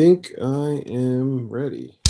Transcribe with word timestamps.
think 0.00 0.32
I 0.40 0.82
am 0.86 1.50
ready. 1.50 2.00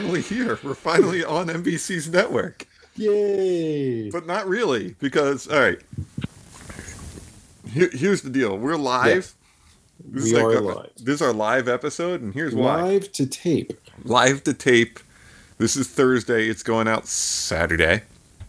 Finally 0.00 0.22
here. 0.22 0.58
We're 0.62 0.74
finally 0.74 1.24
on 1.24 1.48
NBC's 1.48 2.08
network. 2.08 2.66
Yay! 2.96 4.10
But 4.10 4.26
not 4.26 4.48
really, 4.48 4.94
because, 4.98 5.46
all 5.48 5.60
right. 5.60 5.78
Here, 7.68 7.90
here's 7.92 8.22
the 8.22 8.30
deal. 8.30 8.56
We're 8.58 8.76
live. 8.76 9.34
This 10.04 10.32
We 10.32 10.38
are 10.38 10.52
a- 10.52 10.60
live. 10.60 10.90
This 10.96 11.16
is 11.16 11.22
our 11.22 11.32
live 11.32 11.68
episode, 11.68 12.22
and 12.22 12.32
here's 12.34 12.54
why. 12.54 12.82
Live 12.82 13.12
to 13.12 13.26
tape. 13.26 13.72
Live 14.04 14.42
to 14.44 14.54
tape. 14.54 15.00
This 15.58 15.76
is 15.76 15.88
Thursday. 15.88 16.48
It's 16.48 16.62
going 16.62 16.88
out 16.88 17.06
Saturday. 17.06 18.02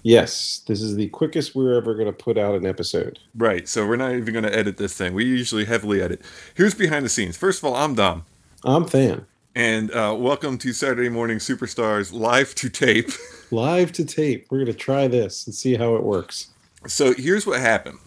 Yes, 0.03 0.61
this 0.67 0.81
is 0.81 0.95
the 0.95 1.09
quickest 1.09 1.55
we're 1.55 1.75
ever 1.75 1.93
going 1.93 2.05
to 2.05 2.13
put 2.13 2.37
out 2.37 2.55
an 2.55 2.65
episode. 2.65 3.19
Right. 3.35 3.67
So 3.67 3.85
we're 3.85 3.97
not 3.97 4.13
even 4.13 4.31
going 4.31 4.45
to 4.45 4.55
edit 4.55 4.77
this 4.77 4.93
thing. 4.93 5.13
We 5.13 5.25
usually 5.25 5.65
heavily 5.65 6.01
edit. 6.01 6.21
Here's 6.55 6.73
behind 6.73 7.03
the 7.03 7.09
scenes. 7.09 7.35
First 7.35 7.59
of 7.59 7.65
all, 7.65 7.75
I'm 7.75 7.95
Dom. 7.95 8.23
I'm 8.63 8.85
fan. 8.85 9.25
And 9.55 9.91
uh, 9.91 10.15
welcome 10.17 10.59
to 10.59 10.73
Saturday 10.73 11.09
Morning 11.09 11.39
Superstars 11.39 12.13
live 12.13 12.53
to 12.55 12.69
tape. 12.69 13.09
Live 13.51 13.91
to 13.93 14.05
tape. 14.05 14.45
We're 14.51 14.59
going 14.59 14.71
to 14.71 14.77
try 14.77 15.07
this 15.07 15.47
and 15.47 15.55
see 15.55 15.75
how 15.75 15.95
it 15.95 16.03
works. 16.03 16.49
So 16.85 17.15
here's 17.15 17.47
what 17.47 17.59
happened. 17.59 17.97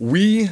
We 0.00 0.50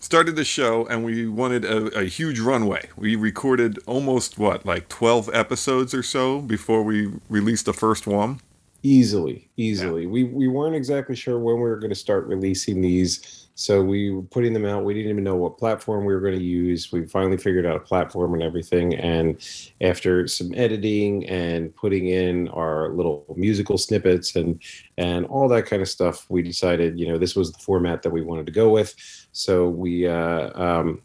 started 0.00 0.36
the 0.36 0.44
show 0.44 0.86
and 0.86 1.04
we 1.04 1.28
wanted 1.28 1.66
a, 1.66 1.98
a 1.98 2.04
huge 2.04 2.40
runway. 2.40 2.88
We 2.96 3.14
recorded 3.14 3.78
almost 3.84 4.38
what, 4.38 4.64
like 4.64 4.88
12 4.88 5.28
episodes 5.34 5.92
or 5.92 6.02
so 6.02 6.40
before 6.40 6.82
we 6.82 7.12
released 7.28 7.66
the 7.66 7.74
first 7.74 8.06
one. 8.06 8.40
Easily, 8.82 9.50
easily. 9.58 10.06
We 10.06 10.24
we 10.24 10.48
weren't 10.48 10.76
exactly 10.76 11.16
sure 11.16 11.38
when 11.38 11.56
we 11.56 11.62
were 11.62 11.78
going 11.78 11.90
to 11.90 11.94
start 11.94 12.26
releasing 12.26 12.80
these, 12.80 13.43
so 13.56 13.82
we 13.82 14.10
were 14.10 14.22
putting 14.22 14.52
them 14.52 14.64
out. 14.64 14.84
We 14.84 14.94
didn't 14.94 15.10
even 15.10 15.22
know 15.22 15.36
what 15.36 15.58
platform 15.58 16.04
we 16.04 16.12
were 16.12 16.20
going 16.20 16.38
to 16.38 16.44
use. 16.44 16.90
We 16.90 17.06
finally 17.06 17.36
figured 17.36 17.64
out 17.64 17.76
a 17.76 17.80
platform 17.80 18.34
and 18.34 18.42
everything. 18.42 18.94
And 18.96 19.40
after 19.80 20.26
some 20.26 20.52
editing 20.54 21.24
and 21.28 21.74
putting 21.76 22.08
in 22.08 22.48
our 22.48 22.88
little 22.90 23.24
musical 23.36 23.78
snippets 23.78 24.34
and 24.34 24.60
and 24.98 25.24
all 25.26 25.48
that 25.48 25.66
kind 25.66 25.82
of 25.82 25.88
stuff, 25.88 26.26
we 26.28 26.42
decided, 26.42 26.98
you 26.98 27.06
know, 27.06 27.16
this 27.16 27.36
was 27.36 27.52
the 27.52 27.58
format 27.60 28.02
that 28.02 28.10
we 28.10 28.22
wanted 28.22 28.46
to 28.46 28.52
go 28.52 28.70
with. 28.70 28.94
So 29.30 29.68
we 29.68 30.08
uh, 30.08 30.50
um, 30.60 31.00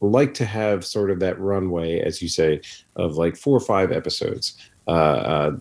like 0.00 0.34
to 0.34 0.44
have 0.44 0.86
sort 0.86 1.10
of 1.10 1.18
that 1.20 1.38
runway, 1.40 1.98
as 2.00 2.22
you 2.22 2.28
say, 2.28 2.60
of 2.94 3.16
like 3.16 3.36
four 3.36 3.56
or 3.56 3.60
five 3.60 3.90
episodes 3.90 4.56
uh, 4.86 4.90
uh, 4.90 5.56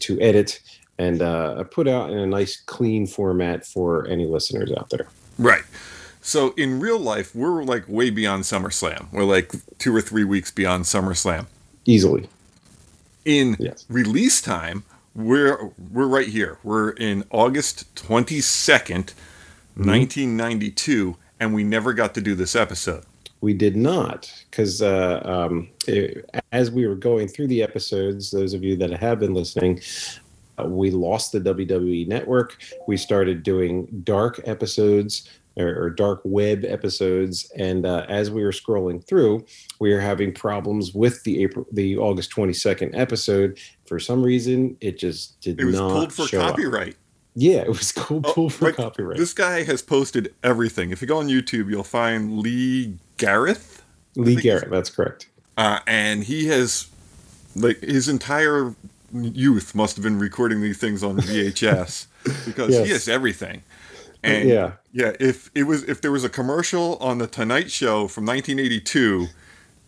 to 0.00 0.20
edit 0.20 0.60
and 0.98 1.22
uh, 1.22 1.64
put 1.64 1.88
out 1.88 2.10
in 2.10 2.18
a 2.18 2.26
nice, 2.26 2.60
clean 2.60 3.06
format 3.06 3.66
for 3.66 4.06
any 4.08 4.26
listeners 4.26 4.70
out 4.76 4.90
there. 4.90 5.06
Right. 5.40 5.62
So 6.20 6.52
in 6.58 6.80
real 6.80 6.98
life, 6.98 7.34
we're 7.34 7.64
like 7.64 7.84
way 7.88 8.10
beyond 8.10 8.44
SummerSlam. 8.44 9.10
We're 9.10 9.24
like 9.24 9.52
two 9.78 9.96
or 9.96 10.02
three 10.02 10.24
weeks 10.24 10.50
beyond 10.50 10.84
SummerSlam. 10.84 11.46
Easily. 11.86 12.28
In 13.24 13.56
Yes. 13.58 13.86
release 13.88 14.42
time, 14.42 14.84
we're 15.14 15.70
we're 15.90 16.06
right 16.06 16.28
here. 16.28 16.58
We're 16.62 16.90
in 16.90 17.24
August 17.30 17.94
22nd, 17.96 19.14
1992, 19.76 21.16
and 21.40 21.54
we 21.54 21.64
never 21.64 21.94
got 21.94 22.14
to 22.14 22.20
do 22.20 22.34
this 22.34 22.54
episode. 22.54 23.04
We 23.40 23.54
did 23.54 23.74
not, 23.74 24.30
because 24.50 24.82
uh, 24.82 25.22
um, 25.24 25.68
as 26.52 26.70
we 26.70 26.86
were 26.86 26.94
going 26.94 27.26
through 27.28 27.46
the 27.46 27.62
episodes, 27.62 28.30
those 28.30 28.52
of 28.52 28.62
you 28.62 28.76
that 28.76 28.90
have 28.90 29.20
been 29.20 29.32
listening, 29.32 29.80
uh, 30.64 30.68
we 30.68 30.90
lost 30.90 31.32
the 31.32 31.40
WWE 31.40 32.06
network. 32.08 32.56
We 32.86 32.96
started 32.96 33.42
doing 33.42 33.86
dark 34.04 34.40
episodes 34.44 35.28
or, 35.56 35.68
or 35.82 35.90
dark 35.90 36.20
web 36.24 36.64
episodes, 36.64 37.50
and 37.56 37.84
uh, 37.84 38.06
as 38.08 38.30
we 38.30 38.42
were 38.44 38.52
scrolling 38.52 39.04
through, 39.04 39.44
we 39.80 39.92
were 39.92 40.00
having 40.00 40.32
problems 40.32 40.94
with 40.94 41.22
the 41.24 41.42
April, 41.42 41.66
the 41.72 41.96
August 41.98 42.30
twenty 42.30 42.52
second 42.52 42.94
episode. 42.94 43.58
For 43.86 43.98
some 43.98 44.22
reason, 44.22 44.76
it 44.80 44.98
just 44.98 45.40
did 45.40 45.56
not. 45.56 45.62
It 45.62 45.66
was 45.66 45.74
not 45.76 45.90
pulled 45.90 46.12
for 46.12 46.26
show 46.28 46.40
up. 46.40 46.50
copyright. 46.50 46.96
Yeah, 47.34 47.60
it 47.62 47.68
was 47.68 47.92
cool, 47.96 48.20
Oh, 48.24 48.32
pulled 48.32 48.52
for 48.54 48.66
right. 48.66 48.74
copyright. 48.76 49.16
This 49.18 49.32
guy 49.32 49.62
has 49.64 49.82
posted 49.82 50.34
everything. 50.42 50.90
If 50.90 51.00
you 51.02 51.08
go 51.08 51.18
on 51.18 51.28
YouTube, 51.28 51.68
you'll 51.70 51.82
find 51.84 52.38
Lee 52.38 52.96
Gareth, 53.18 53.82
Lee 54.16 54.36
Garrett, 54.36 54.70
that's 54.70 54.90
correct. 54.90 55.28
uh, 55.58 55.80
and 55.86 56.24
he 56.24 56.46
has 56.46 56.88
like 57.56 57.80
his 57.80 58.08
entire 58.08 58.74
youth 59.12 59.74
must 59.74 59.96
have 59.96 60.02
been 60.02 60.18
recording 60.18 60.60
these 60.60 60.78
things 60.78 61.02
on 61.02 61.16
VHS 61.18 62.06
because 62.46 62.70
Yes. 62.74 62.86
he 62.86 62.92
has 62.92 63.08
everything. 63.08 63.62
And 64.22 64.48
yeah, 64.48 64.72
yeah, 64.92 65.12
if 65.18 65.50
it 65.54 65.62
was 65.64 65.82
if 65.84 66.00
there 66.02 66.12
was 66.12 66.24
a 66.24 66.28
commercial 66.28 66.96
on 66.98 67.18
the 67.18 67.26
Tonight 67.26 67.70
Show 67.70 68.06
from 68.06 68.26
1982, 68.26 69.26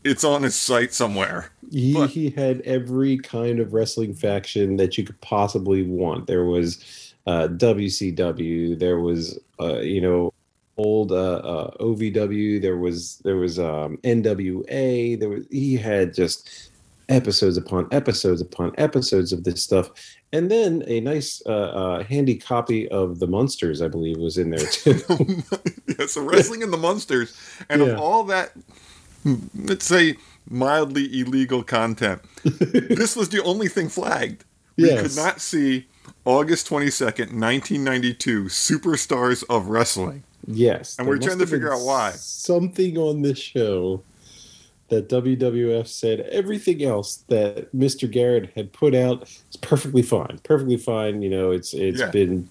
it's 0.04 0.24
on 0.24 0.42
his 0.42 0.54
site 0.54 0.94
somewhere. 0.94 1.50
he, 1.70 1.92
But- 1.92 2.10
he 2.10 2.30
had 2.30 2.62
every 2.62 3.18
kind 3.18 3.60
of 3.60 3.72
wrestling 3.74 4.14
faction 4.14 4.76
that 4.78 4.96
you 4.96 5.04
could 5.04 5.20
possibly 5.20 5.82
want. 5.82 6.26
There 6.26 6.44
was 6.46 7.12
uh, 7.26 7.48
WCW, 7.48 8.78
there 8.78 8.98
was 9.00 9.38
uh, 9.60 9.80
you 9.80 10.00
know 10.00 10.32
old 10.78 11.12
uh, 11.12 11.34
uh, 11.36 11.70
OVW, 11.78 12.60
there 12.62 12.78
was 12.78 13.18
there 13.24 13.36
was 13.36 13.58
um, 13.58 13.98
NWA. 13.98 15.20
There 15.20 15.28
was 15.28 15.44
he 15.50 15.76
had 15.76 16.14
just 16.14 16.70
episodes 17.12 17.56
upon 17.56 17.88
episodes 17.92 18.40
upon 18.40 18.72
episodes 18.78 19.32
of 19.32 19.44
this 19.44 19.62
stuff. 19.62 19.90
And 20.32 20.50
then 20.50 20.82
a 20.86 21.00
nice, 21.00 21.42
uh, 21.46 21.50
uh, 21.50 22.04
handy 22.04 22.36
copy 22.36 22.88
of 22.88 23.18
the 23.18 23.26
Munsters, 23.26 23.82
I 23.82 23.88
believe, 23.88 24.16
was 24.16 24.38
in 24.38 24.50
there 24.50 24.66
too. 24.66 25.00
yeah, 25.98 26.06
so 26.06 26.22
wrestling 26.22 26.62
in 26.62 26.70
the 26.70 26.78
monsters, 26.78 27.36
and 27.68 27.82
Yeah. 27.82 27.88
of 27.88 27.98
all 27.98 28.24
that, 28.24 28.52
let's 29.54 29.84
say 29.84 30.16
mildly 30.48 31.20
illegal 31.20 31.62
content, 31.62 32.22
this 32.44 33.14
was 33.14 33.28
the 33.28 33.42
only 33.42 33.68
thing 33.68 33.88
flagged. 33.88 34.44
We 34.76 34.86
Yes. 34.88 35.02
could 35.02 35.16
not 35.16 35.40
see 35.40 35.86
August 36.24 36.66
22nd, 36.68 37.32
1992, 37.38 38.44
Superstars 38.44 39.44
of 39.50 39.66
Wrestling. 39.66 40.22
Yes. 40.46 40.96
And 40.98 41.06
we're 41.06 41.18
trying 41.18 41.38
to 41.38 41.46
figure 41.46 41.72
out 41.72 41.80
why. 41.82 42.12
Something 42.12 42.96
on 42.98 43.22
this 43.22 43.38
show 43.38 44.02
that 44.92 45.08
WWF 45.08 45.88
said 45.88 46.20
everything 46.20 46.84
else 46.84 47.24
that 47.28 47.74
Mr. 47.74 48.10
Garrett 48.10 48.52
had 48.54 48.74
put 48.74 48.94
out 48.94 49.22
is 49.22 49.56
perfectly 49.62 50.02
fine. 50.02 50.38
Perfectly 50.44 50.76
fine. 50.76 51.22
You 51.22 51.30
know, 51.30 51.50
it's 51.50 51.72
it's 51.72 52.00
Yeah. 52.00 52.10
been 52.10 52.50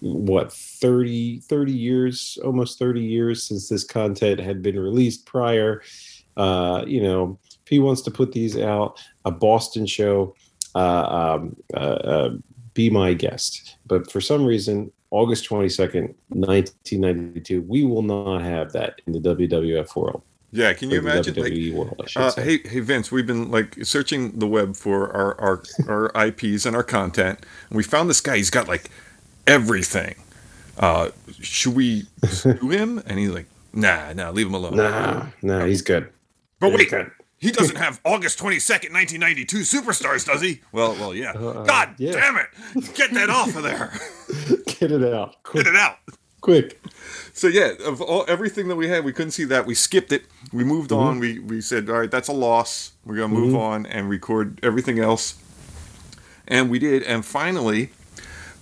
what 0.00 0.52
30 0.52 1.40
30 1.40 1.72
years 1.72 2.38
almost 2.44 2.78
30 2.78 3.02
years 3.02 3.42
since 3.42 3.68
this 3.68 3.84
content 3.84 4.40
had 4.40 4.62
been 4.62 4.78
released 4.78 5.26
prior 5.26 5.82
uh 6.38 6.82
you 6.86 7.02
know 7.02 7.38
if 7.44 7.68
he 7.68 7.78
wants 7.78 8.00
to 8.00 8.10
put 8.10 8.32
these 8.32 8.56
out 8.56 8.98
a 9.26 9.30
boston 9.30 9.84
show 9.84 10.34
uh, 10.74 11.36
um, 11.38 11.54
uh, 11.74 12.00
uh 12.14 12.30
be 12.72 12.88
my 12.88 13.12
guest 13.12 13.76
but 13.84 14.10
for 14.10 14.22
some 14.22 14.42
reason 14.42 14.90
august 15.10 15.46
22nd 15.50 16.14
1992 16.28 17.60
we 17.68 17.84
will 17.84 18.00
not 18.00 18.40
have 18.40 18.72
that 18.72 19.02
in 19.06 19.12
the 19.12 19.20
wwf 19.20 19.94
world 19.94 20.22
Yeah, 20.52 20.72
can 20.72 20.90
you 20.90 20.98
imagine? 20.98 21.34
Like, 21.36 21.52
world, 21.74 22.08
Uh, 22.16 22.32
hey, 22.34 22.58
hey, 22.64 22.80
Vince, 22.80 23.12
we've 23.12 23.26
been 23.26 23.50
like 23.50 23.76
searching 23.84 24.38
the 24.38 24.46
web 24.48 24.74
for 24.76 25.10
our, 25.12 25.40
our 25.40 25.62
our 26.14 26.26
IPs 26.26 26.66
and 26.66 26.74
our 26.74 26.82
content, 26.82 27.44
and 27.68 27.76
we 27.76 27.82
found 27.84 28.10
this 28.10 28.20
guy. 28.20 28.36
He's 28.36 28.50
got 28.50 28.66
like 28.68 28.90
everything. 29.46 30.16
Uh, 30.78 31.10
should 31.40 31.74
we 31.76 32.04
sue 32.28 32.54
him? 32.70 33.02
And 33.06 33.18
he's 33.18 33.30
like, 33.30 33.46
Nah, 33.72 34.12
nah, 34.12 34.30
leave 34.30 34.46
him 34.48 34.54
alone. 34.54 34.76
nah 34.76 35.26
nah 35.42 35.64
he's 35.64 35.82
good 35.82 36.08
but 36.58 36.72
wait, 36.72 36.90
good. 36.90 37.10
he 37.38 37.50
doesn't 37.52 37.76
have 37.76 38.00
August 38.04 38.38
twenty 38.38 38.58
second, 38.58 38.92
nineteen 38.92 39.20
ninety 39.20 39.44
two 39.44 39.60
superstars, 39.60 40.26
does 40.26 40.40
he? 40.42 40.60
Well, 40.72 40.94
well, 40.94 41.14
yeah. 41.14 41.30
Uh, 41.32 41.62
God 41.64 41.94
yeah. 41.98 42.12
damn 42.12 42.36
it! 42.36 42.94
Get 42.94 43.12
that 43.14 43.30
off 43.30 43.54
of 43.54 43.62
there. 43.62 43.92
get 44.66 44.90
it 44.90 45.04
out 45.14 45.40
quick 45.44 45.64
Get 45.64 45.74
it 45.74 45.78
out. 45.78 45.98
Quick. 46.40 46.80
So 47.32 47.46
yeah, 47.46 47.72
of 47.86 48.00
all 48.00 48.24
everything 48.28 48.68
that 48.68 48.76
we 48.76 48.88
had, 48.88 49.04
we 49.04 49.12
couldn't 49.12 49.32
see 49.32 49.44
that. 49.44 49.66
We 49.66 49.74
skipped 49.74 50.12
it. 50.12 50.24
We 50.52 50.64
moved 50.64 50.90
Mm-hmm. 50.90 51.08
on. 51.08 51.18
We 51.20 51.38
we 51.38 51.60
said, 51.60 51.88
all 51.90 51.98
right, 52.00 52.10
that's 52.10 52.28
a 52.28 52.32
loss. 52.32 52.92
We're 53.04 53.16
gonna 53.16 53.28
move 53.34 53.54
on 53.54 53.86
and 53.86 54.08
record 54.08 54.58
everything 54.62 54.98
else. 54.98 55.34
And 56.48 56.70
we 56.70 56.78
did. 56.78 57.02
And 57.04 57.24
finally, 57.24 57.90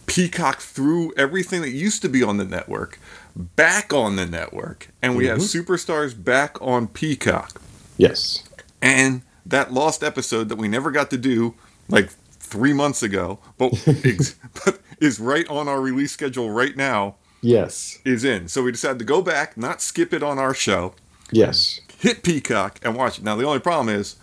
Peacock 0.06 0.60
threw 0.60 1.12
everything 1.16 1.62
that 1.62 1.70
used 1.70 2.02
to 2.02 2.08
be 2.08 2.22
on 2.22 2.36
the 2.36 2.44
network 2.44 2.98
back 3.36 3.92
on 3.92 4.16
the 4.16 4.26
network, 4.26 4.88
and 5.00 5.16
we 5.16 5.26
have 5.26 5.38
Mm-hmm. 5.38 5.72
superstars 5.72 6.12
back 6.22 6.60
on 6.60 6.88
Peacock. 6.88 7.60
Yes. 7.96 8.42
And 8.82 9.22
that 9.46 9.72
lost 9.72 10.02
episode 10.02 10.48
that 10.50 10.56
we 10.56 10.68
never 10.68 10.90
got 10.90 11.10
to 11.10 11.16
do, 11.18 11.54
like 11.88 12.10
three 12.40 12.72
months 12.72 13.02
ago, 13.02 13.38
but, 13.56 13.72
but 14.64 14.80
is 15.00 15.20
right 15.20 15.48
on 15.48 15.68
our 15.68 15.80
release 15.80 16.12
schedule 16.12 16.50
right 16.50 16.76
now, 16.76 17.14
Yes. 17.40 17.98
is 18.04 18.24
in. 18.24 18.48
So 18.48 18.62
we 18.62 18.72
decided 18.72 18.98
to 18.98 19.04
go 19.04 19.22
back, 19.22 19.56
not 19.56 19.80
skip 19.80 20.12
it 20.12 20.22
on 20.22 20.38
our 20.38 20.54
show, 20.54 20.94
Yes. 21.30 21.80
hit 21.98 22.22
Peacock 22.22 22.78
and 22.82 22.96
watch 22.96 23.18
it. 23.18 23.24
Now 23.24 23.36
the 23.36 23.44
only 23.44 23.60
problem 23.60 23.94
is, 23.94 24.16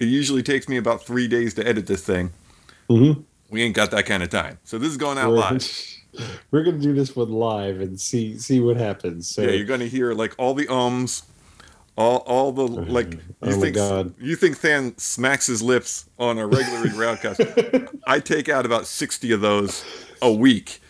it 0.00 0.06
usually 0.06 0.42
takes 0.42 0.68
me 0.68 0.76
about 0.76 1.04
three 1.04 1.26
days 1.28 1.54
to 1.54 1.66
edit 1.66 1.86
this 1.86 2.04
thing. 2.04 2.30
Mm-hmm. 2.88 3.20
We 3.50 3.62
ain't 3.62 3.74
got 3.74 3.90
that 3.90 4.06
kind 4.06 4.22
of 4.22 4.28
time. 4.30 4.58
So 4.64 4.78
this 4.78 4.90
is 4.90 4.96
going 4.96 5.18
out 5.18 5.30
We're, 5.30 5.36
live. 5.36 5.68
we're 6.50 6.62
gonna 6.64 6.78
do 6.78 6.94
this 6.94 7.16
one 7.16 7.32
live 7.32 7.80
and 7.80 8.00
see 8.00 8.38
see 8.38 8.60
what 8.60 8.76
happens. 8.76 9.28
So 9.28 9.42
Yeah, 9.42 9.50
you're 9.50 9.66
going 9.66 9.80
to 9.80 9.88
hear 9.88 10.12
like 10.14 10.34
all 10.38 10.54
the 10.54 10.68
ums, 10.68 11.22
all 11.96 12.18
all 12.18 12.52
the 12.52 12.62
like. 12.66 13.14
You 13.14 13.20
Oh 13.42 13.50
my 13.50 13.52
think 13.56 13.74
God. 13.76 14.14
you 14.20 14.36
think 14.36 14.60
Than 14.60 14.96
smacks 14.98 15.46
his 15.46 15.62
lips 15.62 16.08
on 16.18 16.38
a 16.38 16.46
regular 16.46 16.88
broadcast? 16.94 17.40
I 18.06 18.20
take 18.20 18.48
out 18.48 18.64
about 18.66 18.86
sixty 18.86 19.32
of 19.32 19.40
those 19.40 19.84
a 20.22 20.32
week. 20.32 20.80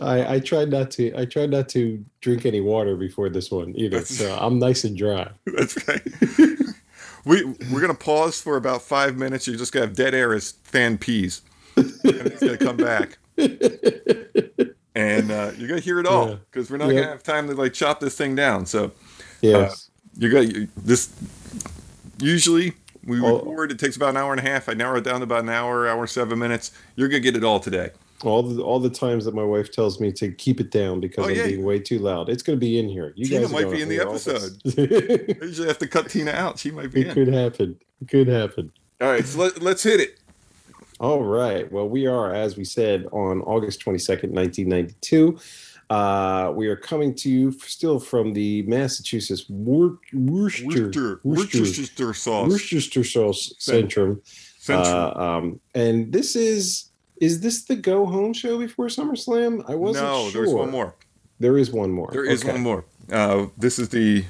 I, 0.00 0.34
I 0.34 0.40
tried 0.40 0.70
not 0.70 0.90
to 0.92 1.12
I 1.16 1.24
tried 1.24 1.50
not 1.50 1.68
to 1.70 2.04
drink 2.20 2.46
any 2.46 2.60
water 2.60 2.96
before 2.96 3.28
this 3.28 3.50
one 3.50 3.74
either. 3.76 4.04
So 4.04 4.36
I'm 4.40 4.58
nice 4.58 4.84
and 4.84 4.96
dry. 4.96 5.30
That's 5.46 5.76
right. 5.88 6.02
we 7.24 7.44
we're 7.72 7.80
gonna 7.80 7.94
pause 7.94 8.40
for 8.40 8.56
about 8.56 8.82
five 8.82 9.16
minutes. 9.16 9.46
You're 9.46 9.56
just 9.56 9.72
gonna 9.72 9.86
have 9.86 9.96
dead 9.96 10.14
air 10.14 10.32
as 10.34 10.52
fan 10.62 10.98
peas, 10.98 11.42
and 11.76 11.86
it's 12.04 12.40
gonna 12.40 12.56
come 12.58 12.76
back. 12.76 13.18
And 14.96 15.30
uh, 15.30 15.52
you're 15.56 15.68
gonna 15.68 15.80
hear 15.80 16.00
it 16.00 16.06
all 16.06 16.28
Yeah. 16.30 16.36
because 16.50 16.68
we're 16.68 16.76
not 16.76 16.88
Yeah. 16.88 16.94
gonna 17.02 17.12
have 17.12 17.22
time 17.22 17.46
to 17.46 17.54
like 17.54 17.72
chop 17.72 18.00
this 18.00 18.16
thing 18.16 18.34
down. 18.34 18.66
So 18.66 18.90
Yes. 19.40 19.88
you 20.18 20.30
got 20.30 20.40
you, 20.52 20.66
this. 20.76 21.10
Usually 22.18 22.74
we 23.06 23.20
Oh. 23.20 23.36
record. 23.38 23.70
It 23.70 23.78
takes 23.78 23.94
about 23.96 24.10
an 24.10 24.16
hour 24.16 24.32
and 24.32 24.40
a 24.44 24.50
half. 24.50 24.68
I 24.68 24.74
narrow 24.74 24.98
it 24.98 25.04
down 25.04 25.20
to 25.20 25.22
about 25.24 25.44
an 25.44 25.48
hour, 25.48 25.86
hour 25.88 26.06
seven 26.08 26.40
minutes. 26.40 26.72
You're 26.96 27.06
gonna 27.08 27.20
get 27.20 27.36
it 27.36 27.44
all 27.44 27.60
today. 27.60 27.90
All 28.24 28.42
the 28.42 28.62
all 28.62 28.78
the 28.80 28.90
times 28.90 29.24
that 29.24 29.34
my 29.34 29.42
wife 29.44 29.70
tells 29.72 30.00
me 30.00 30.12
to 30.12 30.30
keep 30.32 30.60
it 30.60 30.70
down 30.70 31.00
because 31.00 31.24
Oh, 31.26 31.28
I'm 31.28 31.36
yeah. 31.36 31.46
being 31.46 31.64
way 31.64 31.78
too 31.78 31.98
loud. 31.98 32.28
It's 32.28 32.42
gonna 32.42 32.58
be 32.58 32.78
in 32.78 32.88
here. 32.88 33.12
You 33.16 33.26
Tina 33.26 33.48
might 33.48 33.70
be 33.70 33.82
in 33.82 33.88
the 33.88 33.96
hear 33.96 34.06
all 34.06 34.12
this. 34.14 34.26
episode. 34.28 34.62
I 35.40 35.42
usually 35.44 35.68
have 35.68 35.78
to 35.78 35.86
cut 35.88 36.08
Tina 36.10 36.30
out. 36.32 36.58
She 36.58 36.70
might 36.70 36.92
be 36.92 37.02
it 37.02 37.08
in. 37.08 37.14
could 37.14 37.28
happen. 37.32 37.78
It 38.02 38.08
could 38.08 38.28
happen. 38.28 38.72
All 39.00 39.08
right, 39.08 39.24
so 39.24 39.38
let, 39.40 39.62
let's 39.62 39.82
hit 39.82 40.00
it. 40.00 40.18
All 41.00 41.22
right. 41.22 41.70
Well, 41.72 41.88
we 41.88 42.06
are, 42.06 42.34
as 42.34 42.58
we 42.58 42.64
said, 42.64 43.06
on 43.12 43.40
August 43.42 43.82
22nd, 43.82 44.28
1992. 44.32 45.38
Uh, 45.88 46.52
we 46.54 46.68
are 46.68 46.76
coming 46.76 47.14
to 47.14 47.30
you 47.30 47.50
still 47.52 47.98
from 47.98 48.34
the 48.34 48.62
Massachusetts 48.62 49.46
Wor- 49.48 49.98
Worcester, 50.12 50.66
Worcester, 50.66 51.20
Worcester, 51.24 51.58
Worcestershire 51.60 52.14
sauce. 52.14 52.48
Worcestershire 52.50 53.04
Sauce 53.04 53.54
Centrum. 53.58 54.20
Central. 54.58 54.94
Uh, 54.94 55.14
um, 55.16 55.60
and 55.74 56.12
this 56.12 56.36
is, 56.36 56.89
is 57.20 57.40
this 57.40 57.64
the 57.64 57.76
go 57.76 58.06
home 58.06 58.32
show 58.32 58.58
before 58.58 58.86
SummerSlam? 58.86 59.68
I 59.68 59.74
wasn't 59.74 60.06
no, 60.06 60.28
sure. 60.30 60.42
there's 60.44 60.54
one 60.54 60.70
more. 60.70 60.94
There 61.38 61.56
is 61.58 61.70
one 61.70 61.90
more. 61.92 62.10
There 62.12 62.24
is 62.24 62.42
Okay. 62.42 62.52
one 62.52 62.62
more. 62.62 62.84
Uh, 63.12 63.46
this 63.58 63.78
is 63.78 63.88
the 63.90 64.24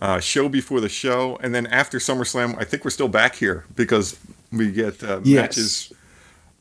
uh, 0.00 0.20
show 0.20 0.48
before 0.48 0.80
the 0.80 0.88
show, 0.88 1.36
and 1.42 1.54
then 1.54 1.66
after 1.68 1.98
SummerSlam, 1.98 2.56
I 2.58 2.64
think 2.64 2.84
we're 2.84 2.90
still 2.90 3.08
back 3.08 3.34
here 3.36 3.64
because 3.76 4.16
we 4.50 4.70
get 4.72 5.02
uh, 5.02 5.20
Yes. 5.22 5.42
matches 5.42 5.92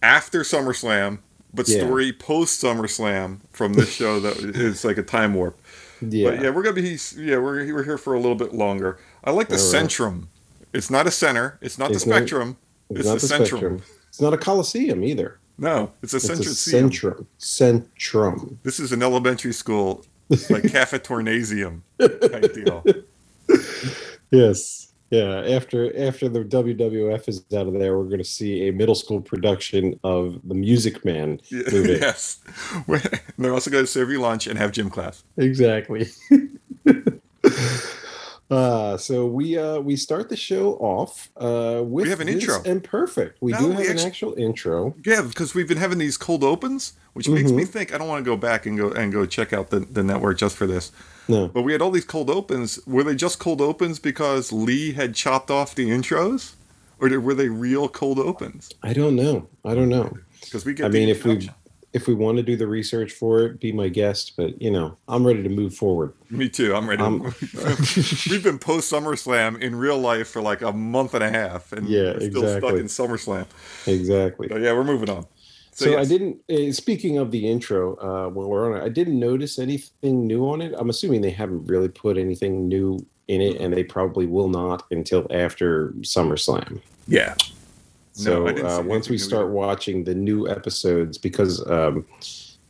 after 0.03 0.41
SummerSlam, 0.41 1.19
but 1.53 1.67
Yeah. 1.67 1.79
story 1.79 2.13
post 2.13 2.61
SummerSlam 2.63 3.39
from 3.51 3.73
this 3.73 3.89
show 3.91 4.19
that 4.19 4.37
is 4.55 4.85
like 4.85 4.97
a 4.97 5.03
time 5.03 5.33
warp. 5.33 5.59
Yeah. 6.01 6.29
But 6.31 6.41
yeah, 6.41 6.49
we're 6.49 6.63
gonna 6.63 6.75
be 6.75 6.97
yeah 7.17 7.37
we're 7.37 7.73
we're 7.73 7.83
here 7.83 7.97
for 7.97 8.13
a 8.13 8.19
little 8.19 8.35
bit 8.35 8.53
longer. 8.53 8.97
I 9.23 9.31
like 9.31 9.49
the 9.49 9.55
All 9.57 9.71
right. 9.73 9.85
Centrum. 9.85 10.27
It's 10.73 10.89
not 10.89 11.05
a 11.07 11.11
center. 11.11 11.57
It's 11.61 11.77
not 11.77 11.91
It's 11.91 12.03
the 12.03 12.09
not- 12.09 12.15
Spectrum. 12.17 12.57
It's, 12.89 13.05
the, 13.07 13.13
the 13.15 13.19
Centrum. 13.19 13.47
Spectrum. 13.47 13.81
It's 14.21 14.23
not 14.23 14.35
a 14.35 14.37
Coliseum 14.37 15.03
either. 15.03 15.39
No, 15.57 15.91
it's 16.03 16.13
a 16.13 16.17
It's 16.17 16.29
a 16.29 16.33
Centrum. 16.35 17.25
Centrum. 17.39 18.57
This 18.61 18.79
is 18.79 18.91
an 18.91 19.01
elementary 19.01 19.51
school 19.51 20.05
like 20.29 20.61
cafetornasium 20.77 21.81
type 21.99 22.53
deal. 22.53 22.85
Yes. 24.29 24.93
Yeah. 25.09 25.41
After 25.57 25.87
after 25.99 26.29
the 26.29 26.41
WWF 26.41 27.27
is 27.29 27.43
out 27.57 27.65
of 27.65 27.73
there, 27.73 27.97
we're 27.97 28.03
going 28.03 28.19
to 28.19 28.23
see 28.23 28.67
a 28.67 28.71
middle 28.73 28.93
school 28.93 29.21
production 29.21 29.99
of 30.03 30.39
the 30.47 30.53
Music 30.53 31.03
Man 31.03 31.41
Yeah, 31.49 31.63
movie. 31.71 31.93
yes. 31.93 32.41
They're 33.39 33.53
also 33.55 33.71
going 33.71 33.83
to 33.85 33.91
serve 33.91 34.11
you 34.11 34.21
lunch 34.21 34.45
and 34.45 34.59
have 34.59 34.71
gym 34.71 34.91
class. 34.91 35.23
Exactly. 35.37 36.09
Uh, 38.51 38.97
so 38.97 39.25
we 39.25 39.57
uh, 39.57 39.79
we 39.79 39.95
start 39.95 40.29
the 40.29 40.35
show 40.35 40.73
off 40.75 41.29
uh, 41.37 41.81
with 41.83 42.03
we 42.05 42.09
have 42.09 42.19
an 42.19 42.27
intro. 42.29 42.61
and 42.65 42.83
perfect. 42.83 43.41
We 43.41 43.53
No, 43.53 43.59
do 43.59 43.67
we 43.69 43.73
have 43.87 43.97
an 43.97 43.99
actual 43.99 44.33
intro. 44.35 44.93
Yeah, 45.05 45.21
because 45.21 45.55
we've 45.55 45.67
been 45.67 45.77
having 45.77 45.97
these 45.99 46.17
cold 46.17 46.43
opens, 46.43 46.93
which 47.13 47.29
makes 47.29 47.51
me 47.51 47.63
Mm-hmm. 47.63 47.71
think 47.71 47.93
I 47.93 47.97
don't 47.97 48.07
want 48.09 48.23
to 48.23 48.29
go 48.29 48.35
back 48.37 48.65
and 48.65 48.77
go 48.77 48.91
and 48.91 49.11
go 49.11 49.25
check 49.25 49.53
out 49.53 49.69
the, 49.69 49.79
the 49.79 50.03
network 50.03 50.37
just 50.37 50.55
for 50.57 50.67
this. 50.67 50.91
No, 51.27 51.47
But 51.47 51.61
we 51.61 51.71
had 51.71 51.81
all 51.81 51.91
these 51.91 52.03
cold 52.05 52.29
opens. 52.29 52.85
Were 52.85 53.03
they 53.03 53.15
just 53.15 53.39
cold 53.39 53.61
opens 53.61 53.99
because 53.99 54.51
Lee 54.51 54.91
had 54.93 55.15
chopped 55.15 55.49
off 55.49 55.73
the 55.75 55.87
intros, 55.89 56.55
or 56.99 57.07
were 57.21 57.33
they 57.33 57.47
real 57.47 57.87
cold 57.87 58.19
opens? 58.19 58.69
I 58.83 58.91
don't 58.93 59.15
know. 59.15 59.47
I 59.63 59.73
don't 59.75 59.87
know. 59.89 60.17
Because 60.41 60.65
we 60.65 60.73
get. 60.73 60.87
I 60.87 60.89
mean, 60.89 61.07
if 61.09 61.23
we. 61.23 61.49
If 61.93 62.07
we 62.07 62.13
want 62.13 62.37
to 62.37 62.43
do 62.43 62.55
the 62.55 62.67
research 62.67 63.11
for 63.11 63.41
it, 63.41 63.59
be 63.59 63.71
my 63.71 63.89
guest. 63.89 64.33
But 64.37 64.61
you 64.61 64.71
know, 64.71 64.97
I'm 65.07 65.25
ready 65.25 65.43
to 65.43 65.49
move 65.49 65.75
forward. 65.75 66.13
Me 66.29 66.47
too. 66.49 66.73
I'm 66.75 66.89
ready. 66.89 67.03
Um, 67.03 67.21
We've 68.29 68.43
been 68.43 68.59
post 68.59 68.91
SummerSlam 68.91 69.59
in 69.59 69.75
real 69.75 69.97
life 69.97 70.29
for 70.29 70.41
like 70.41 70.61
a 70.61 70.71
month 70.71 71.13
and 71.13 71.23
a 71.23 71.29
half, 71.29 71.71
and 71.73 71.87
Yeah, 71.87 72.13
we're 72.13 72.29
still 72.29 72.41
stuck 72.59 72.73
exactly. 72.75 72.79
in 72.79 72.85
SummerSlam. 72.87 73.45
exactly. 73.87 74.47
But 74.47 74.61
yeah, 74.61 74.73
we're 74.73 74.83
moving 74.83 75.09
on. 75.09 75.25
So, 75.73 75.87
I 75.87 75.99
yes. 75.99 76.09
didn't. 76.09 76.37
Uh, 76.49 76.71
speaking 76.73 77.17
of 77.17 77.31
the 77.31 77.49
intro, 77.49 77.95
uh, 77.97 78.29
when 78.29 78.47
we're 78.47 78.71
on 78.73 78.81
it, 78.81 78.83
I 78.85 78.89
didn't 78.89 79.19
notice 79.19 79.57
anything 79.57 80.27
new 80.27 80.47
on 80.49 80.61
it. 80.61 80.73
I'm 80.77 80.89
assuming 80.89 81.21
they 81.21 81.29
haven't 81.31 81.65
really 81.65 81.87
put 81.87 82.17
anything 82.17 82.67
new 82.67 83.05
in 83.27 83.41
it, 83.41 83.55
and 83.59 83.73
they 83.73 83.83
probably 83.83 84.25
will 84.25 84.49
not 84.49 84.83
until 84.91 85.25
after 85.31 85.89
SummerSlam. 86.01 86.81
Yeah. 87.07 87.35
So 88.13 88.47
I 88.47 88.53
uh, 88.61 88.81
once 88.81 89.09
we 89.09 89.17
start 89.17 89.45
either. 89.45 89.51
watching 89.53 90.03
the 90.03 90.15
new 90.15 90.47
episodes, 90.47 91.17
because 91.17 91.65
um, 91.69 92.05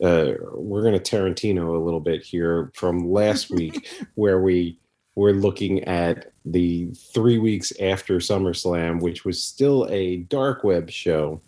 uh, 0.02 0.32
we're 0.54 0.82
going 0.82 0.98
to 0.98 1.00
Tarantino 1.00 1.76
a 1.76 1.78
little 1.84 2.00
bit 2.00 2.22
here 2.22 2.70
from 2.74 3.10
last 3.10 3.50
week, 3.54 3.88
where 4.14 4.40
we 4.40 4.78
were 5.14 5.32
looking 5.32 5.84
at 5.84 6.32
the 6.44 6.86
three 7.14 7.38
weeks 7.38 7.72
after 7.80 8.16
SummerSlam, 8.16 9.00
which 9.00 9.24
was 9.24 9.42
still 9.42 9.86
a 9.90 10.18
dark 10.18 10.64
web 10.64 10.90
show. 10.90 11.40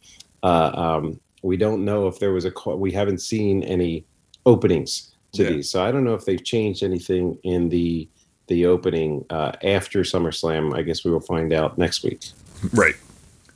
Uh, 0.42 0.70
um, 0.74 1.20
we 1.42 1.56
don't 1.56 1.84
know 1.84 2.06
if 2.06 2.18
there 2.18 2.32
was 2.32 2.44
a 2.44 2.50
call. 2.50 2.76
We 2.76 2.92
haven't 2.92 3.18
seen 3.22 3.62
any 3.62 4.04
openings 4.46 5.14
to 5.32 5.42
Yeah. 5.44 5.50
these, 5.50 5.70
so 5.70 5.82
I 5.82 5.90
don't 5.90 6.04
know 6.04 6.14
if 6.14 6.24
they've 6.24 6.42
changed 6.44 6.82
anything 6.82 7.38
in 7.42 7.68
the 7.68 8.08
the 8.46 8.66
opening 8.66 9.24
uh, 9.30 9.52
after 9.62 10.00
SummerSlam. 10.00 10.76
I 10.76 10.82
guess 10.82 11.02
we 11.02 11.10
will 11.10 11.20
find 11.20 11.52
out 11.54 11.78
next 11.78 12.02
week. 12.04 12.20
Right. 12.74 12.94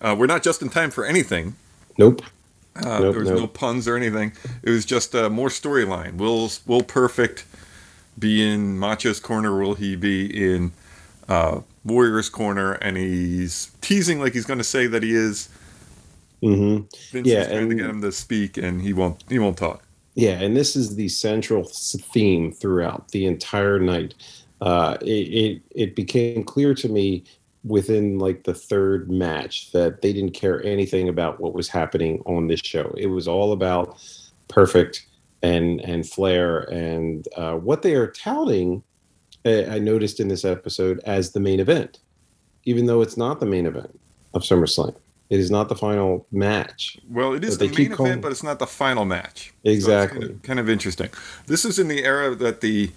Uh, 0.01 0.15
we're 0.19 0.27
not 0.27 0.43
just 0.43 0.63
in 0.63 0.69
time 0.69 0.91
for 0.91 1.05
anything. 1.05 1.57
Nope. 1.99 2.23
Uh, 2.77 3.01
Nope, 3.01 3.15
there 3.15 3.21
was 3.25 3.31
no 3.31 3.47
puns 3.49 3.89
or 3.89 3.97
anything. 3.97 4.33
It 4.63 4.71
was 4.71 4.85
just 4.85 5.15
uh, 5.15 5.29
more 5.29 5.49
storyline. 5.49 6.17
Will 6.17 6.51
Will 6.67 6.83
Perfect 6.83 7.45
be 8.19 8.47
in 8.49 8.79
Macho's 8.79 9.19
corner? 9.19 9.59
Will 9.61 9.75
he 9.75 9.97
be 9.97 10.27
in 10.55 10.73
uh, 11.29 11.61
Warrior's 11.85 12.29
corner? 12.29 12.73
And 12.75 12.97
he's 12.97 13.73
teasing 13.81 14.21
like 14.21 14.33
he's 14.33 14.45
going 14.47 14.59
to 14.59 14.65
say 14.65 14.87
that 14.87 15.03
he 15.03 15.13
is. 15.15 15.49
Mm-hmm. 16.43 16.85
Vince 17.11 17.27
Yeah, 17.27 17.41
is 17.41 17.47
trying 17.49 17.57
to 17.65 17.71
and- 17.71 17.79
get 17.81 17.91
him 17.91 18.03
to 18.03 18.13
speak, 18.13 18.57
and 18.57 18.81
he 18.81 18.93
won't. 18.93 19.25
He 19.29 19.41
won't 19.41 19.57
talk. 19.57 19.83
Yeah, 20.15 20.41
and 20.41 20.57
this 20.57 20.75
is 20.77 20.97
the 20.97 21.09
central 21.09 21.65
theme 21.65 22.53
throughout 22.53 23.09
the 23.09 23.27
entire 23.27 23.79
night. 23.79 24.15
Uh, 24.61 24.97
it, 25.01 25.07
it 25.07 25.63
it 25.75 25.95
became 25.97 26.43
clear 26.45 26.75
to 26.75 26.89
me 26.89 27.25
within 27.69 28.19
like 28.19 28.45
the 28.45 28.55
third 28.55 29.11
match 29.11 29.71
that 29.73 30.03
they 30.03 30.13
didn't 30.13 30.33
care 30.35 30.65
anything 30.65 31.09
about 31.09 31.39
what 31.41 31.55
was 31.55 31.69
happening 31.69 32.23
on 32.27 32.47
this 32.49 32.61
show. 32.61 32.93
It 32.97 33.07
was 33.07 33.29
all 33.29 33.53
about 33.53 33.97
perfect 34.49 35.07
and 35.43 35.81
and 35.83 36.09
Flair 36.09 36.61
and 36.73 37.27
uh, 37.37 37.55
what 37.55 37.83
they 37.83 37.95
are 37.95 38.09
touting. 38.09 38.83
I 39.47 39.79
noticed 39.79 40.21
in 40.21 40.29
this 40.29 40.45
episode 40.45 41.01
as 41.07 41.33
the 41.33 41.41
main 41.41 41.59
event, 41.61 42.01
even 42.65 42.85
though 42.87 43.01
it's 43.01 43.17
not 43.17 43.41
the 43.41 43.47
main 43.47 43.65
event 43.67 43.99
of 44.35 44.43
SummerSlam. 44.43 44.95
It 45.31 45.41
is 45.41 45.51
not 45.51 45.69
the 45.71 45.75
final 45.77 46.27
match. 46.33 46.99
Well, 47.09 47.33
it 47.35 47.45
is 47.45 47.57
the 47.59 47.69
main 47.69 47.93
calling- 47.93 48.11
event, 48.13 48.23
but 48.23 48.33
it's 48.33 48.43
not 48.43 48.59
the 48.59 48.67
final 48.67 49.05
match. 49.07 49.53
So 49.65 49.71
Exactly. 49.71 50.21
kind, 50.21 50.31
of, 50.33 50.43
kind 50.43 50.59
of 50.61 50.69
interesting. 50.69 51.09
This 51.47 51.65
is 51.65 51.79
in 51.79 51.89
the 51.89 52.05
era 52.05 52.35
that 52.35 52.61
the 52.61 52.91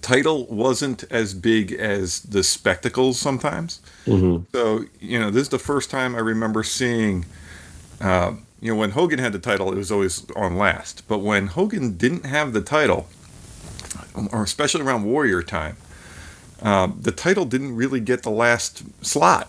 title 0.00 0.46
wasn't 0.46 1.04
as 1.10 1.34
big 1.34 1.72
as 1.72 2.20
the 2.20 2.42
spectacles 2.42 3.18
sometimes. 3.18 3.80
hmm 4.04 4.38
So, 4.52 4.84
you 5.00 5.18
know, 5.18 5.30
this 5.30 5.42
is 5.42 5.48
the 5.50 5.58
first 5.58 5.90
time 5.90 6.14
I 6.14 6.18
remember 6.20 6.62
seeing, 6.62 7.24
uh, 8.00 8.32
you 8.60 8.72
know, 8.72 8.78
when 8.78 8.90
Hogan 8.92 9.18
had 9.18 9.32
the 9.32 9.38
title, 9.38 9.72
it 9.72 9.76
was 9.76 9.90
always 9.90 10.24
on 10.36 10.56
last. 10.56 11.02
But 11.08 11.18
when 11.18 11.48
Hogan 11.48 11.96
didn't 11.96 12.26
have 12.26 12.52
the 12.52 12.60
title, 12.60 13.08
or 14.32 14.42
especially 14.42 14.82
around 14.82 15.04
Warrior 15.04 15.42
time, 15.42 15.76
um, 16.62 16.98
the 17.00 17.12
title 17.12 17.44
didn't 17.44 17.74
really 17.74 18.00
get 18.00 18.22
the 18.22 18.30
last 18.30 18.82
slot. 19.04 19.48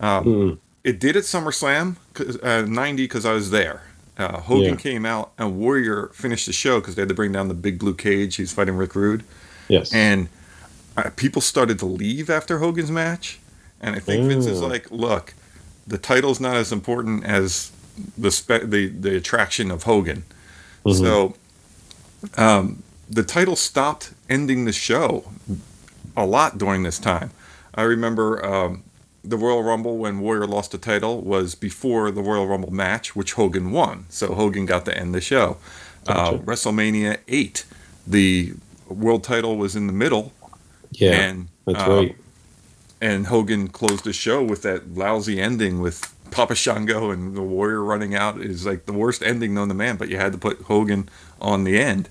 Um, 0.00 0.24
Mm. 0.24 0.58
It 0.84 0.98
did 0.98 1.16
at 1.16 1.22
SummerSlam 1.22 1.94
'cause- 2.12 2.38
uh, 2.42 2.62
90 2.66 3.04
because 3.04 3.24
I 3.24 3.32
was 3.34 3.50
there. 3.50 3.82
Uh, 4.18 4.40
Hogan 4.40 4.70
Yeah. 4.70 4.74
came 4.76 5.06
out 5.06 5.30
and 5.38 5.56
Warrior 5.56 6.10
finished 6.12 6.46
the 6.46 6.52
show 6.52 6.80
because 6.80 6.96
they 6.96 7.02
had 7.02 7.08
to 7.08 7.14
bring 7.14 7.30
down 7.30 7.46
the 7.46 7.54
big 7.54 7.78
blue 7.78 7.94
cage. 7.94 8.34
He's 8.36 8.50
fighting 8.52 8.74
Rick 8.76 8.96
Rude 8.96 9.22
Yes. 9.68 9.92
and 9.94 10.28
uh, 10.96 11.10
people 11.16 11.40
started 11.40 11.78
to 11.78 11.86
leave 11.86 12.28
after 12.28 12.58
Hogan's 12.58 12.90
match. 12.90 13.38
And 13.80 13.96
I 13.96 13.98
think 13.98 14.28
Vince 14.28 14.46
is 14.46 14.60
like, 14.60 14.90
look, 14.90 15.34
the 15.86 15.98
title's 15.98 16.38
not 16.40 16.54
as 16.56 16.70
important 16.72 17.24
as 17.24 17.72
the 18.16 18.30
spe- 18.30 18.64
the 18.64 18.88
the 18.88 19.16
attraction 19.16 19.70
of 19.70 19.82
Hogan. 19.84 20.22
Mhm. 20.84 20.98
So 20.98 21.34
um, 22.36 22.82
the 23.10 23.22
title 23.22 23.56
stopped 23.56 24.12
ending 24.28 24.64
the 24.64 24.72
show 24.72 25.24
a 26.16 26.24
lot 26.26 26.58
during 26.58 26.82
this 26.84 26.98
time. 26.98 27.30
I 27.74 27.82
remember 27.82 28.44
um, 28.44 28.82
the 29.24 29.36
Royal 29.36 29.62
Rumble 29.62 29.98
when 29.98 30.20
Warrior 30.20 30.46
lost 30.46 30.72
the 30.72 30.78
title 30.78 31.20
was 31.20 31.54
before 31.54 32.10
the 32.10 32.22
Royal 32.22 32.46
Rumble 32.46 32.72
match, 32.72 33.16
which 33.16 33.32
Hogan 33.34 33.72
won. 33.72 34.06
So 34.10 34.34
Hogan 34.34 34.66
got 34.66 34.84
to 34.86 34.96
end 34.96 35.14
the 35.14 35.20
show. 35.20 35.56
Uh, 36.06 36.32
WrestleMania 36.34 37.18
8, 37.28 37.64
the 38.06 38.54
world 38.92 39.24
title 39.24 39.56
was 39.56 39.76
in 39.76 39.86
the 39.86 39.92
middle. 39.92 40.32
yeah, 40.90 41.12
and 41.12 41.48
that's 41.66 41.82
uh, 41.82 41.90
right. 41.90 42.16
and 43.00 43.26
Hogan 43.26 43.68
closed 43.68 44.04
the 44.04 44.12
show 44.12 44.42
with 44.42 44.62
that 44.62 44.94
lousy 44.94 45.40
ending 45.40 45.80
with 45.80 46.14
Papa 46.30 46.54
Shango 46.54 47.10
and 47.10 47.34
the 47.36 47.42
Warrior 47.42 47.82
running 47.82 48.14
out 48.14 48.40
is 48.40 48.64
like 48.64 48.86
the 48.86 48.92
worst 48.92 49.22
ending 49.22 49.54
known 49.54 49.68
to 49.68 49.74
man. 49.74 49.96
But 49.96 50.08
you 50.08 50.16
had 50.16 50.32
to 50.32 50.38
put 50.38 50.62
Hogan 50.62 51.08
on 51.40 51.64
the 51.64 51.78
end. 51.78 52.08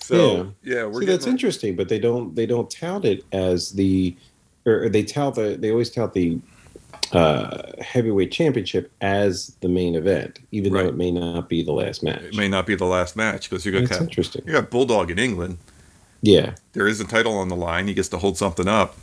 So 0.00 0.54
yeah, 0.62 0.84
we're 0.86 1.00
See, 1.00 1.06
that's 1.06 1.26
interesting, 1.26 1.74
but 1.76 1.88
they 1.88 1.98
don't 1.98 2.34
they 2.34 2.46
don't 2.46 2.70
tout 2.70 3.04
it 3.04 3.24
as 3.32 3.72
the 3.72 4.16
or 4.64 4.88
they 4.88 5.02
tout 5.02 5.34
the 5.34 5.56
they 5.58 5.70
always 5.70 5.90
tout 5.90 6.14
the 6.14 6.38
uh, 7.12 7.72
heavyweight 7.82 8.30
championship 8.30 8.90
as 9.00 9.56
the 9.60 9.68
main 9.68 9.94
event, 9.94 10.40
even 10.52 10.72
Right. 10.72 10.82
though 10.82 10.88
it 10.90 10.96
may 10.96 11.10
not 11.10 11.48
be 11.48 11.62
the 11.62 11.72
last 11.72 12.02
match. 12.02 12.22
it 12.22 12.36
may 12.36 12.48
not 12.48 12.66
be 12.66 12.74
the 12.74 12.84
last 12.84 13.16
match 13.16 13.48
because 13.48 13.64
you 13.66 13.72
got 13.72 13.88
That's 13.88 14.00
interesting. 14.02 14.42
you 14.46 14.52
got 14.52 14.70
Bulldog 14.70 15.10
in 15.10 15.18
England. 15.18 15.58
Yeah, 16.22 16.54
There 16.72 16.88
is 16.88 17.00
a 17.00 17.04
title 17.06 17.36
on 17.38 17.48
the 17.48 17.56
line. 17.56 17.86
He 17.86 17.94
gets 17.94 18.08
to 18.08 18.18
hold 18.18 18.36
something 18.36 18.66
up. 18.66 18.96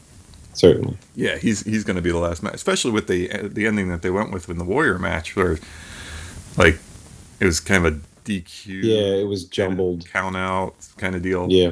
certainly. 0.53 0.97
Yeah, 1.15 1.37
he's 1.37 1.61
he's 1.63 1.83
going 1.83 1.95
to 1.95 2.01
be 2.01 2.11
the 2.11 2.17
last 2.17 2.43
match, 2.43 2.55
especially 2.55 2.91
with 2.91 3.07
the 3.07 3.27
the 3.47 3.65
ending 3.67 3.87
that 3.89 4.01
they 4.01 4.09
went 4.09 4.31
with 4.31 4.49
in 4.49 4.57
the 4.57 4.65
Warrior 4.65 4.99
match, 4.99 5.35
where 5.35 5.57
like 6.57 6.77
it 7.39 7.45
was 7.45 7.59
kind 7.59 7.85
of 7.85 7.93
a 7.93 7.99
DQ, 8.25 8.65
Yeah, 8.83 9.21
it 9.21 9.27
was 9.27 9.45
jumbled. 9.45 10.09
count 10.11 10.35
out 10.35 10.73
kind 10.97 11.15
of 11.15 11.21
deal. 11.21 11.47
Yeah. 11.49 11.71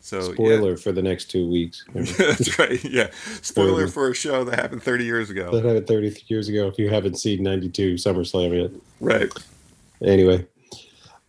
So 0.00 0.18
yeah. 0.18 0.32
Spoiler 0.34 0.76
for 0.76 0.92
the 0.92 1.00
next 1.02 1.30
two 1.30 1.48
weeks. 1.50 1.84
That's 1.94 2.58
right. 2.58 2.82
Yeah. 2.84 3.08
Spoiler 3.40 3.88
for 3.88 4.10
a 4.10 4.14
show 4.14 4.44
that 4.44 4.58
happened 4.60 4.82
30 4.82 5.04
years 5.04 5.30
ago. 5.30 5.50
That 5.50 5.64
happened 5.64 5.86
30 5.86 6.24
years 6.28 6.48
ago. 6.48 6.68
If 6.68 6.78
you 6.78 6.90
haven't 6.90 7.14
seen 7.18 7.42
92 7.42 7.94
SummerSlam 7.94 8.60
yet. 8.60 8.70
Right. 9.00 9.32
anyway 10.02 10.46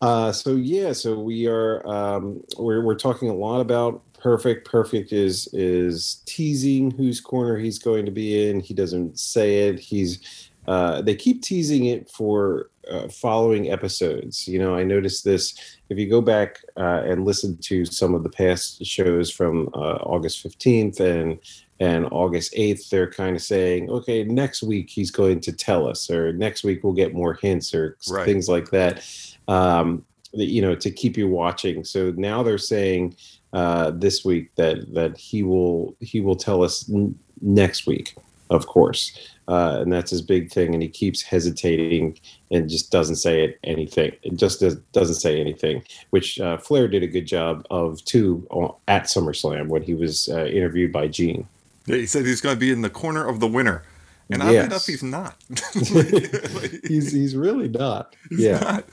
uh 0.02 0.32
so 0.32 0.56
yeah 0.56 0.92
so 0.92 1.18
we 1.20 1.48
are 1.48 1.86
um 1.88 2.42
we're, 2.58 2.82
we're 2.84 2.96
talking 2.96 3.30
a 3.30 3.34
lot 3.34 3.62
about 3.62 4.02
perfect. 4.26 4.68
Perfect 4.68 5.14
is 5.14 5.48
is 5.54 6.24
teasing 6.26 6.90
whose 6.90 7.22
corner 7.22 7.58
he's 7.58 7.78
going 7.78 8.06
to 8.06 8.12
be 8.12 8.50
in. 8.50 8.60
He 8.60 8.74
doesn't 8.74 9.20
say 9.20 9.68
it. 9.70 9.78
He's 9.80 10.50
uh 10.68 11.04
they 11.04 11.14
keep 11.14 11.44
teasing 11.44 11.86
it 11.86 12.10
for 12.10 12.72
uh, 12.92 13.08
following 13.08 13.72
episodes. 13.72 14.48
You 14.48 14.58
know 14.58 14.76
i 14.76 14.84
noticed 14.84 15.24
this. 15.24 15.78
If 15.90 16.00
you 16.00 16.10
go 16.10 16.22
back 16.22 16.58
uh, 16.76 17.04
and 17.06 17.24
listen 17.24 17.58
to 17.58 17.86
some 17.86 18.16
of 18.16 18.24
the 18.24 18.30
past 18.30 18.84
shows 18.84 19.30
from 19.30 19.70
uh, 19.76 19.98
august 20.02 20.44
15th 20.44 21.00
and 21.00 21.40
and 21.80 22.08
August 22.12 22.54
8th, 22.54 22.88
they're 22.90 23.12
kind 23.12 23.36
of 23.36 23.42
saying, 23.42 23.90
okay, 23.90 24.24
next 24.24 24.64
week 24.64 24.90
he's 24.90 25.12
going 25.12 25.42
to 25.42 25.52
tell 25.52 25.88
us, 25.90 26.10
or 26.10 26.32
next 26.32 26.64
week 26.64 26.84
we'll 26.86 26.94
get 26.94 27.14
more 27.14 27.34
hints, 27.34 27.74
or 27.76 27.98
Right. 28.10 28.24
things 28.26 28.48
like 28.48 28.72
that, 28.72 29.04
um, 29.48 30.06
you 30.34 30.62
know, 30.62 30.76
to 30.76 30.92
keep 30.92 31.18
you 31.18 31.28
watching. 31.28 31.84
So 31.84 32.12
now 32.18 32.44
they're 32.44 32.58
saying 32.58 33.16
uh, 33.54 33.92
this 33.92 34.26
week 34.26 34.54
that 34.56 34.94
that 34.94 35.18
he 35.18 35.44
will 35.44 35.96
he 36.00 36.20
will 36.22 36.36
tell 36.36 36.64
us 36.64 36.90
n- 36.90 37.18
next 37.42 37.88
week, 37.88 38.16
of 38.50 38.68
course, 38.68 39.18
uh, 39.48 39.80
and 39.82 39.94
that's 39.94 40.12
his 40.12 40.22
big 40.22 40.52
thing. 40.52 40.74
And 40.74 40.84
he 40.84 40.90
keeps 40.90 41.22
hesitating 41.22 42.20
and 42.52 42.70
just 42.70 42.92
doesn't 42.92 43.16
say 43.16 43.44
it 43.46 43.60
anything. 43.64 44.12
It 44.24 44.36
just 44.36 44.60
does, 44.60 44.76
doesn't 44.92 45.16
say 45.16 45.40
anything, 45.40 45.84
which 46.10 46.40
uh, 46.40 46.58
Flair 46.58 46.88
did 46.90 47.04
a 47.04 47.08
good 47.08 47.28
job 47.28 47.66
of 47.70 48.04
too 48.04 48.46
at 48.90 49.04
SummerSlam 49.04 49.68
when 49.70 49.84
he 49.84 49.94
was 49.94 50.28
uh, 50.30 50.46
interviewed 50.46 50.92
by 50.92 51.08
Gene. 51.08 51.48
Yeah, 51.86 51.98
he 51.98 52.08
said 52.08 52.26
he's 52.26 52.42
going 52.42 52.56
to 52.56 52.60
be 52.60 52.72
in 52.72 52.82
the 52.82 52.90
corner 52.90 53.26
of 53.26 53.40
the 53.40 53.48
winner. 53.48 53.84
And 54.32 54.42
oddly 54.42 54.56
Yes. 54.56 54.66
enough, 54.66 54.86
he's 54.88 55.04
not. 55.04 55.36
he's 56.88 57.12
he's 57.12 57.36
really 57.36 57.70
not. 57.70 58.16
He's 58.30 58.40
yeah, 58.40 58.60
not. 58.60 58.86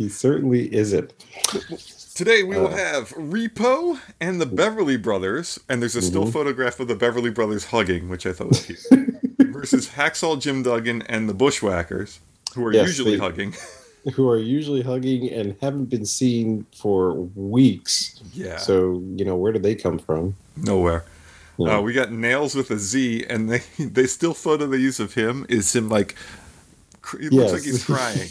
He 0.00 0.08
certainly 0.08 0.74
isn't. 0.74 1.12
Today 2.14 2.42
we 2.42 2.56
will 2.56 2.68
Uh, 2.68 2.76
have 2.76 3.10
Repo 3.10 3.98
and 4.18 4.40
the 4.40 4.46
Beverly 4.46 4.96
Brothers, 4.96 5.60
and 5.68 5.82
there's 5.82 5.94
a 5.94 6.00
still 6.00 6.24
Mhm. 6.24 6.32
photograph 6.32 6.80
of 6.80 6.88
the 6.88 6.94
Beverly 6.94 7.28
Brothers 7.30 7.64
hugging, 7.66 8.08
which 8.08 8.24
I 8.24 8.32
thought 8.32 8.48
was 8.48 8.60
cute. 8.62 8.78
versus 9.52 9.88
Hacksaw 9.88 10.40
Jim 10.40 10.62
Duggan 10.62 11.02
and 11.02 11.28
the 11.28 11.34
Bushwhackers, 11.34 12.18
who 12.54 12.64
are 12.64 12.72
Yes, 12.72 12.86
usually 12.88 13.12
they- 13.12 13.18
hugging. 13.18 13.54
Who 14.14 14.30
are 14.30 14.38
usually 14.38 14.80
hugging 14.80 15.28
and 15.30 15.56
haven't 15.60 15.90
been 15.90 16.06
seen 16.06 16.64
for 16.74 17.12
weeks. 17.34 18.14
Yeah, 18.32 18.56
So 18.56 19.02
you 19.14 19.26
know 19.26 19.36
where 19.36 19.52
did 19.52 19.62
they 19.62 19.74
come 19.74 19.98
from? 19.98 20.36
nowhere. 20.56 21.04
Yeah. 21.58 21.76
Uh, 21.76 21.80
we 21.82 21.92
got 21.92 22.10
Nails 22.10 22.54
with 22.54 22.70
a 22.70 22.78
Z, 22.78 23.26
and 23.28 23.50
they 23.50 23.60
they 23.78 24.06
still 24.06 24.32
photo 24.32 24.66
the 24.66 24.78
use 24.78 25.00
of 25.00 25.12
him 25.12 25.44
is 25.50 25.76
him 25.76 25.90
like 25.90 26.14
cr- 27.02 27.18
he 27.18 27.28
looks 27.28 27.52
like 27.52 27.62
he's 27.62 27.84
crying. 27.84 28.30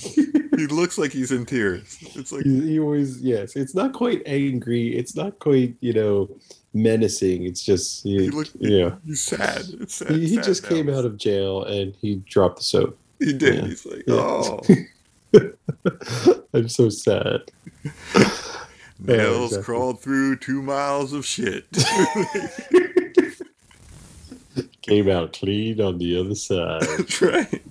He 0.59 0.67
looks 0.67 0.97
like 0.97 1.11
he's 1.11 1.31
in 1.31 1.45
tears. 1.45 1.97
It's 2.15 2.31
like 2.31 2.43
he, 2.43 2.61
he 2.61 2.79
always 2.79 3.21
yes. 3.21 3.55
It's 3.55 3.75
not 3.75 3.93
quite 3.93 4.21
angry. 4.25 4.95
It's 4.95 5.15
not 5.15 5.39
quite 5.39 5.75
you 5.81 5.93
know 5.93 6.29
menacing. 6.73 7.45
It's 7.45 7.63
just 7.63 8.03
he, 8.03 8.23
he 8.23 8.29
looked 8.29 8.55
yeah. 8.59 8.95
he's 9.05 9.23
sad. 9.23 9.63
It's 9.79 9.95
sad. 9.95 10.11
He, 10.11 10.27
he 10.27 10.35
sad 10.35 10.43
just 10.45 10.67
came 10.67 10.89
out 10.89 11.05
of 11.05 11.17
jail 11.17 11.63
and 11.63 11.95
he 12.01 12.15
dropped 12.27 12.57
the 12.57 12.63
soap. 12.63 12.97
He 13.19 13.33
did. 13.33 13.55
yeah. 13.55 13.65
He's 13.67 13.85
like, 13.85 14.03
Yeah. 14.07 14.15
oh, 14.15 14.61
I'm 16.53 16.69
so 16.69 16.89
sad. 16.89 17.51
nails 18.99 19.51
exactly. 19.51 19.63
crawled 19.63 20.01
through 20.01 20.37
two 20.37 20.61
miles 20.61 21.13
of 21.13 21.25
shit. 21.25 21.65
Came 24.81 25.09
out 25.09 25.33
clean 25.33 25.79
on 25.81 25.97
the 25.99 26.19
other 26.19 26.35
side. 26.35 26.81
That's 26.81 27.21
right. 27.21 27.61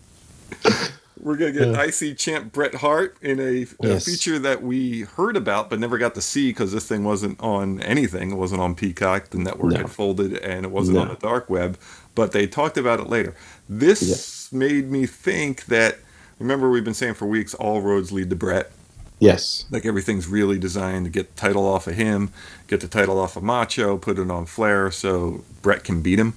We're 1.29 1.37
gonna 1.37 1.53
get 1.53 1.69
Yeah. 1.69 1.83
IC 1.83 2.17
champ 2.17 2.53
Bret 2.55 2.77
Hart 2.77 3.19
in 3.21 3.39
a, 3.39 3.67
a 3.87 4.01
feature 4.01 4.39
that 4.39 4.63
we 4.63 5.03
heard 5.03 5.37
about 5.37 5.69
but 5.69 5.79
never 5.79 5.99
got 5.99 6.15
to 6.15 6.23
see 6.23 6.49
because 6.49 6.73
this 6.73 6.87
thing 6.89 7.05
wasn't 7.05 7.39
on 7.39 7.83
anything. 7.83 8.31
It 8.31 8.37
wasn't 8.37 8.63
on 8.63 8.75
Peacock. 8.75 9.29
The 9.29 9.37
network 9.37 9.75
No. 9.75 9.81
had 9.81 9.91
folded, 9.91 10.39
and 10.39 10.65
it 10.65 10.71
wasn't 10.71 10.97
on 10.97 11.09
the 11.09 11.17
dark 11.17 11.51
web. 11.51 11.77
But 12.15 12.33
they 12.33 12.47
talked 12.47 12.79
about 12.79 12.99
it 12.99 13.11
later. 13.11 13.35
This 13.69 14.51
made 14.53 14.91
me 14.91 15.05
think 15.05 15.67
that. 15.67 15.99
Remember, 16.39 16.71
we've 16.71 16.85
been 16.85 16.95
saying 16.95 17.13
for 17.15 17.27
weeks, 17.27 17.53
all 17.53 17.83
roads 17.83 18.11
lead 18.11 18.31
to 18.31 18.37
Bret. 18.37 18.73
Yes. 19.19 19.67
Like 19.71 19.85
everything's 19.85 20.29
really 20.29 20.59
designed 20.59 21.05
to 21.05 21.11
get 21.11 21.35
the 21.35 21.41
title 21.41 21.67
off 21.67 21.87
of 21.89 21.95
him, 21.95 22.31
get 22.69 22.81
the 22.81 22.89
title 22.89 23.21
off 23.21 23.37
of 23.37 23.43
Macho, 23.43 23.99
put 23.99 24.19
it 24.19 24.31
on 24.31 24.47
Flair, 24.47 24.91
so 24.91 25.45
Bret 25.61 25.85
can 25.85 26.01
beat 26.01 26.19
him. 26.19 26.33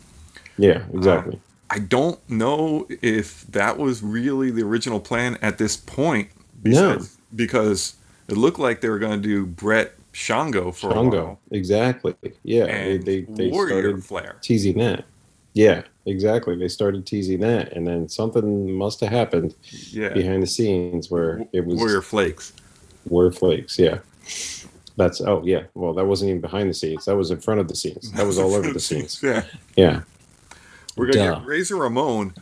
Yeah. 0.58 0.84
Exactly. 0.94 1.40
I 1.74 1.80
don't 1.80 2.20
know 2.30 2.86
if 3.02 3.48
that 3.48 3.78
was 3.78 4.04
really 4.04 4.52
the 4.52 4.62
original 4.64 5.00
plan 5.00 5.38
at 5.42 5.58
this 5.58 5.78
point. 5.78 6.30
No. 6.64 7.00
Because, 7.34 7.96
it 8.28 8.36
looked 8.38 8.60
like 8.60 8.82
they 8.82 8.90
were 8.90 9.00
going 9.00 9.22
to 9.22 9.28
do 9.28 9.46
Bret 9.46 9.94
Shango 10.12 10.72
for 10.74 10.92
a 10.92 10.94
Shango. 10.94 11.40
Exactly. 11.52 12.14
Yeah. 12.44 12.66
They 12.66 12.96
And 12.96 13.04
they, 13.06 13.22
they 13.22 13.48
Warrior 13.50 13.80
started 13.82 14.04
Flair. 14.04 14.36
teasing 14.42 14.78
that. 14.80 15.06
Yeah. 15.54 15.84
Exactly. 16.06 16.58
They 16.58 16.68
started 16.68 17.06
teasing 17.06 17.40
that, 17.42 17.72
and 17.74 17.88
then 17.88 18.10
something 18.10 18.74
must 18.74 19.00
have 19.02 19.10
happened 19.12 19.54
Yeah. 19.92 20.10
behind 20.10 20.44
the 20.44 20.48
scenes 20.48 21.10
where 21.12 21.46
it 21.54 21.66
was 21.66 21.78
Warrior 21.78 22.02
Flakes. 22.02 22.52
Warrior 23.08 23.32
Flakes. 23.32 23.78
Yeah. 23.80 24.00
That's 24.98 25.22
oh 25.22 25.42
yeah. 25.46 25.64
Well, 25.74 25.94
that 25.94 26.06
wasn't 26.06 26.30
even 26.30 26.42
behind 26.42 26.70
the 26.70 26.74
scenes. 26.74 27.06
That 27.06 27.16
was 27.16 27.32
in 27.32 27.40
front 27.40 27.60
of 27.62 27.68
the 27.68 27.76
scenes. 27.76 28.12
That 28.14 28.26
was 28.26 28.38
all 28.40 28.54
over 28.56 28.72
the 28.74 28.80
scenes. 28.90 29.22
Yeah. 29.24 29.44
Yeah. 29.76 30.02
We're 30.96 31.12
going 31.12 31.34
to 31.34 31.40
get 31.40 31.46
Razor 31.48 31.76
Ramon, 31.78 32.34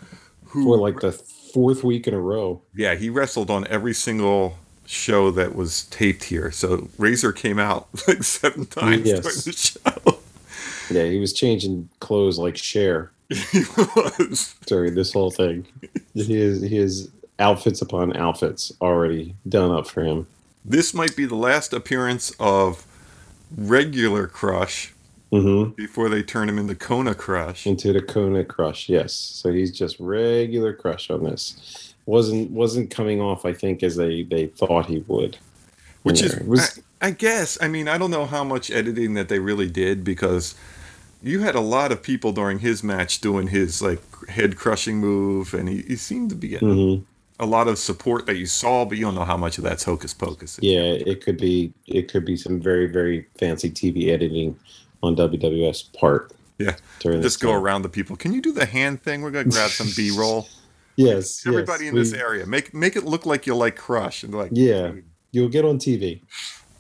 who 0.46 0.64
for 0.66 0.78
like 0.78 1.00
the 1.02 1.12
fourth 1.12 1.84
week 1.84 2.08
in 2.08 2.14
a 2.14 2.20
row. 2.20 2.62
yeah 2.76 2.96
he 2.96 3.10
wrestled 3.10 3.50
on 3.50 3.66
every 3.68 3.94
single 3.94 4.58
show 4.86 5.32
that 5.32 5.56
was 5.56 5.84
taped 5.86 6.24
here. 6.26 6.52
So 6.52 6.90
Razor 6.98 7.32
came 7.32 7.60
out 7.60 7.88
like 8.08 8.24
seven 8.24 8.66
times 8.66 9.06
Yes. 9.08 9.22
during 9.22 9.36
the 9.46 9.52
show. 10.14 10.20
Yeah, 10.92 11.04
he 11.06 11.20
was 11.20 11.34
changing 11.34 11.88
clothes 12.00 12.40
like 12.40 12.58
Cher 12.58 13.12
he 13.30 13.60
was. 13.96 14.56
during 14.66 14.96
this 14.96 15.14
whole 15.14 15.30
thing. 15.30 15.68
His 16.16 16.64
his 16.64 17.10
outfits 17.38 17.80
upon 17.84 18.18
outfits 18.18 18.72
already 18.82 19.36
done 19.48 19.70
up 19.72 19.88
for 19.88 20.04
him. 20.04 20.26
This 20.66 20.92
might 20.96 21.16
be 21.16 21.26
the 21.26 21.36
last 21.36 21.74
appearance 21.74 22.32
of 22.40 22.88
regular 23.56 24.26
Crush 24.26 24.94
hmm 25.32 25.70
before 25.76 26.10
they 26.10 26.24
turn 26.24 26.50
him 26.50 26.58
into 26.58 26.76
Kona 26.76 27.14
Crush. 27.16 27.68
Into 27.68 27.94
the 27.94 28.02
Kona 28.02 28.44
Crush, 28.44 28.90
yes. 28.90 29.14
So 29.14 29.52
he's 29.52 29.72
just 29.72 30.00
regular 30.00 30.74
Crush 30.74 31.10
on 31.10 31.24
this. 31.24 31.94
wasn't 32.06 32.50
wasn't 32.52 32.90
coming 32.90 33.22
off, 33.22 33.46
I 33.46 33.54
think, 33.54 33.84
as 33.84 33.96
they 33.96 34.24
they 34.24 34.48
thought 34.48 34.88
he 34.88 35.00
would. 35.08 35.38
Which 36.04 36.22
is, 36.22 36.40
was 36.42 36.80
I, 37.02 37.08
I 37.08 37.12
guess, 37.12 37.58
I 37.62 37.68
mean, 37.68 37.88
I 37.88 37.98
don't 37.98 38.12
know 38.12 38.26
how 38.26 38.44
much 38.44 38.72
editing 38.72 39.14
that 39.16 39.30
they 39.30 39.40
really 39.40 39.70
did 39.70 40.04
because 40.04 40.56
you 41.22 41.42
had 41.42 41.56
a 41.56 41.60
lot 41.62 41.92
of 41.92 42.02
people 42.02 42.32
during 42.32 42.60
his 42.60 42.84
match 42.84 43.20
doing 43.20 43.48
his 43.50 43.82
like 43.82 44.02
head 44.30 44.56
crushing 44.56 44.98
move, 44.98 45.54
and 45.54 45.68
he, 45.70 45.82
he 45.84 45.96
seemed 45.98 46.30
to 46.30 46.36
be 46.36 46.48
getting 46.50 46.70
Mhm. 46.70 47.04
a 47.40 47.46
lot 47.46 47.68
of 47.68 47.78
support 47.78 48.26
that 48.26 48.38
you 48.38 48.46
saw, 48.46 48.86
but 48.86 48.98
you 48.98 49.04
don't 49.06 49.16
know 49.16 49.26
how 49.26 49.38
much 49.38 49.58
of 49.58 49.64
that's 49.66 49.84
hocus 49.84 50.14
pocus. 50.14 50.58
yeah, 50.62 50.82
it 50.82 51.22
could 51.24 51.38
be 51.38 51.74
it 51.88 52.10
could 52.12 52.26
be 52.26 52.38
some 52.38 52.60
very 52.62 52.88
very 52.88 53.28
fancy 53.38 53.70
TV 53.70 54.10
editing 54.10 54.58
on 55.02 55.16
WWS 55.16 55.94
part. 55.94 56.32
Yeah. 56.58 56.76
Just 57.00 57.40
go 57.40 57.52
time. 57.52 57.62
around 57.62 57.82
the 57.84 57.90
people. 57.90 58.16
Can 58.16 58.34
you 58.34 58.42
do 58.42 58.52
the 58.52 58.66
hand 58.66 59.02
thing? 59.02 59.22
We're 59.22 59.32
gonna 59.32 59.50
grab 59.50 59.70
some 59.70 59.88
B 59.96 60.12
roll. 60.12 60.48
Yes, 60.96 61.48
Everybody 61.48 61.86
yes, 61.86 61.94
in 61.94 61.96
this 61.98 62.12
area, 62.12 62.46
make 62.46 62.74
make 62.74 62.98
it 62.98 63.06
look 63.06 63.26
like 63.26 63.48
you 63.48 63.56
like 63.56 63.78
Crush, 63.78 64.22
and 64.24 64.36
like, 64.36 64.52
Yeah, 64.54 64.92
you'll 65.32 65.48
get 65.48 65.64
on 65.64 65.78
TV 65.80 66.20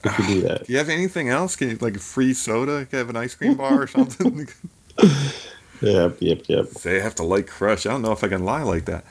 if 0.03 0.19
you 0.19 0.25
do 0.27 0.41
that. 0.47 0.67
Do 0.67 0.73
you 0.73 0.77
have 0.77 0.89
anything 0.89 1.29
else? 1.29 1.55
Can 1.55 1.69
you 1.69 1.77
like 1.79 1.97
free 1.99 2.33
soda? 2.33 2.85
Can 2.85 2.89
you 2.91 2.97
have 2.97 3.09
an 3.09 3.15
ice 3.15 3.33
cream 3.33 3.55
bar 3.55 3.81
or 3.81 3.87
something? 3.87 4.49
Yep, 5.81 6.17
yep, 6.19 6.41
yep. 6.49 6.69
They 6.71 6.99
have 6.99 7.15
to 7.15 7.23
like 7.23 7.47
Crush. 7.47 7.85
I 7.85 7.91
don't 7.91 8.01
know 8.01 8.11
if 8.11 8.21
I 8.21 8.27
can 8.27 8.43
lie 8.43 8.63
like 8.63 8.83
that. 8.85 9.05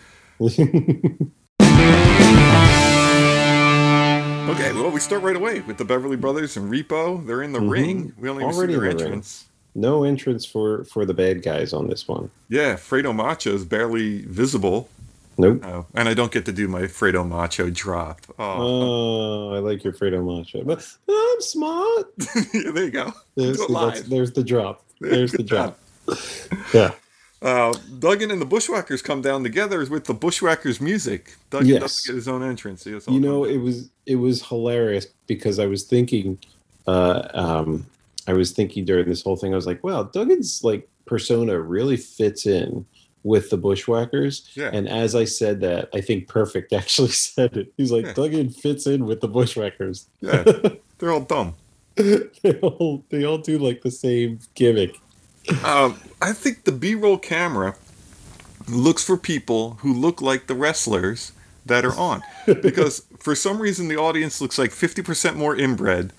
Okay, 4.49 4.73
well, 4.73 4.91
we 4.91 5.01
start 5.01 5.23
right 5.23 5.37
away 5.37 5.61
with 5.61 5.77
the 5.77 5.85
Beverly 5.85 6.17
Brothers 6.17 6.57
and 6.57 6.71
Repo. 6.71 7.25
They're 7.27 7.43
in 7.43 7.53
the 7.53 7.59
Mhm. 7.59 7.71
ring. 7.71 8.13
We 8.19 8.29
only 8.31 8.51
see 8.53 8.59
their 8.61 8.67
the 8.69 8.81
ring. 8.81 8.91
entrance. 9.01 9.45
no 9.75 10.03
entrance 10.03 10.45
for 10.45 10.83
for 10.85 11.05
the 11.05 11.15
bad 11.15 11.43
guys 11.43 11.73
on 11.73 11.89
this 11.89 12.09
one. 12.09 12.31
Yeah, 12.49 12.75
Fredo 12.75 13.15
Macho 13.15 13.55
is 13.55 13.65
barely 13.65 14.23
visible. 14.23 14.89
Nope. 15.37 15.63
Oh, 15.65 15.87
and 15.95 16.09
I 16.09 16.15
don't 16.15 16.33
get 16.33 16.47
to 16.47 16.53
do 16.53 16.67
my 16.67 16.83
Fredo 16.83 17.29
Macho 17.29 17.71
drop. 17.71 18.23
Oh, 18.39 18.45
Oh, 19.53 19.55
I 19.55 19.59
like 19.61 19.85
your 19.85 19.93
Fredo 19.93 20.25
Macho, 20.25 20.65
but 20.65 20.85
I'm 21.09 21.41
smart. 21.41 22.07
yeah, 22.55 22.71
there 22.73 22.85
you 22.87 22.91
go. 22.91 23.13
There's, 23.37 23.59
the, 23.59 24.05
there's 24.09 24.33
the 24.33 24.43
drop. 24.43 24.83
There's 25.01 25.31
the 25.33 25.39
Good 25.39 25.47
drop. 25.47 25.79
Yeah. 26.75 26.91
Uh, 27.41 27.73
Duggan 28.01 28.31
and 28.33 28.41
the 28.41 28.47
Bushwhackers 28.47 29.01
come 29.01 29.23
down 29.23 29.43
together 29.45 29.85
with 29.87 30.05
the 30.07 30.15
Bushwhackers 30.15 30.81
music. 30.81 31.37
Duggan 31.51 31.69
Yes. 31.69 31.81
doesn't 31.81 32.07
get 32.07 32.17
his 32.17 32.29
own 32.29 32.43
entrance. 32.43 32.85
He 32.85 32.91
just 32.91 33.07
all 33.09 33.15
You 33.15 33.21
know, 33.21 33.45
it 33.45 33.59
was 33.59 33.89
it 34.07 34.17
was 34.17 34.43
hilarious 34.43 35.07
because 35.29 35.59
I 35.59 35.67
was 35.67 35.85
thinking, 35.85 36.39
uh, 36.87 37.29
um, 37.35 37.87
I 38.27 38.33
was 38.33 38.51
thinking 38.53 38.85
during 38.85 39.09
this 39.09 39.23
whole 39.23 39.37
thing, 39.37 39.53
I 39.53 39.57
was 39.57 39.67
like, 39.67 39.85
wow, 39.85 40.03
Duggan's 40.03 40.65
like 40.65 40.89
persona 41.07 41.61
really 41.61 41.97
fits 41.97 42.45
in 42.47 42.85
with 43.23 43.51
the 43.51 43.57
Bushwhackers. 43.57 44.49
Yeah. 44.55 44.71
And 44.73 44.89
as 44.89 45.15
I 45.15 45.25
said 45.25 45.61
that, 45.61 45.91
I 45.95 46.01
think 46.01 46.27
Perfect 46.29 46.73
actually 46.81 47.09
said 47.11 47.57
it. 47.57 47.73
He's 47.77 47.93
like, 47.93 48.07
Yeah. 48.07 48.13
Duggan 48.15 48.51
fits 48.51 48.87
in 48.89 49.07
with 49.07 49.21
the 49.21 49.29
Bushwhackers. 49.29 50.07
Yeah, 50.21 50.43
they're 50.99 51.13
all 51.13 51.21
dumb. 51.21 51.55
they 51.95 52.59
all 52.63 53.05
they 53.11 53.25
all 53.25 53.39
do 53.39 53.59
like 53.59 53.83
the 53.83 53.91
same 53.91 54.41
gimmick. 54.55 54.97
Um, 55.65 56.01
I 56.21 56.33
think 56.33 56.65
the 56.65 56.73
B-roll 56.73 57.19
camera 57.19 57.75
looks 58.69 59.05
for 59.05 59.17
people 59.17 59.79
who 59.81 59.93
look 59.93 60.21
like 60.21 60.47
the 60.47 60.55
wrestlers 60.55 61.33
that 61.67 61.85
are 61.85 61.95
on, 61.95 62.23
because 62.47 63.05
for 63.19 63.35
some 63.35 63.61
reason 63.61 63.89
the 63.89 63.97
audience 63.97 64.41
looks 64.41 64.59
like 64.59 64.73
fifty 64.73 65.03
percent 65.03 65.37
more 65.37 65.57
inbred 65.57 66.13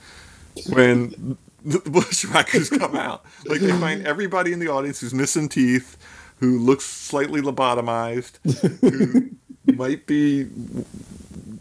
when 0.70 1.38
the 1.64 1.80
Bushwhackers 1.80 2.70
come 2.78 2.96
out. 2.96 3.26
Like 3.46 3.60
they 3.62 3.72
find 3.72 4.06
everybody 4.06 4.54
in 4.54 4.60
the 4.60 4.70
audience 4.70 5.02
who's 5.02 5.14
missing 5.14 5.50
teeth, 5.50 5.98
who 6.40 6.60
looks 6.60 6.86
slightly 6.86 7.42
lobotomized, 7.42 8.38
who 8.82 9.32
might 9.74 10.06
be 10.06 10.48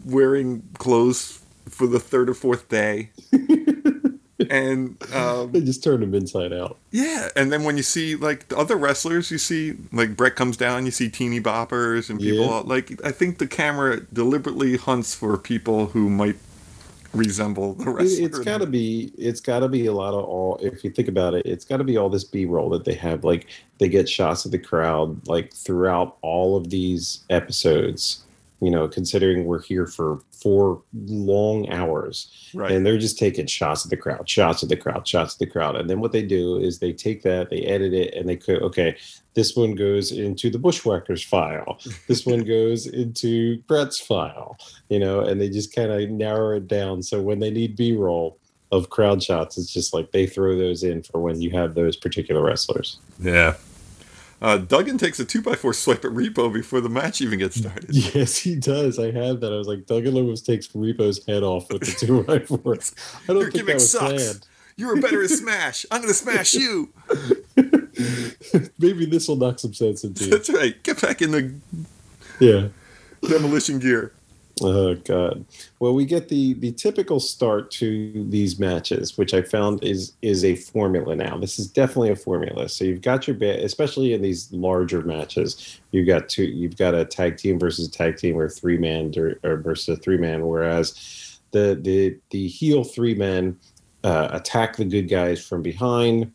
wearing 0.05 0.63
clothes 0.77 1.41
for 1.69 1.87
the 1.87 1.99
third 1.99 2.29
or 2.29 2.33
fourth 2.33 2.69
day. 2.69 3.11
And 4.49 4.97
um, 5.13 5.51
They 5.51 5.61
just 5.61 5.83
turn 5.83 5.99
them 6.01 6.15
inside 6.15 6.51
out. 6.51 6.77
yeah, 6.91 7.29
and 7.35 7.51
then 7.51 7.63
when 7.63 7.77
you 7.77 7.83
see 7.83 8.15
like 8.15 8.47
the 8.49 8.57
other 8.57 8.75
wrestlers, 8.75 9.29
you 9.31 9.37
see 9.37 9.75
like 9.93 10.15
Bret 10.15 10.35
comes 10.35 10.57
down, 10.57 10.85
you 10.85 10.91
see 10.91 11.07
teeny 11.09 11.39
boppers 11.39 12.09
and 12.09 12.19
people 12.19 12.45
Yeah. 12.45 12.61
like 12.65 12.99
I 13.05 13.11
think 13.11 13.37
the 13.37 13.47
camera 13.47 14.01
deliberately 14.11 14.77
hunts 14.77 15.13
for 15.13 15.37
people 15.37 15.87
who 15.87 16.09
might 16.09 16.35
resemble 17.13 17.73
the 17.73 17.89
wrestler. 17.89 18.25
it's 18.27 18.39
got 18.39 18.59
to 18.59 18.67
be. 18.67 19.11
It's 19.17 19.39
got 19.41 19.59
to 19.61 19.67
be 19.69 19.87
a 19.87 19.93
lot 19.93 20.13
of 20.13 20.25
all. 20.25 20.59
If 20.61 20.83
you 20.83 20.91
think 20.91 21.07
about 21.07 21.33
it, 21.33 21.45
it's 21.45 21.65
got 21.65 21.77
to 21.77 21.83
be 21.83 21.97
all 21.97 22.09
this 22.09 22.23
B 22.23 22.45
roll 22.45 22.69
that 22.69 22.85
they 22.85 22.93
have. 22.95 23.23
Like 23.23 23.47
they 23.79 23.87
get 23.89 24.07
shots 24.07 24.45
of 24.45 24.51
the 24.51 24.59
crowd 24.59 25.27
like 25.27 25.53
throughout 25.53 26.17
all 26.21 26.55
of 26.55 26.69
these 26.69 27.23
episodes. 27.29 28.23
You 28.61 28.71
know, 28.71 28.87
considering 28.87 29.45
we're 29.45 29.61
here 29.61 29.87
for 29.87 30.19
four 30.31 30.81
long 30.93 31.69
hours, 31.69 32.49
right. 32.53 32.71
and 32.71 32.85
they're 32.85 32.97
just 32.97 33.17
taking 33.17 33.47
shots 33.47 33.83
of 33.83 33.89
the 33.89 33.97
crowd, 33.97 34.27
shots 34.29 34.63
of 34.63 34.69
the 34.69 34.75
crowd, 34.75 35.07
shots 35.07 35.33
of 35.33 35.39
the 35.39 35.47
crowd, 35.47 35.75
and 35.75 35.89
then 35.89 36.01
what 36.01 36.11
they 36.11 36.23
do 36.23 36.57
is 36.57 36.79
they 36.79 36.91
take 36.91 37.23
that, 37.23 37.49
they 37.49 37.61
edit 37.61 37.93
it, 37.93 38.13
and 38.13 38.27
they 38.27 38.35
could 38.35 38.61
okay, 38.61 38.97
this 39.33 39.55
one 39.55 39.75
goes 39.75 40.11
into 40.11 40.49
the 40.49 40.59
Bushwhackers 40.59 41.23
file, 41.23 41.79
this 42.07 42.25
one 42.25 42.43
goes 42.43 42.87
into 42.87 43.59
Bret's 43.67 43.99
file, 43.99 44.57
you 44.89 44.99
know, 44.99 45.21
and 45.21 45.39
they 45.39 45.49
just 45.49 45.73
kind 45.73 45.91
of 45.91 46.09
narrow 46.09 46.57
it 46.57 46.67
down. 46.67 47.01
So 47.01 47.21
when 47.21 47.39
they 47.39 47.51
need 47.51 47.75
B 47.75 47.95
roll 47.95 48.39
of 48.71 48.89
crowd 48.89 49.23
shots, 49.23 49.57
it's 49.57 49.73
just 49.73 49.93
like 49.93 50.11
they 50.11 50.27
throw 50.27 50.57
those 50.57 50.83
in 50.83 51.01
for 51.01 51.19
when 51.19 51.41
you 51.41 51.51
have 51.51 51.73
those 51.73 51.95
particular 51.95 52.41
wrestlers. 52.41 52.97
yeah. 53.19 53.55
Uh, 54.41 54.57
Duggan 54.57 54.97
takes 54.97 55.19
a 55.19 55.25
two 55.25 55.41
by 55.41 55.55
four 55.55 55.73
swipe 55.73 56.05
at 56.05 56.11
Repo 56.11 56.51
before 56.53 56.79
the 56.79 56.87
match 56.89 57.19
even 57.19 57.39
gets 57.39 57.57
started. 57.57 57.89
Yes, 58.15 58.37
he 58.37 58.55
does. 58.55 58.97
I 58.97 59.11
have 59.11 59.41
that. 59.41 59.51
I 59.51 59.57
was 59.57 59.67
like, 59.67 59.85
Duggan 59.85 60.15
almost 60.15 60.45
takes 60.45 60.67
Repo's 60.69 61.25
head 61.25 61.43
off 61.43 61.69
with 61.71 61.81
the 61.81 62.05
two 62.05 62.23
by 62.23 62.39
fours. 62.39 62.95
I 63.23 63.33
don't 63.33 63.41
Your 63.41 63.51
think 63.51 63.53
that 63.53 63.59
gimmick 63.59 63.73
was 63.75 63.91
sucks. 63.91 64.13
planned. 64.13 64.47
You 64.77 64.87
were 64.87 64.95
better 65.01 65.21
at 65.23 65.29
Smash. 65.29 65.85
I'm 65.91 65.99
gonna 66.01 66.13
smash 66.13 66.53
you. 66.53 66.93
Maybe 68.77 69.05
this 69.05 69.27
will 69.27 69.35
knock 69.35 69.59
some 69.59 69.73
sense 69.73 70.05
into 70.05 70.23
you. 70.25 70.31
That's 70.31 70.49
right. 70.49 70.81
Get 70.83 71.01
back 71.01 71.21
in 71.21 71.31
the 71.31 71.53
Yeah. 72.39 72.69
demolition 73.27 73.79
gear. 73.79 74.13
Oh 74.61 74.95
God. 74.95 75.45
Well, 75.79 75.93
we 75.93 76.05
get 76.05 76.29
the 76.29 76.53
the 76.55 76.71
typical 76.71 77.19
start 77.19 77.71
to 77.71 78.25
these 78.29 78.59
matches, 78.59 79.17
which 79.17 79.33
I 79.33 79.41
found 79.41 79.83
is 79.83 80.13
is 80.21 80.43
a 80.43 80.55
formula 80.55 81.15
now. 81.15 81.37
This 81.37 81.59
is 81.59 81.67
definitely 81.67 82.11
a 82.11 82.15
formula. 82.15 82.67
So 82.67 82.83
you've 82.83 83.01
got 83.01 83.27
your 83.27 83.35
bit, 83.35 83.63
especially 83.63 84.13
in 84.13 84.21
these 84.21 84.51
larger 84.51 85.01
matches. 85.01 85.79
You've 85.91 86.07
got 86.07 86.29
two. 86.29 86.43
You've 86.43 86.77
got 86.77 86.93
a 86.93 87.05
tag 87.05 87.37
team 87.37 87.59
versus 87.59 87.87
a 87.87 87.91
tag 87.91 88.17
team, 88.17 88.37
or 88.37 88.49
three 88.49 88.77
man 88.77 89.13
or 89.43 89.57
versus 89.57 89.97
a 89.97 90.01
three 90.01 90.17
man. 90.17 90.45
Whereas 90.45 91.39
the 91.51 91.79
the 91.81 92.17
the 92.31 92.47
heel 92.47 92.83
three 92.83 93.15
men 93.15 93.57
uh, 94.03 94.29
attack 94.31 94.75
the 94.75 94.85
good 94.85 95.09
guys 95.09 95.45
from 95.45 95.61
behind. 95.61 96.31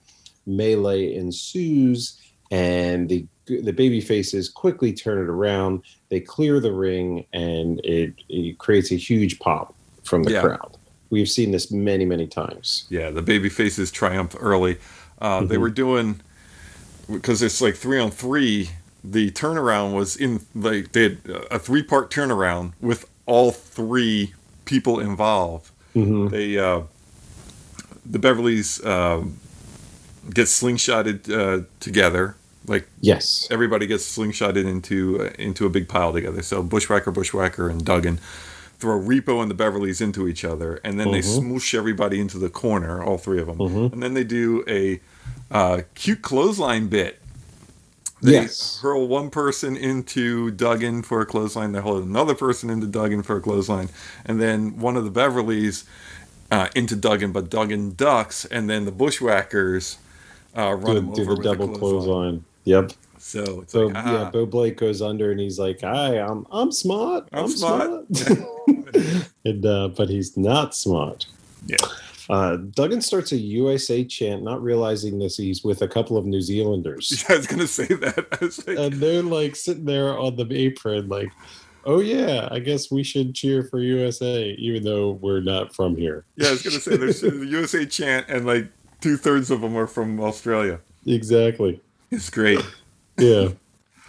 Melee 0.47 1.15
ensues, 1.15 2.21
and 2.51 3.09
the 3.09 3.27
the 3.47 3.73
baby 3.73 4.01
faces 4.01 4.49
quickly 4.49 4.93
turn 4.93 5.19
it 5.19 5.29
around 5.29 5.83
they 6.09 6.21
clear 6.21 6.61
the 6.61 6.73
ring 6.73 7.25
and 7.33 7.81
it, 7.85 8.15
it 8.29 8.59
creates 8.59 8.91
a 8.93 8.97
huge 8.97 9.39
pop 9.39 9.75
from 10.05 10.23
the 10.23 10.33
Yeah. 10.33 10.41
crowd 10.43 10.77
we've 11.11 11.29
seen 11.29 11.51
this 11.51 11.71
many 11.71 12.05
many 12.05 12.27
times 12.27 12.87
Yeah, 12.91 13.11
the 13.11 13.23
baby 13.23 13.49
faces 13.49 13.91
triumph 13.91 14.35
early. 14.41 14.79
Uh, 15.21 15.45
They 15.45 15.57
Mhm. 15.57 15.61
were 15.61 15.71
doing 15.71 16.21
because 17.11 17.43
it's 17.43 17.61
like 17.61 17.77
three 17.77 18.01
on 18.01 18.11
three. 18.11 18.71
The 19.05 19.31
turnaround 19.31 19.93
was 19.95 20.17
in 20.17 20.41
like 20.55 20.93
they 20.93 21.03
had 21.05 21.19
a 21.51 21.59
three 21.59 21.83
part 21.83 22.11
turnaround 22.11 22.73
with 22.81 23.07
all 23.27 23.53
three 23.53 24.33
people 24.65 24.99
involved. 24.99 25.71
Mhm. 25.95 26.31
They 26.31 26.59
uh, 26.59 26.81
the 28.05 28.19
Beverlys 28.19 28.85
um, 28.87 29.37
get 30.33 30.47
slingshotted 30.47 31.31
uh, 31.31 31.65
together. 31.81 32.37
Like 32.67 32.89
yes 33.01 33.47
everybody 33.51 33.87
gets 33.87 34.17
slingshotted 34.17 34.65
into 34.65 35.21
uh, 35.21 35.31
into 35.39 35.67
a 35.67 35.71
big 35.71 35.89
pile 35.89 36.13
together. 36.13 36.43
So 36.43 36.63
Bushwhacker, 36.63 37.11
Bushwhacker, 37.11 37.69
and 37.69 37.85
Duggan 37.85 38.19
throw 38.79 38.99
Repo 38.99 39.41
and 39.43 39.51
the 39.51 39.55
Beverlys 39.55 40.01
into 40.01 40.27
each 40.29 40.45
other, 40.45 40.81
and 40.85 40.99
then 40.99 41.11
they 41.13 41.21
Mhm. 41.21 41.41
smoosh 41.41 41.75
everybody 41.75 42.21
into 42.21 42.39
the 42.39 42.49
corner, 42.51 43.03
all 43.03 43.19
three 43.19 43.41
of 43.41 43.47
them, 43.47 43.59
Mhm. 43.59 43.93
and 43.93 44.03
then 44.03 44.15
they 44.15 44.25
do 44.25 44.65
a 44.67 45.01
uh, 45.51 45.83
cute 45.95 46.23
clothesline 46.23 46.89
bit 46.89 47.21
They 48.23 48.33
Yes. 48.33 48.79
hurl 48.81 49.07
one 49.07 49.29
person 49.29 49.77
into 49.77 50.51
Duggan 50.51 51.03
for 51.03 51.21
a 51.21 51.27
clothesline. 51.27 51.73
They 51.73 51.81
hurl 51.81 51.99
another 51.99 52.35
person 52.35 52.71
into 52.71 52.87
Duggan 52.87 53.23
for 53.23 53.37
a 53.37 53.41
clothesline, 53.41 53.91
and 54.25 54.41
then 54.41 54.79
one 54.79 54.97
of 54.97 55.05
the 55.05 55.11
Beverlys 55.11 55.85
uh, 56.51 56.69
into 56.75 56.97
Duggan, 56.97 57.33
but 57.33 57.51
Duggan 57.51 57.95
ducks, 57.97 58.47
and 58.47 58.71
then 58.71 58.87
the 58.87 58.93
Bushwhackers 58.93 59.99
uh, 60.57 60.73
run 60.73 60.93
Do, 60.95 60.97
him 60.97 61.13
do 61.13 61.23
over 61.23 61.35
the 61.35 61.37
with 61.37 61.41
a 61.41 61.43
double 61.43 61.69
clothesline. 61.69 61.79
clothesline. 61.79 62.45
Yep. 62.65 62.93
So 63.19 63.65
So 63.67 63.87
like, 63.87 63.95
yeah, 63.95 64.25
ah, 64.25 64.31
Bo 64.31 64.45
Blake 64.47 64.77
goes 64.77 65.01
under 65.01 65.31
and 65.31 65.41
he's 65.41 65.59
like, 65.59 65.81
"Hi, 65.81 66.19
I'm 66.19 66.47
I'm 66.51 66.71
smart. 66.71 67.29
I'm 67.33 67.45
I'm, 67.45 67.49
smart." 67.51 68.17
smart." 68.17 68.49
and 69.45 69.67
uh, 69.67 69.89
but 69.89 70.09
he's 70.09 70.37
not 70.37 70.75
smart. 70.75 71.27
Yeah. 71.67 71.77
Uh, 72.31 72.57
Duggan 72.57 73.03
starts 73.03 73.33
a 73.33 73.37
USA 73.37 74.05
chant, 74.05 74.43
not 74.43 74.63
realizing 74.63 75.19
this. 75.19 75.37
He's 75.37 75.63
with 75.63 75.83
a 75.83 75.89
couple 75.89 76.17
of 76.17 76.25
New 76.25 76.41
Zealanders, 76.41 77.25
Yeah, 77.29 77.35
I 77.35 77.39
was 77.39 77.47
gonna 77.47 77.67
say 77.67 77.87
that. 77.87 78.27
I 78.33 78.71
like, 78.71 78.79
and 78.79 78.95
they're 78.95 79.23
like 79.23 79.57
sitting 79.57 79.85
there 79.85 80.19
on 80.19 80.37
the 80.37 80.47
apron, 80.51 81.09
like, 81.09 81.31
"Oh 81.85 82.01
yeah, 82.01 82.49
I 82.51 82.61
guess 82.61 82.91
we 82.91 83.03
should 83.03 83.35
cheer 83.35 83.63
for 83.65 83.79
USA, 83.79 84.53
even 84.59 84.85
though 84.85 85.13
we're 85.13 85.41
not 85.41 85.75
from 85.75 85.97
here." 85.97 86.25
yeah, 86.37 86.49
I 86.49 86.51
was 86.53 86.63
gonna 86.63 86.81
say 86.81 86.97
there's 86.97 87.23
a 87.23 87.45
USA 87.45 87.85
chant, 87.85 88.27
and 88.29 88.47
like 88.47 88.69
two 89.01 89.17
thirds 89.17 89.51
of 89.51 89.61
them 89.61 89.77
are 89.77 89.87
from 89.87 90.21
Australia. 90.21 90.81
Exactly. 91.07 91.81
It's 92.15 92.31
great. 92.31 92.61
Yeah. 93.19 93.49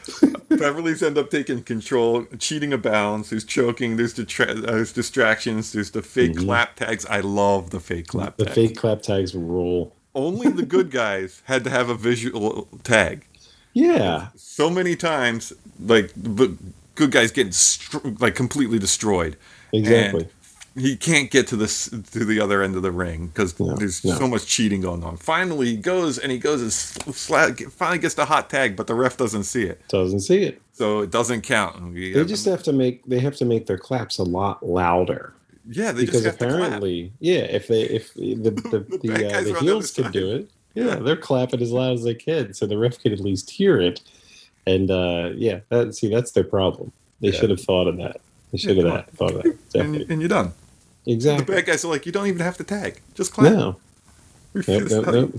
Beverly's 0.49 1.01
end 1.01 1.17
up 1.17 1.29
taking 1.31 1.63
control, 1.63 2.25
cheating 2.37 2.71
abounds. 2.73 3.29
There's 3.31 3.43
choking. 3.43 3.97
There's, 3.97 4.13
detra- 4.13 4.57
uh, 4.67 4.71
there's 4.71 4.93
distractions. 4.93 5.71
There's 5.71 5.91
the 5.91 6.01
fake 6.03 6.33
Mhm. 6.33 6.45
clap 6.45 6.75
tags. 6.75 7.05
I 7.07 7.21
love 7.21 7.71
the 7.71 7.79
fake 7.79 8.07
clap 8.07 8.37
the 8.37 8.45
tags. 8.45 8.55
fake 8.55 8.75
clap 8.77 9.01
tags 9.01 9.33
rule. 9.35 9.95
Only 10.13 10.49
the 10.49 10.63
good 10.63 10.91
guys 10.91 11.41
had 11.45 11.63
to 11.63 11.69
have 11.69 11.89
a 11.89 11.95
visual 11.95 12.67
tag. 12.83 13.25
Yeah. 13.73 14.27
So 14.35 14.69
many 14.69 14.95
times, 14.95 15.51
like 15.79 16.11
the 16.15 16.55
good 16.93 17.11
guys 17.11 17.31
getting 17.31 17.51
str- 17.51 17.97
like 18.19 18.35
completely 18.35 18.79
destroyed. 18.79 19.35
Exactly. 19.73 20.27
He 20.77 20.97
can't 20.97 21.31
get 21.31 21.47
to 21.47 21.55
this 21.55 21.87
to 21.89 22.25
the 22.25 22.39
other 22.41 22.61
end 22.61 22.75
of 22.75 22.81
the 22.81 22.91
ring 22.91 23.27
because 23.27 23.57
No, 23.59 23.75
there's 23.75 24.03
no. 24.03 24.15
so 24.15 24.27
much 24.27 24.45
cheating 24.45 24.81
going 24.81 25.03
on. 25.05 25.15
Finally, 25.15 25.67
he 25.67 25.77
goes 25.77 26.17
and 26.17 26.31
he 26.33 26.37
goes 26.37 26.61
and 26.61 27.15
finally 27.71 27.97
gets 27.99 28.15
the 28.15 28.25
hot 28.25 28.49
tag, 28.49 28.75
but 28.75 28.87
the 28.87 28.93
ref 28.95 29.15
doesn't 29.15 29.45
see 29.45 29.63
it, 29.63 29.81
Doesn't 29.87 30.19
see 30.19 30.43
it. 30.43 30.61
so 30.73 30.99
it 30.99 31.11
doesn't 31.11 31.43
count. 31.43 31.93
We 31.93 32.11
They 32.11 32.19
have 32.19 32.27
just 32.27 32.43
them- 32.43 32.51
have 32.55 32.63
to 32.63 32.73
make 32.73 33.05
they 33.05 33.19
have 33.19 33.37
to 33.37 33.45
make 33.45 33.67
their 33.67 33.77
claps 33.77 34.17
a 34.17 34.23
lot 34.23 34.65
louder 34.67 35.33
yeah, 35.69 35.93
they 35.93 36.01
because 36.01 36.23
just 36.23 36.25
have 36.25 36.37
to 36.39 36.45
clap. 36.45 36.59
apparently, 36.61 37.13
yeah, 37.19 37.39
if 37.39 37.67
they 37.69 37.83
if 37.83 38.13
the 38.13 38.35
the 38.35 38.51
the, 39.01 39.07
bad 39.07 39.33
uh, 39.33 39.41
the 39.41 39.53
the 39.53 39.59
heels 39.61 39.91
can 39.91 40.11
do 40.11 40.35
it, 40.35 40.49
yeah, 40.73 40.85
Yeah. 40.87 40.95
they're 40.95 41.15
clapping 41.15 41.61
as 41.61 41.71
loud 41.71 41.93
as 41.93 42.03
they 42.03 42.15
can, 42.15 42.53
so 42.53 42.65
the 42.67 42.77
ref 42.77 42.99
can 42.99 43.13
at 43.13 43.21
least 43.21 43.49
hear 43.49 43.79
it. 43.79 44.01
And 44.67 44.91
uh, 44.91 45.29
yeah, 45.35 45.61
that 45.69 45.95
see 45.95 46.09
that's 46.09 46.31
their 46.31 46.43
problem. 46.43 46.91
They 47.21 47.29
Yeah. 47.29 47.39
should 47.39 47.49
have 47.49 47.61
thought 47.61 47.87
of 47.87 47.95
that. 47.97 48.19
They 48.51 48.57
should 48.57 48.75
Yeah, 48.77 48.91
have 48.97 49.07
thought 49.15 49.35
of 49.35 49.43
that. 49.43 49.57
and, 49.75 49.95
and 50.11 50.19
you're 50.21 50.27
done. 50.29 50.51
The 51.05 51.43
bad 51.47 51.65
guys 51.65 51.85
are 51.85 51.89
like, 51.89 52.05
you 52.05 52.11
don't 52.11 52.27
even 52.27 52.41
have 52.41 52.57
to 52.57 52.63
tag, 52.63 53.01
just 53.13 53.31
clap. 53.33 53.53
No. 53.53 53.75
Yep, 54.55 54.65
It's 54.67 54.91
yep, 54.91 55.05
not- 55.05 55.13
yep. 55.15 55.29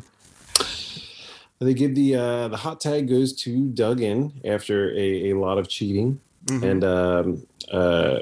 They 1.58 1.72
give 1.72 1.94
the 1.94 2.14
uh, 2.16 2.48
the 2.48 2.56
hot 2.58 2.80
tag 2.82 3.08
goes 3.08 3.32
to 3.44 3.68
Duggan 3.68 4.40
after 4.44 4.90
a, 4.92 5.30
a 5.30 5.34
lot 5.38 5.58
of 5.58 5.68
cheating. 5.68 6.20
Mhm. 6.46 6.62
and 6.62 6.84
um, 6.84 7.46
uh, 7.72 8.18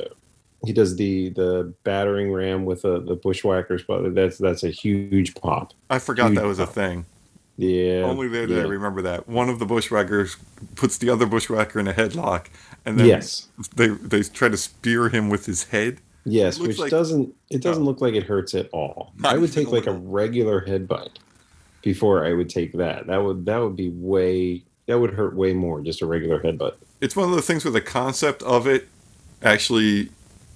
he 0.64 0.72
does 0.72 0.96
the 0.96 1.28
the 1.30 1.74
battering 1.84 2.32
ram 2.32 2.64
with 2.64 2.82
the 2.82 3.00
the 3.00 3.16
bushwhackers, 3.16 3.82
but 3.82 4.14
that's 4.14 4.38
that's 4.38 4.62
a 4.62 4.70
huge 4.70 5.34
pop. 5.34 5.74
I 5.90 5.98
forgot 5.98 6.28
huge 6.30 6.38
that 6.38 6.46
was 6.46 6.58
a 6.58 6.66
thing. 6.66 7.04
Yeah, 7.56 8.02
Only 8.04 8.28
there 8.28 8.46
did 8.46 8.58
I 8.58 8.62
remember 8.68 9.02
that. 9.02 9.28
One 9.28 9.48
of 9.48 9.58
the 9.58 9.66
bushwhackers 9.66 10.36
puts 10.74 10.96
the 10.98 11.10
other 11.10 11.26
bushwhacker 11.26 11.78
in 11.78 11.86
a 11.86 11.92
headlock, 11.92 12.46
and 12.86 12.98
then 12.98 13.06
yes, 13.06 13.48
they 13.76 13.88
they 13.88 14.22
try 14.22 14.48
to 14.48 14.56
spear 14.56 15.08
him 15.10 15.28
with 15.28 15.46
his 15.46 15.64
head. 15.64 16.00
Yes, 16.24 16.58
which 16.58 16.78
like- 16.78 16.90
doesn't 16.90 17.34
it 17.50 17.60
doesn't 17.62 17.82
No. 17.84 17.90
look 17.90 18.00
like 18.00 18.14
it 18.14 18.24
hurts 18.24 18.54
at 18.54 18.68
all. 18.72 19.12
Not 19.18 19.34
I 19.34 19.38
would 19.38 19.52
take 19.52 19.68
like 19.72 19.86
a 19.86 19.92
regular 19.92 20.64
headbutt 20.66 21.10
before 21.82 22.24
I 22.26 22.32
would 22.32 22.48
take 22.48 22.72
that. 22.74 23.06
That 23.06 23.22
would 23.24 23.46
that 23.46 23.58
would 23.58 23.76
be 23.76 23.90
way 23.90 24.62
that 24.86 24.98
would 24.98 25.14
hurt 25.14 25.34
way 25.34 25.52
more 25.54 25.80
just 25.80 26.02
a 26.02 26.06
regular 26.06 26.40
headbutt. 26.40 26.74
It's 27.00 27.16
one 27.16 27.28
of 27.28 27.34
the 27.36 27.42
things 27.42 27.64
where 27.64 27.72
the 27.72 27.80
concept 27.80 28.42
of 28.42 28.66
it 28.66 28.88
actually 29.42 30.08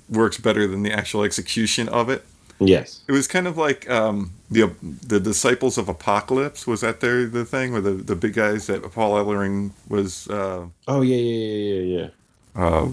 works 0.08 0.38
better 0.38 0.66
than 0.66 0.82
the 0.82 0.92
actual 0.92 1.22
execution 1.22 1.88
of 1.88 2.08
it. 2.08 2.24
Yes, 2.60 3.02
It 3.06 3.12
was 3.12 3.28
kind 3.28 3.46
of 3.46 3.56
like 3.56 3.88
um, 3.88 4.32
the 4.50 4.72
the 4.82 5.20
disciples 5.20 5.78
of 5.78 5.88
Apocalypse. 5.88 6.66
Was 6.66 6.80
that 6.80 6.98
their 7.00 7.26
the 7.26 7.44
thing 7.44 7.70
where 7.70 7.80
the, 7.80 7.92
the 7.92 8.16
big 8.16 8.34
guys 8.34 8.66
that 8.66 8.82
Paul 8.92 9.14
Ellering 9.14 9.70
was 9.88 10.26
uh, 10.28 10.66
oh 10.88 11.00
yeah 11.02 11.16
yeah 11.16 11.44
yeah 11.44 11.80
yeah 11.82 12.08
yeah. 12.56 12.60
uh, 12.66 12.88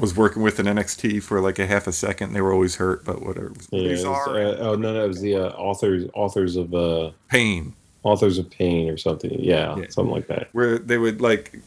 was 0.00 0.16
working 0.16 0.42
with 0.42 0.58
in 0.58 0.66
NXT 0.66 1.22
for 1.22 1.40
like 1.40 1.58
a 1.58 1.66
half 1.66 1.86
a 1.86 1.92
second. 1.92 2.32
They 2.32 2.40
were 2.40 2.52
always 2.52 2.76
hurt, 2.76 3.04
but 3.04 3.22
whatever. 3.22 3.52
yeah 3.70 3.88
These 3.88 4.04
was, 4.04 4.06
are 4.28 4.38
uh, 4.40 4.56
oh 4.58 4.74
no, 4.76 4.94
no, 4.94 5.04
it 5.04 5.08
was 5.08 5.20
the 5.20 5.36
uh, 5.36 5.48
authors 5.50 6.08
authors 6.14 6.56
of 6.56 6.72
uh, 6.74 7.10
pain. 7.28 7.74
authors 8.02 8.38
of 8.38 8.48
pain 8.50 8.88
or 8.88 8.96
something. 8.96 9.30
Yeah, 9.38 9.76
Yeah. 9.76 9.84
something 9.90 10.12
like 10.14 10.26
that. 10.28 10.48
where 10.52 10.78
they 10.78 10.98
would 10.98 11.20
like 11.20 11.58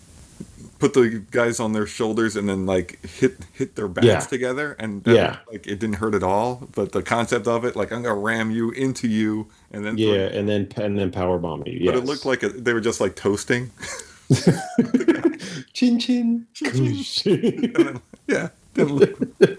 put 0.79 0.93
the 0.93 1.23
guys 1.31 1.61
on 1.61 1.71
their 1.71 1.87
shoulders 1.87 2.35
and 2.35 2.49
then 2.49 2.65
like 2.65 2.99
hit 3.05 3.37
hit 3.53 3.75
their 3.75 3.87
backs 3.87 4.05
Yeah. 4.05 4.19
together 4.19 4.75
and 4.79 5.01
Yeah. 5.05 5.37
like 5.49 5.65
it 5.65 5.79
didn't 5.79 5.95
hurt 5.95 6.13
at 6.13 6.23
all 6.23 6.67
but 6.75 6.91
the 6.91 7.01
concept 7.01 7.47
of 7.47 7.63
it 7.63 7.77
like 7.77 7.93
i'm 7.93 8.01
gonna 8.03 8.15
ram 8.19 8.51
you 8.51 8.71
into 8.71 9.07
you 9.07 9.47
and 9.71 9.85
then 9.85 9.97
Yeah, 9.97 10.25
and 10.37 10.49
then 10.49 10.67
and 10.75 10.99
then 10.99 11.09
power 11.09 11.37
bomb 11.37 11.63
you. 11.65 11.85
but 11.85 11.95
it 11.95 12.03
looked 12.03 12.25
like 12.25 12.43
a, 12.43 12.49
they 12.49 12.73
were 12.73 12.81
just 12.81 12.99
like 12.99 13.15
toasting 13.15 13.71
chin 15.73 15.99
chin. 15.99 16.47
and 16.65 17.73
then, 17.75 18.01
yeah 18.27 18.49
that's 18.75 18.89
Yeah. 18.89 19.55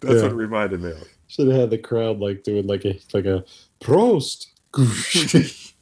what 0.00 0.16
it 0.16 0.34
reminded 0.34 0.80
me 0.82 0.90
of 0.90 1.08
Should 1.28 1.48
have 1.48 1.56
had 1.60 1.70
the 1.70 1.78
crowd 1.78 2.18
like 2.18 2.42
doing 2.44 2.66
like 2.66 2.84
a 2.84 2.98
like 3.14 3.24
a 3.26 3.44
prost. 3.80 4.46
it's 4.76 5.72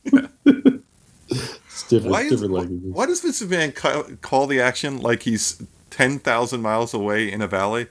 different, 1.89 2.13
why, 2.13 2.23
is, 2.23 2.31
different 2.31 2.53
why, 2.53 2.59
languages. 2.61 2.93
why 2.93 3.07
does 3.07 3.21
Vince 3.21 3.43
McMahon 3.43 3.75
ca- 3.75 4.03
call 4.21 4.47
the 4.47 4.61
action 4.61 4.99
like 5.01 5.23
he's 5.23 5.63
10,000 5.91 6.61
miles 6.61 6.93
away 6.95 7.31
in 7.31 7.41
a 7.43 7.47
valley 7.47 7.87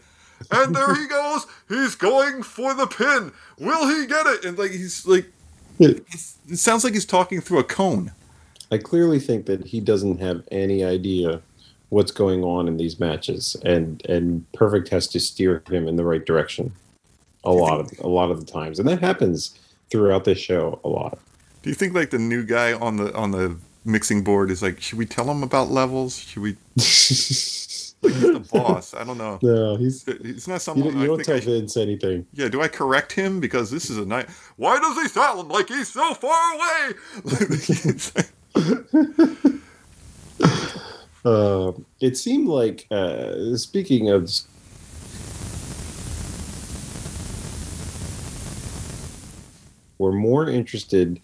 and 0.52 0.76
there 0.76 0.96
he 0.96 1.08
goes 1.08 1.46
he's 1.68 1.96
going 1.96 2.44
for 2.44 2.74
the 2.74 2.88
pin 2.88 3.32
will 3.58 3.88
he 3.90 4.06
get 4.08 4.26
it 4.26 4.46
and 4.46 4.58
like 4.58 4.72
he's 4.72 5.06
like 5.06 5.26
it 5.80 6.58
sounds 6.58 6.84
like 6.84 6.94
he's 6.94 7.06
talking 7.06 7.40
through 7.40 7.60
a 7.60 7.64
cone. 7.64 8.12
I 8.72 8.78
clearly 8.78 9.20
think 9.20 9.46
that 9.48 9.66
he 9.66 9.80
doesn't 9.80 10.20
have 10.20 10.44
any 10.52 10.84
idea 10.84 11.42
what's 11.90 12.12
going 12.12 12.44
on 12.44 12.68
in 12.68 12.78
these 12.78 13.00
matches, 13.00 13.56
and 13.66 14.04
and 14.08 14.46
Perfect 14.54 14.90
has 14.90 15.08
to 15.08 15.20
steer 15.20 15.64
him 15.70 15.88
in 15.88 15.96
the 15.96 16.06
right 16.06 16.26
direction. 16.26 16.72
A 17.44 17.52
lot 17.52 17.80
of 17.80 17.92
a 18.00 18.08
lot 18.08 18.32
of 18.32 18.40
the 18.46 18.52
times, 18.52 18.80
and 18.80 18.88
that 18.88 19.00
happens 19.00 19.58
throughout 19.90 20.26
this 20.26 20.38
show 20.40 20.80
a 20.84 20.90
lot. 20.90 21.18
Do 21.64 21.70
you 21.70 21.76
think 21.76 21.94
like 21.96 22.10
the 22.12 22.20
new 22.20 22.44
guy 22.44 22.74
on 22.74 22.98
the 22.98 23.14
on 23.16 23.32
the 23.32 23.58
mixing 23.86 24.24
board 24.24 24.52
is 24.52 24.62
like, 24.62 24.80
should 24.82 24.98
we 25.00 25.06
tell 25.06 25.30
him 25.30 25.42
about 25.42 25.70
levels? 25.72 26.18
Should 26.18 26.42
we? 26.44 26.56
Like 28.02 28.14
he's 28.14 28.22
the 28.22 28.40
boss. 28.40 28.94
I 28.94 29.04
don't 29.04 29.18
know. 29.18 29.40
no, 29.42 29.76
he's 29.76 30.08
It's 30.08 30.48
not 30.48 30.54
you 30.54 30.60
someone. 30.60 30.94
don't, 30.94 30.98
you 31.00 31.04
I 31.04 31.08
don't 31.08 31.16
think 31.18 31.26
tell 31.26 31.36
I 31.36 31.40
Vince 31.42 31.76
anything. 31.76 32.26
yeah, 32.32 32.48
do 32.48 32.62
I 32.62 32.70
correct 32.70 33.12
him 33.12 33.42
because 33.42 33.70
this 33.72 33.90
is 33.90 33.98
a 33.98 34.06
night? 34.06 34.30
Why 34.56 34.80
does 34.80 34.96
he 35.02 35.10
sound 35.10 35.50
like 35.50 35.68
he's 35.68 35.90
so 35.90 36.14
far 36.14 36.54
away? 36.56 36.94
Uh, 41.26 41.74
it 42.00 42.18
seemed 42.18 42.48
like 42.48 42.88
uh, 42.92 43.56
speaking 43.56 44.10
of 44.10 44.32
were 49.98 50.14
more 50.14 50.50
interested 50.50 51.20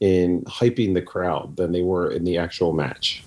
in 0.00 0.42
hyping 0.42 0.94
the 0.94 1.02
crowd 1.02 1.56
than 1.56 1.72
they 1.72 1.82
were 1.82 2.10
in 2.10 2.24
the 2.24 2.38
actual 2.38 2.72
match. 2.72 3.22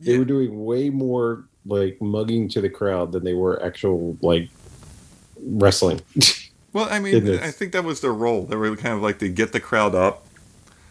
They 0.00 0.18
were 0.18 0.24
doing 0.24 0.64
way 0.64 0.88
more 0.88 1.44
like 1.66 2.00
mugging 2.00 2.48
to 2.48 2.62
the 2.62 2.70
crowd 2.70 3.12
than 3.12 3.22
they 3.22 3.34
were 3.34 3.62
actual 3.62 4.16
like 4.22 4.48
wrestling. 5.38 6.00
well, 6.72 6.88
I 6.90 6.98
mean. 6.98 7.38
I 7.40 7.50
think 7.50 7.72
that 7.72 7.84
was 7.84 8.00
their 8.00 8.14
role. 8.14 8.46
They 8.46 8.56
were 8.56 8.74
kind 8.76 8.94
of 8.94 9.02
like 9.02 9.18
to 9.18 9.28
get 9.28 9.52
the 9.52 9.60
crowd 9.60 9.94
up 9.94 10.26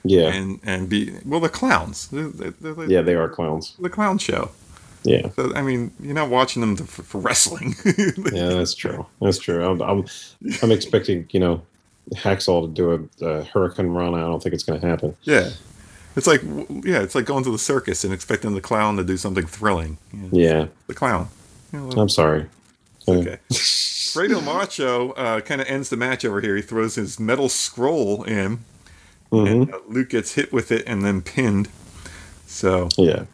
yeah, 0.04 0.34
and 0.34 0.60
and 0.64 0.90
be 0.90 1.14
well, 1.26 1.40
the 1.40 1.50
clowns. 1.50 2.08
They're, 2.08 2.30
they're, 2.30 2.74
they're 2.74 2.86
yeah, 2.86 3.02
they 3.02 3.16
are 3.16 3.30
clowns. 3.30 3.76
the 3.80 3.90
clown 3.90 4.18
show. 4.18 4.52
Yeah, 5.04 5.30
So, 5.30 5.54
I 5.56 5.62
mean, 5.62 5.92
you're 6.02 6.14
not 6.14 6.30
watching 6.30 6.60
them 6.60 6.76
for, 6.76 7.04
for 7.04 7.20
wrestling. 7.20 7.74
yeah, 7.86 8.50
that's 8.50 8.76
true. 8.76 9.06
That's 9.22 9.38
true. 9.38 9.66
I'm, 9.66 9.82
I'm, 9.82 10.06
I'm 10.62 10.72
expecting 10.72 11.26
you 11.32 11.40
know 11.40 11.62
Hacksaw 12.16 12.64
to 12.64 12.68
do 12.68 13.10
a, 13.22 13.26
a 13.26 13.44
Hurricane 13.46 13.88
Rana. 13.88 14.18
I 14.18 14.22
don't 14.22 14.44
think 14.44 14.54
it's 14.54 14.64
going 14.64 14.82
to 14.82 14.86
happen. 14.86 15.16
Yeah. 15.24 15.52
It's 16.16 16.28
like 16.28 16.42
yeah, 16.44 17.02
it's 17.02 17.16
like 17.16 17.26
going 17.26 17.44
to 17.46 17.52
the 17.52 17.58
circus 17.58 18.04
and 18.04 18.14
expecting 18.14 18.54
the 18.56 18.62
clown 18.62 18.98
to 18.98 19.04
do 19.06 19.16
something 19.16 19.46
thrilling. 19.46 19.98
You 20.12 20.20
know, 20.20 20.30
Yeah, 20.32 20.68
The 20.88 20.96
clown. 20.96 21.30
You 21.72 21.80
know, 21.80 22.02
I'm 22.02 22.10
sorry. 22.10 22.48
okay. 23.08 23.38
Fredo 23.52 24.44
Macho 24.44 25.12
uh, 25.12 25.40
kind 25.42 25.62
of 25.62 25.68
ends 25.68 25.90
the 25.90 25.98
match 25.98 26.26
over 26.26 26.42
here. 26.42 26.56
He 26.56 26.62
throws 26.62 26.96
his 26.96 27.20
metal 27.20 27.48
scroll 27.48 28.24
in, 28.24 28.60
Mhm. 29.32 29.52
and 29.52 29.74
uh, 29.74 29.80
Luke 29.88 30.10
gets 30.10 30.34
hit 30.34 30.52
with 30.52 30.72
it 30.72 30.84
and 30.88 31.04
then 31.04 31.22
pinned. 31.22 31.70
So 32.48 32.90
Yeah. 32.98 33.26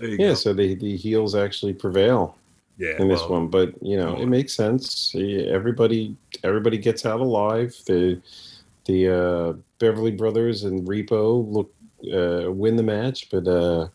Yeah. 0.00 0.16
go. 0.16 0.34
So 0.34 0.52
the 0.52 0.74
the 0.74 0.96
heels 0.96 1.34
actually 1.34 1.72
prevail 1.72 2.36
Yeah, 2.78 3.00
in 3.00 3.08
this 3.08 3.20
well, 3.20 3.30
one, 3.40 3.48
but 3.48 3.74
you 3.82 3.96
know 3.96 4.12
well- 4.14 4.22
it 4.22 4.26
makes 4.26 4.54
sense. 4.54 5.14
Everybody 5.16 6.16
everybody 6.44 6.78
gets 6.78 7.04
out 7.06 7.20
alive. 7.20 7.74
The 7.86 8.20
the 8.86 9.08
uh, 9.08 9.52
Beverly 9.78 10.10
Brothers 10.10 10.64
and 10.64 10.86
Repo 10.86 11.50
look 11.50 11.72
uh, 12.12 12.50
win 12.50 12.76
the 12.76 12.82
match, 12.82 13.28
but 13.30 13.46
uh, 13.46 13.88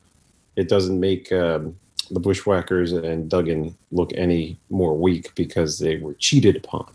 it 0.55 0.69
doesn't 0.69 0.99
make 0.99 1.31
um, 1.31 1.75
the 2.11 2.19
Bushwhackers 2.19 2.93
and 2.93 3.27
Duggan 3.29 3.75
look 3.91 4.11
any 4.15 4.57
more 4.69 4.95
weak 4.97 5.33
because 5.35 5.79
they 5.79 5.97
were 5.97 6.13
cheated 6.15 6.55
upon. 6.55 6.85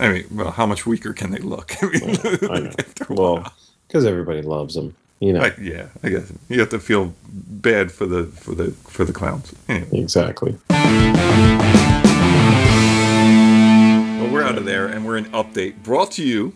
I 0.00 0.08
mean, 0.12 0.24
well, 0.32 0.50
how 0.50 0.64
much 0.64 0.86
weaker 0.86 1.12
can 1.12 1.30
they 1.32 1.38
look? 1.38 1.72
I 1.82 1.86
mean, 1.86 2.16
Well, 2.42 2.52
I 2.52 2.60
know. 2.60 2.72
Well. 3.10 3.52
Because 3.88 4.04
everybody 4.04 4.42
loves 4.42 4.74
them, 4.74 4.94
you 5.20 5.32
know. 5.32 5.40
I, 5.40 5.52
yeah, 5.60 5.88
I 6.02 6.10
guess 6.10 6.32
you 6.48 6.60
have 6.60 6.68
to 6.70 6.78
feel 6.78 7.14
bad 7.28 7.90
for 7.90 8.06
the 8.06 8.24
for 8.26 8.54
the 8.54 8.70
for 8.72 9.04
the 9.04 9.12
clowns. 9.12 9.52
Anyway, 9.68 9.98
Exactly. 10.00 10.56
well, 14.18 14.32
we're 14.32 14.42
out 14.42 14.58
of 14.58 14.64
there, 14.64 14.86
and 14.86 15.06
we're 15.06 15.16
an 15.16 15.26
update 15.26 15.82
brought 15.82 16.12
to 16.12 16.22
you 16.24 16.54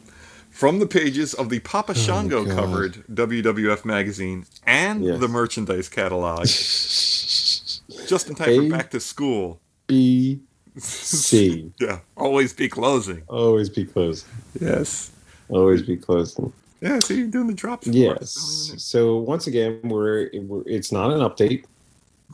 from 0.51 0.79
the 0.79 0.87
pages 0.87 1.33
of 1.35 1.49
the 1.49 1.59
Papa 1.61 1.92
oh, 1.92 1.99
Shango 1.99 2.42
Oh, 2.47 2.55
covered 2.55 3.05
WWF 3.12 3.85
magazine 3.85 4.45
and 4.66 5.05
Yes. 5.05 5.21
the 5.21 5.29
merchandise 5.29 5.88
catalog, 5.88 6.40
just 6.47 8.29
in 8.29 8.35
time 8.35 8.49
A- 8.51 8.57
for 8.57 8.68
back 8.77 8.90
to 8.90 9.01
school. 9.01 9.61
B 9.87 10.40
C. 10.79 11.71
Yeah, 11.81 12.01
always 12.16 12.53
be 12.53 12.68
closing. 12.68 13.23
Always 13.29 13.68
be 13.68 13.85
closing. 13.85 14.29
Yes. 14.61 15.11
Always 15.49 15.83
be 15.83 15.97
closing. 15.97 16.53
Yeah, 16.83 16.99
so 16.99 17.14
you're 17.14 17.29
doing 17.29 17.47
the 17.47 17.55
drops. 17.55 17.87
For 17.87 17.90
us. 17.90 18.71
Yes. 18.73 18.83
So 18.83 19.16
once 19.18 19.47
again, 19.47 19.79
we're, 19.85 20.29
we're 20.35 20.62
it's 20.66 20.90
not 20.90 21.12
an 21.12 21.21
update. 21.21 21.64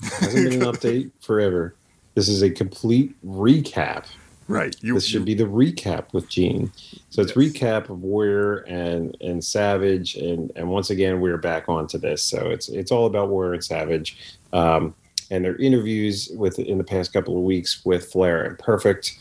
It 0.03 0.13
hasn't 0.15 0.51
been 0.51 0.63
an 0.63 0.69
update 0.73 1.11
forever. 1.21 1.75
This 2.15 2.29
is 2.29 2.43
a 2.43 2.51
complete 2.51 3.15
recap. 3.25 4.07
Right. 4.49 4.75
You, 4.81 4.95
This 4.95 5.05
should 5.07 5.27
be 5.27 5.35
the 5.35 5.45
recap 5.45 6.15
with 6.15 6.31
Gene. 6.31 6.73
So 7.11 7.21
it's 7.21 7.37
Yes. 7.37 7.53
recap 7.53 7.91
of 7.91 8.01
Warrior 8.03 8.61
and 8.61 9.15
and 9.21 9.45
Savage, 9.45 10.15
and 10.15 10.51
and 10.57 10.71
once 10.71 10.89
again 10.89 11.21
we're 11.21 11.37
back 11.37 11.69
onto 11.69 11.99
this. 11.99 12.23
So 12.23 12.49
it's 12.49 12.71
it's 12.71 12.91
all 12.91 13.05
about 13.05 13.29
Warrior 13.29 13.53
and 13.53 13.63
Savage, 13.65 14.17
um, 14.55 14.95
and 15.31 15.45
their 15.45 15.57
interviews 15.57 16.31
with 16.35 16.59
in 16.59 16.79
the 16.79 16.85
past 16.85 17.13
couple 17.13 17.37
of 17.37 17.43
weeks 17.43 17.85
with 17.85 18.11
Flair 18.11 18.43
and 18.45 18.59
Perfect, 18.59 19.19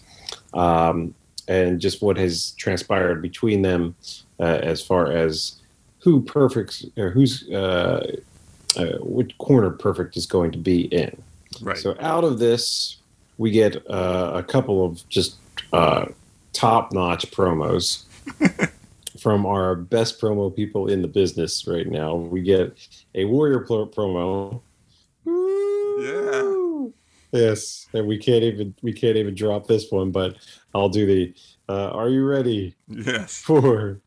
um, 0.54 1.14
and 1.50 1.82
just 1.82 2.02
what 2.02 2.16
has 2.16 2.52
transpired 2.52 3.22
between 3.22 3.62
them 3.64 3.96
as 4.46 4.82
far 4.82 5.12
as 5.12 5.56
who 6.00 6.22
Perfect 6.22 6.86
or 6.98 7.10
who's 7.10 7.50
uh, 7.50 8.16
uh, 8.76 8.98
what 9.00 9.38
corner 9.38 9.72
Perfect 9.72 10.18
is 10.18 10.26
going 10.26 10.52
to 10.52 10.58
be 10.58 10.82
in. 10.82 11.22
right. 11.62 11.78
So 11.78 11.96
out 12.00 12.24
of 12.24 12.40
this, 12.40 12.98
we 13.38 13.52
get 13.52 13.76
uh, 13.90 14.32
a 14.36 14.44
couple 14.44 14.86
of 14.86 15.08
just 15.10 15.38
uh, 15.74 16.06
top-notch 16.54 17.32
promos 17.32 18.06
from 19.20 19.46
our 19.46 19.76
best 19.76 20.22
promo 20.22 20.56
people 20.56 20.88
in 20.88 21.02
the 21.02 21.08
business 21.08 21.66
right 21.68 21.88
now. 21.88 22.16
We 22.16 22.42
get 22.42 22.78
a 23.16 23.26
Warrior 23.26 23.60
pro- 23.62 23.88
promo. 23.88 24.62
Yeah. 25.26 26.54
Yes, 27.32 27.88
and 27.94 28.08
we 28.08 28.18
can't 28.18 28.44
even 28.44 28.74
we 28.82 28.94
can't 28.94 29.18
even 29.18 29.36
drop 29.36 29.68
this 29.68 29.92
one, 29.92 30.12
but 30.12 30.38
I'll 30.74 30.90
do 30.90 31.06
the. 31.06 31.34
Uh, 31.70 31.90
are 31.90 32.08
you 32.10 32.26
ready 32.26 32.76
yes. 32.88 33.42
for 33.42 34.00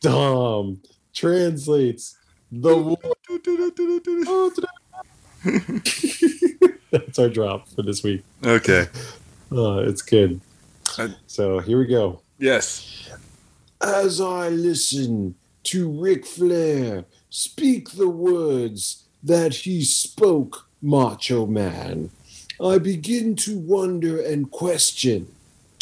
Dom 0.00 0.82
translates 1.14 2.18
the 2.50 2.76
war? 2.76 2.98
That's 6.90 7.18
our 7.18 7.30
drop 7.30 7.68
for 7.68 7.82
this 7.82 8.02
week. 8.02 8.22
okay. 8.44 8.88
Uh, 9.50 9.78
it's 9.78 10.02
good. 10.02 10.40
Uh, 10.98 11.08
so 11.26 11.60
here 11.60 11.78
we 11.78 11.86
go. 11.86 12.20
Yes. 12.38 13.10
As 13.80 14.20
I 14.20 14.50
listen 14.50 15.34
to 15.64 15.90
Ric 15.90 16.26
Flair 16.26 17.04
speak 17.30 17.92
the 17.92 18.08
words 18.08 19.04
that 19.22 19.54
he 19.54 19.82
spoke, 19.82 20.68
Macho 20.82 21.46
Man, 21.46 22.10
I 22.62 22.78
begin 22.78 23.34
to 23.36 23.58
wonder 23.58 24.20
and 24.20 24.50
question 24.50 25.28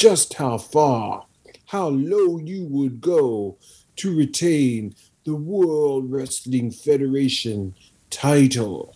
just 0.01 0.33
how 0.35 0.57
far, 0.57 1.27
how 1.67 1.89
low 1.89 2.39
you 2.39 2.65
would 2.65 3.03
go 3.03 3.59
to 3.97 4.17
retain 4.17 4.95
the 5.25 5.35
World 5.37 6.11
Wrestling 6.11 6.71
Federation 6.71 7.75
title. 8.09 8.95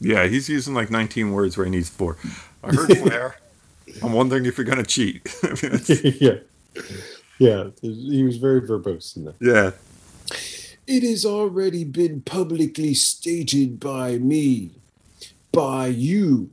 Yeah, 0.00 0.26
he's 0.28 0.48
using 0.48 0.72
like 0.72 0.90
19 0.90 1.32
words 1.32 1.58
where 1.58 1.66
he 1.66 1.70
needs 1.70 1.90
four. 1.90 2.16
I 2.64 2.68
heard 2.74 2.96
Flair. 2.96 3.36
I'm 4.02 4.14
wondering 4.14 4.46
if 4.46 4.56
you're 4.56 4.64
going 4.64 4.78
to 4.78 4.84
cheat. 4.84 5.28
I 5.42 5.48
mean, 5.48 5.56
that's- 5.72 6.04
yeah. 6.20 6.38
Yeah, 7.38 7.70
he 7.82 8.22
was 8.22 8.38
very 8.38 8.62
verbose 8.62 9.16
in 9.16 9.24
that. 9.26 9.34
yeah. 9.40 9.70
It 10.86 11.02
has 11.08 11.24
already 11.26 11.84
been 11.84 12.22
publicly 12.22 12.94
stated 12.94 13.78
by 13.78 14.16
me, 14.18 14.70
by 15.52 15.88
you, 15.88 16.50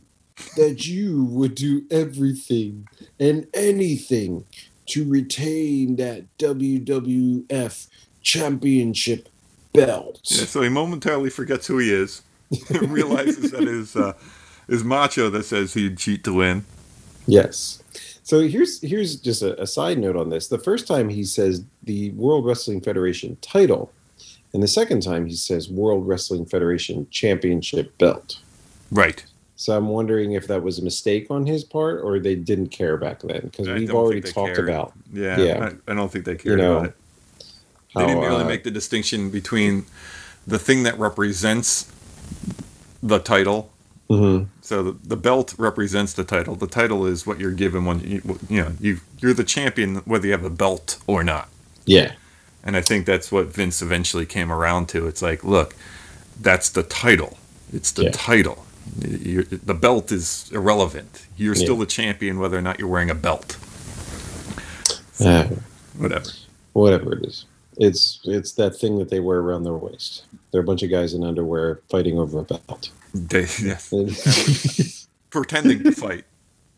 that 0.56 0.88
you 0.88 1.24
would 1.26 1.56
do 1.56 1.86
everything 1.90 2.88
and 3.20 3.48
anything 3.54 4.46
to 4.88 5.10
retain 5.10 5.96
that 5.98 6.26
WWF 6.38 7.88
championship 8.22 9.30
belt. 9.74 10.22
yeah. 10.26 10.46
So 10.46 10.62
he 10.62 10.70
momentarily 10.70 11.30
forgets 11.30 11.68
who 11.68 11.78
he 11.78 11.94
is, 11.94 12.22
realizes 12.82 13.52
that 13.52 13.64
is 13.64 13.96
uh, 13.96 14.14
is 14.68 14.84
Macho 14.84 15.30
that 15.30 15.44
says 15.44 15.74
he'd 15.74 15.98
cheat 15.98 16.24
to 16.24 16.34
win. 16.34 16.66
Yes. 17.26 17.84
So 18.24 18.42
here's 18.42 18.82
here's 18.82 19.16
just 19.16 19.42
a, 19.42 19.62
a 19.62 19.68
side 19.68 20.00
note 20.00 20.16
on 20.16 20.30
this. 20.30 20.48
The 20.48 20.58
first 20.58 20.88
time 20.88 21.10
he 21.10 21.24
says 21.24 21.64
the 21.84 22.12
World 22.12 22.46
Wrestling 22.46 22.82
Federation 22.82 23.38
title, 23.42 23.92
and 24.54 24.64
the 24.64 24.68
second 24.68 25.02
time 25.02 25.26
he 25.26 25.36
says 25.36 25.70
World 25.70 26.08
Wrestling 26.08 26.46
Federation 26.46 27.08
championship 27.10 27.98
belt. 27.98 28.40
Right. 28.92 29.26
So 29.58 29.78
I'm 29.78 29.90
wondering 29.90 30.34
if 30.34 30.48
that 30.50 30.64
was 30.64 30.80
a 30.80 30.84
mistake 30.84 31.28
on 31.32 31.48
his 31.48 31.66
part 31.66 32.02
or 32.04 32.20
they 32.20 32.36
didn't 32.36 32.70
care 32.70 32.98
back 32.98 33.22
then 33.24 33.42
because 33.44 33.72
we've 33.72 33.94
already 33.94 34.24
talked 34.24 34.58
cared. 34.58 34.60
about 34.60 34.94
Yeah. 35.14 35.38
Yeah. 35.38 35.72
I, 35.88 35.92
I 35.92 35.96
don't 35.96 36.12
think 36.12 36.26
they 36.26 36.38
cared 36.38 36.60
know, 36.60 36.74
about 36.78 36.86
it. 36.86 36.96
They 37.96 38.06
how 38.06 38.08
didn't 38.08 38.24
really 38.24 38.44
uh, 38.44 38.46
make 38.46 38.64
the 38.64 38.72
distinction 38.72 39.32
between 39.32 39.86
the 40.48 40.60
thing 40.60 40.84
that 40.84 41.00
represents 41.00 41.92
the 43.04 43.20
title. 43.20 43.72
mhm. 44.10 44.50
So 44.62 44.84
the, 44.84 44.92
the 45.04 45.18
belt 45.18 45.56
represents 45.58 46.14
the 46.14 46.24
title. 46.26 46.56
The 46.56 46.68
title 46.68 47.06
is 47.08 47.26
what 47.28 47.40
you're 47.40 47.54
given 47.54 47.86
when 47.86 48.02
you 48.02 48.40
you 48.50 48.62
know 48.64 48.74
you 48.80 49.00
you're 49.20 49.34
the 49.36 49.44
champion 49.46 49.98
whether 50.06 50.28
you 50.28 50.34
have 50.34 50.46
a 50.46 50.50
belt 50.52 51.00
or 51.08 51.24
not. 51.24 51.50
yeah 51.86 52.14
And 52.64 52.78
I 52.78 52.82
think 52.82 53.06
that's 53.06 53.32
what 53.32 53.48
Vince 53.48 53.82
eventually 53.82 54.26
came 54.28 54.52
around 54.52 54.90
to. 54.90 55.08
It's 55.08 55.22
like, 55.22 55.44
look, 55.44 55.76
that's 56.40 56.70
the 56.70 56.84
title. 56.84 57.38
It's 57.74 57.92
the 57.92 58.06
Yeah. 58.06 58.12
title. 58.12 58.67
You 59.08 59.44
the 59.44 59.74
belt 59.74 60.12
is 60.12 60.50
irrelevant. 60.54 61.26
You're 61.38 61.56
Yeah. 61.56 61.64
still 61.64 61.78
the 61.78 61.86
champion 61.86 62.40
whether 62.40 62.58
or 62.58 62.62
not 62.62 62.80
you're 62.80 62.88
wearing 62.88 63.10
a 63.10 63.16
belt. 63.16 63.58
Uh, 65.20 65.48
Whatever. 65.98 66.30
whatever 66.74 67.14
it 67.18 67.26
is. 67.26 67.46
It's 67.78 68.20
it's 68.24 68.54
that 68.54 68.76
thing 68.76 68.98
that 69.00 69.10
they 69.10 69.20
wear 69.20 69.40
around 69.40 69.64
their 69.64 69.74
waist. 69.74 70.26
They're 70.52 70.62
a 70.62 70.64
bunch 70.64 70.84
of 70.84 70.90
guys 70.92 71.14
in 71.14 71.24
underwear 71.24 71.82
fighting 71.90 72.18
over 72.20 72.40
a 72.40 72.44
belt, 72.44 72.90
They, 73.14 73.42
yes. 73.62 75.08
Pretending 75.30 75.84
to 75.84 75.92
fight 75.92 76.26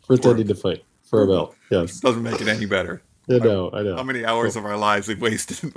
pretending 0.06 0.48
to 0.48 0.54
fight 0.54 0.84
for 1.04 1.22
a 1.22 1.26
belt. 1.26 1.54
Yes, 1.70 2.00
doesn't 2.00 2.22
make 2.22 2.40
it 2.40 2.48
any 2.48 2.66
better. 2.66 3.00
I 3.30 3.38
know, 3.38 3.70
I 3.72 3.82
know. 3.82 3.94
How 3.96 4.02
many 4.02 4.24
hours 4.24 4.56
of 4.56 4.64
our 4.64 4.76
lives 4.76 5.06
we've 5.06 5.20
wasted 5.20 5.72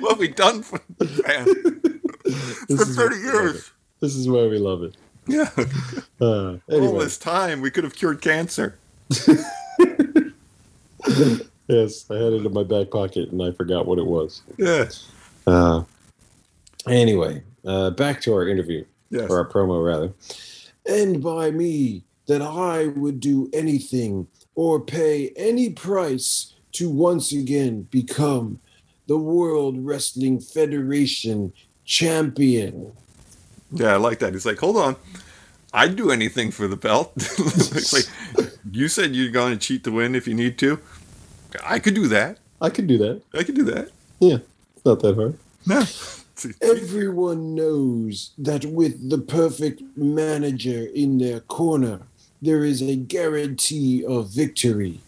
what 0.00 0.18
we 0.18 0.28
done 0.28 0.62
for 0.62 0.80
man, 1.00 1.44
for 2.68 2.84
30 2.84 2.94
why 2.94 3.08
we 3.08 3.24
love 3.26 3.34
years. 3.34 3.70
This 4.00 4.14
is 4.14 4.28
why 4.28 4.46
we 4.46 4.58
love 4.58 4.82
it. 4.84 4.96
Yeah. 5.26 5.50
Uh, 6.20 6.58
All 6.70 6.98
this 7.00 7.18
time 7.18 7.60
we 7.60 7.68
could 7.68 7.82
have 7.82 7.96
cured 7.96 8.20
cancer. 8.20 8.78
yes, 9.10 9.28
I 12.08 12.14
had 12.14 12.32
it 12.32 12.46
in 12.46 12.52
my 12.52 12.62
back 12.62 12.92
pocket 12.92 13.30
and 13.32 13.42
I 13.42 13.50
forgot 13.50 13.86
what 13.86 13.98
it 13.98 14.06
was. 14.06 14.42
Yes. 14.56 15.10
Uh, 15.44 15.82
anyway, 16.86 17.42
uh, 17.66 17.90
back 17.90 18.20
to 18.20 18.34
our 18.34 18.46
interview. 18.46 18.84
Yes. 19.10 19.28
or 19.28 19.40
a 19.40 19.50
promo 19.50 19.84
rather. 19.84 20.12
And 20.86 21.20
by 21.22 21.50
me, 21.50 22.04
that 22.26 22.40
I 22.40 22.86
would 22.86 23.20
do 23.20 23.50
anything 23.52 24.26
or 24.54 24.80
pay 24.80 25.30
any 25.36 25.70
price 25.70 26.54
to 26.72 26.88
once 26.88 27.32
again 27.32 27.82
become 27.90 28.60
the 29.06 29.18
World 29.18 29.84
Wrestling 29.84 30.40
Federation 30.40 31.52
champion. 31.84 32.92
Yeah, 33.72 33.94
I 33.94 33.96
like 33.96 34.18
that. 34.20 34.32
He's 34.32 34.46
like, 34.46 34.58
hold 34.58 34.76
on. 34.76 34.96
I'd 35.74 35.96
do 35.96 36.10
anything 36.10 36.50
for 36.50 36.68
the 36.68 36.76
belt. 36.76 37.12
it's 37.16 37.92
like, 37.92 38.50
you 38.70 38.88
said 38.88 39.14
you're 39.16 39.32
going 39.32 39.52
to 39.52 39.58
cheat 39.58 39.84
to 39.84 39.92
win 39.92 40.14
if 40.14 40.28
you 40.28 40.34
need 40.34 40.58
to. 40.58 40.78
I 41.64 41.78
could 41.78 41.94
do 41.94 42.08
that. 42.08 42.38
I 42.60 42.70
could 42.70 42.86
do 42.86 42.98
that. 42.98 43.22
I 43.34 43.42
could 43.42 43.54
do 43.54 43.64
that. 43.64 43.90
Yeah, 44.20 44.38
it's 44.76 44.84
not 44.84 45.00
that 45.00 45.16
hard. 45.16 45.38
No. 45.66 45.84
Everyone 46.62 47.54
knows 47.54 48.32
that 48.38 48.64
with 48.64 49.10
the 49.10 49.18
perfect 49.18 49.82
manager 49.96 50.86
in 50.94 51.18
their 51.18 51.40
corner, 51.40 52.00
there 52.40 52.64
is 52.64 52.82
a 52.82 52.96
guarantee 52.96 54.04
of 54.04 54.30
victory. 54.30 55.00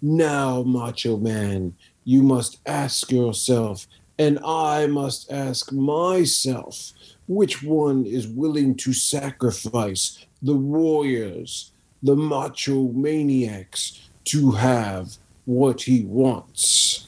Now, 0.00 0.62
Macho 0.62 1.16
Man, 1.16 1.74
you 2.04 2.22
must 2.22 2.58
ask 2.66 3.12
yourself, 3.12 3.86
and 4.18 4.38
I 4.44 4.86
must 4.86 5.30
ask 5.30 5.70
myself, 5.72 6.92
which 7.26 7.62
one 7.62 8.04
is 8.04 8.26
willing 8.26 8.74
to 8.76 8.92
sacrifice 8.92 10.24
the 10.42 10.54
warriors, 10.54 11.72
the 12.02 12.16
macho 12.16 12.88
maniacs, 12.92 14.00
to 14.24 14.52
have 14.52 15.16
what 15.44 15.82
he 15.82 16.02
wants? 16.04 17.06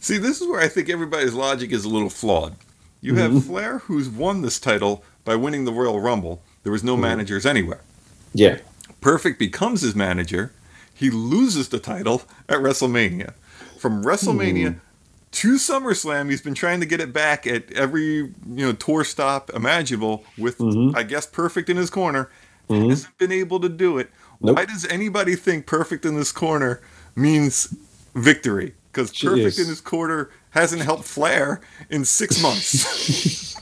See, 0.00 0.18
this 0.18 0.40
is 0.40 0.46
where 0.48 0.60
I 0.60 0.68
think 0.68 0.88
everybody's 0.88 1.34
logic 1.34 1.70
is 1.72 1.84
a 1.84 1.88
little 1.88 2.10
flawed. 2.10 2.54
You 3.00 3.14
have 3.16 3.30
Mhm. 3.32 3.44
Flair, 3.44 3.78
who's 3.80 4.08
won 4.08 4.42
this 4.42 4.58
title 4.58 5.04
by 5.24 5.36
winning 5.36 5.64
the 5.64 5.72
Royal 5.72 6.00
Rumble. 6.00 6.42
There 6.62 6.72
was 6.72 6.82
no 6.84 6.96
Mhm. 6.96 7.00
managers 7.00 7.46
anywhere. 7.46 7.80
Yeah. 8.34 8.58
Perfect 9.00 9.38
becomes 9.38 9.82
his 9.82 9.94
manager. 9.94 10.52
He 10.94 11.10
loses 11.10 11.68
the 11.68 11.78
title 11.78 12.22
at 12.48 12.58
WrestleMania. 12.58 13.32
From 13.78 14.02
WrestleMania 14.02 14.72
Hmm. 14.74 14.78
To 15.32 15.54
SummerSlam, 15.56 16.30
he's 16.30 16.40
been 16.42 16.54
trying 16.54 16.80
to 16.80 16.86
get 16.86 17.00
it 17.00 17.12
back 17.12 17.46
at 17.46 17.70
every 17.72 18.04
you 18.16 18.32
know 18.46 18.72
tour 18.72 19.04
stop 19.04 19.50
imaginable 19.50 20.24
with 20.36 20.58
Mhm. 20.58 20.96
I 20.96 21.02
guess 21.02 21.26
Perfect 21.26 21.68
in 21.68 21.76
his 21.76 21.90
corner. 21.90 22.30
Mhm. 22.68 22.90
Hasn't 22.90 23.16
been 23.18 23.32
able 23.32 23.60
to 23.60 23.68
do 23.68 23.98
it. 23.98 24.10
Nope. 24.40 24.56
Why 24.56 24.64
does 24.64 24.84
anybody 24.86 25.34
think 25.36 25.66
Perfect 25.66 26.04
in 26.04 26.16
this 26.16 26.32
corner 26.32 26.80
means 27.16 27.74
victory? 28.14 28.74
Because 28.92 29.10
Perfect 29.10 29.58
in 29.58 29.66
his 29.66 29.80
corner 29.80 30.30
hasn't 30.50 30.82
helped 30.82 31.04
Flair 31.04 31.60
in 31.90 32.04
six 32.04 32.40
months. 32.42 33.56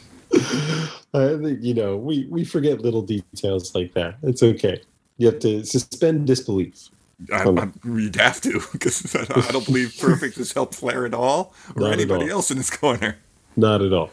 I 1.15 1.37
think 1.43 1.61
you 1.63 1.75
know 1.75 1.97
we 1.97 2.27
we 2.31 2.45
forget 2.45 2.81
little 2.81 3.03
details 3.03 3.75
like 3.75 3.95
that. 3.95 4.17
It's 4.23 4.43
okay. 4.43 4.83
You 5.19 5.29
have 5.29 5.39
to 5.41 5.65
suspend 5.65 6.27
disbelief. 6.27 6.91
I, 7.33 7.49
I, 7.49 7.71
you'd 7.85 8.17
have 8.17 8.41
to 8.43 8.61
because 8.73 9.15
I, 9.15 9.25
don't- 9.25 9.49
I 9.49 9.53
don't 9.53 9.65
believe 9.67 9.97
Perfect 10.01 10.37
has 10.37 10.53
helped 10.53 10.75
Flair 10.75 11.07
at 11.07 11.15
all 11.15 11.55
or 11.77 11.89
anybody 11.91 12.25
all. 12.27 12.39
else 12.39 12.51
in 12.51 12.57
his 12.59 12.71
corner. 12.71 13.17
Not 13.57 13.81
at 13.83 13.93
all. 13.93 14.11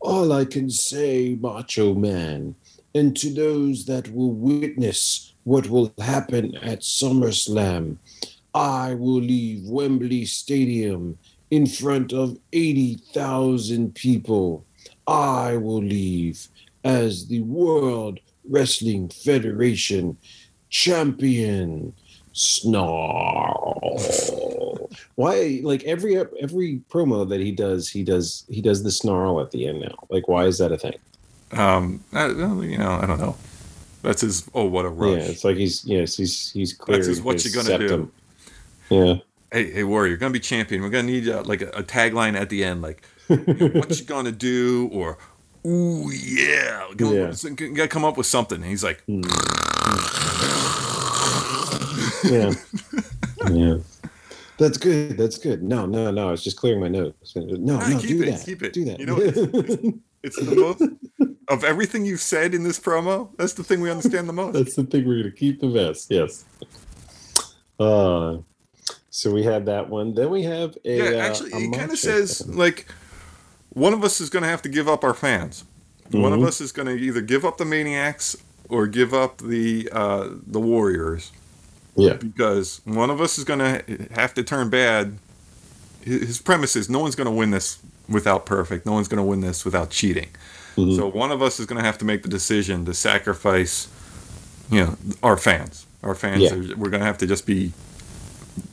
All 0.00 0.32
I 0.32 0.44
can 0.44 0.68
say, 0.68 1.36
Macho 1.40 1.94
Man, 1.94 2.54
and 2.94 3.16
to 3.16 3.32
those 3.32 3.86
that 3.86 4.12
will 4.12 4.32
witness 4.32 5.32
what 5.44 5.68
will 5.70 5.92
happen 5.98 6.54
at 6.56 6.80
SummerSlam, 6.80 7.96
I 8.54 8.94
will 8.94 9.20
leave 9.22 9.64
Wembley 9.66 10.26
Stadium 10.26 11.18
in 11.50 11.66
front 11.66 12.12
of 12.12 12.38
80,000 12.52 13.94
people. 13.94 14.64
I 15.06 15.56
will 15.56 15.82
leave 15.82 16.48
as 16.84 17.26
the 17.26 17.40
World 17.40 18.20
Wrestling 18.48 19.08
Federation 19.08 20.18
champion. 20.74 21.94
Snarl. 22.36 23.78
Why? 25.14 25.60
Like 25.62 25.84
every 25.84 26.16
every 26.18 26.80
promo 26.90 27.28
that 27.28 27.38
he 27.40 27.52
does, 27.52 27.88
he 27.88 28.02
does 28.02 28.44
he 28.48 28.60
does 28.60 28.82
the 28.82 28.90
snarl 28.90 29.40
at 29.40 29.52
the 29.52 29.68
end 29.68 29.82
now. 29.82 29.94
Like, 30.10 30.26
why 30.26 30.46
is 30.46 30.58
that 30.58 30.72
a 30.72 30.76
thing? 30.76 30.98
Um, 31.52 32.02
I, 32.12 32.26
you 32.26 32.76
know, 32.76 32.98
I 33.00 33.06
don't 33.06 33.20
know. 33.20 33.36
That's 34.02 34.22
his. 34.22 34.50
Oh, 34.52 34.64
what 34.64 34.84
a 34.84 34.88
rush! 34.88 35.16
Yeah, 35.16 35.26
it's 35.26 35.44
like 35.44 35.56
he's 35.56 35.84
yes, 35.84 36.16
he's 36.16 36.50
he's 36.50 36.72
clearing 36.72 37.06
his 37.06 37.22
what 37.22 37.40
his 37.40 37.54
you 37.54 37.62
gonna 37.62 37.78
do. 37.78 38.10
Yeah. 38.90 39.14
Hey, 39.52 39.70
hey, 39.70 39.84
Warrior, 39.84 40.08
you're 40.08 40.18
gonna 40.18 40.32
be 40.32 40.40
champion. 40.40 40.82
We're 40.82 40.90
gonna 40.90 41.06
need 41.06 41.28
uh, 41.28 41.44
like 41.44 41.62
a, 41.62 41.68
a 41.68 41.84
tagline 41.84 42.34
at 42.34 42.50
the 42.50 42.64
end, 42.64 42.82
like 42.82 43.06
"What 43.28 43.96
you 43.96 44.04
gonna 44.04 44.32
do?" 44.32 44.90
or 44.92 45.18
"Ooh 45.66 46.10
yeah." 46.10 46.86
We're 46.88 46.94
gonna- 46.94 47.14
Yeah. 47.16 47.50
You 47.58 47.74
gotta 47.74 47.88
come 47.88 48.04
up 48.04 48.16
with 48.16 48.26
something. 48.26 48.56
And 48.60 48.66
he's 48.70 48.84
like, 48.84 49.02
yeah. 52.24 52.52
yeah. 53.50 53.76
That's 54.58 54.78
good. 54.78 55.16
That's 55.18 55.36
good. 55.38 55.62
No, 55.62 55.84
no, 55.86 56.10
no. 56.10 56.28
I 56.28 56.30
was 56.30 56.44
just 56.44 56.56
clearing 56.56 56.80
my 56.80 56.88
nose. 56.88 57.12
No, 57.34 57.42
Nah, 57.76 57.88
no, 57.88 57.98
keep 57.98 58.08
do 58.08 58.22
it, 58.22 58.26
that. 58.30 58.44
keep 58.44 58.62
it. 58.62 58.72
Do 58.72 58.84
that. 58.84 59.00
You 59.00 59.06
know, 59.06 59.20
it's- 59.20 59.94
"It's 60.22 60.36
the 60.36 60.54
most 60.54 60.82
of 61.48 61.64
everything 61.64 62.06
you've 62.06 62.20
said 62.20 62.54
in 62.54 62.62
this 62.64 62.78
promo. 62.80 63.30
That's 63.36 63.52
the 63.54 63.64
thing 63.64 63.80
we 63.80 63.90
understand 63.90 64.28
the 64.28 64.32
most." 64.32 64.54
That's 64.54 64.74
the 64.76 64.84
thing 64.84 65.06
we're 65.06 65.20
going 65.20 65.30
to 65.32 65.36
keep 65.36 65.60
the 65.60 65.68
best. 65.68 66.10
Yes. 66.10 66.44
Uh, 67.80 68.38
so 69.10 69.32
we 69.32 69.42
had 69.42 69.66
that 69.66 69.90
one. 69.90 70.14
Then 70.14 70.30
we 70.30 70.42
have 70.44 70.76
a. 70.84 70.96
yeah, 70.98 71.04
uh, 71.20 71.26
actually, 71.28 71.52
a 71.52 71.56
it 71.58 71.72
kind 71.76 71.90
of 71.90 71.98
says 71.98 72.46
like 72.48 72.86
one 73.74 73.92
of 73.92 74.02
us 74.04 74.20
is 74.20 74.30
going 74.30 74.42
to 74.42 74.48
have 74.48 74.62
to 74.62 74.68
give 74.68 74.88
up 74.88 75.04
our 75.04 75.14
fans. 75.14 75.64
One 76.10 76.32
of 76.32 76.40
Mhm. 76.40 76.46
us 76.46 76.60
is 76.60 76.70
going 76.72 76.86
to 76.86 76.94
either 76.94 77.20
give 77.20 77.44
up 77.44 77.58
the 77.58 77.64
maniacs 77.64 78.36
or 78.68 78.86
give 78.86 79.12
up 79.14 79.38
the 79.38 79.88
uh, 79.92 80.28
the 80.46 80.60
warriors 80.60 81.30
Yeah. 81.96 82.14
because 82.14 82.80
one 82.84 83.10
of 83.10 83.20
us 83.20 83.38
is 83.38 83.44
going 83.44 83.58
to 83.60 84.08
have 84.14 84.34
to 84.34 84.42
turn 84.42 84.68
bad. 84.70 85.18
His 86.02 86.38
premise 86.40 86.76
is 86.76 86.88
no 86.90 86.98
one's 87.00 87.14
going 87.14 87.26
to 87.26 87.30
win 87.32 87.50
this 87.50 87.78
without 88.08 88.44
perfect. 88.44 88.84
No 88.84 88.92
one's 88.92 89.08
going 89.08 89.18
to 89.18 89.22
win 89.24 89.40
this 89.40 89.64
without 89.64 89.90
cheating. 89.90 90.28
Mhm. 90.76 90.96
So 90.96 91.08
one 91.08 91.32
of 91.32 91.40
us 91.40 91.58
is 91.58 91.66
going 91.66 91.78
to 91.80 91.84
have 91.84 91.96
to 91.98 92.04
make 92.04 92.22
the 92.22 92.28
decision 92.28 92.84
to 92.84 92.92
sacrifice, 92.94 93.88
you 94.70 94.80
know, 94.84 94.96
our 95.22 95.36
fans. 95.38 95.86
Our 96.02 96.14
fans. 96.14 96.42
Yeah. 96.42 96.52
Are, 96.52 96.76
we're 96.76 96.90
going 96.90 97.00
to 97.00 97.06
have 97.06 97.18
to 97.18 97.26
just 97.26 97.46
be. 97.46 97.72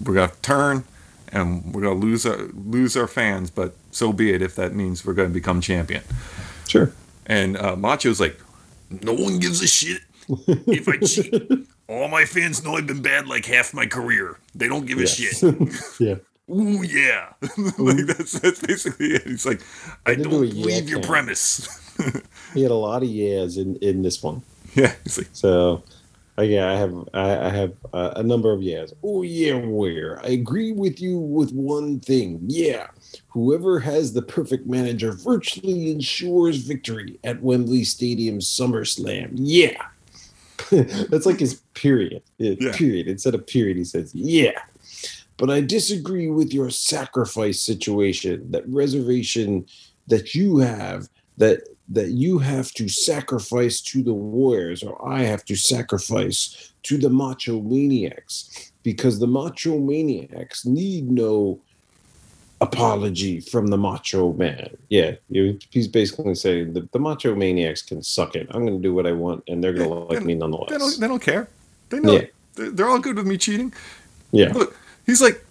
We're 0.03 0.13
going 0.15 0.29
to 0.29 0.35
turn, 0.41 0.83
and 1.31 1.73
we're 1.73 1.81
going 1.81 1.99
to 1.99 2.05
lose 2.05 2.25
our 2.25 2.37
lose 2.53 2.95
our 2.97 3.07
fans. 3.07 3.49
But 3.51 3.75
so 3.91 4.11
be 4.13 4.31
it. 4.33 4.41
If 4.41 4.55
that 4.55 4.73
means 4.73 5.05
we're 5.05 5.13
going 5.13 5.29
to 5.29 5.33
become 5.33 5.61
champion. 5.61 6.03
Sure. 6.67 6.91
And 7.25 7.57
uh, 7.57 7.75
Macho's 7.75 8.19
like, 8.19 8.39
no 8.89 9.13
one 9.13 9.39
gives 9.39 9.61
a 9.61 9.67
shit 9.67 10.01
if 10.47 10.87
I 10.87 10.97
cheat. 10.97 11.67
All 11.87 12.07
my 12.07 12.25
fans 12.25 12.63
know 12.63 12.75
I've 12.77 12.87
been 12.87 13.01
bad 13.01 13.27
like 13.27 13.45
half 13.45 13.73
my 13.73 13.85
career. 13.85 14.37
They 14.55 14.67
don't 14.67 14.85
give 14.85 14.97
a 14.97 15.01
Yes. 15.01 15.15
shit. 15.39 15.99
yeah. 15.99 16.15
Ooh 16.49 16.81
yeah, 16.83 17.31
like 17.77 18.05
that's 18.07 18.33
that's 18.39 18.59
basically 18.59 19.11
it. 19.11 19.23
He's 19.23 19.45
like, 19.45 19.61
I 20.05 20.15
don't 20.15 20.29
do 20.29 20.43
a 20.43 20.45
yeah 20.45 20.63
believe 20.65 20.89
your 20.89 20.99
count. 20.99 21.07
premise. 21.07 21.93
He 22.53 22.63
had 22.63 22.71
a 22.71 22.75
lot 22.75 23.03
of 23.03 23.09
yeahs 23.09 23.57
in, 23.57 23.77
in 23.77 24.01
this 24.01 24.21
one. 24.21 24.41
yeah, 24.75 24.93
he's 25.05 25.17
like, 25.19 25.29
So, 25.31 25.83
uh, 26.37 26.43
yeah, 26.43 26.71
I 26.71 26.75
have 26.75 26.95
I, 27.13 27.47
I 27.47 27.49
have 27.49 27.73
uh, 27.93 28.13
a 28.15 28.23
number 28.23 28.51
of 28.51 28.63
yes. 28.63 28.93
Oh 29.03 29.21
yeah, 29.21 29.55
where 29.55 30.19
I 30.23 30.29
agree 30.29 30.71
with 30.71 31.01
you 31.01 31.19
with 31.19 31.51
one 31.51 31.99
thing. 31.99 32.39
Yeah, 32.47 32.87
whoever 33.27 33.79
has 33.79 34.13
the 34.13 34.21
perfect 34.21 34.65
manager 34.65 35.11
virtually 35.11 35.91
ensures 35.91 36.57
victory 36.57 37.19
at 37.23 37.41
Wembley 37.41 37.83
Stadium 37.83 38.39
SummerSlam. 38.39 39.31
Yeah, 39.35 39.81
that's 40.71 41.25
like 41.25 41.39
his 41.39 41.55
period. 41.73 42.23
Yeah, 42.37 42.55
Yeah. 42.59 42.71
Period. 42.73 43.07
Instead 43.07 43.35
of 43.35 43.45
period, 43.45 43.77
he 43.77 43.83
says 43.83 44.15
yeah. 44.15 44.59
But 45.37 45.49
I 45.49 45.61
disagree 45.61 46.29
with 46.29 46.53
your 46.53 46.69
sacrifice 46.69 47.59
situation. 47.59 48.51
That 48.51 48.67
reservation 48.67 49.65
that 50.07 50.33
you 50.33 50.59
have 50.59 51.09
that 51.37 51.63
that 51.91 52.09
you 52.11 52.39
have 52.39 52.71
to 52.73 52.87
sacrifice 52.87 53.81
to 53.81 54.01
the 54.01 54.13
warriors 54.13 54.81
or 54.83 54.95
I 55.07 55.21
have 55.23 55.43
to 55.45 55.55
sacrifice 55.55 56.71
to 56.83 56.97
the 56.97 57.09
macho 57.09 57.59
maniacs 57.61 58.71
because 58.83 59.19
the 59.19 59.27
macho 59.27 59.77
maniacs 59.77 60.65
need 60.65 61.11
no 61.11 61.59
apology 62.61 63.39
from 63.41 63.67
the 63.67 63.77
macho 63.77 64.33
man. 64.33 64.69
Yeah, 64.89 65.15
he's 65.71 65.87
basically 65.87 66.35
saying 66.35 66.73
the, 66.73 66.87
the 66.91 66.99
macho 66.99 67.35
maniacs 67.35 67.81
can 67.81 68.03
suck 68.03 68.35
it. 68.35 68.47
I'm 68.51 68.65
going 68.65 68.77
to 68.77 68.81
do 68.81 68.93
what 68.93 69.07
I 69.07 69.11
want 69.11 69.43
and 69.47 69.63
they're 69.63 69.73
going 69.73 69.89
to 69.89 69.95
like 69.95 70.23
me 70.23 70.33
they 70.33 70.39
don't 70.39 70.51
nonetheless. 70.51 70.97
they 70.97 71.07
don't 71.07 71.21
care. 71.21 71.49
They 71.89 71.99
know 71.99 72.13
Yeah. 72.13 72.25
they're, 72.55 72.71
they're 72.71 72.89
all 72.89 72.99
good 72.99 73.15
with 73.17 73.27
me 73.27 73.37
cheating. 73.37 73.73
Yeah, 74.31 74.53
Look, 74.53 74.77
he's 75.05 75.21
like, 75.21 75.43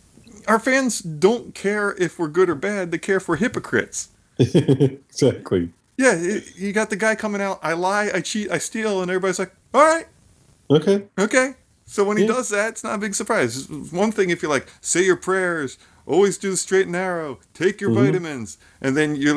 our 0.48 0.58
fans 0.58 1.00
don't 1.00 1.54
care 1.54 1.92
if 2.00 2.18
we're 2.18 2.28
good 2.28 2.48
or 2.48 2.54
bad. 2.54 2.90
They 2.92 2.98
care 2.98 3.16
if 3.18 3.28
we're 3.28 3.36
hypocrites. 3.36 4.08
exactly. 4.38 5.70
Yeah, 6.00 6.14
y- 6.16 6.42
you 6.56 6.72
got 6.72 6.88
the 6.88 6.96
guy 6.96 7.14
coming 7.14 7.42
out. 7.42 7.58
I 7.62 7.74
lie, 7.74 8.10
I 8.14 8.20
cheat, 8.22 8.50
I 8.50 8.56
steal, 8.58 9.02
and 9.02 9.10
everybody's 9.10 9.38
like, 9.38 9.52
all 9.74 9.82
right, 9.84 10.06
Okay. 10.70 11.02
Okay. 11.18 11.54
So 11.84 12.04
when 12.04 12.16
he 12.16 12.22
Yeah. 12.24 12.34
does 12.34 12.48
that, 12.50 12.68
it's 12.70 12.84
not 12.84 12.94
a 12.94 12.98
big 12.98 13.14
surprise. 13.14 13.68
It's 13.68 13.92
One 13.92 14.12
thing 14.12 14.30
if 14.30 14.40
you're 14.40 14.50
like, 14.50 14.68
say 14.80 15.02
your 15.04 15.16
prayers, 15.16 15.76
always 16.06 16.38
do 16.38 16.50
the 16.52 16.56
straight 16.56 16.82
and 16.84 16.92
narrow, 16.92 17.40
take 17.54 17.80
your 17.80 17.90
Mhm. 17.90 18.04
vitamins, 18.04 18.56
and 18.80 18.96
then 18.96 19.14
you 19.16 19.30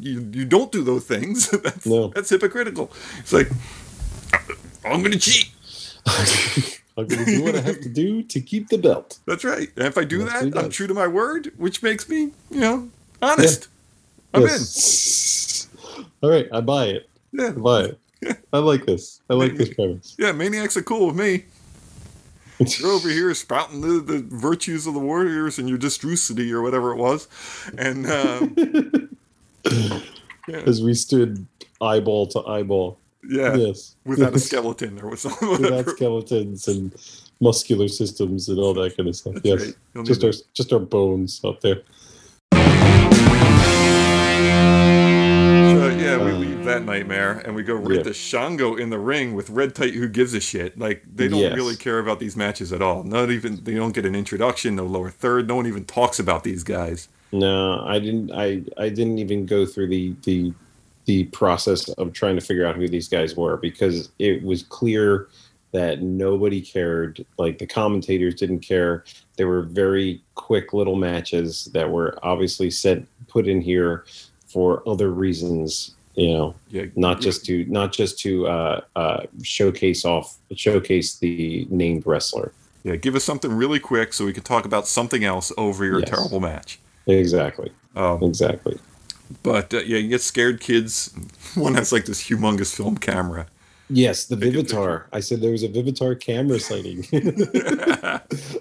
you 0.00 0.20
you 0.32 0.44
don't 0.44 0.70
do 0.70 0.82
those 0.84 1.04
things. 1.04 1.48
that's 1.64 1.86
No. 1.86 2.08
that's 2.14 2.28
hypocritical. 2.30 2.92
It's 3.18 3.32
like 3.32 3.48
I'm 4.84 5.02
gonna 5.02 5.18
cheat. 5.18 5.48
I'm 6.98 7.06
going 7.06 7.24
to 7.24 7.36
do 7.36 7.42
what 7.44 7.54
I 7.56 7.60
have 7.62 7.80
to 7.80 7.88
do 7.88 8.22
to 8.24 8.40
keep 8.40 8.68
the 8.68 8.76
belt. 8.76 9.18
That's 9.26 9.42
right. 9.44 9.68
And 9.76 9.86
if 9.86 9.96
I 9.96 10.04
do 10.04 10.18
That's 10.24 10.44
that, 10.44 10.58
I'm 10.58 10.68
true 10.70 10.86
to 10.86 10.92
my 10.94 11.06
word, 11.06 11.52
which 11.56 11.82
makes 11.82 12.08
me, 12.08 12.32
you 12.50 12.60
know, 12.60 12.88
honest. 13.22 13.68
I'm 14.34 14.42
Yes. 14.42 15.59
All 16.22 16.30
right, 16.30 16.46
I 16.52 16.60
buy 16.60 16.86
it. 16.86 17.08
Yeah. 17.32 17.48
I 17.48 17.52
buy 17.52 17.80
it. 17.82 17.98
I 18.52 18.58
like 18.58 18.86
this. 18.86 19.20
I 19.30 19.34
like 19.34 19.54
this 19.56 19.72
premise. 19.74 20.14
Yeah, 20.18 20.32
maniacs 20.32 20.76
are 20.76 20.82
cool 20.82 21.06
with 21.06 21.16
me. 21.16 21.44
You're 22.78 22.90
over 22.90 23.08
here 23.08 23.32
spouting 23.32 23.80
the, 23.80 24.00
the 24.00 24.22
virtues 24.28 24.86
of 24.86 24.92
the 24.92 25.00
warriors 25.00 25.58
and 25.58 25.66
your 25.68 25.78
distrucity 25.78 26.52
or 26.52 26.60
whatever 26.60 26.92
it 26.92 26.96
was. 26.96 27.26
And 27.78 28.06
um, 28.10 29.10
Yeah, 30.48 30.56
as 30.66 30.82
we 30.82 30.94
stood 30.94 31.46
eyeball 31.80 32.26
to 32.28 32.40
eyeball. 32.46 32.98
yeah. 33.28 33.54
Yes, 33.54 33.96
without 34.04 34.34
a 34.34 34.38
skeleton 34.38 35.00
or 35.00 35.10
with 35.10 35.20
something. 35.20 35.48
without 35.48 35.88
skeletons 35.88 36.66
and 36.68 36.94
muscular 37.40 37.88
systems 37.88 38.48
and 38.48 38.58
all 38.58 38.74
that 38.74 38.96
kind 38.96 39.08
of 39.08 39.16
stuff. 39.16 39.34
That's 39.34 39.46
yes, 39.46 39.74
right. 39.94 40.06
Just 40.06 40.24
our 40.24 40.32
just 40.52 40.72
our 40.72 40.78
bones 40.80 41.40
up 41.44 41.60
there. 41.60 41.82
Yeah, 46.00 46.24
we 46.24 46.30
Uh, 46.32 46.38
leave 46.38 46.64
that 46.64 46.84
nightmare 46.84 47.42
and 47.44 47.54
we 47.54 47.62
go 47.62 47.74
right 47.74 47.98
yeah. 47.98 48.02
to 48.04 48.14
Shango 48.14 48.76
in 48.76 48.90
the 48.90 48.98
ring 48.98 49.34
with 49.34 49.50
Red 49.50 49.74
Tight. 49.74 49.94
Who 49.94 50.08
gives 50.08 50.34
a 50.34 50.40
shit? 50.40 50.78
Like 50.78 51.02
they 51.14 51.28
don't 51.28 51.40
Yes. 51.40 51.54
really 51.56 51.76
care 51.76 51.98
about 51.98 52.20
these 52.20 52.36
matches 52.36 52.72
at 52.72 52.82
all. 52.82 53.04
Not 53.04 53.30
even 53.30 53.62
they 53.64 53.74
don't 53.74 53.92
get 53.94 54.06
an 54.06 54.14
introduction. 54.14 54.76
No 54.76 54.86
lower 54.86 55.10
third. 55.10 55.48
No 55.48 55.56
one 55.56 55.66
even 55.66 55.84
talks 55.84 56.18
about 56.18 56.44
these 56.44 56.62
guys. 56.64 57.08
No, 57.32 57.84
I 57.86 57.98
didn't. 57.98 58.32
I 58.32 58.62
I 58.76 58.88
didn't 58.88 59.18
even 59.18 59.46
go 59.46 59.64
through 59.66 59.88
the 59.88 60.14
the 60.24 60.52
the 61.06 61.24
process 61.26 61.88
of 61.90 62.12
trying 62.12 62.36
to 62.36 62.40
figure 62.42 62.66
out 62.66 62.76
who 62.76 62.88
these 62.88 63.08
guys 63.08 63.36
were 63.36 63.56
because 63.56 64.10
it 64.18 64.42
was 64.42 64.62
clear 64.62 65.28
that 65.72 66.02
nobody 66.02 66.60
cared. 66.60 67.24
Like 67.38 67.58
the 67.58 67.66
commentators 67.66 68.34
didn't 68.34 68.60
care. 68.60 69.04
They 69.36 69.44
were 69.44 69.62
very 69.62 70.22
quick 70.34 70.72
little 70.72 70.96
matches 70.96 71.66
that 71.72 71.88
were 71.90 72.18
obviously 72.22 72.70
set 72.70 73.04
put 73.28 73.46
in 73.46 73.60
here 73.60 74.04
for 74.52 74.82
other 74.88 75.10
reasons. 75.10 75.94
You 76.16 76.32
know, 76.34 76.54
Yeah, 76.68 76.86
not 76.96 77.20
just 77.20 77.44
to 77.46 77.64
not 77.66 77.92
just 77.92 78.18
to 78.20 78.46
uh, 78.48 78.80
uh, 78.96 79.22
showcase 79.42 80.04
off 80.04 80.36
showcase 80.54 81.18
the 81.18 81.66
named 81.70 82.04
wrestler. 82.06 82.52
yeah. 82.82 82.96
Give 82.96 83.14
us 83.14 83.24
something 83.24 83.52
really 83.52 83.78
quick 83.78 84.12
so 84.12 84.24
we 84.26 84.32
can 84.32 84.42
talk 84.42 84.64
about 84.64 84.86
something 84.88 85.22
else 85.24 85.52
over 85.56 85.84
your 85.84 86.00
Yes. 86.00 86.10
terrible 86.10 86.40
match. 86.40 86.78
Exactly. 87.06 87.70
Um, 87.96 88.22
Exactly. 88.22 88.78
but 89.42 89.72
uh, 89.72 89.78
yeah, 89.78 89.98
you 89.98 90.08
get 90.08 90.20
scared 90.20 90.60
kids. 90.60 91.10
One 91.54 91.74
has 91.74 91.92
like 91.92 92.04
this 92.06 92.28
humongous 92.28 92.74
film 92.74 92.96
camera. 92.96 93.46
Yes, 93.92 94.26
the 94.26 94.36
Vivitar. 94.36 95.04
I 95.12 95.20
said 95.20 95.40
there 95.40 95.50
was 95.50 95.62
a 95.64 95.68
Vivitar 95.68 96.18
camera 96.18 96.60
sighting. 96.60 97.04
I 97.12 98.20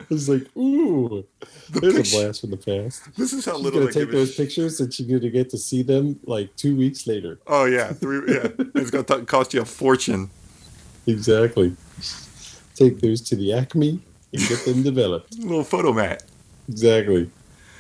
was 0.10 0.28
like, 0.28 0.46
ooh, 0.58 1.24
The 1.70 1.80
there's 1.82 1.94
pic- 1.94 2.08
a 2.08 2.10
blast 2.10 2.42
from 2.42 2.50
the 2.52 2.58
past. 2.58 3.04
This 3.16 3.32
is 3.34 3.46
how 3.46 3.58
little 3.58 3.64
She's 3.64 3.64
little 3.64 3.80
gonna 3.94 4.06
take 4.06 4.12
those 4.12 4.34
sh- 4.34 4.38
pictures 4.38 4.80
and 4.80 4.94
she's 4.94 5.06
gonna 5.06 5.30
get 5.30 5.50
to 5.52 5.58
see 5.58 5.84
them 5.84 6.20
like 6.26 6.56
two 6.56 6.76
weeks 6.76 7.06
later. 7.08 7.40
Oh 7.48 7.66
yeah, 7.66 7.94
three. 7.94 8.34
Yeah, 8.34 8.48
it's 8.76 8.90
gonna 8.92 9.04
t- 9.04 9.26
cost 9.26 9.54
you 9.54 9.62
a 9.62 9.66
fortune. 9.66 10.30
Exactly. 11.08 11.76
Take 12.76 13.00
those 13.02 13.22
to 13.22 13.36
the 13.36 13.54
Acme 13.54 14.00
and 14.34 14.42
get 14.48 14.66
them 14.66 14.84
developed. 14.84 15.38
little 15.40 15.64
photo 15.64 15.94
mat. 15.94 16.24
Exactly. 16.68 17.30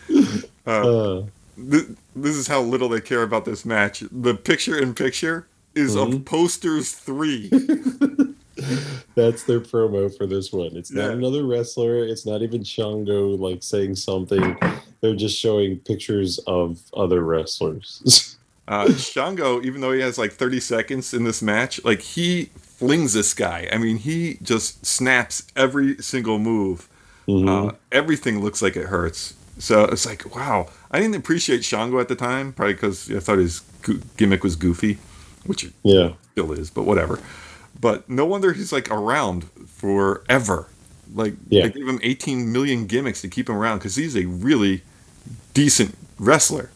Uh, 0.09 0.41
Uh, 0.67 1.23
th- 1.55 1.87
this 2.15 2.35
is 2.35 2.47
how 2.47 2.61
little 2.61 2.89
they 2.89 3.01
care 3.01 3.23
about 3.23 3.45
this 3.45 3.65
match. 3.65 4.03
The 4.11 4.35
picture 4.35 4.77
in 4.77 4.93
picture 4.93 5.47
is 5.75 5.95
of 5.95 6.09
Mhm. 6.09 6.25
posters 6.25 6.91
three. 6.91 7.49
that's 9.15 9.43
their 9.43 9.59
promo 9.61 10.15
for 10.15 10.25
this 10.27 10.51
one. 10.51 10.75
It's 10.75 10.91
not 10.91 11.05
Yeah. 11.07 11.11
another 11.11 11.45
wrestler. 11.45 12.05
It's 12.05 12.25
not 12.25 12.41
even 12.41 12.63
Shango 12.63 13.29
like 13.29 13.63
saying 13.63 13.95
something. 13.95 14.57
They're 15.01 15.15
just 15.15 15.37
showing 15.37 15.77
pictures 15.79 16.39
of 16.47 16.79
other 16.93 17.21
wrestlers. 17.23 18.35
Uh, 18.67 18.91
Shango, 18.97 19.61
even 19.61 19.81
though 19.81 19.91
he 19.93 20.01
has 20.01 20.17
like 20.17 20.33
30 20.33 20.59
seconds 20.59 21.13
in 21.13 21.23
this 21.23 21.41
match, 21.41 21.83
like 21.83 22.01
he 22.01 22.49
flings 22.57 23.13
this 23.13 23.33
guy. 23.33 23.67
I 23.71 23.77
mean, 23.77 23.97
he 23.97 24.37
just 24.41 24.85
snaps 24.85 25.43
every 25.55 25.97
single 26.01 26.39
move. 26.39 26.87
Mhm. 27.27 27.69
Uh, 27.69 27.75
everything 27.91 28.41
looks 28.43 28.61
like 28.61 28.75
it 28.75 28.87
hurts. 28.87 29.33
So 29.57 29.83
it's 29.85 30.05
like, 30.05 30.33
wow. 30.35 30.67
I 30.91 30.99
didn't 30.99 31.15
appreciate 31.15 31.63
Shango 31.63 31.99
at 31.99 32.07
the 32.07 32.15
time, 32.15 32.53
probably 32.53 32.73
because 32.73 33.09
I 33.11 33.19
thought 33.19 33.37
his 33.37 33.61
gimmick 34.17 34.43
was 34.43 34.55
goofy, 34.55 34.97
which 35.45 35.63
it 35.63 35.73
yeah. 35.83 36.13
still 36.31 36.51
is, 36.51 36.69
but 36.69 36.83
whatever. 36.83 37.19
But 37.79 38.09
no 38.09 38.25
wonder 38.25 38.53
he's 38.53 38.71
like 38.71 38.89
around 38.91 39.45
forever. 39.67 40.67
Like 41.13 41.33
Yeah. 41.49 41.63
they 41.67 41.71
gave 41.79 41.87
him 41.87 41.99
18 42.03 42.51
million 42.51 42.85
gimmicks 42.87 43.21
to 43.21 43.27
keep 43.27 43.49
him 43.49 43.55
around 43.55 43.79
because 43.79 43.95
he's 43.95 44.15
a 44.15 44.25
really 44.25 44.81
decent 45.53 45.95
wrestler. 46.19 46.69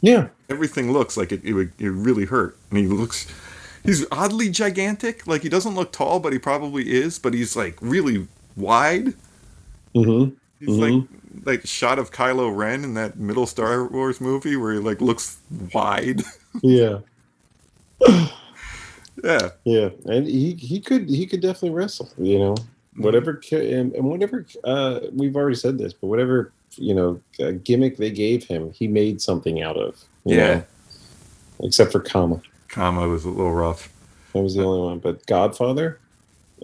Yeah. 0.00 0.28
Everything 0.50 0.92
looks 0.92 1.16
like 1.16 1.32
it, 1.32 1.42
it 1.44 1.54
would 1.54 1.72
it 1.78 1.88
really 1.88 2.26
hurt, 2.26 2.56
and 2.70 2.78
he 2.78 2.86
looks. 2.86 3.26
He's 3.82 4.04
oddly 4.12 4.48
gigantic. 4.50 5.26
Like 5.26 5.42
he 5.42 5.48
doesn't 5.48 5.74
look 5.74 5.92
tall, 5.92 6.20
but 6.20 6.32
he 6.32 6.38
probably 6.38 6.92
is. 6.92 7.18
But 7.18 7.32
he's 7.34 7.56
like 7.56 7.76
really 7.80 8.26
wide. 8.56 9.14
hmm 9.94 10.28
He's 10.60 10.68
Mhm. 10.68 10.78
like 10.80 11.08
like 11.46 11.66
shot 11.66 11.98
of 11.98 12.10
Kylo 12.12 12.54
Ren 12.54 12.84
in 12.84 12.94
that 12.94 13.18
middle 13.18 13.46
Star 13.46 13.84
Wars 13.86 14.20
movie 14.20 14.56
where 14.56 14.74
he 14.74 14.78
like 14.78 15.00
looks 15.00 15.38
wide. 15.72 16.22
Yeah. 16.62 16.98
yeah, 19.22 19.50
Yeah, 19.64 19.90
and 20.06 20.26
he 20.26 20.54
he 20.54 20.80
could 20.80 21.08
he 21.08 21.26
could 21.26 21.40
definitely 21.40 21.70
wrestle. 21.70 22.10
You 22.18 22.38
know, 22.38 22.54
whatever 22.96 23.40
and, 23.52 23.92
and 23.94 24.04
whatever 24.04 24.46
uh, 24.64 25.00
we've 25.12 25.36
already 25.36 25.56
said 25.56 25.78
this, 25.78 25.92
but 25.92 26.08
whatever 26.08 26.52
you 26.76 26.94
know 26.94 27.20
uh, 27.40 27.52
gimmick 27.62 27.96
they 27.96 28.10
gave 28.10 28.44
him, 28.44 28.72
he 28.72 28.88
made 28.88 29.20
something 29.20 29.62
out 29.62 29.76
of. 29.76 30.02
Yeah. 30.24 30.36
know, 30.54 30.64
except 31.60 31.92
for 31.92 32.00
Kama, 32.00 32.40
Kama 32.68 33.06
was 33.08 33.24
a 33.24 33.28
little 33.30 33.52
rough. 33.52 33.88
that 34.32 34.40
was 34.42 34.54
the 34.54 34.64
only 34.64 34.80
one. 34.80 34.98
But 34.98 35.24
Godfather, 35.26 36.00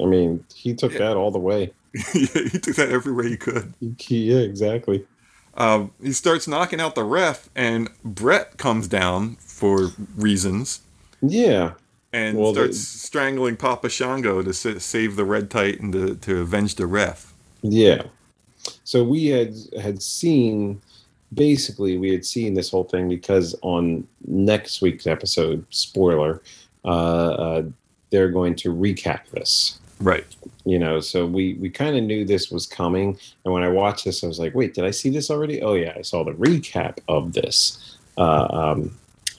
I 0.03 0.07
mean, 0.07 0.45
he 0.55 0.75
took 0.75 0.93
Yeah. 0.93 0.99
that 1.01 1.17
all 1.17 1.31
the 1.31 1.39
way. 1.39 1.73
he 2.13 2.27
took 2.27 2.77
that 2.77 2.89
everywhere 2.91 3.27
he 3.27 3.37
could. 3.37 3.75
He- 3.99 4.33
yeah, 4.33 4.39
exactly. 4.41 5.07
Um, 5.55 5.91
he 6.01 6.13
starts 6.13 6.47
knocking 6.47 6.81
out 6.81 6.95
the 6.95 7.03
ref, 7.05 7.51
and 7.57 7.91
Bret 8.05 8.57
comes 8.57 8.87
down 8.89 9.37
for 9.37 9.89
reasons 10.17 10.81
Yeah, 11.23 11.73
and 12.13 12.39
Well, 12.39 12.53
starts 12.55 12.79
they- 12.79 12.99
strangling 13.07 13.57
Papa 13.57 13.89
Shango 13.89 14.43
to 14.43 14.53
sa- 14.53 14.79
save 14.79 15.17
the 15.17 15.25
Red 15.25 15.51
Tight 15.51 15.81
and 15.81 15.93
to, 15.93 16.15
to 16.17 16.41
avenge 16.41 16.77
the 16.77 16.87
ref. 16.87 17.33
Yeah. 17.63 18.03
So 18.85 19.05
we 19.05 19.27
had 19.27 19.55
had 19.81 20.03
seen 20.03 20.81
basically 21.33 21.97
we 21.99 22.11
had 22.11 22.25
seen 22.27 22.55
this 22.55 22.71
whole 22.71 22.85
thing 22.85 23.09
because 23.09 23.55
on 23.63 24.07
next 24.27 24.83
week's 24.83 25.07
episode, 25.07 25.65
spoiler, 25.71 26.43
uh, 26.85 26.89
uh, 26.89 27.63
they're 28.11 28.31
going 28.31 28.55
to 28.57 28.75
recap 28.75 29.21
this. 29.31 29.79
Right. 30.01 30.27
You 30.65 30.79
know, 30.79 31.01
so 31.01 31.27
we 31.27 31.55
we 31.55 31.69
kind 31.71 31.97
of 31.97 32.03
knew 32.05 32.25
this 32.25 32.51
was 32.51 32.67
coming, 32.67 33.19
and 33.45 33.53
when 33.55 33.63
I 33.63 33.69
watched 33.69 34.05
this, 34.07 34.25
I 34.25 34.27
was 34.27 34.39
like, 34.39 34.55
"Wait, 34.55 34.73
did 34.75 34.85
I 34.85 34.91
see 34.91 35.11
this 35.11 35.31
already?" 35.31 35.61
Oh 35.63 35.75
yeah, 35.75 35.93
I 35.97 36.03
saw 36.03 36.25
the 36.25 36.33
recap 36.33 36.99
of 37.09 37.33
this 37.35 37.97
uh, 38.19 38.47
um, 38.51 38.91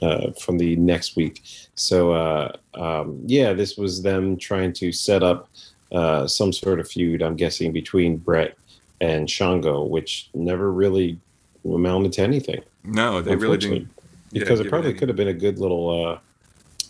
uh, 0.02 0.32
from 0.32 0.58
the 0.58 0.76
next 0.76 1.16
week. 1.16 1.40
So 1.74 2.12
uh, 2.12 2.56
um, 2.74 3.20
yeah, 3.26 3.52
this 3.54 3.76
was 3.76 4.02
them 4.02 4.36
trying 4.36 4.72
to 4.74 4.92
set 4.92 5.22
up 5.22 5.48
uh, 5.92 6.26
some 6.26 6.52
sort 6.52 6.80
of 6.80 6.88
feud. 6.88 7.22
I'm 7.22 7.36
guessing 7.36 7.72
between 7.72 8.16
Bret 8.16 8.56
and 9.00 9.28
Shango, 9.30 9.84
which 9.84 10.28
never 10.34 10.70
really 10.72 11.18
amounted 11.64 12.12
to 12.14 12.22
anything. 12.22 12.62
No, 12.84 13.22
they 13.22 13.36
really 13.36 13.58
didn't. 13.58 13.88
because 14.32 14.58
give 14.58 14.66
it 14.66 14.70
probably 14.70 14.94
could 14.94 15.08
have 15.08 15.16
been 15.16 15.28
a 15.28 15.32
good 15.34 15.58
little 15.58 16.18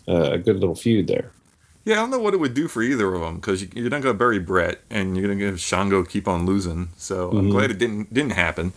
uh, 0.07 0.11
uh, 0.11 0.31
a 0.31 0.37
good 0.37 0.59
little 0.59 0.75
feud 0.75 1.07
there. 1.07 1.31
Yeah, 1.85 1.95
I 1.95 1.97
don't 1.97 2.11
know 2.11 2.19
what 2.19 2.33
it 2.33 2.39
would 2.39 2.53
do 2.53 2.69
for 2.69 2.81
either 2.81 3.13
of 3.13 3.19
them 3.21 3.35
because 3.35 3.61
you, 3.61 3.67
you're 3.75 3.89
not 3.89 4.01
going 4.01 4.15
to 4.15 4.17
bury 4.17 4.39
Bret 4.39 4.79
and 4.89 5.17
you're 5.17 5.25
going 5.27 5.37
to 5.37 5.45
give 5.45 5.59
Shango 5.59 6.03
keep 6.03 6.27
on 6.29 6.45
losing. 6.45 6.89
So 6.97 7.29
I'm 7.31 7.49
Mhm. 7.49 7.51
glad 7.51 7.71
it 7.71 7.77
didn't 7.77 8.13
didn't 8.13 8.31
happen. 8.31 8.71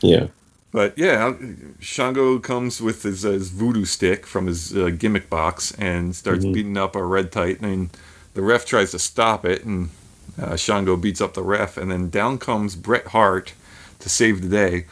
Yeah. 0.00 0.28
But 0.74 0.98
yeah, 0.98 1.32
Shango 1.78 2.40
comes 2.40 2.80
with 2.80 3.04
his, 3.04 3.24
uh, 3.24 3.30
his 3.30 3.50
voodoo 3.50 3.84
stick 3.84 4.26
from 4.26 4.48
his 4.48 4.76
uh, 4.76 4.90
gimmick 4.90 5.30
box 5.30 5.72
and 5.78 6.16
starts 6.16 6.44
Mhm. 6.44 6.52
beating 6.52 6.76
up 6.76 6.96
a 6.96 7.04
red 7.04 7.30
titan. 7.30 7.64
And 7.64 7.90
the 8.34 8.42
ref 8.42 8.66
tries 8.66 8.90
to 8.90 8.98
stop 8.98 9.44
it, 9.44 9.64
and 9.64 9.90
uh, 10.36 10.56
Shango 10.56 10.96
beats 10.96 11.20
up 11.20 11.34
the 11.34 11.44
ref. 11.44 11.76
And 11.76 11.92
then 11.92 12.10
down 12.10 12.38
comes 12.38 12.74
Bret 12.74 13.06
Hart 13.06 13.52
to 14.00 14.08
save 14.08 14.42
the 14.42 14.48
day. 14.48 14.86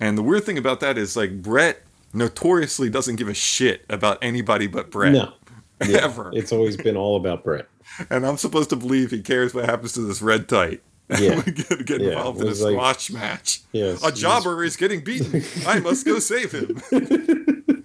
And 0.00 0.16
the 0.16 0.22
weird 0.22 0.44
thing 0.44 0.56
about 0.56 0.80
that 0.80 0.96
is, 0.96 1.18
like, 1.18 1.42
Bret 1.42 1.82
notoriously 2.14 2.88
doesn't 2.88 3.16
give 3.16 3.28
a 3.28 3.34
shit 3.34 3.84
about 3.90 4.16
anybody 4.22 4.66
but 4.66 4.90
Bret. 4.90 5.12
No. 5.12 5.32
Yeah, 5.86 6.04
Ever. 6.04 6.30
It's 6.32 6.52
always 6.52 6.78
been 6.78 6.96
all 6.96 7.16
about 7.16 7.44
Bret. 7.44 7.68
And 8.10 8.26
I'm 8.26 8.38
supposed 8.38 8.70
to 8.70 8.76
believe 8.76 9.10
he 9.10 9.20
cares 9.20 9.52
what 9.52 9.66
happens 9.66 9.92
to 9.92 10.00
this 10.00 10.22
red 10.22 10.48
tight. 10.48 10.80
Yeah. 11.20 11.40
get, 11.42 11.86
get 11.86 12.00
Yeah, 12.00 12.08
involved 12.08 12.40
in 12.40 12.46
a 12.46 12.50
was 12.50 12.62
like- 12.62 13.10
match. 13.12 13.62
Yes. 13.72 14.04
A 14.04 14.10
jobber 14.10 14.64
is 14.64 14.76
getting 14.76 15.04
beaten. 15.04 15.44
I 15.66 15.78
must 15.78 16.04
go 16.04 16.18
save 16.18 16.52
him. 16.52 16.82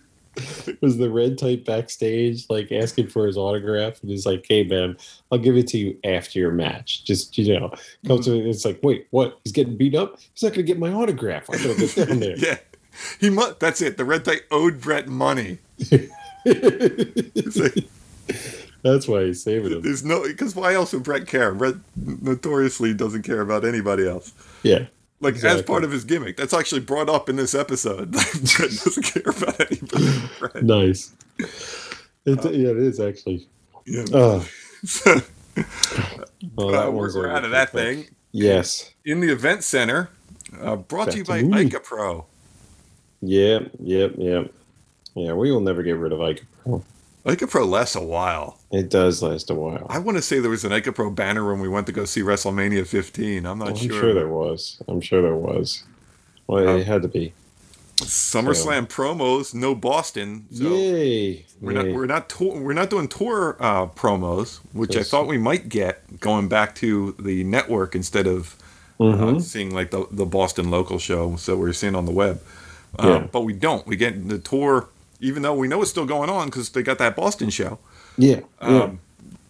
was 0.81 0.97
the 0.97 1.09
red 1.11 1.37
type 1.37 1.63
backstage 1.65 2.45
like 2.49 2.71
asking 2.71 3.05
for 3.07 3.27
his 3.27 3.37
autograph 3.37 4.01
and 4.01 4.09
he's 4.09 4.25
like 4.25 4.43
hey 4.47 4.63
man 4.63 4.97
i'll 5.31 5.37
give 5.37 5.55
it 5.55 5.67
to 5.67 5.77
you 5.77 5.95
after 6.03 6.39
your 6.39 6.51
match 6.51 7.03
just 7.03 7.37
you 7.37 7.59
know 7.59 7.69
come 8.07 8.17
mm-hmm. 8.17 8.31
to 8.31 8.49
it's 8.49 8.65
like 8.65 8.79
wait 8.81 9.05
what 9.11 9.39
he's 9.43 9.53
getting 9.53 9.77
beat 9.77 9.93
up 9.93 10.17
he's 10.33 10.41
not 10.41 10.53
gonna 10.53 10.63
get 10.63 10.79
my 10.79 10.91
autograph 10.91 11.47
i 11.51 11.57
gotta 11.57 11.75
get 11.75 11.95
down 11.95 12.19
there 12.19 12.37
yeah. 12.37 12.57
He 13.19 13.29
must. 13.29 13.59
That's 13.59 13.81
it. 13.81 13.97
The 13.97 14.05
red 14.05 14.25
type 14.25 14.45
owed 14.51 14.81
Bret 14.81 15.07
money. 15.07 15.59
Like, 15.89 16.09
that's 18.83 19.07
why 19.07 19.25
he's 19.25 19.43
saving 19.43 19.71
him 19.71 19.81
there's 19.81 20.03
no 20.03 20.23
because 20.23 20.55
why 20.55 20.73
else 20.73 20.93
would 20.93 21.03
Bret 21.03 21.27
care? 21.27 21.53
Bret 21.53 21.75
notoriously 21.95 22.93
doesn't 22.93 23.23
care 23.23 23.41
about 23.41 23.65
anybody 23.65 24.07
else. 24.07 24.33
yeah 24.63 24.85
like 25.21 25.41
as 25.43 25.61
part 25.61 25.83
of 25.83 25.91
his 25.91 26.03
gimmick. 26.03 26.35
That's 26.35 26.53
actually 26.53 26.81
brought 26.81 27.07
up 27.07 27.29
in 27.29 27.35
this 27.35 27.55
episode. 27.55 28.15
Like, 28.15 28.57
Bret 28.57 28.71
doesn't 28.71 29.03
care 29.03 29.23
about 29.25 29.61
anybody. 29.61 30.61
Nice. 30.65 31.13
It, 32.25 32.43
yeah, 32.43 32.69
it 32.69 32.77
is 32.77 32.99
actually. 32.99 33.47
Yeah. 33.85 34.05
Oh, 34.13 34.47
So, 34.83 35.21
well, 36.55 36.69
uh, 36.69 36.71
that 36.71 36.93
we're, 36.93 37.13
we're 37.15 37.29
out 37.29 37.45
of 37.45 37.51
that 37.51 37.69
thing. 37.71 38.07
Yes. 38.31 38.91
In 39.05 39.19
the 39.19 39.31
event 39.31 39.63
center, 39.63 40.09
uh, 40.59 40.75
brought 40.75 41.11
to 41.11 41.17
you 41.17 41.23
by 41.23 41.43
Back. 41.43 41.67
Ica 41.67 41.83
Pro. 41.83 42.25
Yep. 43.21 43.71
Yep. 43.79 44.13
Yep. 44.17 44.53
Yeah, 45.13 45.33
we 45.33 45.51
will 45.51 45.61
never 45.61 45.83
get 45.83 45.97
rid 45.97 46.13
of 46.13 46.21
Ike. 46.21 46.43
Pro. 46.63 46.83
Ica 47.25 47.49
Pro 47.49 47.65
lasts 47.65 47.95
a 47.95 48.01
while. 48.03 48.57
It 48.71 48.89
does 48.89 49.21
last 49.21 49.49
a 49.51 49.53
while. 49.53 49.85
I 49.89 49.99
want 49.99 50.17
to 50.17 50.21
say 50.23 50.39
there 50.39 50.49
was 50.49 50.65
an 50.65 50.81
Pro 50.81 51.11
banner 51.11 51.49
when 51.51 51.59
we 51.61 51.69
went 51.69 51.85
to 51.87 51.91
go 51.93 52.05
see 52.05 52.21
WrestleMania 52.21 52.87
15. 52.87 53.45
I'm 53.45 53.59
not 53.59 53.77
sure. 53.77 53.93
I'm 53.93 53.99
sure. 54.01 54.13
there 54.13 54.27
was. 54.27 54.81
I'm 54.87 55.01
sure 55.01 55.21
there 55.21 55.35
was. 55.35 55.83
Well, 56.47 56.67
Um, 56.67 56.79
it 56.79 56.87
had 56.87 57.03
to 57.03 57.07
be. 57.07 57.33
SummerSlam 57.97 58.87
promos, 58.87 59.53
no 59.53 59.75
Boston. 59.75 60.45
So 60.51 60.63
Yay! 60.75 61.45
we're 61.61 61.71
not 61.73 61.85
we're 61.85 62.07
not 62.07 62.29
tour, 62.29 62.59
we're 62.59 62.73
not 62.73 62.89
doing 62.89 63.07
tour 63.07 63.55
uh, 63.59 63.85
promos, 63.85 64.59
which 64.73 64.95
I 64.95 65.03
thought 65.03 65.27
we 65.27 65.37
might 65.37 65.69
get 65.69 66.19
going 66.19 66.47
back 66.47 66.73
to 66.75 67.15
the 67.19 67.43
network 67.43 67.93
instead 67.95 68.25
of 68.25 68.55
uh, 68.99 69.03
Mhm. 69.03 69.41
seeing 69.43 69.71
like 69.71 69.91
the 69.91 70.07
the 70.09 70.25
Boston 70.25 70.71
local 70.71 70.97
show. 70.97 71.35
So 71.35 71.55
we're 71.57 71.73
seeing 71.73 71.93
on 71.93 72.05
the 72.05 72.11
web, 72.11 72.41
uh, 72.97 73.07
Yeah. 73.07 73.27
but 73.31 73.41
we 73.41 73.53
don't. 73.53 73.85
We 73.85 73.95
get 73.97 74.27
the 74.29 74.39
tour, 74.39 74.89
even 75.21 75.43
though 75.43 75.53
we 75.53 75.67
know 75.67 75.81
it's 75.81 75.91
still 75.91 76.05
going 76.05 76.29
on 76.29 76.47
because 76.47 76.69
they 76.69 76.83
got 76.83 76.97
that 76.97 77.15
Boston 77.15 77.49
show. 77.49 77.79
Yeah. 78.17 78.41
yeah. 78.61 78.67
Um, 78.83 78.99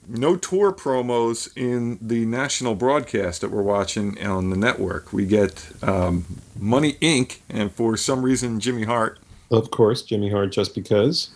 no 0.08 0.36
tour 0.36 0.72
promos 0.74 1.50
in 1.56 1.98
the 2.02 2.26
national 2.26 2.76
broadcast 2.76 3.42
that 3.42 3.50
we're 3.50 3.62
watching 3.62 4.22
on 4.24 4.50
the 4.50 4.58
network. 4.58 5.14
We 5.14 5.26
get 5.26 5.72
um, 5.82 6.26
Money 6.60 6.94
Inc. 7.02 7.40
and 7.50 7.72
for 7.72 7.96
some 7.98 8.22
reason 8.22 8.60
Jimmy 8.60 8.84
Hart. 8.84 9.20
of 9.50 9.72
course, 9.72 10.02
Jimmy 10.04 10.30
Hart, 10.30 10.52
just 10.52 10.76
because. 10.76 11.30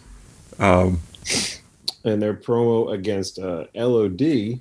Um, 0.60 1.00
And 2.04 2.22
their 2.22 2.36
promo 2.36 2.94
against 2.94 3.40
uh, 3.40 3.66
LOD 3.74 4.60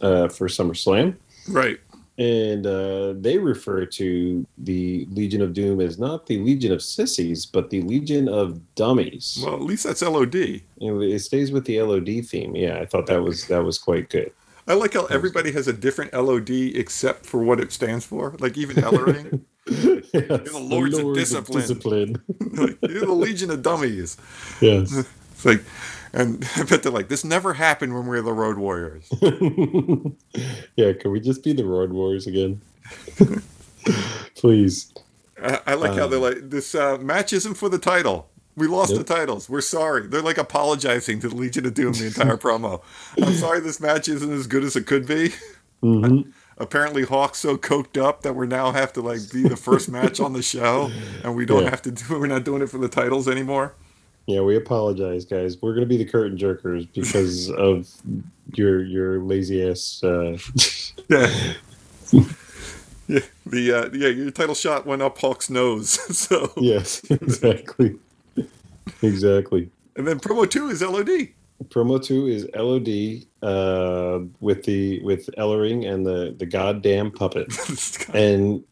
uh, 0.00 0.28
for 0.28 0.48
SummerSlam. 0.48 1.14
right. 1.48 1.78
And 2.20 2.66
uh, 2.66 3.14
they 3.16 3.38
refer 3.38 3.86
to 3.86 4.46
the 4.58 5.06
Legion 5.10 5.40
of 5.40 5.54
Doom 5.54 5.80
as 5.80 5.98
not 5.98 6.26
the 6.26 6.38
Legion 6.38 6.70
of 6.70 6.82
Sissies, 6.82 7.46
but 7.46 7.70
the 7.70 7.80
Legion 7.82 8.28
of 8.28 8.60
Dummies. 8.74 9.42
Well, 9.42 9.54
at 9.54 9.62
least 9.62 9.84
that's 9.84 10.02
LOD. 10.02 10.34
It 10.34 11.22
stays 11.22 11.50
with 11.50 11.64
the 11.64 11.80
LOD 11.80 12.26
theme. 12.26 12.54
Yeah, 12.54 12.78
I 12.78 12.84
thought 12.84 13.06
that 13.06 13.22
was 13.22 13.46
that 13.46 13.64
was 13.64 13.78
quite 13.78 14.10
good. 14.10 14.32
I 14.68 14.74
like 14.74 14.92
how 14.92 15.06
everybody 15.06 15.50
has 15.52 15.66
a 15.66 15.72
different 15.72 16.12
LOD 16.12 16.50
except 16.50 17.24
for 17.24 17.42
what 17.42 17.58
it 17.58 17.72
stands 17.72 18.04
for. 18.04 18.36
Like 18.38 18.58
even 18.58 18.76
Ellering, 18.84 19.40
Yes, 19.66 20.10
the 20.12 20.58
Lords 20.60 20.98
of 20.98 21.14
Discipline. 21.14 21.60
Discipline. 21.60 22.22
like, 22.52 22.78
you're 22.82 23.06
the 23.06 23.12
Legion 23.12 23.50
of 23.50 23.62
Dummies. 23.62 24.16
Yes. 24.60 25.06
It's 25.32 25.46
like, 25.46 25.64
and 26.12 26.40
but 26.68 26.82
they're 26.82 26.92
like, 26.92 27.08
this 27.08 27.24
never 27.24 27.54
happened 27.54 27.94
when 27.94 28.04
we 28.04 28.10
were 28.16 28.22
the 28.22 28.32
Road 28.32 28.58
Warriors. 28.58 29.08
yeah, 30.76 30.92
can 30.94 31.10
we 31.10 31.20
just 31.20 31.42
be 31.44 31.52
the 31.52 31.64
Road 31.64 31.90
Warriors 31.92 32.26
again? 32.26 32.60
Please. 34.36 34.92
I, 35.42 35.60
I 35.68 35.74
like 35.74 35.94
how 35.94 36.04
Um, 36.04 36.10
they're 36.10 36.20
like, 36.20 36.50
this 36.50 36.74
uh, 36.74 36.98
match 36.98 37.32
isn't 37.32 37.54
for 37.54 37.68
the 37.68 37.78
title. 37.78 38.28
We 38.56 38.66
lost 38.66 38.90
Nope. 38.92 39.06
the 39.06 39.14
titles. 39.14 39.48
We're 39.48 39.60
sorry. 39.60 40.06
They're 40.06 40.20
like 40.22 40.36
apologizing 40.38 41.20
to 41.20 41.28
the 41.28 41.36
Legion 41.36 41.64
of 41.66 41.74
Doom 41.74 41.92
the 41.92 42.06
entire 42.06 42.36
promo. 42.36 42.82
I'm 43.22 43.34
sorry 43.34 43.60
this 43.60 43.80
match 43.80 44.08
isn't 44.08 44.30
as 44.32 44.46
good 44.46 44.64
as 44.64 44.76
it 44.76 44.86
could 44.86 45.06
be. 45.06 45.32
hmm 45.80 46.22
Apparently, 46.58 47.04
Hawk's 47.04 47.38
so 47.38 47.56
coked 47.56 47.96
up 47.96 48.20
that 48.20 48.34
we 48.36 48.46
now 48.46 48.70
have 48.72 48.92
to 48.92 49.00
like 49.00 49.20
be 49.32 49.44
the 49.44 49.56
first 49.56 49.88
match 49.88 50.20
on 50.20 50.34
the 50.34 50.42
show, 50.42 50.90
and 51.24 51.34
we 51.34 51.46
don't 51.46 51.62
Yeah. 51.62 51.70
have 51.70 51.80
to 51.82 51.90
do. 51.90 52.04
We're 52.10 52.26
not 52.26 52.44
doing 52.44 52.60
it 52.60 52.66
for 52.68 52.76
the 52.76 52.88
titles 52.88 53.26
anymore. 53.28 53.72
Yeah, 54.30 54.42
we 54.42 54.56
apologize, 54.56 55.24
guys. 55.24 55.60
We're 55.60 55.74
gonna 55.74 55.86
be 55.86 55.96
the 55.96 56.04
curtain 56.04 56.38
jerkers 56.38 56.86
because 56.94 57.50
of 57.58 57.90
your 58.54 58.84
your 58.84 59.18
lazy 59.20 59.68
ass. 59.68 60.02
Uh, 60.04 60.38
Yeah. 61.08 61.52
yeah. 63.08 63.20
The 63.46 63.72
uh, 63.72 63.90
yeah, 63.92 64.08
your 64.08 64.30
title 64.30 64.54
shot 64.54 64.86
went 64.86 65.02
up 65.02 65.18
Hawk's 65.18 65.50
nose. 65.50 65.90
so 66.16 66.52
yes, 66.56 67.02
exactly, 67.10 67.96
exactly. 69.02 69.68
and 69.96 70.06
then 70.06 70.20
promo 70.20 70.48
two 70.48 70.68
is 70.68 70.80
LOD. 70.82 71.28
Promo 71.64 72.00
two 72.02 72.28
is 72.28 72.46
LOD 72.54 73.26
uh, 73.42 74.24
with 74.38 74.62
the 74.62 75.00
with 75.02 75.28
Ellering 75.36 75.92
and 75.92 76.06
the 76.06 76.36
the 76.38 76.46
goddamn 76.46 77.10
puppet. 77.10 77.48
And 78.14 78.62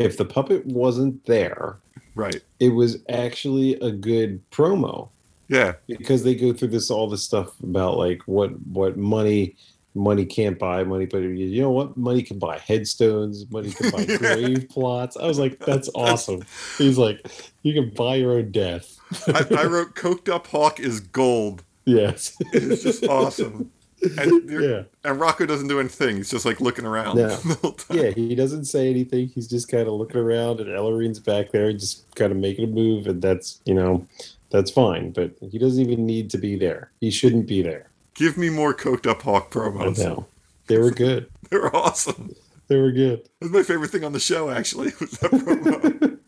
if 0.00 0.16
the 0.16 0.24
puppet 0.24 0.66
wasn't 0.66 1.24
there, 1.26 1.76
right. 2.14 2.40
it 2.60 2.70
was 2.70 2.98
actually 3.08 3.74
a 3.80 3.90
good 3.90 4.40
promo. 4.50 5.08
Yeah. 5.48 5.74
because 5.86 6.24
they 6.24 6.34
go 6.34 6.52
through 6.54 6.68
this 6.68 6.90
all 6.90 7.08
this 7.08 7.22
stuff 7.22 7.48
about 7.62 7.98
like 7.98 8.22
what 8.26 8.48
what 8.66 8.96
money 8.96 9.56
money 9.94 10.24
can't 10.24 10.58
buy 10.58 10.82
money 10.82 11.04
but 11.06 11.18
you 11.18 11.60
know 11.62 11.70
what 11.70 11.96
money 11.96 12.22
can 12.22 12.38
buy 12.38 12.58
headstones 12.58 13.48
money 13.50 13.70
can 13.70 13.90
buy 13.90 14.00
Yeah. 14.08 14.16
grave 14.16 14.68
plots 14.70 15.16
i 15.18 15.26
was 15.26 15.38
like 15.38 15.58
that's 15.66 15.88
awesome 15.94 16.42
he's 16.78 16.98
like 16.98 17.24
you 17.62 17.74
can 17.74 17.90
buy 17.90 18.16
your 18.16 18.32
own 18.32 18.50
death 18.50 18.98
I, 19.28 19.44
I 19.58 19.64
wrote 19.66 19.94
coked 19.94 20.28
up 20.32 20.46
Hawk 20.48 20.80
is 20.80 20.98
gold. 21.00 21.62
yes 21.84 22.34
It's 22.52 22.82
just 22.82 23.04
awesome. 23.06 23.70
And, 24.18 24.50
yeah 24.62 24.82
and 25.04 25.20
Rocco 25.20 25.46
doesn't 25.46 25.68
do 25.68 25.80
anything. 25.80 26.16
He's 26.16 26.30
just 26.30 26.44
like 26.44 26.60
looking 26.60 26.84
around 26.86 27.16
No. 27.16 27.28
the 27.36 27.54
whole 27.62 27.72
time. 27.72 27.98
yeah 27.98 28.10
he 28.10 28.34
doesn't 28.34 28.64
say 28.66 28.88
anything 28.90 29.28
he's 29.28 29.48
just 29.48 29.68
kind 29.68 29.86
of 29.88 29.94
looking 29.94 30.16
around 30.20 30.60
and 30.60 30.68
ellering's 30.70 31.18
back 31.20 31.50
there 31.52 31.68
and 31.68 31.78
just 31.80 32.14
kind 32.14 32.32
of 32.32 32.38
making 32.38 32.64
a 32.64 32.68
move 32.68 33.06
and 33.06 33.20
that's 33.22 33.60
you 33.64 33.74
know 33.74 34.06
that's 34.50 34.70
fine 34.70 35.10
but 35.10 35.32
he 35.50 35.58
doesn't 35.58 35.82
even 35.82 36.06
need 36.06 36.30
to 36.30 36.38
be 36.38 36.56
there 36.56 36.90
he 37.00 37.10
shouldn't 37.10 37.46
be 37.46 37.62
there 37.62 37.90
Give 38.14 38.36
me 38.38 38.48
more 38.48 38.72
coked 38.72 39.08
up 39.10 39.22
Hawk 39.22 39.48
I 39.50 39.56
promos. 39.58 39.98
know. 39.98 40.26
they 40.68 40.78
were 40.78 40.90
good 40.92 41.28
they 41.50 41.56
were 41.58 41.74
awesome. 41.74 42.34
they 42.68 42.76
were 42.76 42.92
good 42.92 43.28
That's 43.40 43.52
my 43.52 43.62
favorite 43.62 43.90
thing 43.90 44.04
on 44.04 44.12
the 44.12 44.20
show, 44.20 44.50
actually, 44.50 44.92
was 45.00 45.10
that 45.18 45.30
promo. 45.32 46.18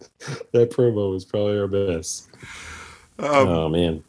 that 0.53 0.71
promo 0.73 1.13
was 1.13 1.25
probably 1.25 1.59
our 1.59 1.69
best. 1.69 2.29
um, 3.21 3.49
oh 3.49 3.69
man. 3.69 4.03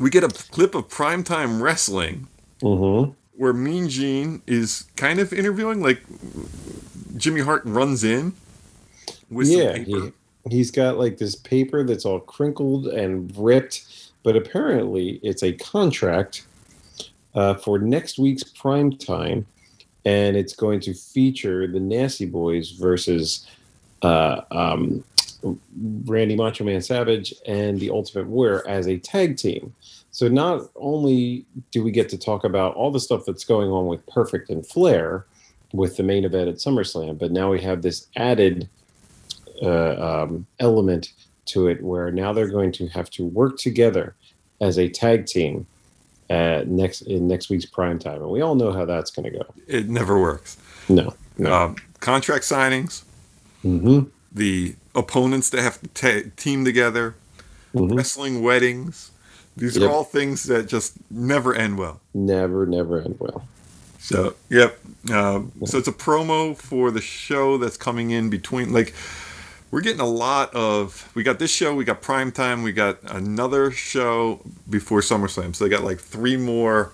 we 0.00 0.08
get 0.10 0.24
a 0.24 0.28
clip 0.28 0.74
of 0.74 0.88
primetime 0.88 1.60
wrestling 1.60 2.26
Mm-hmm. 2.60 3.12
where 3.36 3.52
Mean 3.52 3.88
Gene 3.88 4.42
is 4.46 4.84
kind 4.96 5.18
of 5.20 5.32
interviewing, 5.32 5.80
like 5.82 6.02
Jimmy 7.16 7.40
Hart 7.40 7.62
runs 7.64 8.04
in 8.04 8.32
with 9.30 9.48
Yeah, 9.48 9.74
some 9.74 9.84
paper. 9.84 10.12
he, 10.48 10.56
he's 10.56 10.70
got 10.70 10.98
like 10.98 11.18
this 11.18 11.34
paper 11.36 11.84
that's 11.84 12.04
all 12.04 12.20
crinkled 12.20 12.86
and 12.88 13.32
ripped, 13.36 14.10
but 14.22 14.36
apparently 14.36 15.20
it's 15.22 15.42
a 15.42 15.52
contract 15.52 16.46
uh, 17.34 17.54
for 17.54 17.78
next 17.78 18.18
week's 18.18 18.42
prime 18.42 18.92
time, 18.96 19.46
and 20.04 20.36
it's 20.36 20.54
going 20.54 20.80
to 20.80 20.94
feature 20.94 21.66
the 21.66 21.78
Nasty 21.80 22.26
Boys 22.26 22.70
versus 22.72 23.46
uh, 24.02 24.40
um, 24.50 25.04
Randy 26.06 26.34
Macho 26.34 26.64
Man 26.64 26.80
Savage 26.82 27.32
and 27.46 27.78
the 27.78 27.90
Ultimate 27.90 28.26
Warrior 28.26 28.66
as 28.66 28.88
a 28.88 28.96
tag 28.98 29.36
team. 29.36 29.72
So 30.10 30.28
not 30.28 30.62
only 30.76 31.44
do 31.70 31.82
we 31.82 31.90
get 31.90 32.08
to 32.10 32.18
talk 32.18 32.44
about 32.44 32.74
all 32.74 32.90
the 32.90 33.00
stuff 33.00 33.24
that's 33.26 33.44
going 33.44 33.70
on 33.70 33.86
with 33.86 34.04
Perfect 34.06 34.50
and 34.50 34.66
Flair 34.66 35.26
with 35.72 35.96
the 35.96 36.02
main 36.02 36.24
event 36.24 36.48
at 36.48 36.56
SummerSlam, 36.56 37.18
but 37.18 37.30
now 37.30 37.50
we 37.50 37.60
have 37.60 37.82
this 37.82 38.06
added 38.16 38.68
uh, 39.62 40.24
um, 40.24 40.46
element 40.60 41.12
to 41.46 41.68
it 41.68 41.82
where 41.82 42.10
now 42.10 42.32
they're 42.32 42.48
going 42.48 42.72
to 42.72 42.86
have 42.88 43.10
to 43.10 43.24
work 43.24 43.58
together 43.58 44.14
as 44.60 44.78
a 44.78 44.88
tag 44.88 45.26
team 45.26 45.66
uh, 46.30 46.62
next 46.66 47.02
in 47.02 47.26
next 47.26 47.48
week's 47.48 47.64
prime 47.64 47.98
time, 47.98 48.20
and 48.20 48.30
we 48.30 48.40
all 48.42 48.54
know 48.54 48.72
how 48.72 48.84
that's 48.84 49.10
going 49.10 49.30
to 49.30 49.38
go. 49.38 49.46
It 49.66 49.88
never 49.88 50.20
works. 50.20 50.58
No, 50.88 51.14
no. 51.38 51.52
Um, 51.52 51.76
contract 52.00 52.44
signings, 52.44 53.04
hmm 53.62 54.00
the 54.30 54.76
opponents 54.94 55.48
that 55.50 55.62
have 55.62 55.80
to 55.80 55.88
ta 55.88 56.30
team 56.36 56.64
together, 56.64 57.14
hmm 57.72 57.94
wrestling 57.94 58.42
weddings. 58.42 59.10
These 59.58 59.76
Yep. 59.76 59.88
are 59.88 59.92
all 59.92 60.04
things 60.04 60.44
that 60.44 60.68
just 60.68 60.94
never 61.10 61.54
end 61.54 61.78
well. 61.78 62.00
Never, 62.14 62.64
never 62.66 63.00
end 63.00 63.16
well. 63.18 63.44
So, 64.00 64.34
yep. 64.48 64.78
Um, 65.12 65.52
so 65.66 65.78
it's 65.78 65.88
a 65.88 65.92
promo 65.92 66.56
for 66.56 66.90
the 66.90 67.00
show 67.00 67.58
that's 67.58 67.76
coming 67.76 68.10
in 68.10 68.30
between. 68.30 68.72
Like, 68.72 68.94
we're 69.70 69.80
getting 69.82 70.00
a 70.00 70.06
lot 70.06 70.54
of. 70.54 71.10
We 71.14 71.22
got 71.22 71.38
this 71.38 71.50
show. 71.50 71.74
We 71.74 71.84
got 71.84 72.00
prime 72.00 72.32
time. 72.32 72.62
We 72.62 72.72
got 72.72 72.98
another 73.04 73.70
show 73.70 74.40
before 74.70 75.00
SummerSlam. 75.00 75.54
So 75.54 75.64
they 75.64 75.70
got 75.70 75.84
like 75.84 75.98
three 75.98 76.36
more, 76.38 76.92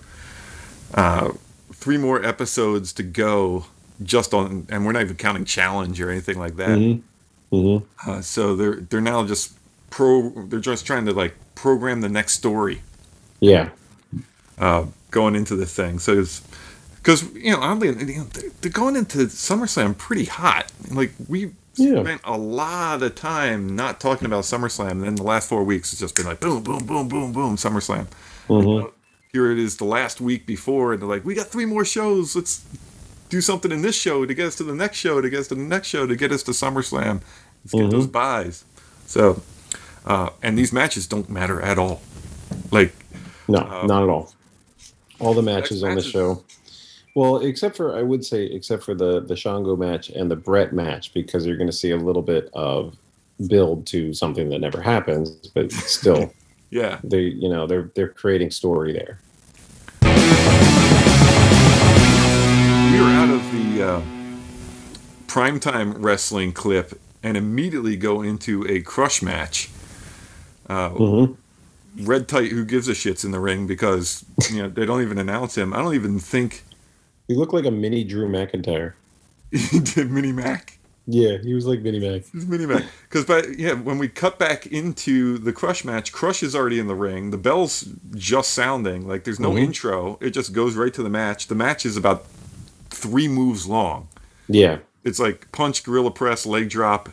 uh, 0.93 1.31
three 1.73 1.97
more 1.97 2.23
episodes 2.25 2.91
to 2.93 3.03
go. 3.03 3.65
Just 4.03 4.33
on, 4.33 4.67
and 4.69 4.85
we're 4.85 4.91
not 4.91 5.03
even 5.03 5.15
counting 5.15 5.45
challenge 5.45 6.01
or 6.01 6.09
anything 6.09 6.37
like 6.37 6.57
that. 6.57 6.77
hmm 6.77 6.95
hmm 7.49 7.77
Uh, 8.05 8.19
so 8.21 8.53
they're 8.57 8.75
they're 8.81 8.99
now 8.99 9.25
just 9.25 9.53
pro. 9.89 10.31
They're 10.47 10.59
just 10.59 10.85
trying 10.85 11.05
to 11.05 11.13
like 11.13 11.33
program 11.55 12.01
the 12.01 12.09
next 12.09 12.33
story 12.33 12.81
Yeah, 13.39 13.69
uh, 14.57 14.85
going 15.11 15.35
into 15.35 15.55
the 15.55 15.65
thing. 15.65 15.99
So 15.99 16.19
it's 16.19 16.41
because 16.97 17.23
you 17.33 17.51
know, 17.51 17.59
oddly, 17.61 17.87
you 17.89 18.17
know, 18.19 18.23
they're, 18.61 18.71
going 18.71 18.95
into 18.95 19.19
SummerSlam 19.27 19.97
pretty 19.97 20.25
hot. 20.25 20.71
Like 20.91 21.13
we 21.27 21.51
Yeah. 21.75 22.01
spent 22.01 22.21
a 22.23 22.37
lot 22.37 23.03
of 23.03 23.15
time 23.15 23.75
not 23.75 23.99
talking 23.99 24.25
about 24.25 24.43
SummerSlam. 24.45 24.91
And 24.91 25.03
then 25.03 25.15
the 25.15 25.23
last 25.23 25.49
four 25.49 25.63
weeks 25.63 25.91
has 25.91 25.99
just 25.99 26.15
been 26.15 26.25
like 26.25 26.39
boom, 26.39 26.63
boom, 26.63 26.85
boom, 26.85 27.07
boom, 27.07 27.31
boom, 27.33 27.57
SummerSlam. 27.57 28.07
Mhm. 28.49 28.91
Here 29.33 29.51
it 29.51 29.59
is 29.59 29.75
the 29.77 29.83
last 29.85 30.21
week 30.21 30.45
before, 30.45 30.93
and 30.93 31.01
they're 31.01 31.09
like, 31.09 31.25
we 31.25 31.35
got 31.35 31.47
three 31.47 31.65
more 31.65 31.83
shows. 31.83 32.35
Let's 32.35 32.61
do 33.29 33.41
something 33.41 33.71
in 33.71 33.81
this 33.81 33.95
show 33.95 34.25
to 34.25 34.33
get 34.33 34.47
us 34.47 34.55
to 34.55 34.63
the 34.63 34.73
next 34.73 34.97
show, 34.97 35.19
to 35.19 35.29
get 35.29 35.39
us 35.41 35.47
to 35.49 35.55
the 35.55 35.61
next 35.61 35.87
show, 35.89 36.07
to 36.07 36.15
get 36.15 36.31
us 36.31 36.43
to 36.43 36.51
SummerSlam. 36.51 37.19
Let's 37.65 37.73
get 37.73 37.87
Mhm. 37.87 37.91
those 37.91 38.07
buys. 38.07 38.63
So, 39.05 39.41
uh, 40.05 40.29
and 40.41 40.57
these 40.57 40.71
matches 40.71 41.07
don't 41.07 41.29
matter 41.29 41.61
at 41.61 41.77
all. 41.77 42.01
Like, 42.71 42.93
No, 43.47 43.59
Um, 43.59 43.87
not 43.87 44.03
at 44.03 44.09
all. 44.09 44.33
All 45.19 45.33
the 45.33 45.41
matches 45.41 45.83
on 45.83 45.95
the 45.95 46.01
show. 46.01 46.43
Well, 47.15 47.37
except 47.37 47.77
for 47.77 47.97
I 47.97 48.01
would 48.01 48.25
say, 48.25 48.43
except 48.43 48.83
for 48.83 48.93
the 48.93 49.21
the 49.21 49.35
Shango 49.37 49.77
match 49.77 50.09
and 50.09 50.29
the 50.29 50.35
Bret 50.35 50.73
match, 50.73 51.13
because 51.13 51.45
you're 51.45 51.55
going 51.55 51.69
to 51.69 51.75
see 51.75 51.91
a 51.91 51.97
little 51.97 52.21
bit 52.21 52.49
of 52.53 52.97
build 53.47 53.87
to 53.87 54.13
something 54.13 54.49
that 54.49 54.59
never 54.59 54.81
happens, 54.81 55.29
but 55.53 55.71
still, 55.71 56.33
yeah, 56.69 56.99
they 57.03 57.21
you 57.21 57.47
know 57.47 57.65
they're 57.67 57.89
they're 57.95 58.09
creating 58.09 58.51
story 58.51 58.91
there. 58.91 59.19
we 62.91 63.01
were 63.01 63.07
out 63.07 63.29
of 63.29 63.51
the 63.51 63.83
uh, 63.83 64.01
primetime 65.27 65.95
wrestling 65.99 66.51
clip 66.51 66.99
and 67.23 67.35
immediately 67.37 67.95
go 67.95 68.21
into 68.21 68.65
a 68.69 68.81
crush 68.81 69.21
match. 69.21 69.69
Uh, 70.69 70.89
hmm 70.89 71.33
Red 72.01 72.27
Tight, 72.27 72.51
who 72.51 72.65
gives 72.65 72.89
a 72.89 72.91
shits 72.91 73.23
in 73.23 73.31
the 73.31 73.39
ring 73.39 73.67
because 73.67 74.25
you 74.51 74.61
know 74.61 74.67
they 74.69 74.85
don't 74.85 75.01
even 75.01 75.17
announce 75.17 75.57
him. 75.57 75.73
I 75.73 75.77
don't 75.77 75.93
even 75.95 76.19
think 76.19 76.63
He 77.29 77.35
looked 77.35 77.53
like 77.53 77.65
a 77.65 77.71
mini 77.71 78.03
Drew 78.03 78.27
McIntyre. 78.27 78.93
he 79.51 79.79
did 79.79 80.11
Mini 80.11 80.31
Mac. 80.33 80.77
Yeah, 81.07 81.37
he 81.37 81.53
was 81.53 81.65
like 81.67 81.79
Mini 81.81 81.99
Mac. 81.99 82.23
He's 82.33 82.45
Mini 82.47 82.65
Mac. 82.65 82.83
Because 83.07 83.23
but 83.25 83.57
yeah, 83.57 83.73
when 83.73 83.97
we 83.99 84.09
cut 84.09 84.37
back 84.39 84.65
into 84.65 85.37
the 85.37 85.53
Crush 85.53 85.85
match, 85.85 86.11
Crush 86.11 86.41
is 86.43 86.53
already 86.55 86.79
in 86.79 86.87
the 86.87 86.95
ring. 86.95 87.29
The 87.31 87.37
bell's 87.37 87.87
just 88.15 88.51
sounding. 88.53 89.07
Like 89.07 89.23
there's 89.23 89.39
no 89.39 89.51
Mhm. 89.51 89.59
intro. 89.61 90.17
It 90.19 90.31
just 90.31 90.51
goes 90.51 90.75
right 90.75 90.93
to 90.95 91.03
the 91.03 91.09
match. 91.09 91.47
The 91.47 91.55
match 91.55 91.85
is 91.85 91.95
about 91.95 92.25
three 92.89 93.27
moves 93.29 93.67
long. 93.67 94.07
Yeah, 94.49 94.79
It's 95.03 95.19
like 95.19 95.51
punch, 95.51 95.83
gorilla 95.83 96.11
press, 96.11 96.45
leg 96.45 96.69
drop. 96.69 97.09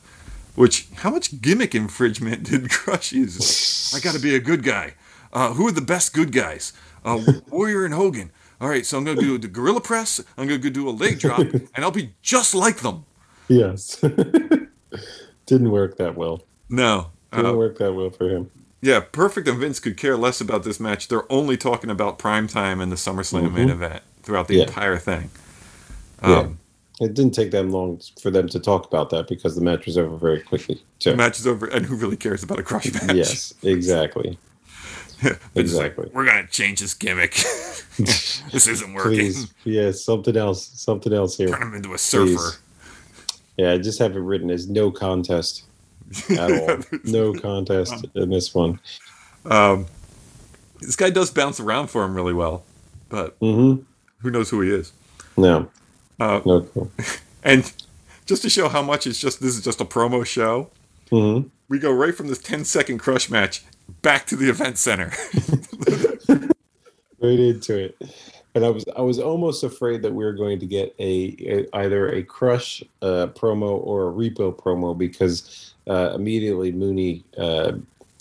Which 0.54 0.88
how 0.96 1.10
much 1.10 1.40
gimmick 1.40 1.74
infringement 1.74 2.42
did 2.50 2.70
Crush 2.70 3.12
use? 3.12 3.94
I 3.94 4.00
got 4.00 4.14
to 4.14 4.20
be 4.20 4.34
a 4.34 4.40
good 4.40 4.62
guy. 4.62 4.94
Uh, 5.32 5.54
who 5.54 5.66
are 5.66 5.72
the 5.72 5.80
best 5.80 6.12
good 6.12 6.30
guys? 6.32 6.72
Uh, 7.04 7.20
Warrior 7.48 7.84
and 7.86 7.94
Hogan. 7.94 8.30
All 8.60 8.68
right, 8.68 8.84
so 8.86 8.96
I'm 8.98 9.04
gonna 9.04 9.20
do 9.20 9.38
the 9.38 9.48
gorilla 9.48 9.80
press. 9.80 10.20
I'm 10.36 10.46
gonna 10.46 10.58
do 10.70 10.88
a 10.88 10.90
leg 10.90 11.18
drop, 11.18 11.38
and 11.40 11.70
I'll 11.78 11.90
be 11.90 12.12
just 12.22 12.54
like 12.54 12.76
them. 12.78 13.04
yes. 13.48 13.96
Didn't 15.46 15.70
work 15.70 15.96
that 15.96 16.14
well. 16.16 16.42
No, 16.68 17.10
Didn't 17.32 17.46
uh, 17.46 17.54
work 17.54 17.78
that 17.78 17.92
well 17.92 18.10
for 18.10 18.28
him. 18.28 18.50
yeah, 18.80 19.00
Perfect 19.00 19.48
and 19.48 19.58
Vince 19.58 19.80
could 19.80 19.96
care 19.96 20.16
less 20.16 20.40
about 20.40 20.62
this 20.64 20.78
match. 20.78 21.08
They're 21.08 21.30
only 21.32 21.56
talking 21.56 21.90
about 21.90 22.18
prime 22.18 22.46
time 22.46 22.80
and 22.80 22.92
the 22.92 22.96
SummerSlam 22.96 23.52
main 23.52 23.68
Mhm. 23.68 23.72
event 23.72 24.02
throughout 24.22 24.46
the 24.48 24.56
Yeah. 24.56 24.64
entire 24.64 24.98
thing. 24.98 25.30
Yeah. 26.22 26.38
Um, 26.38 26.58
It 27.02 27.14
didn't 27.14 27.34
take 27.34 27.50
them 27.50 27.70
long 27.70 28.00
for 28.20 28.30
them 28.30 28.48
to 28.48 28.60
talk 28.60 28.86
about 28.86 29.10
that 29.10 29.26
because 29.28 29.54
the 29.56 29.60
match 29.60 29.86
was 29.86 29.98
over 29.98 30.16
very 30.16 30.40
quickly. 30.40 30.80
The 31.02 31.16
match 31.16 31.38
is 31.40 31.46
over, 31.46 31.66
and 31.66 31.84
who 31.84 31.96
really 31.96 32.16
cares 32.16 32.42
about 32.42 32.58
a 32.58 32.62
crush 32.62 32.92
match? 32.92 33.14
Yes, 33.16 33.54
exactly. 33.62 34.38
Is 35.22 35.30
like, 35.30 35.38
exactly. 35.54 36.10
We're 36.12 36.24
gonna 36.24 36.48
change 36.48 36.80
this 36.80 36.94
gimmick. 36.94 37.32
this 37.98 38.66
isn't 38.66 38.92
working. 38.94 39.10
Please, 39.12 39.54
yeah, 39.62 39.92
something 39.92 40.36
else, 40.36 40.66
something 40.80 41.12
else 41.12 41.36
here. 41.36 41.48
Turn 41.48 41.62
him 41.62 41.74
into 41.74 41.94
a 41.94 41.98
surfer. 41.98 42.26
Please. 42.34 42.58
Yeah, 43.56 43.72
I 43.72 43.78
just 43.78 44.00
have 44.00 44.16
it 44.16 44.20
written 44.20 44.50
as 44.50 44.68
no 44.68 44.90
contest 44.90 45.62
at 46.30 46.50
all. 46.50 46.78
no 47.04 47.32
contest 47.34 48.04
in 48.14 48.30
this 48.30 48.52
one. 48.52 48.80
Um, 49.44 49.86
this 50.80 50.96
guy 50.96 51.10
does 51.10 51.30
bounce 51.30 51.60
around 51.60 51.86
for 51.88 52.02
him 52.04 52.14
really 52.14 52.34
well, 52.34 52.64
but 53.08 53.38
Mm-hmm. 53.40 53.82
who 54.22 54.30
knows 54.30 54.50
who 54.50 54.60
he 54.62 54.70
is? 54.70 54.92
No, 55.36 55.68
Uh, 56.20 56.60
and 57.44 57.72
just 58.26 58.42
to 58.42 58.50
show 58.50 58.68
how 58.68 58.82
much 58.82 59.06
it's 59.06 59.18
just 59.18 59.40
this 59.40 59.56
is 59.56 59.62
just 59.62 59.80
a 59.80 59.84
promo 59.84 60.24
show. 60.24 60.70
Mm-hmm. 61.10 61.48
We 61.68 61.78
go 61.78 61.92
right 61.92 62.14
from 62.14 62.28
this 62.28 62.38
10 62.38 62.64
second 62.64 62.98
crush 62.98 63.30
match 63.30 63.64
back 64.02 64.26
to 64.26 64.36
the 64.36 64.48
event 64.48 64.78
center. 64.78 65.12
right 67.20 67.38
into 67.38 67.78
it. 67.78 67.96
And 68.54 68.66
I 68.66 68.68
was 68.68 68.84
I 68.96 69.00
was 69.00 69.18
almost 69.18 69.64
afraid 69.64 70.02
that 70.02 70.12
we 70.12 70.24
were 70.24 70.34
going 70.34 70.58
to 70.60 70.66
get 70.66 70.94
a, 70.98 71.36
a 71.40 71.76
either 71.78 72.10
a 72.10 72.22
crush 72.22 72.82
uh, 73.00 73.28
promo 73.28 73.80
or 73.82 74.08
a 74.08 74.12
repo 74.12 74.54
promo 74.54 74.96
because 74.96 75.74
uh, 75.88 76.12
immediately 76.14 76.70
Mooney 76.70 77.24
uh, 77.38 77.72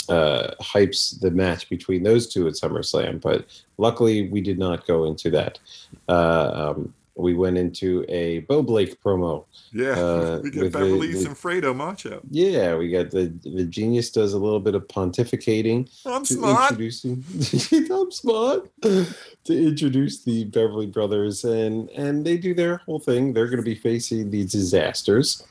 uh, 0.07 0.51
hypes 0.61 1.19
the 1.19 1.31
match 1.31 1.69
between 1.69 2.03
those 2.03 2.27
two 2.27 2.47
at 2.47 2.53
SummerSlam. 2.53 3.19
But 3.19 3.45
luckily, 3.77 4.29
we 4.29 4.39
did 4.41 4.57
not 4.57 4.87
go 4.87 5.05
into 5.05 5.29
that. 5.31 5.59
Uh, 6.07 6.73
um, 6.75 6.93
we 7.21 7.33
went 7.33 7.57
into 7.57 8.03
a 8.09 8.39
Bo 8.39 8.61
Blake 8.61 9.01
promo. 9.01 9.45
yeah, 9.71 9.91
Uh, 9.91 10.39
we 10.43 10.49
get 10.51 10.71
Beverly 10.73 11.11
and 11.11 11.35
Fredo 11.35 11.75
Macho. 11.75 12.21
Yeah, 12.29 12.75
we 12.75 12.89
got 12.89 13.11
the 13.11 13.31
the 13.43 13.63
genius 13.65 14.09
does 14.09 14.33
a 14.33 14.39
little 14.39 14.59
bit 14.59 14.75
of 14.75 14.87
pontificating 14.87 15.89
I'm 16.05 16.25
to 16.25 16.33
smart. 16.33 16.71
introducing 16.71 17.23
I'm 17.91 18.11
smart 18.11 18.69
to 18.81 19.07
introduce 19.49 20.23
the 20.23 20.45
Beverly 20.45 20.87
Brothers 20.87 21.43
and 21.43 21.89
and 21.91 22.25
they 22.25 22.37
do 22.37 22.53
their 22.53 22.77
whole 22.77 22.99
thing. 22.99 23.33
They're 23.33 23.47
going 23.47 23.63
to 23.63 23.63
be 23.63 23.75
facing 23.75 24.29
the 24.31 24.43
disasters, 24.45 25.43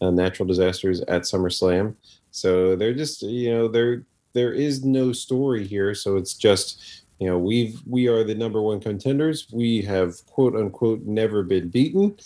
uh, 0.00 0.10
natural 0.10 0.46
disasters 0.46 1.00
at 1.02 1.22
SummerSlam. 1.22 1.94
So 2.30 2.76
they're 2.76 2.94
just 2.94 3.22
you 3.22 3.50
know 3.52 3.68
there 3.68 4.04
there 4.34 4.52
is 4.52 4.84
no 4.84 5.12
story 5.12 5.66
here. 5.66 5.94
So 5.94 6.16
it's 6.16 6.34
just 6.34 7.02
you 7.18 7.26
know 7.26 7.38
we've 7.38 7.80
we 7.86 8.08
are 8.08 8.24
the 8.24 8.34
number 8.34 8.62
one 8.62 8.80
contenders. 8.80 9.46
We 9.52 9.82
have 9.82 10.24
quote 10.26 10.54
unquote 10.54 11.02
never 11.02 11.42
been 11.42 11.68
beaten, 11.68 12.16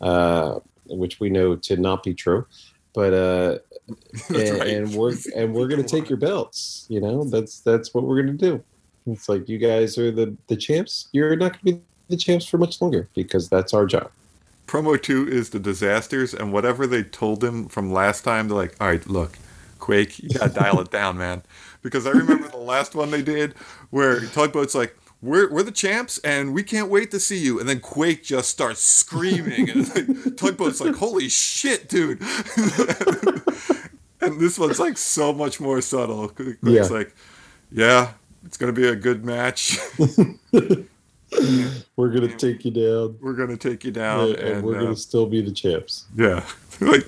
uh, 0.00 0.60
which 0.86 1.20
we 1.20 1.30
know 1.30 1.56
to 1.56 1.76
not 1.76 2.02
be 2.02 2.14
true. 2.14 2.46
But 2.94 3.12
uh, 3.12 3.58
and, 4.28 4.58
right. 4.58 4.68
and 4.68 4.94
we're 4.94 5.14
and 5.36 5.54
we're 5.54 5.68
gonna 5.68 5.82
take 5.82 6.08
your 6.08 6.18
belts. 6.18 6.86
You 6.88 7.00
know, 7.00 7.24
that's 7.24 7.60
that's 7.60 7.94
what 7.94 8.04
we're 8.04 8.20
gonna 8.22 8.32
do. 8.32 8.62
It's 9.06 9.28
like 9.28 9.48
you 9.48 9.58
guys 9.58 9.98
are 9.98 10.10
the 10.10 10.36
the 10.48 10.56
champs. 10.56 11.08
You're 11.12 11.36
not 11.36 11.52
gonna 11.52 11.76
be 11.76 11.82
the 12.08 12.16
champs 12.16 12.46
for 12.46 12.58
much 12.58 12.80
longer 12.80 13.08
because 13.14 13.48
that's 13.48 13.74
our 13.74 13.86
job. 13.86 14.10
Promo 14.66 15.00
two 15.00 15.26
is 15.26 15.50
the 15.50 15.58
disasters, 15.58 16.34
and 16.34 16.52
whatever 16.52 16.86
they 16.86 17.02
told 17.02 17.42
him 17.42 17.68
from 17.68 17.92
last 17.92 18.22
time, 18.22 18.48
they're 18.48 18.56
like, 18.56 18.76
all 18.80 18.88
right, 18.88 19.06
look, 19.06 19.38
Quake, 19.78 20.18
you 20.18 20.30
gotta 20.30 20.52
dial 20.52 20.80
it 20.80 20.90
down, 20.90 21.16
man. 21.16 21.42
Because 21.82 22.06
I 22.06 22.10
remember 22.10 22.48
the 22.48 22.56
last 22.58 22.94
one 22.94 23.10
they 23.10 23.22
did 23.22 23.54
where 23.90 24.20
Tugboat's 24.20 24.74
like, 24.74 24.96
we're, 25.20 25.50
we're 25.50 25.62
the 25.64 25.72
champs 25.72 26.18
and 26.18 26.54
we 26.54 26.62
can't 26.62 26.88
wait 26.88 27.10
to 27.12 27.18
see 27.20 27.38
you. 27.38 27.58
And 27.58 27.68
then 27.68 27.80
Quake 27.80 28.22
just 28.24 28.50
starts 28.50 28.80
screaming. 28.84 29.68
And 29.70 29.88
like, 29.94 30.06
Tugboat's 30.36 30.80
like, 30.80 30.94
holy 30.96 31.28
shit, 31.28 31.88
dude. 31.88 32.20
and 34.20 34.40
this 34.40 34.58
one's 34.58 34.78
like 34.80 34.96
so 34.98 35.32
much 35.32 35.60
more 35.60 35.80
subtle. 35.80 36.28
Quake's 36.28 36.58
Yeah. 36.62 36.82
like, 36.84 37.14
yeah, 37.72 38.12
it's 38.44 38.56
going 38.56 38.72
to 38.74 38.80
be 38.80 38.86
a 38.88 38.96
good 38.96 39.24
match. 39.24 39.78
We're 41.96 42.08
gonna 42.08 42.34
take 42.34 42.64
you 42.64 42.70
down, 42.70 43.18
We're 43.20 43.34
going 43.34 43.50
to 43.50 43.56
take 43.56 43.84
you 43.84 43.90
down. 43.90 44.30
and, 44.30 44.36
and 44.38 44.62
we're 44.64 44.78
uh, 44.78 44.82
gonna 44.84 44.96
still 44.96 45.26
be 45.26 45.42
the 45.42 45.52
champs. 45.52 46.06
Yeah. 46.16 46.42
like, 46.80 47.06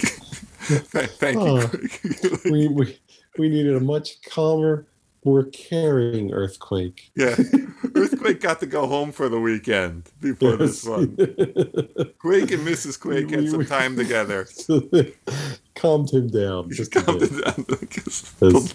th- 0.67 0.83
thank 0.83 1.37
you. 1.37 1.41
Oh. 1.41 1.69
Quake. 1.69 2.45
We 2.45 2.69
we 2.69 2.99
we 3.39 3.49
needed 3.49 3.77
a 3.77 3.81
much 3.81 4.21
calmer, 4.23 4.87
more 5.25 5.45
caring 5.45 6.33
earthquake. 6.33 7.11
yeah. 7.15 7.37
Earthquake 7.95 8.41
got 8.41 8.61
to 8.61 8.67
go 8.67 8.87
home 8.87 9.11
for 9.13 9.29
the 9.29 9.41
weekend 9.41 10.11
before 10.21 10.57
this 10.57 10.85
one. 10.85 11.17
Quake 12.19 12.51
and 12.53 12.67
Mrs. 12.67 12.99
Quake 13.01 13.31
had 13.31 13.49
some 13.51 13.65
time 13.67 13.97
together. 13.97 14.47
calmed 15.75 16.11
him 16.11 16.29
down. 16.29 16.71
Just 16.71 16.93
Calmed 16.93 17.23
it 17.23 17.45
down. 17.45 17.65
Yes. 17.81 18.75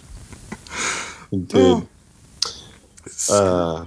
It 1.32 1.48
did. 1.48 1.86
Oh. 3.30 3.86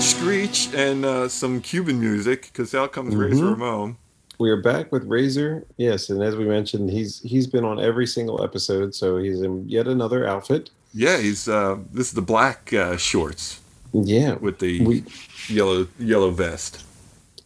Screech, 0.00 0.68
and 0.74 1.04
uh, 1.04 1.28
some 1.28 1.60
Cuban 1.60 1.98
music 1.98 2.42
because 2.52 2.74
out 2.74 2.92
comes 2.92 3.14
Razor 3.16 3.44
Mhm. 3.44 3.50
Ramon. 3.52 3.96
We 4.38 4.50
are 4.50 4.56
back 4.60 4.92
with 4.92 5.04
Razor. 5.04 5.64
Yes, 5.76 6.10
and 6.10 6.22
as 6.22 6.36
we 6.36 6.44
mentioned, 6.44 6.90
he's 6.90 7.20
he's 7.20 7.46
been 7.46 7.64
on 7.64 7.80
every 7.80 8.06
single 8.06 8.42
episode, 8.42 8.94
so 8.94 9.16
he's 9.18 9.42
in 9.42 9.68
yet 9.68 9.86
another 9.86 10.26
outfit. 10.26 10.70
Yeah, 10.94 11.18
he's 11.18 11.48
uh, 11.48 11.78
this 11.92 12.08
is 12.08 12.12
the 12.14 12.22
black 12.22 12.72
uh, 12.72 12.96
shorts 12.96 13.60
Yeah, 13.92 14.34
with 14.34 14.58
the 14.58 14.84
we 14.84 15.04
yellow 15.48 15.86
yellow 15.98 16.30
vest. 16.30 16.84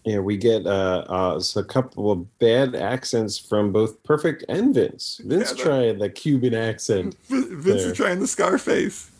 yeah 0.04 0.18
we 0.20 0.36
get 0.36 0.66
uh, 0.66 1.04
uh 1.08 1.40
a 1.56 1.64
couple 1.64 2.10
of 2.10 2.38
bad 2.38 2.74
accents 2.74 3.38
from 3.38 3.72
both 3.72 4.02
Perfect 4.04 4.44
and 4.48 4.74
Vince. 4.74 5.20
Vince 5.24 5.50
Yeah, 5.50 5.56
that- 5.56 5.62
trying 5.62 5.98
the 5.98 6.08
Cuban 6.10 6.54
accent. 6.54 7.16
Vince 7.28 7.64
There. 7.64 7.90
is 7.90 7.96
trying 7.96 8.20
the 8.20 8.26
Scarface. 8.26 9.10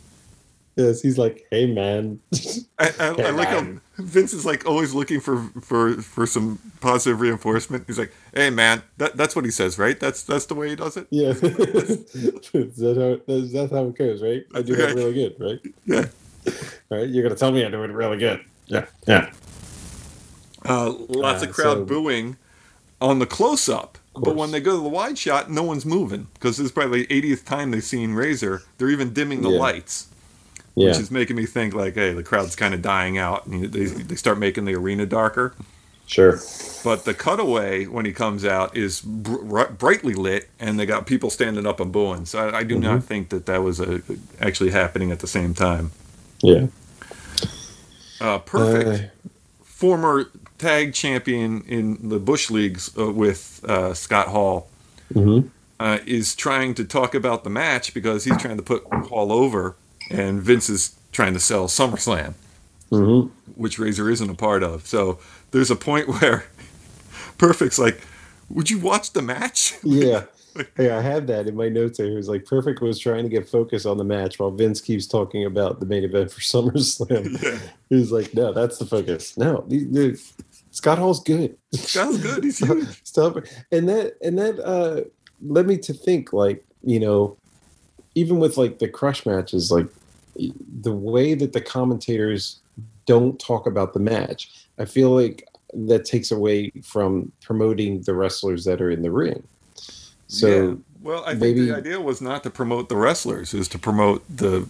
Yes, 0.87 1.01
he's 1.03 1.19
like, 1.19 1.47
"Hey, 1.51 1.67
man." 1.73 2.21
I, 2.79 2.91
I, 2.99 3.07
I 3.09 3.31
like 3.31 3.49
how. 3.49 3.67
Vince 3.99 4.33
is 4.33 4.47
like 4.47 4.67
always 4.67 4.95
looking 4.95 5.21
for 5.21 5.43
for 5.61 5.95
for 6.03 6.27
some 6.27 6.59
positive 6.81 7.21
reinforcement. 7.21 7.85
He's 7.87 7.99
like, 7.99 8.13
"Hey, 8.35 8.51
man, 8.51 8.83
that, 8.99 9.17
that's 9.17 9.37
what 9.37 9.45
he 9.45 9.51
says, 9.51 9.79
right? 9.79 9.99
That's 10.01 10.23
that's 10.23 10.47
the 10.47 10.55
way 10.55 10.71
he 10.71 10.77
does 10.77 10.97
it." 10.97 11.07
yeah, 11.11 11.29
is 11.33 12.77
that 12.77 12.97
how 13.27 13.33
is 13.35 13.53
that 13.53 13.71
how 13.71 13.87
it 13.87 13.97
goes, 13.97 14.23
right? 14.23 14.45
I 14.55 14.63
do 14.63 14.73
Okay. 14.75 14.95
really 14.95 15.13
good, 15.15 15.37
right? 15.39 15.61
Yeah. 15.87 16.07
Right? 16.91 17.09
You're 17.09 17.23
gonna 17.23 17.37
tell 17.37 17.53
me 17.53 17.65
I 17.65 17.71
do 17.71 17.83
it 17.83 17.91
really 17.91 18.17
good. 18.19 18.41
Yeah, 18.67 18.87
yeah. 19.07 19.31
Uh, 20.65 20.93
lots 21.09 21.43
Uh, 21.43 21.47
of 21.49 21.55
crowd 21.55 21.75
so- 21.79 21.85
booing 21.85 22.37
on 23.01 23.19
the 23.19 23.27
close 23.27 23.69
up. 23.69 23.99
But 24.15 24.35
when 24.35 24.51
they 24.51 24.61
go 24.61 24.77
to 24.77 24.83
the 24.83 24.89
wide 24.89 25.17
shot, 25.17 25.51
no 25.51 25.63
one's 25.63 25.87
moving 25.87 26.27
because 26.35 26.57
this 26.57 26.67
is 26.67 26.73
probably 26.73 27.05
the 27.07 27.23
80th 27.23 27.45
time 27.45 27.71
they've 27.71 27.83
seen 27.83 28.13
Razor. 28.13 28.63
They're 28.77 28.91
even 28.91 29.13
dimming 29.15 29.43
the 29.43 29.51
Yeah. 29.51 29.59
lights, 29.61 30.09
Yeah, 30.77 30.89
which 30.89 30.99
is 30.99 31.11
making 31.11 31.37
me 31.37 31.47
think 31.47 31.75
like, 31.75 31.95
hey, 31.95 32.13
the 32.15 32.23
crowd's 32.23 32.55
kind 32.57 32.75
of 32.75 32.81
dying 32.83 33.19
out, 33.19 33.47
and 33.47 33.65
they, 33.73 33.87
they 33.87 34.15
start 34.17 34.39
making 34.39 34.65
the 34.67 34.75
arena 34.75 35.05
darker. 35.07 35.55
sure. 36.07 36.39
But 36.83 37.05
the 37.05 37.13
cutaway 37.13 37.87
when 37.87 38.07
he 38.07 38.13
comes 38.13 38.45
out 38.45 38.77
is 38.77 39.01
br- 39.03 39.65
brightly 39.65 40.15
lit, 40.15 40.49
and 40.59 40.79
they 40.79 40.87
got 40.87 41.07
people 41.07 41.29
standing 41.29 41.67
up 41.67 41.81
and 41.81 41.93
booing. 41.93 42.25
So 42.25 42.39
I, 42.49 42.59
I 42.59 42.63
do 42.65 42.77
Mm-hmm. 42.77 42.85
not 42.85 43.05
think 43.05 43.29
that 43.31 43.47
that 43.47 43.63
was 43.63 43.81
a, 43.81 44.01
actually 44.41 44.71
happening 44.71 45.11
at 45.13 45.19
the 45.21 45.27
same 45.27 45.55
time. 45.55 45.91
Yeah. 46.43 46.69
Uh, 48.21 48.39
perfect. 48.39 49.05
Uh, 49.05 49.29
Former 49.65 50.31
tag 50.59 50.93
champion 50.93 51.63
in 51.67 52.09
the 52.11 52.19
Bush 52.19 52.51
leagues 52.51 52.91
uh, 52.99 53.11
with 53.11 53.65
uh, 53.67 53.95
Scott 53.95 54.29
Hall 54.29 54.69
mhm. 55.15 55.49
uh, 55.79 55.99
is 56.07 56.35
trying 56.35 56.75
to 56.75 56.85
talk 56.85 57.15
about 57.15 57.45
the 57.45 57.51
match 57.51 57.95
because 57.95 58.25
he's 58.25 58.37
trying 58.37 58.59
to 58.59 58.63
put 58.63 58.85
Hall 59.09 59.33
over, 59.33 59.77
and 60.11 60.43
Vince 60.43 60.69
is 60.69 60.97
trying 61.13 61.35
to 61.35 61.41
sell 61.41 61.67
SummerSlam, 61.67 62.35
Mhm. 62.91 63.31
which 63.57 63.79
Razor 63.79 64.11
isn't 64.11 64.31
a 64.31 64.35
part 64.35 64.63
of. 64.63 64.87
So 64.87 65.19
there's 65.53 65.71
a 65.71 65.77
point 65.77 66.09
where 66.21 66.45
Perfect's 67.39 67.79
like, 67.79 68.01
"Would 68.49 68.71
you 68.71 68.79
watch 68.79 69.13
the 69.13 69.23
match?" 69.23 69.75
Yeah. 69.85 70.25
Hey, 70.77 70.91
I 70.91 71.01
have 71.01 71.29
that 71.29 71.47
in 71.47 71.55
my 71.55 71.69
notes 71.69 71.99
here. 71.99 72.09
It 72.11 72.17
was 72.17 72.29
like 72.29 72.45
Perfect 72.45 72.83
was 72.83 72.99
trying 72.99 73.23
to 73.23 73.29
get 73.29 73.49
focus 73.49 73.87
on 73.87 73.99
the 73.99 74.05
match 74.05 74.41
while 74.41 74.51
Vince 74.51 74.81
keeps 74.81 75.07
talking 75.07 75.45
about 75.47 75.79
the 75.79 75.87
main 75.87 76.03
event 76.03 76.33
for 76.33 76.41
SummerSlam. 76.53 77.41
Yeah. 77.41 77.59
He 77.89 77.95
was 77.95 78.11
like, 78.11 78.35
no, 78.35 78.53
that's 78.53 78.79
the 78.79 78.85
focus. 78.85 79.37
No, 79.39 79.65
Scott 80.73 80.99
Hall's 80.99 81.23
good. 81.23 81.57
Scott's 81.73 82.19
good. 82.19 82.43
He's 82.43 82.59
huge. 82.59 83.01
Stop 83.05 83.37
it. 83.39 83.65
And 83.71 83.89
that 83.89 84.15
and 84.23 84.37
that 84.39 84.59
uh 84.59 85.03
led 85.41 85.69
me 85.69 85.79
to 85.79 85.95
think 85.95 86.33
like, 86.33 86.65
you 86.83 86.99
know, 86.99 87.37
even 88.17 88.41
with 88.41 88.57
like 88.57 88.81
the 88.81 88.89
crush 88.89 89.25
matches, 89.25 89.71
like 89.71 89.87
the 90.83 90.93
way 90.93 91.35
that 91.35 91.53
the 91.53 91.61
commentators 91.61 92.61
don't 93.07 93.39
talk 93.39 93.67
about 93.67 93.93
the 93.93 94.01
match, 94.01 94.51
I 94.79 94.85
feel 94.85 95.11
like 95.11 95.47
that 95.73 96.05
takes 96.05 96.31
away 96.31 96.71
from 96.83 97.31
promoting 97.43 98.03
the 98.03 98.15
wrestlers 98.15 98.65
that 98.65 98.81
are 98.81 98.91
in 98.91 99.03
the 99.03 99.11
ring. 99.11 99.43
So 100.29 100.47
Yeah. 100.49 100.75
well, 101.03 101.25
I 101.27 101.35
think 101.35 101.57
the 101.57 101.73
idea 101.73 102.01
was 102.01 102.21
not 102.21 102.43
to 102.45 102.51
promote 102.51 102.89
the 102.89 102.97
wrestlers, 102.97 103.55
is 103.55 103.69
to 103.69 103.79
promote 103.79 104.25
the 104.35 104.67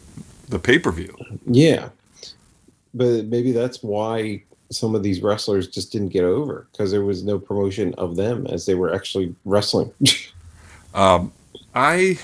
the 0.49 0.59
pay 0.59 0.79
per 0.79 0.91
view. 0.91 1.15
Yeah. 1.47 1.91
But 2.93 3.27
maybe 3.27 3.53
that's 3.53 3.83
why 3.85 4.43
some 4.73 4.95
of 4.97 5.03
these 5.03 5.23
wrestlers 5.23 5.69
just 5.69 5.93
didn't 5.93 6.09
get 6.09 6.25
over 6.25 6.67
because 6.73 6.91
there 6.91 7.05
was 7.05 7.23
no 7.23 7.39
promotion 7.39 7.95
of 7.95 8.17
them 8.17 8.47
as 8.49 8.67
they 8.67 8.75
were 8.75 8.95
actually 8.95 9.35
wrestling. 9.45 9.93
Um, 10.93 11.33
I, 11.73 12.19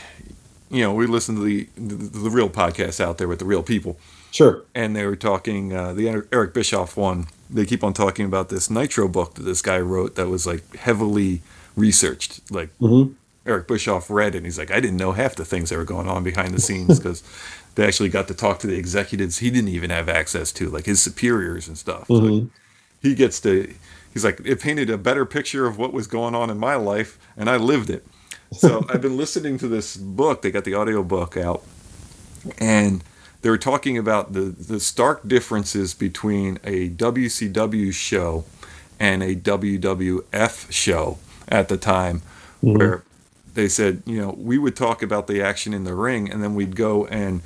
you 0.70 0.82
know, 0.82 0.92
we 0.94 1.06
listened 1.06 1.38
to 1.38 1.44
the, 1.44 1.68
the 1.76 1.94
the 2.20 2.30
real 2.30 2.48
podcast 2.48 3.00
out 3.00 3.18
there 3.18 3.28
with 3.28 3.38
the 3.38 3.44
real 3.44 3.62
people, 3.62 3.98
sure. 4.32 4.64
and 4.74 4.94
they 4.96 5.04
were 5.06 5.16
talking 5.16 5.72
uh, 5.72 5.92
the 5.92 6.08
Eric 6.32 6.54
Bischoff 6.54 6.96
one. 6.96 7.26
They 7.48 7.64
keep 7.64 7.84
on 7.84 7.92
talking 7.92 8.26
about 8.26 8.48
this 8.48 8.68
Nitro 8.68 9.08
book 9.08 9.34
that 9.34 9.42
this 9.42 9.62
guy 9.62 9.78
wrote 9.78 10.16
that 10.16 10.28
was 10.28 10.46
like 10.46 10.76
heavily 10.76 11.42
researched. 11.76 12.50
Like 12.50 12.70
hmm 12.78 13.12
Eric 13.44 13.68
Bischoff 13.68 14.10
read 14.10 14.34
it, 14.34 14.38
and 14.38 14.46
he's 14.46 14.58
like, 14.58 14.72
I 14.72 14.80
didn't 14.80 14.96
know 14.96 15.12
half 15.12 15.36
the 15.36 15.44
things 15.44 15.70
that 15.70 15.76
were 15.76 15.84
going 15.84 16.08
on 16.08 16.24
behind 16.24 16.52
the 16.52 16.60
scenes 16.60 16.98
because 16.98 17.22
they 17.76 17.86
actually 17.86 18.08
got 18.08 18.26
to 18.28 18.34
talk 18.34 18.58
to 18.60 18.66
the 18.66 18.74
executives 18.76 19.38
he 19.38 19.50
didn't 19.50 19.68
even 19.68 19.90
have 19.90 20.08
access 20.08 20.50
to, 20.52 20.68
like 20.68 20.86
his 20.86 21.00
superiors 21.00 21.68
and 21.68 21.78
stuff. 21.78 22.10
Like, 22.10 22.30
hmm 22.30 22.46
he 23.02 23.14
gets 23.14 23.40
to 23.40 23.72
he's 24.12 24.24
like 24.24 24.40
it 24.44 24.60
painted 24.60 24.90
a 24.90 24.98
better 24.98 25.24
picture 25.24 25.66
of 25.66 25.78
what 25.78 25.92
was 25.92 26.06
going 26.06 26.34
on 26.34 26.50
in 26.50 26.58
my 26.58 26.74
life 26.74 27.18
and 27.36 27.48
i 27.48 27.56
lived 27.56 27.90
it 27.90 28.04
so 28.52 28.84
i've 28.90 29.00
been 29.02 29.16
listening 29.16 29.58
to 29.58 29.68
this 29.68 29.96
book 29.96 30.42
they 30.42 30.50
got 30.50 30.64
the 30.64 30.74
audio 30.74 31.02
book 31.02 31.36
out 31.36 31.62
and 32.58 33.02
they 33.42 33.50
were 33.50 33.58
talking 33.58 33.98
about 33.98 34.32
the 34.32 34.40
the 34.40 34.80
stark 34.80 35.26
differences 35.26 35.94
between 35.94 36.58
a 36.64 36.88
wcw 36.90 37.92
show 37.92 38.44
and 39.00 39.22
a 39.22 39.34
wwf 39.34 40.70
show 40.72 41.18
at 41.48 41.68
the 41.68 41.76
time 41.76 42.22
Mhm. 42.62 42.78
where 42.78 43.02
they 43.54 43.68
said 43.68 44.02
you 44.06 44.20
know 44.20 44.34
we 44.38 44.58
would 44.58 44.76
talk 44.76 45.02
about 45.02 45.26
the 45.26 45.42
action 45.42 45.74
in 45.74 45.84
the 45.84 45.94
ring 45.94 46.30
and 46.30 46.42
then 46.42 46.54
we'd 46.54 46.76
go 46.76 47.06
and 47.06 47.42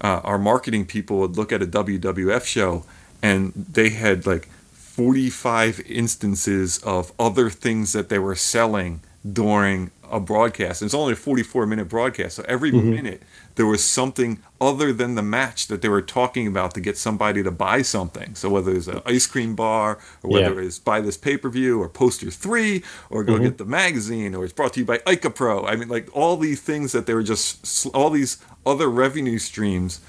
uh, 0.00 0.20
our 0.24 0.38
marketing 0.38 0.84
people 0.84 1.18
would 1.18 1.36
look 1.36 1.50
at 1.52 1.62
a 1.62 1.66
WWF 1.66 2.44
show 2.44 2.84
and 3.22 3.52
they 3.54 3.88
had 3.90 4.26
like 4.26 4.48
45 4.72 5.80
instances 5.86 6.78
of 6.78 7.12
other 7.18 7.48
things 7.48 7.92
that 7.92 8.08
they 8.10 8.18
were 8.18 8.34
selling 8.34 9.00
during 9.32 9.90
a 10.14 10.20
broadcast. 10.20 10.80
It's 10.80 10.94
only 10.94 11.14
a 11.14 11.16
44 11.16 11.66
minute 11.66 11.88
broadcast, 11.88 12.36
so 12.36 12.44
every 12.48 12.70
mm-hmm. 12.70 12.90
minute 12.90 13.22
there 13.56 13.66
was 13.66 13.84
something 13.84 14.38
other 14.60 14.92
than 14.92 15.16
the 15.16 15.22
match 15.22 15.66
that 15.66 15.82
they 15.82 15.88
were 15.88 16.02
talking 16.02 16.46
about 16.46 16.72
to 16.74 16.80
get 16.80 16.96
somebody 16.96 17.42
to 17.42 17.50
buy 17.50 17.82
something. 17.82 18.36
So 18.36 18.48
whether 18.48 18.72
it's 18.72 18.86
an 18.86 19.02
ice 19.04 19.26
cream 19.26 19.56
bar, 19.56 19.98
or 20.22 20.30
whether 20.30 20.60
Yeah. 20.60 20.68
it's 20.68 20.78
buy 20.78 21.00
this 21.00 21.16
pay 21.16 21.36
per 21.36 21.48
view, 21.48 21.82
or 21.82 21.88
poster 21.88 22.30
three, 22.30 22.84
or 23.10 23.24
go 23.24 23.34
mm-hmm. 23.34 23.42
get 23.42 23.58
the 23.58 23.64
magazine, 23.64 24.36
or 24.36 24.44
it's 24.44 24.52
brought 24.52 24.74
to 24.74 24.80
you 24.80 24.86
by 24.86 24.98
Ica 24.98 25.34
Pro. 25.34 25.66
I 25.66 25.74
mean, 25.74 25.88
like 25.88 26.08
all 26.14 26.36
these 26.36 26.60
things 26.60 26.92
that 26.92 27.06
they 27.06 27.14
were 27.14 27.24
just 27.24 27.86
all 27.92 28.10
these 28.10 28.38
other 28.64 28.88
revenue 28.88 29.40
streams 29.40 30.00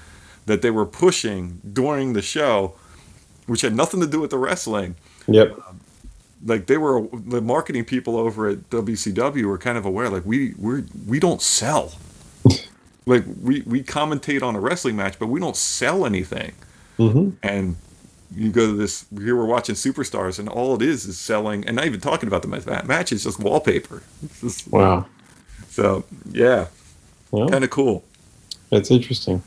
that 0.46 0.62
they 0.62 0.70
were 0.70 0.86
pushing 0.86 1.60
during 1.72 2.12
the 2.12 2.22
show, 2.22 2.74
which 3.46 3.62
had 3.62 3.74
nothing 3.74 4.00
to 4.00 4.06
do 4.06 4.20
with 4.20 4.30
the 4.30 4.38
wrestling 4.38 4.94
Yep. 5.28 5.58
Um, 5.68 5.80
like 6.44 6.66
they 6.66 6.76
were 6.76 7.06
the 7.12 7.40
marketing 7.40 7.84
people 7.84 8.16
over 8.16 8.48
at 8.48 8.68
WCW 8.70 9.44
were 9.44 9.58
kind 9.58 9.78
of 9.78 9.84
aware 9.86 10.08
like 10.10 10.24
we 10.26 10.54
we 10.58 10.82
we 11.06 11.18
don't 11.20 11.42
sell. 11.42 11.92
Like 13.08 13.22
we 13.40 13.60
we 13.62 13.84
commentate 13.84 14.42
on 14.42 14.56
a 14.56 14.60
wrestling 14.60 14.96
match 14.96 15.16
but 15.20 15.28
we 15.28 15.38
don't 15.38 15.54
sell 15.56 16.04
anything. 16.04 16.52
Hmm 16.96 17.30
and 17.42 17.76
you 18.34 18.50
go 18.50 18.66
to 18.66 18.72
this 18.72 19.06
here 19.16 19.36
we're 19.36 19.46
watching 19.46 19.76
superstars 19.76 20.40
and 20.40 20.48
all 20.48 20.74
it 20.74 20.82
is 20.82 21.06
is 21.06 21.16
selling 21.16 21.64
and 21.68 21.76
not 21.76 21.84
even 21.86 22.00
talking 22.00 22.26
about 22.26 22.42
the 22.42 22.48
ma- 22.48 22.82
match 22.82 23.12
it's 23.12 23.22
just 23.22 23.38
wallpaper. 23.38 24.02
It's 24.24 24.40
just- 24.40 24.72
Wow. 24.72 25.06
so 25.68 26.02
yeah. 26.32 26.66
Well, 27.30 27.48
kind 27.48 27.62
of 27.62 27.70
cool. 27.70 28.02
That's 28.70 28.90
interesting. 28.90 29.40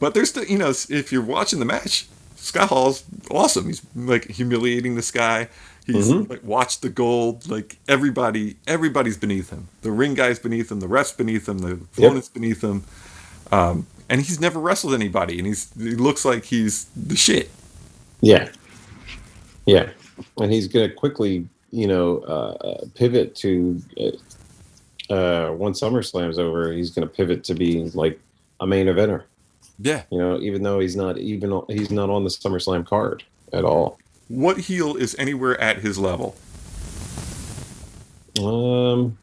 but 0.00 0.14
there's 0.14 0.32
the 0.32 0.50
you 0.50 0.56
know 0.56 0.70
if 0.70 1.12
you're 1.12 1.20
watching 1.22 1.58
the 1.58 1.66
match 1.66 2.06
Scott 2.36 2.70
Hall's 2.70 3.04
awesome. 3.30 3.66
He's 3.66 3.82
like 3.94 4.26
humiliating 4.30 4.94
this 4.96 5.10
guy 5.10 5.48
he's 5.86 6.08
Mhm. 6.08 6.28
like 6.30 6.42
watch 6.44 6.80
the 6.80 6.88
gold 6.88 7.48
like 7.48 7.78
everybody 7.88 8.56
everybody's 8.66 9.16
beneath 9.16 9.50
him 9.50 9.68
the 9.82 9.90
ring 9.90 10.14
guy's 10.14 10.38
beneath 10.38 10.70
him 10.70 10.80
the 10.80 10.86
refs 10.86 11.16
beneath 11.16 11.48
him 11.48 11.58
the 11.58 11.72
opponents 11.98 12.28
beneath 12.28 12.62
him 12.62 12.84
um, 13.50 13.86
and 14.08 14.20
he's 14.22 14.40
never 14.40 14.58
wrestled 14.60 14.94
anybody 14.94 15.38
and 15.38 15.46
he's 15.46 15.72
he 15.76 15.94
looks 15.96 16.24
like 16.24 16.44
he's 16.44 16.86
the 16.96 17.16
shit 17.16 17.50
Yeah. 18.20 18.48
Yeah. 19.66 19.90
And 20.38 20.52
he's 20.52 20.68
going 20.68 20.88
to 20.88 20.94
quickly, 20.94 21.48
you 21.70 21.86
know, 21.86 22.18
uh, 22.28 22.52
uh, 22.68 22.84
pivot 22.94 23.34
to 23.36 23.80
uh, 25.10 25.12
uh, 25.12 25.52
once 25.52 25.80
SummerSlam's 25.80 26.38
over, 26.38 26.72
he's 26.72 26.90
going 26.90 27.06
to 27.08 27.12
pivot 27.12 27.42
to 27.44 27.54
being 27.54 27.90
like 27.94 28.20
a 28.60 28.66
main 28.66 28.86
eventer. 28.86 29.24
yeah 29.80 30.02
You 30.10 30.18
know, 30.18 30.38
even 30.40 30.62
though 30.62 30.78
he's 30.80 30.96
not 30.96 31.18
even 31.18 31.62
he's 31.68 31.90
not 31.90 32.10
on 32.10 32.24
the 32.24 32.30
SummerSlam 32.30 32.86
card 32.86 33.22
at 33.52 33.64
all. 33.64 33.98
What 34.32 34.56
heel 34.58 34.96
is 34.96 35.14
anywhere 35.18 35.60
at 35.60 35.78
his 35.78 35.98
level 35.98 36.34
Um, 38.40 39.18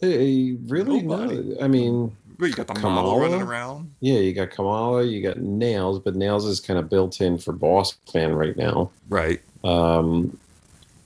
eh, 0.00 0.54
really? 0.66 1.02
Nobody. 1.02 1.36
No. 1.42 1.60
I 1.60 1.66
mean, 1.66 2.16
well, 2.38 2.48
you 2.48 2.54
got 2.54 2.68
the 2.68 2.74
Kamala? 2.74 3.20
running 3.20 3.42
around 3.42 3.94
yeah, 4.00 4.18
you 4.18 4.32
got 4.32 4.50
Kamala, 4.50 5.02
you 5.02 5.22
got 5.22 5.38
Nails, 5.38 5.98
but 5.98 6.14
Nails 6.14 6.44
is 6.44 6.60
kind 6.60 6.78
of 6.78 6.88
built 6.88 7.20
in 7.20 7.36
for 7.36 7.52
Boss 7.52 7.96
Man 8.14 8.32
right 8.34 8.56
now. 8.56 8.90
right 9.08 9.40
Um, 9.64 10.38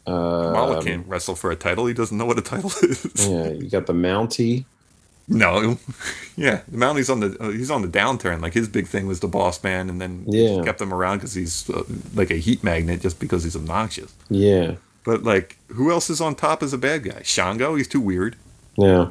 uh, 0.06 0.10
Kamala 0.52 0.82
can't 0.82 1.06
wrestle 1.06 1.34
for 1.34 1.50
a 1.50 1.56
title 1.56 1.86
he 1.86 1.94
doesn't 1.94 2.16
know 2.16 2.26
what 2.26 2.38
a 2.38 2.42
title 2.42 2.70
is 2.82 3.28
Yeah, 3.28 3.48
you 3.48 3.70
got 3.70 3.86
the 3.86 3.94
Mountie. 3.94 4.66
No, 5.28 5.76
yeah, 6.36 6.60
the 6.68 6.76
Mounties 6.78 7.10
on 7.10 7.18
the 7.20 7.36
uh, 7.40 7.50
he's 7.50 7.70
on 7.70 7.82
the 7.82 7.88
downturn. 7.88 8.40
Like 8.40 8.54
his 8.54 8.68
big 8.68 8.86
thing 8.86 9.06
was 9.08 9.18
the 9.20 9.26
boss 9.28 9.62
man, 9.64 9.90
and 9.90 10.00
then 10.00 10.24
Yeah. 10.28 10.62
kept 10.62 10.80
him 10.80 10.94
around 10.94 11.18
because 11.18 11.34
he's 11.34 11.68
uh, 11.68 11.82
like 12.14 12.30
a 12.30 12.36
heat 12.36 12.62
magnet, 12.62 13.00
just 13.00 13.18
because 13.18 13.42
he's 13.42 13.56
obnoxious. 13.56 14.14
Yeah, 14.30 14.76
But 15.04 15.24
like, 15.24 15.56
who 15.68 15.90
else 15.90 16.10
is 16.10 16.20
on 16.20 16.36
top 16.36 16.62
as 16.62 16.72
a 16.72 16.78
bad 16.78 17.02
guy? 17.04 17.22
Shango, 17.24 17.74
he's 17.74 17.88
too 17.88 18.00
weird. 18.00 18.36
yeah, 18.76 19.10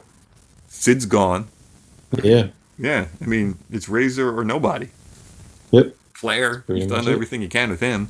Sid's 0.69 1.05
gone. 1.05 1.47
yeah. 2.23 2.47
Yeah, 2.77 3.07
I 3.21 3.25
mean, 3.25 3.57
it's 3.71 3.87
Razor 3.87 4.37
or 4.37 4.43
nobody. 4.43 4.89
Yep. 5.71 5.95
Flair, 6.13 6.63
he's 6.67 6.87
done 6.87 7.07
everything 7.07 7.41
he 7.41 7.47
can 7.47 7.69
with 7.69 7.79
him. 7.81 8.09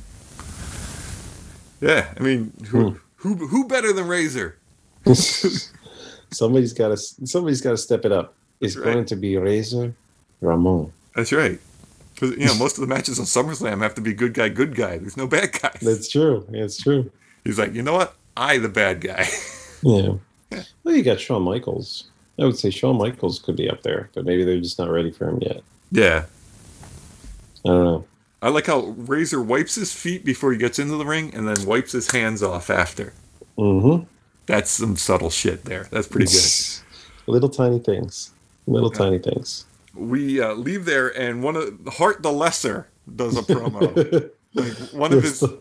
Yeah, 1.80 2.12
I 2.18 2.22
mean, 2.22 2.52
who 2.68 2.90
Hmm. 2.90 2.96
who 3.16 3.34
who 3.48 3.66
better 3.68 3.92
than 3.92 4.06
Razor? 4.08 4.56
somebody's 6.36 6.72
got 6.72 6.88
to 6.88 6.96
somebody's 6.96 7.60
got 7.60 7.70
to 7.70 7.76
step 7.76 8.04
it 8.04 8.12
up. 8.12 8.34
It's 8.60 8.76
right. 8.76 8.92
going 8.92 9.04
to 9.06 9.16
be 9.16 9.36
Razor 9.36 9.94
Ramon. 10.40 10.92
That's 11.14 11.32
right. 11.32 11.58
Because 12.14 12.36
you 12.36 12.46
know, 12.46 12.54
most 12.54 12.78
of 12.78 12.80
the 12.80 12.86
matches 12.86 13.18
on 13.18 13.26
SummerSlam 13.26 13.82
have 13.82 13.94
to 13.94 14.00
be 14.00 14.14
good 14.14 14.32
guy, 14.32 14.48
good 14.48 14.74
guy. 14.74 14.98
There's 14.98 15.16
no 15.16 15.26
bad 15.26 15.52
guys. 15.60 15.78
That's 15.82 16.08
true. 16.08 16.46
It's 16.50 16.82
true. 16.82 17.10
He's 17.44 17.58
like, 17.58 17.74
you 17.74 17.82
know 17.82 17.92
what? 17.92 18.14
I 18.36 18.58
the 18.58 18.68
bad 18.68 19.00
guy. 19.00 19.26
Yeah. 19.82 20.14
Yeah. 20.50 20.62
Well, 20.82 20.96
you 20.96 21.02
got 21.02 21.20
Shawn 21.20 21.42
Michaels. 21.42 22.04
I 22.40 22.44
would 22.44 22.58
say 22.58 22.70
Shawn 22.70 22.96
Michaels 22.96 23.38
could 23.38 23.56
be 23.56 23.68
up 23.68 23.82
there, 23.82 24.08
but 24.14 24.24
maybe 24.24 24.42
they're 24.42 24.58
just 24.58 24.78
not 24.78 24.90
ready 24.90 25.12
for 25.12 25.28
him 25.28 25.38
yet. 25.42 25.62
yeah. 25.92 26.24
I 27.64 27.68
don't 27.68 27.84
know. 27.84 28.04
I 28.42 28.48
like 28.48 28.66
how 28.66 28.80
Razor 28.80 29.42
wipes 29.42 29.74
his 29.74 29.92
feet 29.92 30.24
before 30.24 30.52
he 30.52 30.58
gets 30.58 30.78
into 30.78 30.96
the 30.96 31.04
ring, 31.04 31.34
and 31.34 31.46
then 31.46 31.66
wipes 31.66 31.92
his 31.92 32.10
hands 32.10 32.42
off 32.42 32.70
after. 32.70 33.12
Mm-hmm. 33.58 34.04
That's 34.46 34.70
some 34.70 34.96
subtle 34.96 35.30
shit 35.30 35.64
there. 35.64 35.88
That's 35.90 36.06
pretty 36.08 36.26
good. 36.26 36.82
Little 37.26 37.48
tiny 37.48 37.78
things. 37.80 38.30
Little 38.66 38.90
Yeah. 38.92 38.98
tiny 38.98 39.18
things. 39.18 39.64
We 39.94 40.40
uh, 40.40 40.54
leave 40.54 40.84
there, 40.84 41.08
and 41.18 41.42
one 41.42 41.56
of 41.56 41.74
Hart 41.94 42.22
the 42.22 42.30
Lesser 42.32 42.86
does 43.14 43.36
a 43.36 43.42
promo. 43.42 44.30
like 44.54 44.72
one 44.92 45.12
of 45.12 45.22
his 45.22 45.40
the, 45.40 45.60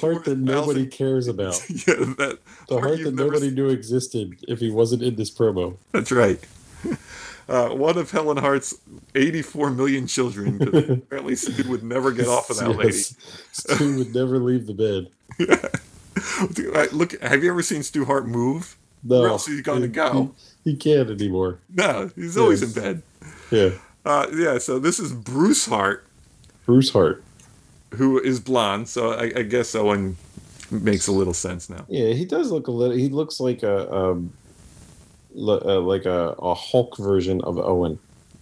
Hart 0.00 0.24
that 0.24 0.38
nobody 0.38 0.86
cares 0.86 1.28
about. 1.28 1.60
Yeah, 1.70 1.94
that 2.18 2.38
The 2.68 2.80
Hart 2.80 2.98
that 3.04 3.14
nobody 3.14 3.46
seen. 3.48 3.54
knew 3.54 3.68
existed 3.68 4.36
if 4.48 4.58
he 4.60 4.70
wasn't 4.70 5.02
in 5.02 5.14
this 5.16 5.30
promo. 5.30 5.76
That's 5.92 6.10
right. 6.10 6.40
Uh, 7.48 7.68
one 7.70 7.98
of 7.98 8.10
Helen 8.10 8.36
Hart's 8.36 8.74
84 9.14 9.70
million 9.72 10.06
children. 10.06 10.60
apparently, 10.62 11.34
Stu 11.36 11.68
would 11.68 11.82
never 11.82 12.12
get 12.12 12.28
off 12.28 12.48
of 12.50 12.56
that 12.58 12.70
lady. 12.70 12.96
Yes. 12.96 13.14
Stu 13.52 13.98
would 13.98 14.14
never 14.14 14.38
leave 14.38 14.66
the 14.66 14.74
bed. 14.74 15.08
Uh, 15.48 15.68
Look, 16.92 17.20
have 17.22 17.42
you 17.44 17.50
ever 17.50 17.62
seen 17.62 17.82
Stu 17.82 18.04
Hart 18.04 18.26
move? 18.26 18.76
No, 19.02 19.20
Where 19.20 19.28
else 19.30 19.48
is 19.48 19.56
he 19.56 19.62
gonna 19.62 19.88
go? 19.88 20.34
He, 20.64 20.72
he 20.72 20.76
can't 20.76 21.08
anymore. 21.10 21.58
No, 21.74 22.10
he's 22.14 22.36
always 22.36 22.60
Yes. 22.60 22.76
in 22.76 22.82
bed. 22.82 23.02
Yeah, 23.50 23.70
Uh, 24.04 24.26
yeah, 24.34 24.58
so 24.58 24.78
this 24.78 24.98
is 24.98 25.12
Bruce 25.12 25.66
Hart, 25.66 26.04
Bruce 26.66 26.90
Hart. 26.90 27.22
who 27.94 28.18
is 28.20 28.40
blonde. 28.40 28.88
So 28.88 29.12
I, 29.12 29.32
I 29.36 29.42
guess 29.42 29.74
Owen 29.74 30.16
makes 30.70 31.06
a 31.06 31.12
little 31.12 31.32
sense 31.34 31.68
now. 31.70 31.84
Yeah, 31.88 32.12
he 32.12 32.24
does 32.24 32.50
look 32.50 32.68
a 32.68 32.70
little. 32.70 32.96
He 32.96 33.08
looks 33.08 33.40
like 33.40 33.62
a 33.62 33.92
um, 33.92 34.32
uh, 35.36 35.80
like 35.80 36.04
a, 36.04 36.34
a 36.38 36.54
Hulk 36.54 36.96
version 36.98 37.40
of 37.42 37.58
Owen. 37.58 37.98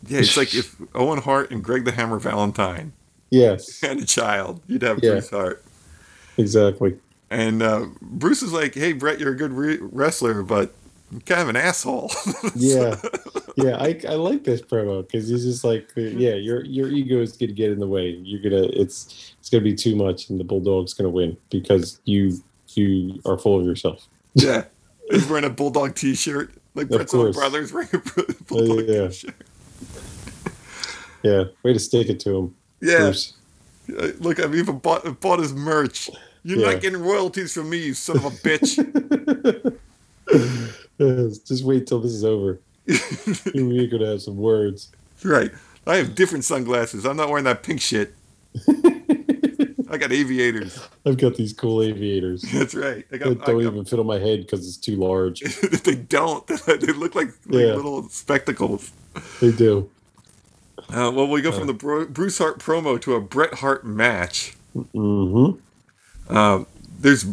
Yeah, 0.07 0.21
it's 0.21 0.37
like 0.37 0.55
if 0.55 0.77
Owen 0.95 1.21
Hart 1.21 1.51
and 1.51 1.63
Greg 1.63 1.85
the 1.85 1.93
Hammer 1.93 2.19
Valentine 2.19 2.93
Yes, 3.31 3.83
And 3.87 4.01
a 4.01 4.05
child, 4.07 4.61
you'd 4.67 4.83
have 4.83 4.99
Yeah. 5.03 5.11
Bruce 5.13 5.31
Hart. 5.31 5.63
exactly. 6.37 6.97
And 7.31 7.63
uh, 7.63 7.87
Bruce 8.01 8.43
is 8.43 8.53
like, 8.53 8.75
"Hey, 8.75 8.93
Bret, 8.93 9.21
you're 9.21 9.33
a 9.33 9.37
good 9.37 9.53
re- 9.53 9.79
wrestler, 9.81 10.43
but 10.43 10.75
you're 11.11 11.21
kind 11.23 11.43
of 11.43 11.49
an 11.49 11.57
asshole." 11.57 12.11
Yeah, 12.55 12.97
yeah. 13.57 13.77
I, 13.77 14.01
I 14.09 14.15
like 14.15 14.45
this 14.45 14.63
promo 14.63 15.07
because 15.07 15.29
he's 15.29 15.45
just 15.45 15.65
like, 15.65 15.91
uh, 15.97 16.01
yeah, 16.01 16.35
your 16.35 16.65
your 16.65 16.89
ego 16.89 17.21
is 17.21 17.37
gonna 17.37 17.53
get 17.53 17.71
in 17.71 17.79
the 17.79 17.87
way. 17.87 18.11
You're 18.11 18.41
gonna 18.41 18.69
it's 18.73 19.35
it's 19.39 19.51
gonna 19.51 19.65
be 19.65 19.75
too 19.75 19.95
much, 19.95 20.31
and 20.31 20.41
the 20.41 20.45
bulldog's 20.45 20.95
gonna 20.95 21.11
win 21.11 21.37
because 21.51 22.01
you 22.05 22.43
you 22.69 23.21
are 23.27 23.39
full 23.39 23.61
of 23.61 23.67
yourself. 23.67 24.09
yeah. 24.35 24.65
He's 25.11 25.27
wearing 25.27 25.45
a 25.45 25.51
bulldog 25.51 25.95
T-shirt, 25.95 26.53
like 26.75 26.89
Bret's 26.89 27.15
own 27.15 27.33
brothers 27.33 27.73
wearing 27.73 27.89
a 27.95 27.99
bulldog 28.45 28.89
yeah. 28.89 29.09
T-shirt. 29.09 29.35
Yeah, 31.23 31.45
way 31.63 31.73
to 31.73 31.79
stick 31.79 32.09
it 32.09 32.21
to 32.21 32.37
him, 32.37 32.55
Yeah, 32.81 32.99
Bruce. 32.99 33.35
Uh, 33.89 34.09
look, 34.21 34.39
I've 34.39 34.55
even 34.55 34.79
bought 34.79 35.21
bought 35.21 35.41
his 35.41 35.53
merch. 35.53 36.11
You're 36.45 36.59
Yeah. 36.61 36.73
not 36.73 36.81
getting 36.83 37.01
royalties 37.01 37.53
from 37.55 37.71
me, 37.71 37.79
you 37.79 37.95
son 37.95 38.17
of 38.19 38.25
a 38.27 38.31
bitch. 38.31 39.79
Just 41.47 41.65
wait 41.65 41.87
till 41.87 42.01
this 42.01 42.13
is 42.13 42.25
over. 42.25 42.59
We're 43.55 43.87
gonna 43.89 44.07
have 44.07 44.23
some 44.23 44.37
words. 44.37 44.91
right. 45.25 45.51
I 45.87 45.97
have 45.97 46.15
different 46.15 46.45
sunglasses. 46.45 47.07
I'm 47.07 47.17
not 47.17 47.29
wearing 47.31 47.45
that 47.45 47.63
pink 47.63 47.81
shit. 47.81 48.15
I 49.91 49.97
got 49.97 50.13
aviators. 50.13 50.79
I've 51.07 51.17
got 51.17 51.37
these 51.37 51.55
cool 51.55 51.83
aviators 51.83 52.43
That's 52.43 52.75
right. 52.75 53.07
I 53.11 53.17
got, 53.17 53.27
I 53.29 53.35
don't 53.35 53.39
got 53.47 53.73
even 53.73 53.85
fit 53.87 53.99
on 53.99 54.05
my 54.07 54.19
head 54.19 54.41
because 54.43 54.67
it's 54.69 54.77
too 54.77 54.97
large. 54.97 55.41
they 55.85 55.95
don't. 55.95 56.47
they 56.67 56.93
look 56.93 57.15
like, 57.15 57.29
like 57.47 57.63
Yeah. 57.63 57.75
little 57.75 58.07
spectacles. 58.11 58.91
They 59.41 59.51
do. 59.51 59.89
Uh, 60.91 61.11
well, 61.15 61.27
we 61.27 61.41
go 61.41 61.53
from 61.53 61.67
the 61.67 61.73
Bru- 61.75 62.09
Bruce 62.09 62.37
Hart 62.39 62.59
promo 62.59 63.01
to 63.01 63.15
a 63.15 63.21
Bret 63.21 63.55
Hart 63.55 63.87
match. 63.87 64.57
Mm-hmm. 64.77 65.59
Uh, 66.29 66.65
there's 67.01 67.25
a 67.25 67.29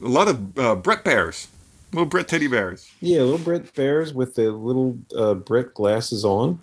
lot 0.00 0.28
of 0.28 0.58
uh, 0.58 0.74
Bret 0.76 1.04
bears, 1.04 1.48
little 1.92 2.06
Bret 2.06 2.28
teddy 2.28 2.46
bears. 2.46 2.90
Yeah, 3.00 3.20
little 3.20 3.38
Bret 3.38 3.74
bears 3.74 4.14
with 4.14 4.34
the 4.34 4.50
little 4.50 4.98
uh, 5.16 5.34
Bret 5.34 5.74
glasses 5.74 6.24
on, 6.24 6.58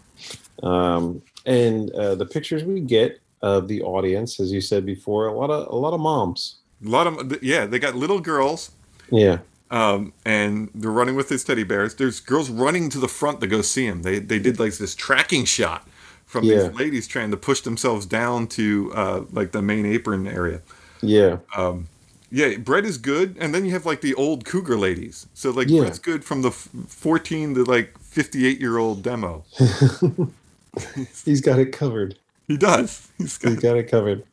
um, 0.64 1.22
and 1.46 1.92
uh, 1.92 2.16
the 2.16 2.26
pictures 2.26 2.64
we 2.64 2.80
get 2.80 3.20
of 3.42 3.68
the 3.68 3.82
audience, 3.84 4.40
as 4.40 4.52
you 4.52 4.62
said 4.62 4.86
before, 4.86 5.28
a 5.28 5.34
lot 5.34 5.50
of 5.50 5.68
a 5.72 5.76
lot 5.76 5.94
of 5.94 6.00
moms. 6.00 6.58
A 6.86 6.90
lot 6.90 7.08
of 7.08 7.44
yeah, 7.44 7.66
they 7.66 7.80
got 7.80 7.96
little 7.96 8.20
girls, 8.20 8.72
Yeah, 9.12 9.40
um, 9.72 10.14
and 10.26 10.70
they're 10.74 10.92
running 10.92 11.16
with 11.16 11.30
his 11.30 11.44
teddy 11.44 11.64
bears. 11.64 11.96
There's 11.96 12.20
girls 12.20 12.50
running 12.50 12.90
to 12.90 13.00
the 13.00 13.08
front 13.08 13.42
to 13.42 13.48
go 13.48 13.62
see 13.62 13.86
him. 13.86 14.02
They 14.02 14.20
they 14.20 14.40
did 14.40 14.60
like 14.60 14.74
this 14.78 14.96
tracking 14.96 15.46
shot 15.46 15.88
from 16.26 16.44
Yeah. 16.46 16.64
these 16.68 16.74
ladies 16.80 17.08
trying 17.08 17.32
to 17.32 17.38
push 17.38 17.62
themselves 17.62 18.06
down 18.06 18.48
to 18.48 18.92
uh, 18.96 19.22
like 19.32 19.52
the 19.52 19.62
main 19.62 19.86
apron 19.86 20.28
area. 20.28 20.62
Yeah, 21.02 21.38
Um, 21.56 21.90
yeah, 22.32 22.58
Bret 22.58 22.86
is 22.86 22.98
good, 22.98 23.38
and 23.40 23.56
then 23.56 23.66
you 23.66 23.72
have 23.74 23.86
like 23.86 24.02
the 24.02 24.16
old 24.16 24.46
cougar 24.46 24.78
ladies. 24.78 25.28
So 25.34 25.52
like 25.52 25.70
Yeah. 25.70 25.78
Bret's 25.78 26.00
good 26.00 26.26
from 26.26 26.42
the 26.44 26.50
f- 26.50 26.70
14 26.88 27.56
to 27.56 27.64
like 27.66 27.98
58 28.00 28.60
year 28.62 28.78
old 28.78 29.04
demo. 29.04 29.46
he's 31.26 31.42
got 31.42 31.60
it 31.60 31.72
covered. 31.74 32.18
He 32.48 32.58
does. 32.58 33.10
He's 33.18 33.38
He's 33.44 33.56
got, 33.56 33.60
got 33.60 33.78
it 33.78 33.90
covered. 33.90 34.26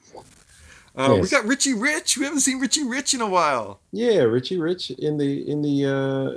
Uh, 0.94 1.08
We 1.12 1.16
Yes. 1.20 1.30
got 1.30 1.46
Richie 1.46 1.72
Rich. 1.72 2.18
We 2.18 2.24
haven't 2.24 2.40
seen 2.40 2.60
Richie 2.60 2.84
Rich 2.84 3.14
in 3.14 3.22
a 3.22 3.28
while. 3.28 3.80
Yeah, 3.92 4.20
Richie 4.24 4.58
Rich 4.58 4.90
in 4.90 5.16
the 5.16 5.48
in 5.50 5.62
the 5.62 5.86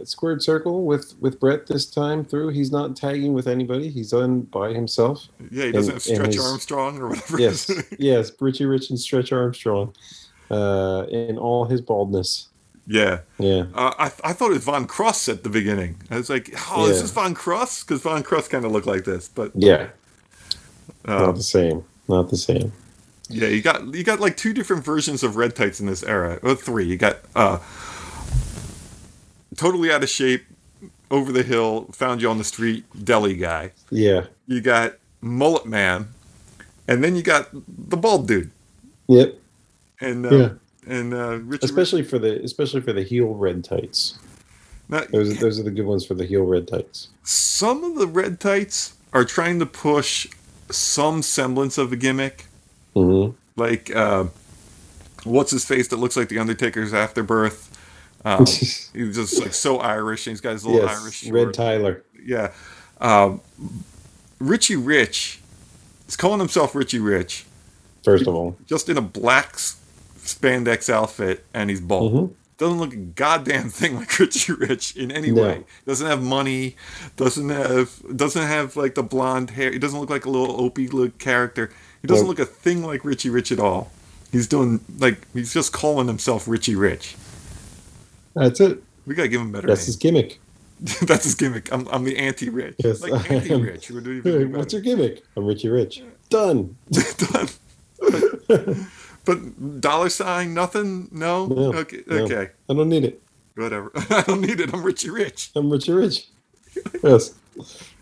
uh, 0.02 0.06
squared 0.06 0.42
circle 0.42 0.86
with 0.86 1.14
with 1.20 1.40
Bret 1.42 1.68
this 1.68 1.86
time 1.86 2.24
through. 2.24 2.50
He's 2.50 2.72
not 2.72 2.96
tagging 2.96 3.34
with 3.34 3.48
anybody. 3.48 3.90
He's 3.90 4.14
on 4.14 4.42
by 4.44 4.72
himself. 4.74 5.28
Yeah, 5.52 5.66
he 5.66 5.72
doesn't 5.74 5.92
And- 5.96 6.02
have 6.04 6.16
Stretch 6.18 6.36
his- 6.36 6.46
Armstrong 6.46 7.00
or 7.00 7.10
whatever. 7.10 7.38
Yes, 7.42 7.70
yes, 8.00 8.32
Richie 8.40 8.66
Rich 8.66 8.90
and 8.92 9.00
Stretch 9.00 9.34
Armstrong, 9.34 9.94
uh, 10.50 11.06
in 11.10 11.38
all 11.38 11.66
his 11.66 11.82
baldness. 11.82 12.48
yeah. 12.88 13.20
Yeah, 13.40 13.66
Uh, 13.74 13.94
I, 14.00 14.06
I 14.24 14.32
thought 14.34 14.52
it 14.52 14.54
was 14.54 14.64
Von 14.64 14.86
Cross 14.88 15.28
at 15.28 15.44
the 15.44 15.50
beginning. 15.50 15.98
I 16.10 16.16
was 16.18 16.30
like, 16.30 16.54
oh, 16.72 16.88
is 16.88 17.02
this 17.02 17.12
Von 17.12 17.34
Cross? 17.34 17.84
Because 17.84 18.02
Von 18.04 18.24
Cross 18.24 18.48
kind 18.48 18.64
of 18.64 18.72
looked 18.72 18.88
like 18.88 19.04
this. 19.04 19.28
But 19.28 19.52
yeah, 19.56 19.88
uh, 21.04 21.20
not 21.26 21.36
the 21.36 21.44
same. 21.44 21.84
Not 22.08 22.30
the 22.30 22.38
same. 22.38 22.72
Yeah, 23.30 23.48
you 23.48 23.62
got 23.62 23.94
you 23.94 24.04
got 24.04 24.20
like 24.20 24.38
two 24.38 24.54
different 24.54 24.84
versions 24.86 25.24
of 25.24 25.36
red 25.36 25.56
tights 25.56 25.80
in 25.80 25.86
this 25.88 26.04
era. 26.04 26.40
Or 26.44 26.56
three. 26.56 26.86
You 26.86 26.98
got 26.98 27.18
uh, 27.36 27.60
totally 29.56 29.92
out 29.92 30.04
of 30.04 30.10
shape, 30.10 30.46
over 31.12 31.32
the 31.32 31.44
hill, 31.44 31.86
found 31.92 32.22
you 32.22 32.30
on 32.30 32.38
the 32.38 32.44
street, 32.44 32.86
deli 33.04 33.36
guy. 33.36 33.72
Yeah. 33.90 34.26
You 34.48 34.62
got 34.62 34.96
mullet 35.22 35.66
man, 35.66 36.10
and 36.88 37.04
then 37.04 37.16
you 37.16 37.24
got 37.24 37.50
the 37.54 37.98
bald 37.98 38.28
dude. 38.28 38.52
Yep. 39.08 39.36
And 40.02 40.26
uh, 40.26 40.36
Yeah. 40.36 40.50
and 40.88 41.14
uh, 41.14 41.38
Richard. 41.40 41.64
Especially 41.66 42.04
for 42.04 42.20
the 42.20 42.42
especially 42.44 42.82
for 42.82 42.94
the 42.94 43.04
heel 43.04 43.28
red 43.34 43.64
tights. 43.64 44.18
now, 44.90 45.04
Those 45.12 45.38
those 45.40 45.60
are 45.60 45.64
the 45.64 45.72
good 45.72 45.86
ones 45.86 46.06
for 46.06 46.14
the 46.16 46.26
heel 46.26 46.44
red 46.44 46.68
tights. 46.68 47.10
some 47.24 47.84
of 47.84 47.96
the 47.96 48.08
red 48.08 48.40
tights 48.40 48.94
are 49.14 49.24
trying 49.24 49.60
to 49.60 49.66
push 49.66 50.28
some 50.70 51.22
semblance 51.22 51.78
of 51.78 51.92
a 51.94 51.96
gimmick. 51.96 52.48
Hmm 52.96 53.30
like 53.58 53.96
uh, 53.96 54.26
what's 55.24 55.52
his 55.52 55.64
face 55.66 55.88
that 55.90 55.98
looks 55.98 56.18
like 56.18 56.30
the 56.30 56.40
Undertaker's 56.40 56.94
afterbirth. 56.94 57.72
Um, 58.26 58.46
he's 58.46 58.90
just 59.16 59.40
like 59.40 59.54
so 59.54 59.78
Irish, 59.80 60.26
and 60.28 60.32
he's 60.34 60.42
got 60.42 60.54
his 60.54 60.66
little 60.66 60.88
Irish. 60.90 61.24
yes, 61.24 61.32
Red 61.32 61.54
Tyler. 61.54 62.04
Yeah, 62.26 62.52
um, 63.00 63.42
Richie 64.40 64.76
Rich. 64.76 65.40
He's 66.06 66.16
calling 66.18 66.40
himself 66.40 66.76
Richie 66.76 67.00
Rich, 67.00 67.46
First 68.04 68.28
of 68.28 68.36
all, 68.36 68.58
just 68.68 68.90
in 68.90 68.98
a 68.98 69.02
black 69.02 69.54
spandex 69.56 70.90
outfit, 70.90 71.46
and 71.54 71.70
he's 71.70 71.82
bald. 71.82 72.14
Mhm. 72.14 72.34
Doesn't 72.58 72.80
look 72.80 72.94
a 72.94 72.98
goddamn 72.98 73.70
thing 73.70 73.96
like 73.98 74.18
Richie 74.20 74.54
Rich 74.54 74.96
in 74.96 75.12
any 75.12 75.32
No. 75.32 75.42
way. 75.44 75.64
Doesn't 75.86 76.08
have 76.08 76.22
money. 76.24 76.76
Doesn't 77.18 77.50
have 77.50 77.92
doesn't 78.16 78.42
have 78.46 78.76
like 78.76 78.96
the 78.96 79.04
blonde 79.04 79.52
hair. 79.52 79.72
He 79.72 79.80
doesn't 79.80 80.00
look 80.00 80.10
like 80.10 80.26
a 80.26 80.30
little 80.30 80.60
opie 80.62 80.88
look 80.88 81.18
character. 81.18 81.72
He 82.06 82.14
doesn't 82.14 82.28
look 82.28 82.40
a 82.40 82.46
thing 82.46 82.84
like 82.84 83.04
Richie 83.04 83.32
Rich 83.32 83.52
at 83.52 83.60
all. 83.60 83.92
He's 84.32 84.48
doing 84.48 84.80
like 85.00 85.26
he's 85.34 85.54
just 85.54 85.74
calling 85.74 86.08
himself 86.08 86.48
Richie 86.48 86.76
Rich. 86.76 87.16
that's 88.36 88.60
it. 88.60 88.84
We 89.08 89.16
gotta 89.16 89.28
give 89.28 89.42
him 89.42 89.50
a 89.50 89.54
better 89.54 89.68
That's 89.68 89.82
name. 89.82 89.86
his 89.88 89.96
gimmick. 89.96 90.40
That's 91.04 91.24
his 91.24 91.36
gimmick. 91.36 91.72
I'm, 91.72 91.88
I'm 91.88 92.04
the 92.04 92.18
anti-rich. 92.18 92.76
Yes, 92.84 93.02
like 93.02 93.32
anti-rich. 93.32 93.90
We're 93.90 94.02
doing 94.02 94.22
Hey, 94.24 94.42
even 94.42 94.52
What's 94.52 94.74
your 94.74 94.82
gimmick? 94.82 95.24
I'm 95.38 95.46
Richie 95.46 95.70
Rich. 95.70 96.04
Done. 96.30 96.76
Done. 97.18 97.48
But 99.26 99.82
dollar 99.82 100.10
sign, 100.10 100.54
nothing. 100.54 101.10
No. 101.12 101.48
No, 101.48 101.74
okay. 101.74 102.04
no. 102.06 102.18
Okay. 102.26 102.52
I 102.70 102.74
don't 102.76 102.90
need 102.90 103.04
it. 103.06 103.24
Whatever. 103.56 103.92
I 103.96 104.22
don't 104.28 104.42
need 104.42 104.60
it. 104.60 104.72
I'm 104.72 104.84
Richie 104.84 105.10
Rich. 105.10 105.50
I'm 105.56 105.72
Richie 105.72 105.94
Rich. 105.94 106.28
Yes. 107.02 107.34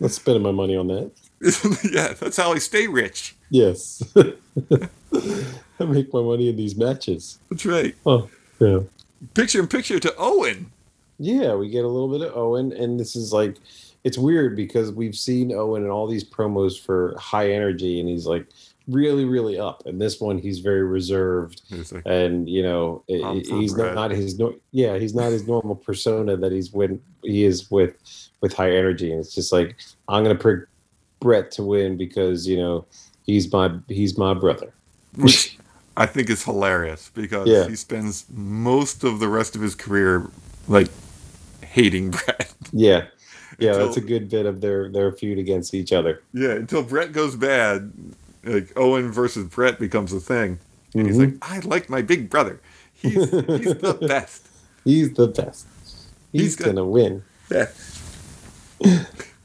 Not 0.00 0.10
spending 0.10 0.42
my 0.42 0.50
money 0.50 0.76
on 0.76 0.88
that. 0.88 1.10
yeah, 1.90 2.12
that's 2.12 2.36
how 2.36 2.52
I 2.52 2.58
stay 2.58 2.86
rich. 2.88 3.33
Yes. 3.50 4.02
I 5.80 5.84
make 5.84 6.12
my 6.12 6.20
money 6.22 6.48
in 6.48 6.56
these 6.56 6.76
matches. 6.76 7.38
That's 7.50 7.66
right. 7.66 7.94
Oh, 8.06 8.28
yeah. 8.60 8.80
Picture 9.34 9.60
in 9.60 9.66
picture 9.68 9.98
to 10.00 10.14
Owen. 10.18 10.70
Yeah, 11.18 11.54
we 11.54 11.68
get 11.68 11.84
a 11.84 11.88
little 11.88 12.08
bit 12.08 12.26
of 12.28 12.36
Owen, 12.36 12.72
and 12.72 12.98
this 12.98 13.14
is 13.16 13.32
like, 13.32 13.56
it's 14.02 14.18
weird 14.18 14.56
because 14.56 14.92
we've 14.92 15.14
seen 15.16 15.52
Owen 15.52 15.84
in 15.84 15.90
all 15.90 16.06
these 16.06 16.24
promos 16.24 16.78
for 16.80 17.16
high 17.18 17.50
energy, 17.52 18.00
and 18.00 18.08
he's 18.08 18.26
like 18.26 18.46
really, 18.88 19.24
really 19.24 19.58
up. 19.58 19.86
And 19.86 20.00
this 20.00 20.20
one, 20.20 20.36
he's 20.38 20.58
very 20.58 20.82
reserved, 20.82 21.62
like, 21.92 22.02
and 22.04 22.48
you 22.48 22.62
know, 22.62 23.02
i- 23.08 23.22
I'm 23.24 23.38
i- 23.38 23.42
for 23.44 23.56
he's 23.60 23.72
Bret. 23.74 23.94
not 23.94 24.10
his 24.10 24.38
no, 24.38 24.54
yeah, 24.72 24.98
he's 24.98 25.14
not 25.14 25.30
his 25.32 25.46
normal 25.46 25.76
persona 25.76 26.36
that 26.36 26.52
he's 26.52 26.72
when 26.72 27.00
he 27.22 27.44
is 27.44 27.70
with 27.70 27.94
with 28.40 28.52
high 28.52 28.72
energy, 28.72 29.10
and 29.10 29.20
it's 29.20 29.34
just 29.34 29.52
like 29.52 29.76
I'm 30.08 30.22
gonna 30.24 30.34
pick 30.34 30.68
Bret 31.20 31.50
to 31.52 31.62
win 31.62 31.96
because 31.96 32.46
you 32.46 32.58
know 32.58 32.84
he's 33.24 33.50
my 33.52 33.72
he's 33.88 34.16
my 34.16 34.34
brother. 34.34 34.72
which 35.16 35.58
I 35.96 36.06
think 36.06 36.28
is 36.30 36.42
hilarious 36.44 37.10
because 37.14 37.46
Yeah. 37.48 37.68
he 37.68 37.76
spends 37.76 38.24
most 38.32 39.04
of 39.04 39.20
the 39.20 39.28
rest 39.28 39.54
of 39.56 39.62
his 39.62 39.74
career 39.74 40.28
like 40.68 40.88
hating 41.62 42.10
Bret. 42.10 42.52
Yeah, 42.72 43.04
yeah, 43.60 43.74
that's 43.74 43.96
a 43.96 44.00
good 44.00 44.28
bit 44.28 44.46
of 44.46 44.60
their 44.60 44.88
their 44.88 45.12
feud 45.12 45.38
against 45.38 45.74
each 45.74 45.92
other. 45.92 46.22
Yeah, 46.32 46.52
until 46.52 46.82
Bret 46.82 47.12
goes 47.12 47.36
bad, 47.36 47.92
like 48.42 48.72
Owen 48.76 49.12
versus 49.12 49.46
Bret 49.46 49.78
becomes 49.78 50.12
a 50.12 50.18
thing. 50.18 50.58
And 50.94 51.06
he's 51.06 51.16
Mhm. 51.16 51.40
like, 51.40 51.50
I 51.52 51.58
like 51.66 51.88
my 51.90 52.02
big 52.02 52.28
brother. 52.30 52.60
He's 52.94 53.12
he's 53.14 53.74
the 53.76 53.98
best. 54.08 54.48
He's 54.84 55.12
the 55.14 55.28
best. 55.28 55.66
He's, 56.32 56.42
He's 56.42 56.56
gonna 56.56 56.84
win. 56.84 57.22
Yeah. 57.50 57.70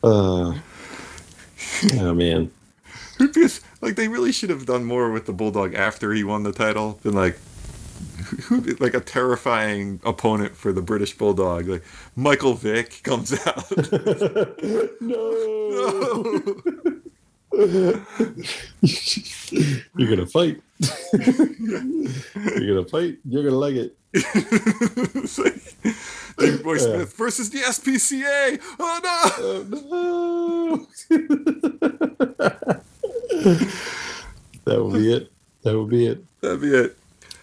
Uh, 0.03 0.57
oh 2.01 2.13
man. 2.13 2.49
Like 3.81 3.95
they 3.95 4.07
really 4.07 4.31
should 4.31 4.49
have 4.49 4.65
done 4.65 4.85
more 4.85 5.11
with 5.11 5.25
the 5.25 5.33
Bulldog 5.33 5.73
after 5.73 6.13
he 6.13 6.23
won 6.23 6.43
the 6.43 6.51
title. 6.51 6.99
than 7.03 7.13
like 7.13 7.37
who 8.43 8.61
like 8.79 8.93
a 8.93 8.99
terrifying 8.99 9.99
opponent 10.03 10.55
for 10.55 10.71
the 10.71 10.81
British 10.81 11.17
Bulldog. 11.17 11.67
Like 11.67 11.83
Michael 12.15 12.53
Vick 12.53 13.01
comes 13.03 13.33
out. 13.45 13.69
no. 15.01 16.61
You're 19.97 20.09
gonna 20.09 20.27
fight. 20.27 20.61
You're 21.13 22.75
gonna 22.75 22.85
fight. 22.85 23.17
You're 23.25 23.43
gonna 23.43 23.57
like 23.57 23.75
it. 23.75 23.95
Like, 26.37 26.63
Boy. 26.63 26.77
Smith 26.77 27.13
versus 27.17 27.49
the 27.49 27.59
SPCA. 27.59 28.61
Oh 28.79 28.99
no! 29.03 29.19
Oh, 29.43 30.87
no. 31.09 32.79
that 34.65 34.77
will 34.81 34.91
be 34.91 35.11
it. 35.13 35.31
That 35.63 35.73
will 35.75 35.85
be 35.87 36.07
it. 36.07 36.23
That'd 36.41 36.61
be 36.61 36.69
it. 36.73 36.97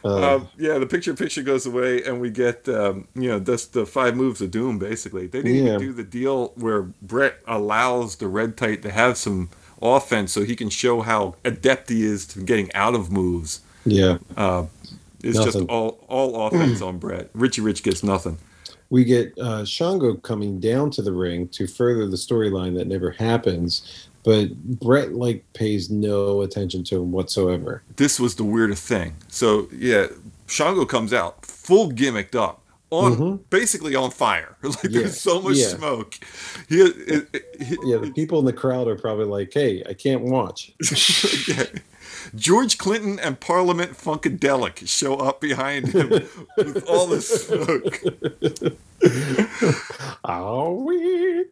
Uh, 0.04 0.36
Um, 0.36 0.48
yeah, 0.58 0.78
the 0.78 0.86
picture 0.86 1.14
picture 1.14 1.42
goes 1.42 1.66
away, 1.66 2.02
and 2.04 2.20
we 2.20 2.30
get 2.30 2.68
um, 2.68 3.08
you 3.14 3.28
know 3.28 3.40
just 3.40 3.72
the 3.72 3.84
five 3.86 4.16
moves 4.16 4.40
of 4.40 4.50
doom. 4.50 4.78
Basically, 4.78 5.26
they 5.26 5.42
didn't 5.42 5.64
Yeah. 5.66 5.74
even 5.74 5.80
do 5.80 5.92
the 5.92 6.04
deal 6.04 6.52
where 6.56 6.82
Bret 7.02 7.38
allows 7.46 8.16
the 8.16 8.28
red 8.28 8.56
tight 8.56 8.82
to 8.82 8.90
have 8.90 9.16
some 9.16 9.50
offense, 9.82 10.32
so 10.32 10.44
he 10.44 10.54
can 10.56 10.70
show 10.70 11.00
how 11.02 11.34
adept 11.44 11.90
he 11.90 12.04
is 12.04 12.26
to 12.28 12.40
getting 12.40 12.72
out 12.74 12.94
of 12.94 13.10
moves. 13.10 13.60
yeah. 13.84 14.18
Uh, 14.36 14.66
it's 15.24 15.42
just 15.42 15.58
all 15.68 15.98
all 16.08 16.46
offense 16.46 16.80
on 16.80 16.98
Bret. 16.98 17.30
Richie 17.34 17.60
Rich 17.62 17.82
gets 17.82 18.02
nothing. 18.04 18.38
we 18.90 19.02
get 19.02 19.36
uh, 19.38 19.64
Shango 19.64 20.14
coming 20.14 20.60
down 20.60 20.90
to 20.92 21.02
the 21.02 21.12
ring 21.12 21.48
to 21.48 21.66
further 21.66 22.06
the 22.06 22.16
storyline 22.16 22.76
that 22.76 22.86
never 22.86 23.10
happens, 23.10 24.06
but 24.26 24.54
Bret 24.80 25.14
like 25.14 25.44
pays 25.54 25.88
no 25.88 26.42
attention 26.42 26.84
to 26.84 26.96
him 27.00 27.12
whatsoever. 27.12 27.82
This 27.96 28.20
was 28.20 28.34
the 28.34 28.44
weirdest 28.44 28.86
thing. 28.86 29.14
So 29.28 29.68
yeah, 29.72 30.08
Shango 30.48 30.84
comes 30.84 31.12
out 31.14 31.46
full 31.46 31.90
gimmicked 31.92 32.34
up. 32.34 32.60
On 32.90 33.16
Mhm. 33.16 33.40
basically 33.50 33.96
on 33.96 34.12
fire, 34.12 34.56
like 34.62 34.84
Yeah, 34.84 34.90
there's 35.00 35.20
so 35.20 35.42
much 35.42 35.56
yeah. 35.56 35.68
smoke. 35.74 36.14
He, 36.68 36.76
it, 36.82 37.28
it, 37.32 37.44
he- 37.60 37.76
Yeah, 37.84 37.96
the 37.98 38.12
people 38.14 38.38
in 38.38 38.44
the 38.44 38.52
crowd 38.52 38.86
are 38.86 38.94
probably 38.94 39.24
like, 39.24 39.52
"Hey, 39.52 39.82
I 39.88 39.92
can't 39.94 40.22
watch." 40.22 40.72
Yeah. 41.48 41.64
George 42.36 42.78
Clinton 42.78 43.18
and 43.18 43.38
Parliament 43.40 43.92
Funkadelic 43.98 44.86
show 44.88 45.16
up 45.16 45.40
behind 45.40 45.88
him 45.88 46.08
with 46.56 46.84
all 46.88 47.06
this 47.08 47.28
smoke. 47.46 48.02
Are 50.24 50.72
we? 50.72 51.44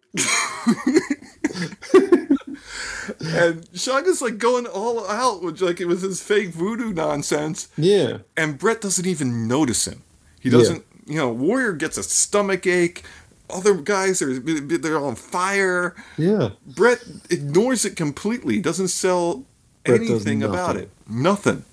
And 3.24 3.68
Shango's 3.74 4.22
like 4.22 4.38
going 4.38 4.66
all 4.66 5.06
out, 5.08 5.42
which 5.42 5.60
like 5.60 5.80
it 5.80 5.86
was 5.86 6.02
his 6.02 6.22
fake 6.22 6.50
voodoo 6.50 6.92
nonsense. 6.92 7.68
Yeah, 7.76 8.18
And 8.36 8.58
Bret 8.58 8.80
doesn't 8.80 9.06
even 9.06 9.46
notice 9.46 9.86
him. 9.86 10.02
He 10.40 10.50
doesn't, 10.50 10.84
you 11.06 11.16
know, 11.16 11.30
Warrior 11.32 11.72
gets 11.72 11.96
a 11.98 12.02
stomach 12.02 12.66
ache. 12.66 13.02
Other 13.50 13.74
guys 13.74 14.22
are 14.22 14.38
they're 14.38 14.98
on 14.98 15.16
fire. 15.16 15.94
yeah. 16.16 16.50
Bret 16.66 17.04
ignores 17.30 17.84
it 17.84 17.94
completely. 17.96 18.60
Doesn't 18.60 18.88
sell 18.88 19.44
Bret 19.84 20.00
does 20.00 20.10
anything 20.10 20.42
about 20.42 20.76
it. 20.76 20.90
Nothing. 21.08 21.64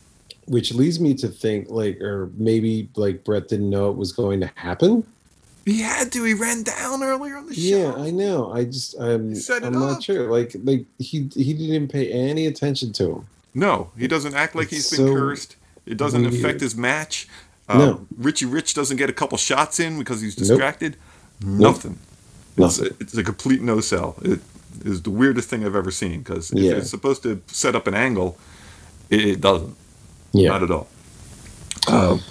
Which 0.47 0.73
leads 0.73 0.99
me 0.99 1.13
to 1.15 1.29
think, 1.29 1.69
like, 1.69 2.01
or 2.01 2.29
maybe 2.35 2.89
like 2.95 3.23
Bret 3.23 3.47
didn't 3.47 3.69
know 3.69 3.89
it 3.89 3.95
was 3.95 4.11
going 4.11 4.41
to 4.41 4.51
happen. 4.55 5.05
He 5.66 5.82
had 5.82 6.12
to. 6.14 6.24
He 6.24 6.34
ran 6.34 6.64
down 6.64 7.03
earlier 7.03 7.38
on 7.38 7.45
the 7.47 7.53
show. 7.53 7.62
Yeah, 7.62 7.93
I 7.93 8.09
know. 8.09 8.51
I 8.51 8.64
just, 8.66 8.95
I'm, 8.99 9.36
I'm 9.64 9.74
not 9.74 9.97
up. 9.97 10.01
sure. 10.01 10.32
Like, 10.32 10.55
like 10.64 10.86
he 10.97 11.30
he 11.36 11.53
didn't 11.53 11.89
pay 11.89 12.12
any 12.12 12.47
attention 12.47 12.91
to 12.93 13.12
him. 13.18 13.28
No, 13.53 13.91
he 13.97 14.07
doesn't 14.07 14.34
act 14.34 14.55
like 14.55 14.70
he's 14.70 14.91
It's 14.91 14.97
been 15.01 15.14
cursed. 15.16 15.55
It 15.86 15.97
doesn't 15.97 16.22
weird. 16.22 16.34
affect 16.34 16.62
his 16.62 16.76
match. 16.76 17.28
Uh, 17.70 17.78
No. 17.78 18.07
Richie 18.18 18.45
Rich 18.45 18.74
doesn't 18.74 18.97
get 18.97 19.09
a 19.09 19.14
couple 19.14 19.38
shots 19.38 19.80
in 19.80 19.99
because 19.99 20.22
he's 20.22 20.38
Nope. 20.38 20.47
distracted. 20.47 20.95
Nothing. 21.43 21.99
It's, 22.57 22.80
Nothing. 22.80 22.93
a, 22.99 23.03
it's 23.03 23.18
a 23.18 23.24
complete 23.24 23.62
no 23.62 23.82
sell. 23.82 24.16
It 24.24 24.39
is 24.84 25.01
the 25.03 25.09
weirdest 25.12 25.49
thing 25.49 25.66
I've 25.66 25.76
ever 25.76 25.91
seen 25.91 26.20
because 26.20 26.51
if 26.51 26.59
Yeah. 26.59 26.72
it's 26.74 26.89
supposed 26.89 27.24
to 27.24 27.41
set 27.47 27.76
up 27.76 27.88
an 27.88 27.93
angle, 27.93 28.38
it, 29.09 29.22
it 29.26 29.41
doesn't. 29.41 29.76
Yeah. 30.34 30.49
Not 30.49 30.64
at 30.64 30.72
all. 30.72 30.88
Um, 31.88 32.22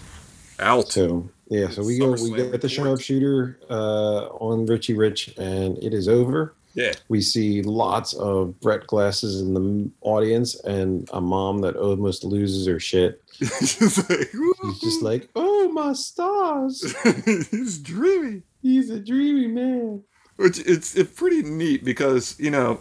out. 0.58 0.88
So 0.90 1.28
yeah, 1.50 1.68
so 1.68 1.82
we 1.82 1.98
go. 1.98 2.12
We 2.12 2.30
get 2.30 2.60
the 2.60 2.68
sharpshooter 2.68 3.58
uh, 3.68 4.26
on 4.28 4.66
Richie 4.66 4.94
Rich, 4.94 5.34
and 5.36 5.76
it 5.82 5.92
is 5.92 6.08
over. 6.08 6.54
Yeah. 6.74 6.92
We 7.08 7.20
see 7.20 7.60
lots 7.62 8.14
of 8.14 8.58
Bret 8.60 8.86
glasses 8.86 9.40
in 9.40 9.54
the 9.54 9.90
audience, 10.02 10.54
and 10.60 11.10
a 11.12 11.20
mom 11.20 11.58
that 11.62 11.74
almost 11.74 12.22
loses 12.22 12.68
her 12.68 12.78
shit. 12.78 13.20
She's 13.32 13.98
like, 14.08 14.30
She's 14.30 14.78
just 14.78 15.02
like, 15.02 15.28
"Oh 15.34 15.72
my 15.72 15.92
stars! 15.92 16.94
he's 17.50 17.80
dreamy. 17.80 18.42
He's 18.62 18.88
a 18.90 19.00
dreamy 19.00 19.48
man." 19.48 20.04
Which 20.36 20.60
it's 20.60 20.94
it's 20.94 21.12
pretty 21.12 21.42
neat 21.42 21.84
because 21.84 22.38
you 22.38 22.52
know, 22.52 22.78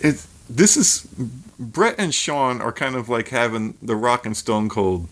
it's 0.00 0.28
this 0.50 0.76
is 0.76 1.06
Bret 1.58 1.94
and 1.96 2.14
Shawn 2.14 2.60
are 2.60 2.72
kind 2.72 2.94
of 2.94 3.08
like 3.08 3.28
having 3.28 3.78
the 3.80 3.96
Rock 3.96 4.26
and 4.26 4.36
Stone 4.36 4.68
Cold 4.68 5.08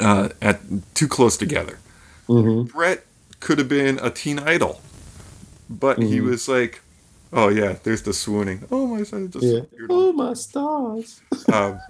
uh, 0.00 0.28
at 0.40 0.60
too 0.94 1.08
close 1.08 1.36
together. 1.36 1.78
hmm 2.26 2.62
Bret 2.62 3.04
could 3.40 3.58
have 3.58 3.68
been 3.68 3.98
a 4.02 4.10
teen 4.10 4.38
idol, 4.38 4.80
but 5.68 5.98
he 5.98 6.18
Mhm. 6.18 6.24
was 6.30 6.48
like, 6.48 6.82
"Oh 7.32 7.48
yeah, 7.48 7.76
there's 7.82 8.02
the 8.02 8.12
swooning. 8.12 8.64
Oh 8.70 8.86
my 8.86 9.04
Yeah. 9.40 9.60
Oh 9.88 10.12
my 10.12 10.34
stars! 10.34 11.20
Um, 11.52 11.80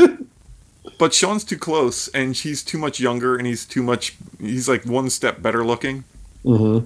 but 0.98 1.12
Shawn's 1.12 1.44
too 1.44 1.58
close, 1.58 2.08
and 2.08 2.34
he's 2.34 2.62
too 2.62 2.78
much 2.78 3.00
younger, 3.00 3.36
and 3.36 3.46
he's 3.46 3.64
too 3.66 3.82
much. 3.82 4.16
He's 4.40 4.68
like 4.68 4.84
one 4.86 5.11
step 5.11 5.42
better 5.42 5.64
looking. 5.64 6.04
hmm 6.42 6.78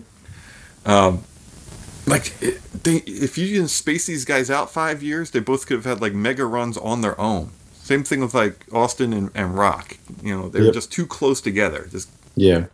Um, 0.86 1.24
like 2.06 2.38
they, 2.82 2.96
if 3.06 3.38
you 3.38 3.46
didn't 3.46 3.68
space 3.70 4.06
these 4.06 4.24
guys 4.24 4.50
out 4.50 4.70
five 4.70 5.02
years, 5.02 5.30
they 5.30 5.40
both 5.40 5.66
could 5.66 5.76
have 5.76 5.84
had 5.84 6.00
like 6.00 6.12
mega 6.14 6.44
runs 6.44 6.76
on 6.76 7.00
their 7.00 7.18
own. 7.20 7.50
Same 7.84 8.02
thing 8.02 8.20
with 8.20 8.32
like 8.34 8.64
Austin 8.72 9.12
and, 9.12 9.30
and 9.34 9.56
Rock. 9.58 9.98
You 10.22 10.34
know, 10.34 10.48
they 10.48 10.60
were 10.60 10.64
Yep. 10.66 10.74
just 10.74 10.90
too 10.90 11.04
close 11.06 11.40
together. 11.42 11.86
Just 11.92 12.08
Yeah. 12.34 12.64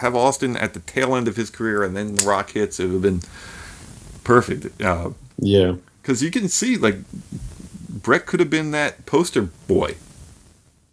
have 0.00 0.14
Austin 0.14 0.54
at 0.56 0.74
the 0.74 0.80
tail 0.80 1.16
end 1.16 1.28
of 1.28 1.36
his 1.36 1.48
career, 1.48 1.82
and 1.82 1.96
then 1.96 2.14
the 2.16 2.24
Rock 2.26 2.50
hits. 2.50 2.78
It 2.78 2.84
would 2.84 2.92
have 2.92 3.02
been 3.02 3.22
perfect. 4.22 4.76
Because 4.78 5.14
Yeah. 5.38 5.76
Because 6.02 6.22
you 6.22 6.30
can 6.30 6.48
see 6.50 6.76
like 6.76 6.96
Bret 7.88 8.26
could 8.26 8.38
have 8.38 8.50
been 8.50 8.70
that 8.72 9.06
poster 9.06 9.42
boy. 9.42 9.94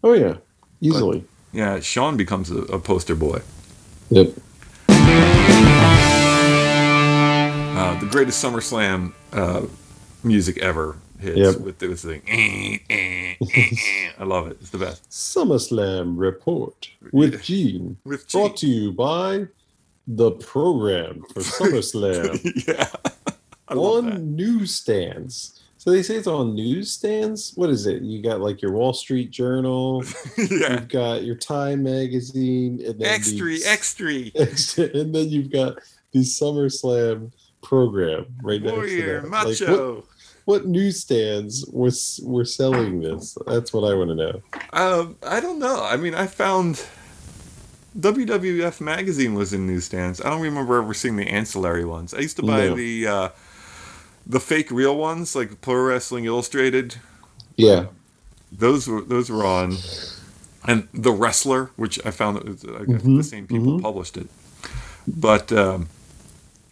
Oh 0.02 0.14
yeah. 0.14 0.36
Easily. 0.80 1.26
Yeah, 1.52 1.80
Shawn 1.82 2.16
becomes 2.18 2.50
a, 2.52 2.60
a 2.64 2.80
poster 2.80 3.16
boy. 3.16 3.42
Yep. 4.10 4.32
Uh, 7.78 8.00
the 8.00 8.06
greatest 8.08 8.44
SummerSlam 8.44 9.14
uh, 9.34 9.62
music 10.24 10.58
ever 10.60 10.98
hits 11.20 11.38
Yep. 11.38 11.56
with 11.62 11.80
this 11.80 12.04
thing. 12.04 12.22
Eh, 12.28 12.78
eh, 12.90 13.36
eh. 13.56 14.10
I 14.20 14.24
love 14.24 14.48
it. 14.48 14.58
It's 14.62 14.70
the 14.70 14.78
best. 14.78 15.10
SummerSlam 15.10 16.14
report 16.18 16.90
with 17.12 17.42
Gene, 17.44 17.98
With 18.06 18.28
Gene. 18.28 18.42
brought 18.42 18.58
to 18.58 18.68
you 18.68 18.92
by 18.92 19.48
the 20.08 20.32
program 20.32 21.24
for 21.34 21.42
SummerSlam 21.42 22.68
yeah. 22.68 22.88
I 23.68 23.74
on 23.76 24.06
that. 24.10 24.22
newsstands. 24.22 25.62
So 25.78 25.92
they 25.92 26.02
say 26.04 26.16
it's 26.16 26.28
on 26.28 26.56
newsstands. 26.56 27.54
What 27.56 27.70
is 27.70 27.86
it? 27.86 28.02
You 28.02 28.22
got 28.22 28.42
like 28.42 28.62
your 28.62 28.72
Wall 28.72 28.94
Street 28.94 29.30
Journal. 29.32 30.04
yeah. 30.38 30.74
You've 30.74 30.88
got 30.90 31.24
your 31.24 31.36
Time 31.36 31.84
magazine, 31.84 32.82
and 32.86 33.00
then 33.00 33.08
Extra, 33.08 33.46
the, 33.48 33.64
extra. 33.66 34.14
extra, 34.36 34.84
and 34.94 35.14
then 35.16 35.30
you've 35.30 35.52
got 35.52 35.78
the 36.12 36.20
SummerSlam 36.20 37.32
program 37.62 38.26
right 38.42 38.62
next 38.62 38.74
Warrior, 38.74 39.22
to 39.22 39.30
that. 39.30 39.32
Like, 39.32 39.46
what, 39.46 39.70
macho. 39.70 40.04
What 40.48 40.66
newsstands 40.66 41.66
was 41.74 42.22
were 42.24 42.46
selling 42.46 43.02
this? 43.02 43.38
That's 43.48 43.74
what 43.74 43.84
I 43.84 43.94
want 43.96 44.12
to 44.12 44.16
know. 44.16 44.42
Um, 44.72 45.18
I 45.22 45.42
don't 45.42 45.60
know. 45.60 45.84
I 45.84 45.98
mean, 45.98 46.16
I 46.16 46.26
found 46.26 46.86
WWF 48.00 48.80
magazine 48.80 49.34
was 49.34 49.52
in 49.52 49.68
newsstands. 49.68 50.22
I 50.22 50.30
don't 50.30 50.40
remember 50.40 50.82
ever 50.82 50.94
seeing 50.94 51.18
the 51.18 51.28
ancillary 51.28 51.84
ones. 51.84 52.14
I 52.14 52.20
used 52.20 52.38
to 52.38 52.44
buy 52.44 52.68
No. 52.68 52.76
the 52.76 53.08
uh, 53.08 53.30
the 54.26 54.40
fake 54.40 54.72
real 54.72 54.96
ones, 54.96 55.36
like 55.36 55.60
Pro 55.60 55.84
Wrestling 55.84 56.24
Illustrated. 56.24 56.96
Yeah, 57.58 57.88
Those 58.50 58.88
were 58.88 59.02
those 59.02 59.30
were 59.30 59.46
on, 59.46 59.76
and 60.66 60.88
the 60.94 61.12
Wrestler, 61.12 61.72
which 61.76 62.00
I 62.06 62.12
found 62.12 62.38
that 62.38 62.46
was, 62.46 62.64
I 62.64 62.86
guess 62.86 63.04
the 63.04 63.22
same 63.22 63.48
people 63.48 63.80
mhm. 63.80 63.82
published 63.82 64.16
it. 64.16 64.30
But 65.06 65.52
um, 65.52 65.90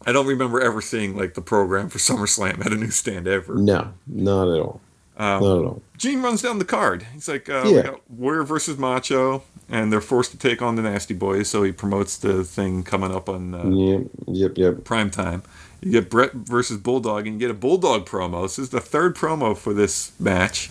I 0.06 0.12
don't 0.12 0.28
remember 0.28 0.62
ever 0.62 0.82
seeing 0.82 1.18
like 1.18 1.34
the 1.34 1.42
program 1.42 1.90
for 1.90 1.98
SummerSlam 2.00 2.66
at 2.66 2.72
a 2.72 2.76
newsstand 2.76 3.28
ever. 3.28 3.56
no, 3.56 3.94
not 4.08 4.48
at 4.54 4.60
all. 4.62 4.82
Um, 5.18 5.42
Not 5.42 5.60
at 5.60 5.66
all. 5.66 5.82
Gene 5.98 6.22
runs 6.22 6.42
down 6.42 6.60
the 6.60 6.66
card. 6.66 7.08
He's 7.14 7.30
like, 7.30 7.48
uh, 7.50 7.64
Yeah. 7.66 7.92
Warrior 8.10 8.44
versus 8.44 8.78
Macho, 8.78 9.44
and 9.70 9.90
they're 9.90 10.02
forced 10.02 10.32
to 10.32 10.38
take 10.38 10.62
on 10.62 10.76
the 10.76 10.82
Nasty 10.82 11.14
Boys. 11.14 11.50
So 11.50 11.64
he 11.64 11.72
promotes 11.72 12.18
the 12.18 12.44
thing 12.44 12.84
coming 12.84 13.14
up 13.16 13.30
on 13.30 13.54
uh, 13.56 13.64
Yep, 13.64 14.02
yep, 14.28 14.58
yep. 14.58 14.84
prime 14.84 15.10
time. 15.10 15.42
You 15.82 15.92
get 15.92 16.10
Bret 16.10 16.34
versus 16.34 16.78
Bulldog, 16.80 17.28
and 17.28 17.36
you 17.36 17.40
get 17.40 17.50
a 17.50 17.58
Bulldog 17.58 18.06
promo. 18.06 18.42
This 18.42 18.60
is 18.60 18.72
the 18.72 18.82
third 18.82 19.16
promo 19.16 19.56
for 19.58 19.74
this 19.74 20.12
match. 20.20 20.70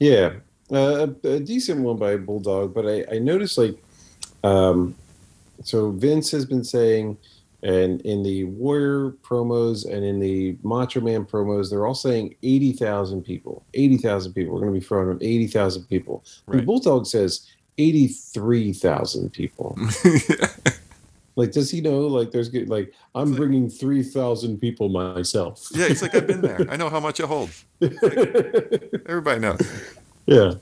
Yeah, 0.00 0.32
uh, 0.72 1.06
a, 1.24 1.28
a 1.28 1.38
decent 1.38 1.82
one 1.82 1.98
by 1.98 2.16
Bulldog, 2.16 2.74
but 2.74 2.84
I, 2.84 3.04
I 3.14 3.18
noticed 3.20 3.58
like, 3.58 3.80
um, 4.42 4.96
so 5.62 5.90
Vince 5.92 6.32
has 6.32 6.44
been 6.44 6.64
saying, 6.64 7.16
and 7.66 8.00
in 8.02 8.22
the 8.22 8.44
Warrior 8.44 9.10
promos 9.22 9.84
and 9.84 10.04
in 10.04 10.20
the 10.20 10.56
Macho 10.62 11.00
Man 11.00 11.24
promos, 11.24 11.68
they're 11.68 11.86
all 11.86 11.94
saying 11.94 12.34
eighty 12.42 12.72
thousand 12.72 13.22
people. 13.22 13.64
Eighty 13.74 13.96
thousand 13.96 14.32
people. 14.34 14.54
We're 14.54 14.60
going 14.60 14.72
to 14.74 14.80
be 14.80 14.84
throwing 14.86 15.08
them 15.08 15.18
eighty 15.20 15.46
thousand 15.48 15.84
people. 15.88 16.24
And 16.46 16.56
Right. 16.56 16.66
Bulldog 16.66 17.06
says 17.06 17.46
eighty-three 17.78 18.72
thousand 18.72 19.30
people. 19.32 19.76
Like, 21.38 21.52
does 21.52 21.70
he 21.70 21.82
know? 21.82 22.00
Like, 22.00 22.30
there's 22.30 22.48
good. 22.48 22.70
Like, 22.70 22.94
I'm 23.14 23.28
like- 23.32 23.36
bringing 23.36 23.68
three 23.68 24.02
thousand 24.02 24.56
people 24.58 24.88
myself. 24.88 25.68
yeah, 25.74 25.84
it's 25.84 26.00
like, 26.00 26.14
I've 26.14 26.26
been 26.26 26.40
there. 26.40 26.64
I 26.70 26.76
know 26.78 26.88
how 26.88 26.98
much 26.98 27.20
it 27.20 27.26
holds. 27.26 27.62
Everybody 27.82 29.40
knows. 29.40 29.60
Yeah. 30.24 30.54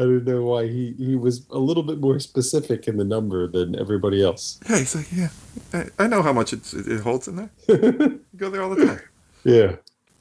I 0.00 0.04
don't 0.04 0.24
know 0.24 0.42
why 0.42 0.66
he, 0.66 0.94
he 0.96 1.14
was 1.14 1.46
a 1.50 1.58
little 1.58 1.82
bit 1.82 1.98
more 2.00 2.18
specific 2.20 2.88
in 2.88 2.96
the 2.96 3.04
number 3.04 3.46
than 3.46 3.78
everybody 3.78 4.22
else. 4.22 4.58
Yeah, 4.68 4.78
he's 4.78 4.94
like, 4.96 5.12
yeah, 5.12 5.28
I, 5.74 5.84
I 5.98 6.06
know 6.06 6.22
how 6.22 6.32
much 6.32 6.52
it, 6.54 6.60
it 6.72 7.00
holds 7.02 7.28
in 7.28 7.36
there. 7.36 7.50
Go 8.36 8.48
there 8.48 8.62
all 8.62 8.70
the 8.74 8.86
time. 8.86 9.00
Yeah. 9.44 9.76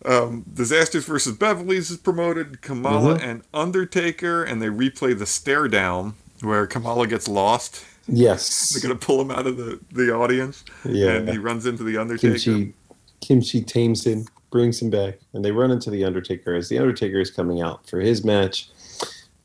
Um, 0.05 0.43
Disasters 0.53 1.05
versus 1.05 1.37
Beverlys 1.37 1.91
is 1.91 1.97
promoted. 1.97 2.61
Kamala 2.61 3.17
Mhm. 3.19 3.23
and 3.23 3.41
Undertaker, 3.53 4.43
and 4.43 4.61
they 4.61 4.67
replay 4.67 5.17
the 5.17 5.25
stare 5.25 5.67
down 5.67 6.13
where 6.41 6.67
Kamala 6.67 7.07
gets 7.07 7.27
lost. 7.27 7.85
Yes. 8.07 8.69
They're 8.73 8.81
gonna 8.81 8.99
pull 8.99 9.21
him 9.21 9.31
out 9.31 9.47
of 9.47 9.57
the, 9.57 9.79
the 9.91 10.13
audience, 10.13 10.63
Yeah. 10.83 11.11
and 11.11 11.29
he 11.29 11.37
runs 11.37 11.65
into 11.65 11.83
the 11.83 11.97
Undertaker. 11.97 12.33
Kim 12.37 12.39
Chee 12.39 12.73
Kimchi 13.21 13.61
tames 13.61 14.05
him, 14.05 14.25
brings 14.51 14.81
him 14.81 14.89
back, 14.89 15.19
and 15.33 15.43
they 15.45 15.51
run 15.51 15.71
into 15.71 15.89
the 15.89 16.03
Undertaker 16.05 16.53
as 16.55 16.69
the 16.69 16.77
Undertaker 16.79 17.19
is 17.19 17.29
coming 17.31 17.61
out 17.61 17.87
for 17.89 17.99
his 17.99 18.23
match. 18.25 18.69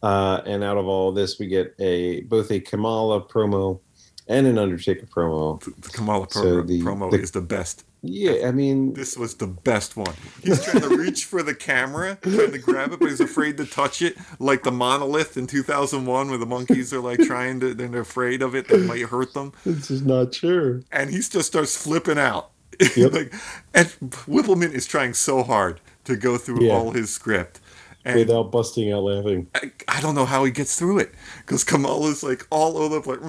Uh, 0.05 0.43
and 0.45 0.63
out 0.63 0.77
of 0.77 0.87
all 0.87 1.13
this, 1.13 1.39
we 1.39 1.47
get 1.47 1.75
a 1.79 2.21
both 2.23 2.51
a 2.51 2.61
Kamala 2.61 3.23
promo 3.23 3.81
and 4.29 4.47
an 4.47 4.59
Undertaker 4.59 5.07
promo. 5.07 5.61
The 5.81 5.89
Kamala 5.89 6.27
So 6.31 6.43
promo, 6.43 6.67
the- 6.67 6.83
promo 6.83 7.11
the- 7.11 7.21
is 7.21 7.31
the 7.31 7.41
best. 7.41 7.85
Yeah, 8.07 8.47
I 8.49 8.53
mean, 8.53 8.93
This 9.01 9.17
was 9.17 9.35
the 9.37 9.47
best 9.47 9.97
one. 9.97 10.15
He's 10.43 10.63
trying 10.63 10.83
to 10.83 10.95
reach 10.95 11.25
for 11.25 11.43
the 11.43 11.55
camera, 11.55 12.19
trying 12.21 12.53
to 12.53 12.59
grab 12.59 12.93
it, 12.93 13.01
but 13.01 13.09
he's 13.09 13.21
afraid 13.23 13.57
to 13.57 13.65
touch 13.65 14.03
it, 14.03 14.19
like 14.39 14.63
the 14.63 14.71
monolith 14.71 15.39
in 15.39 15.47
2001, 15.47 16.29
where 16.29 16.37
the 16.37 16.45
monkeys 16.45 16.93
are 16.93 17.01
like 17.01 17.21
trying 17.21 17.61
to, 17.61 17.71
and 17.71 17.95
they're 17.95 18.03
afraid 18.03 18.43
of 18.43 18.55
it, 18.55 18.69
that 18.69 18.81
might 18.81 19.07
hurt 19.07 19.33
them. 19.33 19.53
this 19.65 19.91
is 19.91 20.03
not 20.03 20.35
sure. 20.35 20.83
and 20.93 21.09
he 21.09 21.17
just 21.17 21.47
starts 21.47 21.83
flipping 21.83 22.19
out. 22.19 22.51
Yep. 22.95 23.13
like, 23.19 23.33
and 23.73 23.89
Wippleman 24.29 24.73
is 24.75 24.85
trying 24.87 25.15
so 25.15 25.43
hard 25.43 25.81
to 26.05 26.15
go 26.15 26.37
through 26.37 26.65
Yeah. 26.67 26.75
all 26.75 26.91
his 26.91 27.09
script. 27.09 27.59
And 28.07 28.19
Without 28.19 28.53
busting 28.53 28.93
out 28.93 29.05
laughing. 29.05 29.47
I, 29.55 29.73
I 29.89 30.01
don't 30.03 30.15
know 30.15 30.27
how 30.27 30.45
he 30.45 30.51
gets 30.51 30.79
through 30.79 30.99
it 30.99 31.15
because 31.39 31.65
Kamala's 31.65 32.23
like 32.23 32.47
all 32.51 32.77
over 32.77 32.97
the 32.97 33.01
place. 33.01 33.21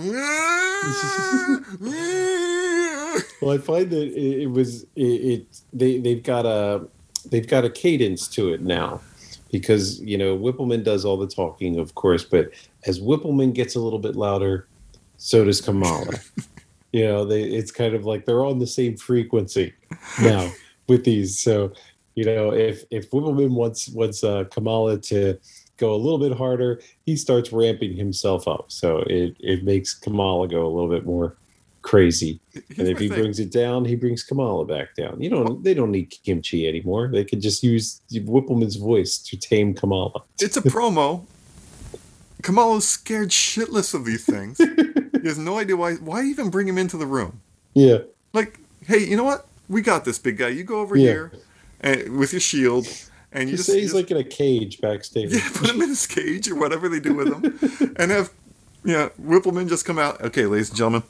Well, 3.42 3.54
I 3.54 3.58
find 3.58 3.90
that 3.92 4.08
it, 4.08 4.42
it 4.44 4.48
was 4.48 4.84
it, 4.96 5.04
it 5.04 5.62
they 5.72 6.00
they've 6.00 6.24
got 6.24 6.46
a 6.46 6.86
they've 7.30 7.48
got 7.48 7.66
a 7.66 7.70
cadence 7.70 8.28
to 8.30 8.54
it 8.54 8.62
now 8.62 9.02
because 9.52 10.02
you 10.02 10.18
know 10.18 10.38
Wippleman 10.38 10.84
does 10.84 11.06
all 11.06 11.18
the 11.18 11.28
talking, 11.28 11.80
of 11.80 11.96
course, 11.96 12.24
but 12.24 12.52
as 12.86 13.00
Wippleman 13.00 13.54
gets 13.54 13.76
a 13.76 13.80
little 13.80 14.00
bit 14.00 14.16
louder, 14.16 14.68
so 15.18 15.46
does 15.46 15.62
Kamala. 15.62 16.14
you 16.92 17.06
know, 17.06 17.26
they 17.26 17.44
it's 17.44 17.72
kind 17.72 17.94
of 17.94 18.06
like 18.06 18.26
they're 18.26 18.46
on 18.46 18.60
the 18.60 18.68
same 18.68 18.98
frequency 18.98 19.74
now 20.22 20.52
with 20.88 21.06
these. 21.06 21.40
So 21.40 21.72
you 22.16 22.26
know, 22.26 22.52
if 22.54 22.84
if 22.92 23.12
Wippleman 23.12 23.52
wants 23.52 23.90
wants 23.90 24.24
uh, 24.24 24.46
Kamala 24.52 24.98
to 25.00 25.38
go 25.78 25.94
a 25.94 25.98
little 25.98 26.18
bit 26.20 26.38
harder, 26.38 26.82
he 27.06 27.16
starts 27.18 27.52
ramping 27.52 27.96
himself 27.96 28.48
up. 28.48 28.66
So 28.72 29.00
it 29.08 29.36
it 29.40 29.64
makes 29.64 29.94
Kamala 29.94 30.48
go 30.48 30.66
a 30.66 30.72
little 30.74 30.90
bit 30.90 31.06
more 31.06 31.36
crazy. 31.82 32.40
Here's 32.54 32.80
And 32.80 32.88
if 32.88 32.98
he 33.00 33.10
thing. 33.10 33.20
brings 33.20 33.40
it 33.40 33.52
down, 33.52 33.86
he 33.86 33.96
brings 33.96 34.24
Kamala 34.24 34.66
back 34.66 34.96
down. 34.96 35.22
You 35.22 35.30
don't. 35.30 35.64
They 35.64 35.74
don't 35.74 35.92
need 35.92 36.14
Kim 36.24 36.42
Chee 36.42 36.68
anymore. 36.68 37.10
They 37.12 37.26
could 37.26 37.42
just 37.42 37.64
use 37.64 38.02
Wippleman's 38.12 38.78
voice 38.78 39.18
to 39.20 39.38
tame 39.38 39.74
Kamala. 39.74 40.24
it's 40.40 40.58
a 40.58 40.62
promo. 40.62 41.26
Kamala's 42.42 42.88
scared 42.88 43.30
shitless 43.30 43.94
of 43.94 44.06
these 44.06 44.24
things. 44.26 44.58
he 45.22 45.28
has 45.28 45.38
no 45.38 45.58
idea 45.58 45.76
why. 45.76 45.96
Why 45.96 46.24
even 46.24 46.50
bring 46.50 46.68
him 46.68 46.78
into 46.78 46.96
the 46.98 47.08
room? 47.08 47.42
Yeah, 47.74 47.98
Like, 48.34 48.60
hey, 48.88 49.00
you 49.00 49.18
know 49.18 49.24
what? 49.26 49.48
We 49.68 49.82
got 49.82 50.06
this, 50.06 50.18
big 50.20 50.38
guy. 50.38 50.50
You 50.50 50.64
go 50.64 50.80
over 50.80 50.96
Yeah. 50.96 51.10
here 51.12 51.32
and 51.82 52.18
with 52.18 52.32
your 52.34 52.40
shield, 52.40 52.88
and 53.32 53.50
you 53.50 53.58
just 53.58 53.68
say 53.70 53.76
he's 53.82 53.92
just- 53.92 53.96
like 53.96 54.12
in 54.12 54.18
a 54.18 54.24
cage 54.24 54.80
backstage. 54.82 55.32
Yeah, 55.34 55.48
put 55.54 55.70
him 55.70 55.82
in 55.82 55.90
his 55.90 56.06
cage 56.08 56.50
or 56.50 56.56
whatever 56.56 56.90
they 56.90 57.00
do 57.00 57.14
with 57.14 57.28
him, 57.28 57.94
and 58.00 58.12
have 58.12 58.32
yeah 58.84 59.10
Wippleman 59.22 59.68
just 59.70 59.86
come 59.86 59.98
out. 60.00 60.22
Okay, 60.22 60.46
ladies 60.46 60.70
and 60.70 60.78
gentlemen, 60.78 61.04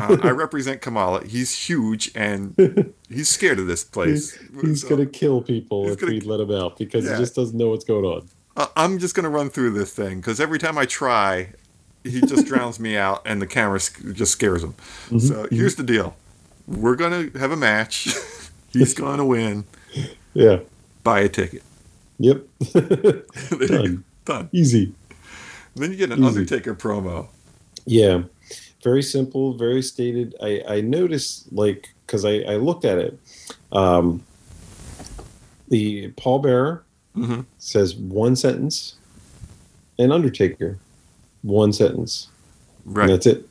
uh, 0.00 0.16
I 0.22 0.30
represent 0.30 0.80
Kamala. 0.82 1.24
He's 1.24 1.68
huge 1.68 2.10
and 2.14 2.92
he's 3.08 3.28
scared 3.28 3.58
of 3.58 3.66
this 3.66 3.84
place. 3.84 4.34
He's, 4.36 4.60
he's 4.62 4.82
So, 4.82 4.88
gonna 4.90 5.06
kill 5.06 5.40
people 5.42 5.88
if 5.88 5.98
gonna- 5.98 6.12
we 6.12 6.20
let 6.20 6.40
him 6.40 6.50
out 6.52 6.76
because 6.78 7.04
Yeah. 7.04 7.12
he 7.16 7.22
just 7.22 7.34
doesn't 7.34 7.56
know 7.56 7.68
what's 7.70 7.84
going 7.84 8.04
on. 8.04 8.28
uh, 8.56 8.66
I'm 8.76 8.98
just 8.98 9.14
gonna 9.14 9.30
run 9.30 9.50
through 9.50 9.70
this 9.72 9.92
thing 9.92 10.20
because 10.20 10.40
every 10.40 10.58
time 10.58 10.76
I 10.78 10.86
try, 10.86 11.50
he 12.04 12.20
just 12.20 12.46
drowns 12.50 12.78
me 12.80 12.96
out, 12.96 13.22
and 13.26 13.40
the 13.42 13.46
camera 13.46 13.78
just 14.12 14.32
scares 14.32 14.62
him. 14.62 14.72
Mm-hmm. 15.08 15.18
So 15.18 15.46
here's 15.50 15.76
the 15.76 15.82
deal: 15.82 16.16
we're 16.66 16.96
gonna 16.96 17.30
have 17.38 17.50
a 17.52 17.56
match. 17.56 18.08
he's 18.72 18.94
gonna 18.94 19.24
win. 19.24 19.64
Yeah. 20.36 20.58
Buy 21.02 21.20
a 21.20 21.28
ticket. 21.28 21.62
Yep. 22.18 22.44
There 22.72 22.82
you 22.82 23.58
go. 23.58 23.66
Done. 23.66 24.04
Done. 24.24 24.48
Easy. 24.52 24.92
Then 25.76 25.90
you 25.92 25.96
get 25.96 26.10
an 26.12 26.18
Easy. 26.18 26.26
Undertaker 26.28 26.74
promo. 26.74 27.28
Yeah. 27.86 28.22
Very 28.82 29.02
simple, 29.02 29.54
very 29.54 29.82
stated. 29.82 30.34
I, 30.42 30.62
I 30.68 30.80
noticed, 30.80 31.52
like, 31.52 31.88
because 32.06 32.24
I, 32.24 32.40
I 32.40 32.56
looked 32.56 32.84
at 32.84 32.98
it. 32.98 33.18
Um, 33.72 34.22
the 35.68 36.08
Paul 36.16 36.38
Bearer 36.40 36.82
hmm 37.14 37.40
says 37.58 37.94
one 37.96 38.36
sentence, 38.36 38.96
and 39.98 40.12
Undertaker, 40.12 40.78
one 41.42 41.72
sentence. 41.72 42.28
Right. 42.84 43.04
And 43.04 43.12
that's 43.14 43.26
it. 43.26 43.48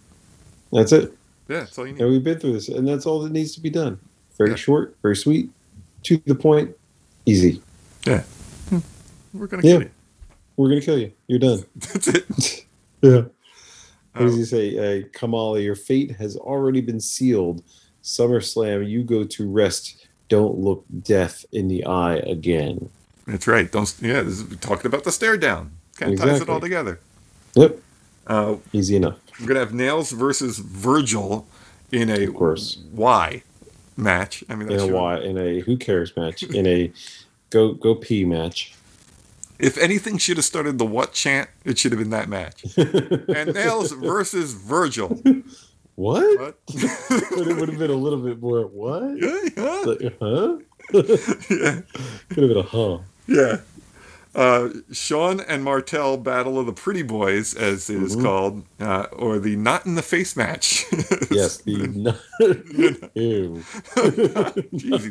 That's 0.72 0.92
it. 0.92 1.14
yeah, 1.50 1.60
that's 1.62 1.78
all 1.80 1.88
you 1.88 1.94
need. 1.94 2.02
And 2.02 2.12
we've 2.12 2.24
been 2.24 2.40
through 2.40 2.54
this, 2.54 2.70
and 2.70 2.88
that's 2.88 3.06
all 3.08 3.22
that 3.24 3.32
needs 3.32 3.54
to 3.56 3.60
be 3.60 3.70
done. 3.72 4.00
Very 4.38 4.52
Yeah. 4.52 4.56
short, 4.56 4.96
very 5.02 5.16
sweet, 5.16 5.50
to 6.06 6.22
the 6.26 6.36
point, 6.36 6.76
easy. 7.26 7.62
Yeah. 8.06 8.24
We're 9.34 9.48
gonna 9.48 9.64
Yeah. 9.64 9.74
kill 9.74 9.82
you. 9.84 9.90
We're 10.58 10.70
gonna 10.70 10.82
kill 10.82 10.98
you. 10.98 11.12
You're 11.28 11.40
done. 11.40 11.66
That's 11.76 12.08
it. 12.08 12.26
Yeah. 13.02 13.22
What 14.14 14.26
does 14.26 14.34
Um, 14.34 14.40
he 14.40 14.46
say? 14.46 15.02
Uh, 15.04 15.08
Kamala, 15.14 15.60
your 15.60 15.76
fate 15.76 16.12
has 16.12 16.36
already 16.38 16.82
been 16.82 17.00
sealed. 17.02 17.62
SummerSlam, 18.04 18.90
you 18.90 19.04
go 19.04 19.24
to 19.26 19.48
rest. 19.50 20.08
Don't 20.30 20.58
look 20.58 20.86
death 21.04 21.46
in 21.52 21.68
the 21.68 21.86
eye 21.86 22.16
again. 22.16 22.90
That's 23.28 23.46
right. 23.48 23.72
Don't. 23.72 23.94
Yeah, 24.02 24.22
this 24.24 24.36
is, 24.40 24.44
we're 24.50 24.56
talking 24.56 24.88
about 24.88 25.04
the 25.04 25.12
stare 25.12 25.38
down. 25.38 25.72
Kind 25.98 26.14
of 26.14 26.20
ties 26.20 26.42
it 26.42 26.50
all 26.50 26.60
together. 26.62 27.00
Yep, 27.56 27.80
Uh, 28.26 28.56
easy 28.74 28.96
enough. 28.96 29.18
we're 29.40 29.48
gonna 29.48 29.60
have 29.60 29.74
Nails 29.74 30.12
versus 30.12 30.58
Virgil 30.60 31.46
in 31.92 32.10
a 32.10 32.24
Of 32.26 32.34
course. 32.34 32.80
Y 32.94 33.44
match. 33.98 34.44
I 34.50 34.56
mean, 34.56 34.72
In 34.72 34.80
a 34.80 34.88
why 34.88 35.20
in 35.20 35.38
a 35.38 35.60
who 35.62 35.78
cares 35.78 36.16
match 36.16 36.44
in 36.44 36.66
a 36.68 36.92
go 37.50 37.74
go 37.74 37.96
pee 37.96 38.26
match. 38.26 38.74
If 39.58 39.78
anything 39.78 40.18
should 40.18 40.36
have 40.36 40.46
started 40.46 40.78
the 40.80 40.86
what 40.86 41.14
chant, 41.14 41.50
it 41.64 41.78
should 41.78 41.94
have 41.94 42.00
been 42.00 42.10
that 42.10 42.28
match. 42.28 42.78
And 42.78 43.54
Nails 43.54 43.92
versus 44.12 44.54
Virgil. 44.54 45.08
what? 45.96 46.40
What? 46.40 46.58
But 46.68 47.48
it 47.48 47.58
would 47.58 47.70
have 47.70 47.80
been 47.80 47.90
a 47.92 47.94
little 47.96 48.20
bit 48.20 48.42
more. 48.42 48.64
What? 48.68 49.16
yeah, 49.18 49.40
yeah, 49.56 49.84
Like, 49.86 50.20
huh? 50.20 50.58
yeah. 50.94 51.82
Could 52.30 52.44
have 52.44 52.50
been 52.50 52.58
a 52.58 52.62
huh. 52.64 52.98
Yeah. 53.28 53.58
Uh, 54.36 54.70
Shawn 54.92 55.40
and 55.40 55.64
Martel 55.64 56.18
Battle 56.18 56.60
of 56.60 56.66
the 56.66 56.74
Pretty 56.74 57.04
Boys, 57.04 57.54
as 57.54 57.90
it 57.90 58.04
is 58.04 58.18
Mhm. 58.18 58.22
called, 58.22 58.64
uh, 58.82 59.06
or 59.14 59.40
the 59.40 59.56
Not 59.56 59.86
in 59.86 59.96
the 59.96 60.02
Face 60.02 60.36
match. 60.36 60.86
Yes, 61.32 61.58
the 61.58 62.18
ew. 63.16 63.64
Easy. 64.74 65.10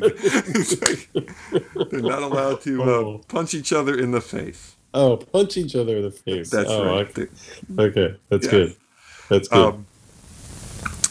Like 1.75 1.89
they're 1.89 2.01
not 2.01 2.21
allowed 2.23 2.61
to 2.61 2.83
uh, 2.83 2.85
Oh. 2.85 3.21
punch 3.27 3.53
each 3.53 3.73
other 3.73 3.97
in 3.97 4.11
the 4.11 4.21
face. 4.21 4.75
Oh, 4.93 5.17
punch 5.17 5.57
each 5.57 5.75
other 5.75 5.97
in 5.97 6.03
the 6.03 6.11
face. 6.11 6.49
That's 6.51 6.69
oh, 6.69 6.85
right. 6.85 7.09
Okay. 7.09 7.27
okay, 7.77 8.15
that's 8.29 8.45
Yeah. 8.45 8.51
good. 8.51 8.75
That's 9.29 9.47
good. 9.47 9.73
Um, 9.73 9.85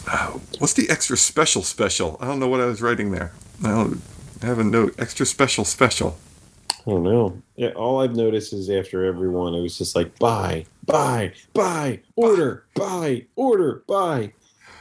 oh, 0.08 0.40
what's 0.58 0.72
the 0.74 0.88
extra 0.88 1.16
special 1.16 1.62
special? 1.62 2.16
I 2.20 2.26
don't 2.26 2.38
know 2.38 2.48
what 2.48 2.60
I 2.60 2.66
was 2.66 2.80
writing 2.80 3.10
there. 3.10 3.32
I 3.64 3.68
don't 3.68 4.00
I 4.42 4.46
have 4.46 4.58
a 4.58 4.64
note. 4.64 4.94
Extra 4.98 5.26
special 5.26 5.64
special. 5.64 6.16
I 6.86 6.90
don't 6.90 7.02
know. 7.02 7.40
Yeah, 7.56 7.70
all 7.70 8.00
I've 8.02 8.14
noticed 8.14 8.52
is 8.52 8.68
after 8.68 9.04
every 9.04 9.28
one, 9.28 9.54
it 9.54 9.60
was 9.62 9.78
just 9.78 9.96
like 9.96 10.18
buy, 10.18 10.66
buy, 10.84 11.32
buy, 11.54 12.00
order, 12.16 12.64
buy, 12.74 13.24
order, 13.36 13.82
buy. 13.86 14.32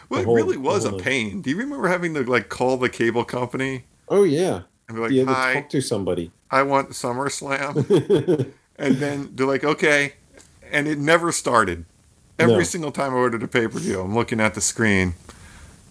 Well, 0.09 0.21
it 0.21 0.25
whole- 0.25 0.35
really 0.35 0.57
was 0.57 0.83
a 0.85 0.89
whole- 0.89 0.99
pain. 0.99 1.41
Do 1.41 1.49
you 1.49 1.55
remember 1.57 1.87
having 1.87 2.13
to 2.15 2.23
like 2.23 2.49
call 2.49 2.77
the 2.77 2.89
cable 2.89 3.23
company 3.23 3.85
Oh 4.09 4.23
yeah, 4.23 4.61
and 4.87 4.97
be 4.97 5.01
like, 5.01 5.11
you 5.11 5.19
had 5.19 5.27
to 5.29 5.33
"Hi, 5.33 5.53
talk 5.53 5.69
to 5.69 5.81
somebody. 5.81 6.31
I 6.51 6.63
want 6.63 6.89
SummerSlam," 6.89 8.51
and 8.77 8.95
then 8.97 9.29
they're 9.33 9.47
like, 9.47 9.63
"Okay," 9.63 10.13
and 10.71 10.87
it 10.87 10.97
never 10.99 11.31
started. 11.31 11.85
Every 12.37 12.55
No. 12.57 12.63
single 12.63 12.91
time 12.91 13.13
I 13.13 13.17
ordered 13.17 13.43
a 13.43 13.47
pay 13.47 13.67
per 13.67 13.79
view, 13.79 14.01
I'm 14.01 14.13
looking 14.13 14.41
at 14.41 14.55
the 14.55 14.61
screen, 14.61 15.13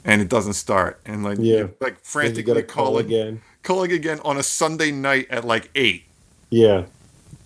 and 0.05 0.21
it 0.21 0.29
doesn't 0.29 0.53
start, 0.55 1.01
and 1.07 1.25
like, 1.25 1.39
Yeah. 1.41 1.69
like 1.81 2.05
frantically 2.05 2.43
gotta 2.43 2.63
call 2.63 2.87
calling, 2.87 3.07
again. 3.07 3.41
Calling 3.63 3.93
again 3.93 4.21
on 4.25 4.37
a 4.37 4.43
Sunday 4.43 4.91
night 4.91 5.27
at 5.31 5.45
like 5.45 5.71
eight. 5.75 6.05
Yeah, 6.51 6.85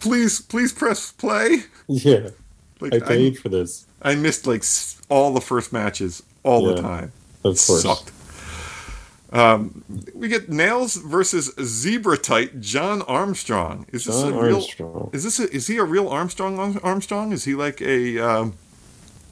Please, 0.00 0.40
please 0.40 0.72
press 0.72 1.12
play. 1.12 1.64
yeah. 1.88 2.30
Like 2.80 2.94
I 2.94 2.96
I, 2.96 3.00
paid 3.00 3.38
for 3.38 3.48
this, 3.48 3.86
I, 4.02 4.14
missed 4.14 4.46
like 4.46 4.62
all 5.08 5.32
the 5.32 5.40
first 5.40 5.72
matches 5.72 6.22
all 6.42 6.64
the 6.64 6.74
time. 6.80 7.12
of 7.42 7.56
course. 7.56 7.82
Sucked. 7.82 8.12
Um, 9.32 9.84
we 10.14 10.28
get 10.28 10.50
Nails 10.50 10.96
versus 10.96 11.52
Zebra 11.60 12.18
Tight 12.18 12.60
John 12.60 13.02
Armstrong. 13.02 13.86
Is 13.92 14.04
this 14.04 14.20
John 14.20 14.32
a 14.34 14.40
real? 14.40 14.56
Armstrong. 14.56 15.10
Is 15.14 15.24
this 15.24 15.40
a, 15.40 15.50
is 15.50 15.66
he 15.66 15.78
a 15.78 15.84
real 15.84 16.08
Armstrong 16.08 16.78
Armstrong? 16.82 17.32
Is 17.32 17.44
he 17.44 17.54
like 17.54 17.80
a 17.80 18.18
um, 18.18 18.54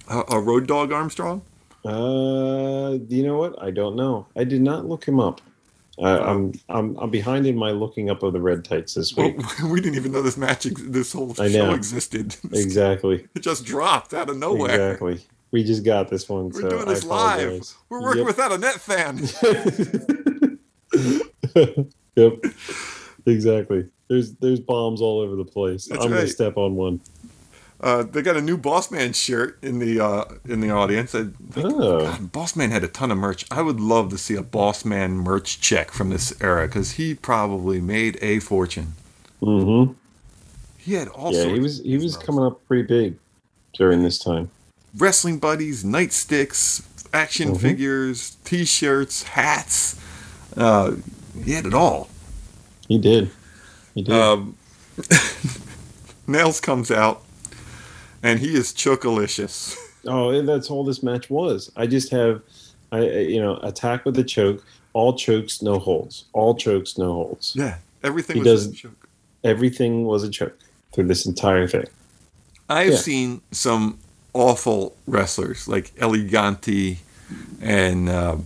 a, 0.09 0.25
a 0.31 0.41
road 0.41 0.67
dog 0.67 0.91
Armstrong? 0.91 1.43
Uh, 1.85 2.97
you 3.09 3.23
know 3.23 3.37
what? 3.37 3.63
I 3.63 3.71
don't 3.71 3.95
know. 3.95 4.27
I 4.35 4.45
did 4.45 4.63
not 4.63 4.87
look 4.87 5.05
him 5.05 5.21
up. 5.21 5.43
I'm 6.03 6.53
I'm 6.69 6.97
I'm 6.99 7.11
behind 7.11 7.47
in 7.47 7.57
my 7.57 7.71
looking 7.71 8.11
up 8.11 8.23
of 8.23 8.33
the 8.33 8.41
red 8.41 8.65
tights 8.65 8.95
this 8.95 9.15
Well, 9.15 9.29
week. 9.33 9.63
we 9.71 9.81
didn't 9.81 9.97
even 9.97 10.13
know 10.13 10.23
this 10.23 10.37
match, 10.37 10.67
ex- 10.67 10.83
this 10.85 11.13
whole 11.13 11.33
I 11.39 11.51
show 11.51 11.67
know. 11.69 11.75
existed. 11.75 12.37
exactly. 12.53 13.27
It 13.35 13.41
just 13.43 13.65
dropped 13.65 14.13
out 14.15 14.29
of 14.29 14.37
nowhere. 14.37 14.93
Exactly. 14.93 15.21
We 15.53 15.63
just 15.63 15.85
got 15.85 16.09
this 16.09 16.29
one. 16.29 16.49
We're 16.51 16.63
so 16.63 16.69
doing 16.71 16.87
this 16.87 17.05
live. 17.05 17.63
We're 17.89 18.03
working 18.03 18.27
Yep. 18.27 18.27
without 18.27 18.53
a 18.53 18.59
net 18.59 18.75
fan. 18.75 19.19
yep. 22.17 22.45
Exactly. 23.27 23.89
There's 24.09 24.35
there's 24.35 24.61
bombs 24.61 25.01
all 25.01 25.21
over 25.21 25.37
the 25.37 25.45
place. 25.45 25.87
That's 25.87 26.05
I'm 26.05 26.11
gonna 26.11 26.27
step 26.27 26.57
on 26.57 26.75
one. 26.75 27.01
Uh, 27.85 28.03
they 28.03 28.23
got 28.23 28.35
a 28.35 28.41
new 28.41 28.57
Boss 28.57 28.91
Man 28.91 29.13
shirt 29.13 29.59
in 29.63 29.79
the 29.79 30.01
uh, 30.01 30.25
in 30.49 30.61
the 30.61 30.71
audience. 30.71 31.15
I, 31.15 31.27
Oh. 31.57 32.01
God, 32.01 32.33
Boss 32.33 32.57
Man 32.57 32.71
had 32.71 32.83
a 32.83 32.89
ton 32.89 33.11
of 33.11 33.19
merch. 33.19 33.45
I 33.51 33.61
would 33.61 33.79
love 33.79 34.09
to 34.09 34.17
see 34.17 34.35
a 34.37 34.43
Boss 34.43 34.87
Man 34.87 35.13
merch 35.19 35.61
check 35.61 35.91
from 35.91 36.09
this 36.09 36.33
era 36.41 36.67
because 36.67 36.93
he 36.93 37.15
probably 37.15 37.83
made 37.83 38.19
a 38.23 38.39
fortune. 38.41 38.95
Mm-hmm. 39.43 39.93
He 40.79 40.95
had 40.95 41.09
all 41.09 41.33
Yeah, 41.35 41.43
sorts 41.43 41.55
he 41.57 41.61
was 41.61 41.79
he 41.81 41.99
was 41.99 42.17
coming 42.17 42.43
up 42.43 42.67
pretty 42.67 42.85
big 42.85 43.17
during 43.75 44.03
this 44.03 44.19
time. 44.19 44.49
wrestling 44.97 45.39
buddies, 45.39 45.85
nightsticks, 45.85 46.83
action 47.13 47.51
Mhm. 47.55 47.61
figures, 47.61 48.37
T-shirts, 48.45 49.25
hats. 49.25 50.01
Uh, 50.57 50.93
he 51.45 51.53
had 51.53 51.67
it 51.67 51.75
all. 51.75 52.09
He 52.89 52.97
did. 52.97 53.31
He 53.95 54.03
did. 54.03 54.15
Um, 54.15 54.57
Nails 56.27 56.61
comes 56.61 56.91
out, 56.91 57.23
and 58.25 58.41
he 58.41 58.55
is 58.55 58.73
chocolicious. 58.73 59.77
oh, 60.07 60.43
that's 60.43 60.69
all 60.71 60.83
this 60.85 61.03
match 61.03 61.31
was. 61.31 61.71
I 61.77 61.87
just 61.87 62.11
have, 62.11 62.43
I 62.91 63.01
you 63.35 63.41
know, 63.41 63.59
attack 63.63 64.05
with 64.05 64.17
the 64.17 64.25
choke. 64.25 64.65
All 64.95 65.13
chokes, 65.15 65.61
no 65.63 65.79
holds. 65.79 66.25
All 66.33 66.55
chokes, 66.57 66.99
no 66.99 67.13
holds. 67.13 67.55
Yeah, 67.57 67.77
everything 68.03 68.37
He 68.37 68.43
was 68.43 68.67
does- 68.67 68.73
a 68.75 68.77
choke. 68.77 69.09
Everything 69.45 70.05
was 70.07 70.23
a 70.25 70.31
choke 70.31 70.59
through 70.93 71.07
this 71.09 71.27
entire 71.27 71.69
thing. 71.69 71.87
I 72.69 72.85
have 72.85 72.93
Yeah. 72.95 72.99
seen 72.99 73.41
some 73.51 73.99
awful 74.33 74.97
wrestlers 75.07 75.69
like 75.69 75.93
El 75.99 76.13
Gigante 76.13 76.99
and 77.61 78.09
uh, 78.09 78.37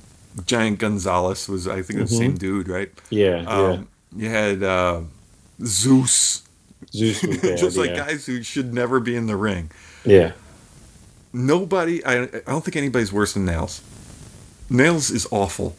Giant 0.46 0.78
Gonzalez 0.80 1.48
was 1.48 1.68
I 1.68 1.82
think 1.82 1.98
the 2.00 2.05
Mhm. 2.06 2.18
same 2.18 2.34
dude, 2.36 2.68
right? 2.68 2.90
Yeah, 3.10 3.44
Um, 3.46 3.86
You 4.16 4.28
had 4.30 4.62
uh, 4.62 5.02
Zeus, 5.64 6.42
yeah. 6.42 6.48
Zeus 6.90 7.22
was 7.22 7.40
just 7.60 7.76
like 7.76 7.90
yeah. 7.90 8.06
guys 8.06 8.26
who 8.26 8.42
should 8.42 8.72
never 8.72 9.00
be 9.00 9.16
in 9.16 9.26
the 9.26 9.36
ring. 9.36 9.70
yeah. 10.05 10.32
Nobody, 11.30 12.02
I, 12.06 12.22
I 12.22 12.26
don't 12.46 12.64
think 12.64 12.76
anybody's 12.76 13.12
worse 13.12 13.34
than 13.34 13.44
Nails. 13.44 13.82
Nails 14.70 15.10
is 15.10 15.28
awful. 15.30 15.76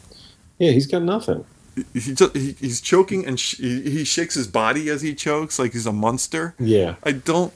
Yeah, 0.58 0.70
he's 0.70 0.86
got 0.86 1.02
nothing. 1.02 1.44
He, 1.92 2.14
he 2.34 2.52
he's 2.60 2.80
choking 2.80 3.26
and 3.26 3.38
sh- 3.38 3.56
he, 3.56 3.82
he 3.82 4.04
shakes 4.04 4.34
his 4.34 4.46
body 4.46 4.88
as 4.88 5.02
he 5.02 5.12
chokes 5.14 5.58
like 5.58 5.72
he's 5.72 5.86
a 5.86 5.92
monster. 5.92 6.54
Yeah. 6.58 6.94
I 7.02 7.12
don't. 7.12 7.52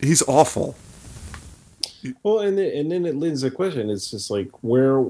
He's 0.00 0.22
awful. 0.26 0.74
Well, 2.22 2.40
and 2.40 2.58
then, 2.58 2.72
and 2.76 2.90
then 2.90 3.06
it 3.06 3.16
leads 3.16 3.42
the 3.42 3.50
question. 3.50 3.90
It's 3.90 4.10
just 4.10 4.30
like 4.30 4.48
where, 4.62 5.04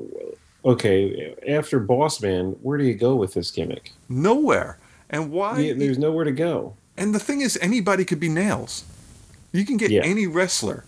okay, 0.64 1.34
after 1.48 1.78
Boss 1.78 2.20
Man, 2.20 2.52
where 2.62 2.76
do 2.78 2.84
you 2.84 2.94
go 2.94 3.14
with 3.16 3.34
this 3.34 3.50
gimmick? 3.50 3.92
Nowhere. 4.08 4.78
And 5.08 5.30
why? 5.30 5.60
Yeah, 5.60 5.74
there's 5.74 5.98
nowhere 5.98 6.24
to 6.24 6.32
go. 6.32 6.76
And 6.96 7.14
the 7.14 7.18
thing 7.20 7.40
is, 7.40 7.58
anybody 7.60 8.04
could 8.04 8.20
be 8.20 8.28
Nails. 8.28 8.84
You 9.52 9.64
can 9.64 9.76
get 9.76 9.90
Yeah. 9.90 10.02
any 10.02 10.26
wrestler 10.26 10.84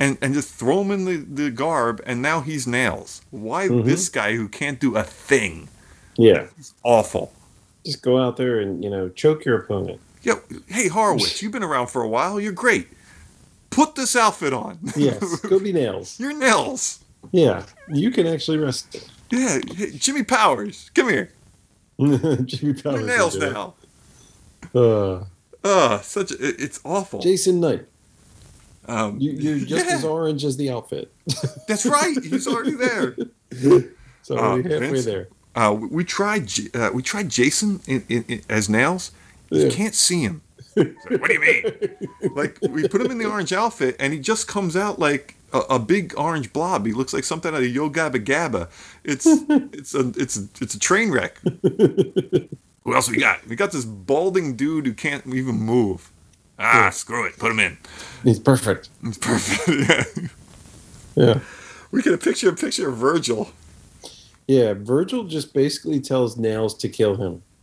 and, 0.00 0.18
and 0.20 0.34
just 0.34 0.50
throw 0.54 0.82
him 0.82 0.90
in 0.90 1.04
the, 1.04 1.16
the 1.16 1.50
garb, 1.50 2.02
and 2.06 2.20
now 2.22 2.40
he's 2.40 2.66
Nails. 2.66 3.22
Why 3.30 3.68
Mhm. 3.68 3.84
this 3.84 4.08
guy 4.08 4.34
who 4.36 4.48
can't 4.48 4.78
do 4.80 4.96
a 4.96 5.02
thing? 5.02 5.68
Yeah, 6.16 6.46
He's 6.56 6.72
awful. 6.82 7.32
just 7.84 8.02
go 8.02 8.18
out 8.18 8.36
there 8.36 8.58
and 8.60 8.82
you 8.82 8.88
know 8.90 9.08
choke 9.10 9.44
your 9.44 9.58
opponent. 9.58 10.00
Yo, 10.22 10.40
hey, 10.66 10.88
Horowitz, 10.88 11.40
you've 11.42 11.52
been 11.52 11.62
around 11.62 11.86
for 11.88 12.02
a 12.02 12.08
while. 12.08 12.40
You're 12.40 12.52
great. 12.52 12.88
Put 13.70 13.94
this 13.94 14.16
outfit 14.16 14.52
on. 14.54 14.78
Yes, 14.96 15.40
go 15.40 15.58
be 15.58 15.72
nails. 15.72 16.18
You're 16.18 16.32
Nails. 16.32 17.00
Yeah, 17.32 17.64
you 17.92 18.10
can 18.10 18.26
actually 18.26 18.58
wrestle. 18.58 19.00
Yeah, 19.30 19.58
hey, 19.74 19.90
Jimmy 19.92 20.22
Powers, 20.22 20.90
come 20.94 21.08
here. 21.10 21.30
Jimmy 21.98 22.72
Powers. 22.74 22.84
You're 22.84 23.02
Nails 23.02 23.36
now. 23.36 23.74
Uh, 24.74 25.24
Ugh, 25.64 26.02
such 26.04 26.30
a, 26.30 26.34
it- 26.34 26.56
it's 26.60 26.80
awful. 26.84 27.20
Jason 27.20 27.60
Knight, 27.60 27.86
Um, 28.86 29.18
you, 29.20 29.32
you're 29.32 29.58
just 29.66 29.86
yeah, 29.86 29.94
as 29.96 30.04
orange 30.04 30.44
as 30.44 30.56
the 30.56 30.70
outfit. 30.70 31.12
That's 31.68 31.84
right. 31.86 32.16
He's 32.22 32.46
already 32.46 32.72
there. 32.72 33.16
So 34.22 34.36
Uh, 34.38 34.56
we're 34.56 34.62
halfway 34.62 34.78
Vince? 34.90 35.04
there. 35.04 35.28
Uh, 35.54 35.72
we, 35.80 35.86
we 35.88 36.04
tried. 36.04 36.50
Uh, 36.74 36.90
we 36.92 37.02
tried 37.02 37.28
Jason 37.30 37.80
in, 37.86 38.04
in, 38.08 38.24
in, 38.28 38.42
as 38.48 38.68
Nails. 38.68 39.10
You 39.50 39.68
can't 39.70 39.94
see 39.94 40.20
him. 40.22 40.42
Like, 40.76 40.94
what 41.08 41.28
do 41.28 41.32
you 41.32 41.40
mean? 41.40 42.32
like 42.36 42.58
we 42.68 42.86
put 42.86 43.00
him 43.00 43.10
in 43.10 43.16
the 43.18 43.24
orange 43.24 43.52
outfit, 43.52 43.96
and 43.98 44.12
he 44.12 44.18
just 44.20 44.46
comes 44.46 44.76
out 44.76 44.98
like 44.98 45.34
a, 45.54 45.60
a 45.70 45.78
big 45.78 46.12
orange 46.18 46.52
blob. 46.52 46.84
He 46.84 46.92
looks 46.92 47.14
like 47.14 47.24
something 47.24 47.54
out 47.54 47.62
of 47.62 47.66
Yo 47.74 47.88
Gabba 47.88 48.22
Gabba. 48.22 48.68
It's 49.02 49.24
it's 49.26 49.94
a 49.94 50.12
it's 50.16 50.36
it's 50.60 50.74
a 50.74 50.78
train 50.78 51.10
wreck. 51.10 51.40
Who 52.86 52.94
else 52.94 53.10
we 53.10 53.16
got? 53.18 53.44
We 53.48 53.56
got 53.56 53.72
this 53.72 53.84
balding 53.84 54.54
dude 54.54 54.86
who 54.86 54.94
can't 54.94 55.26
even 55.26 55.56
move. 55.56 56.10
Ah, 56.56 56.84
Yeah. 56.84 56.90
screw 56.90 57.26
it. 57.26 57.36
Put 57.36 57.50
him 57.50 57.58
in. 57.58 57.76
He's 58.22 58.38
perfect. 58.38 58.88
It's 59.02 59.18
perfect. 59.18 59.68
yeah. 61.16 61.24
Yeah. 61.26 61.40
We 61.90 62.00
get 62.02 62.14
a 62.14 62.18
picture 62.18 62.48
a 62.48 62.54
picture 62.54 62.88
of 62.88 62.96
Virgil. 62.96 63.50
Yeah, 64.46 64.74
Virgil 64.76 65.24
just 65.24 65.52
basically 65.52 65.98
tells 66.00 66.36
Nails 66.36 66.74
to 66.78 66.88
kill 66.88 67.16
him 67.16 67.42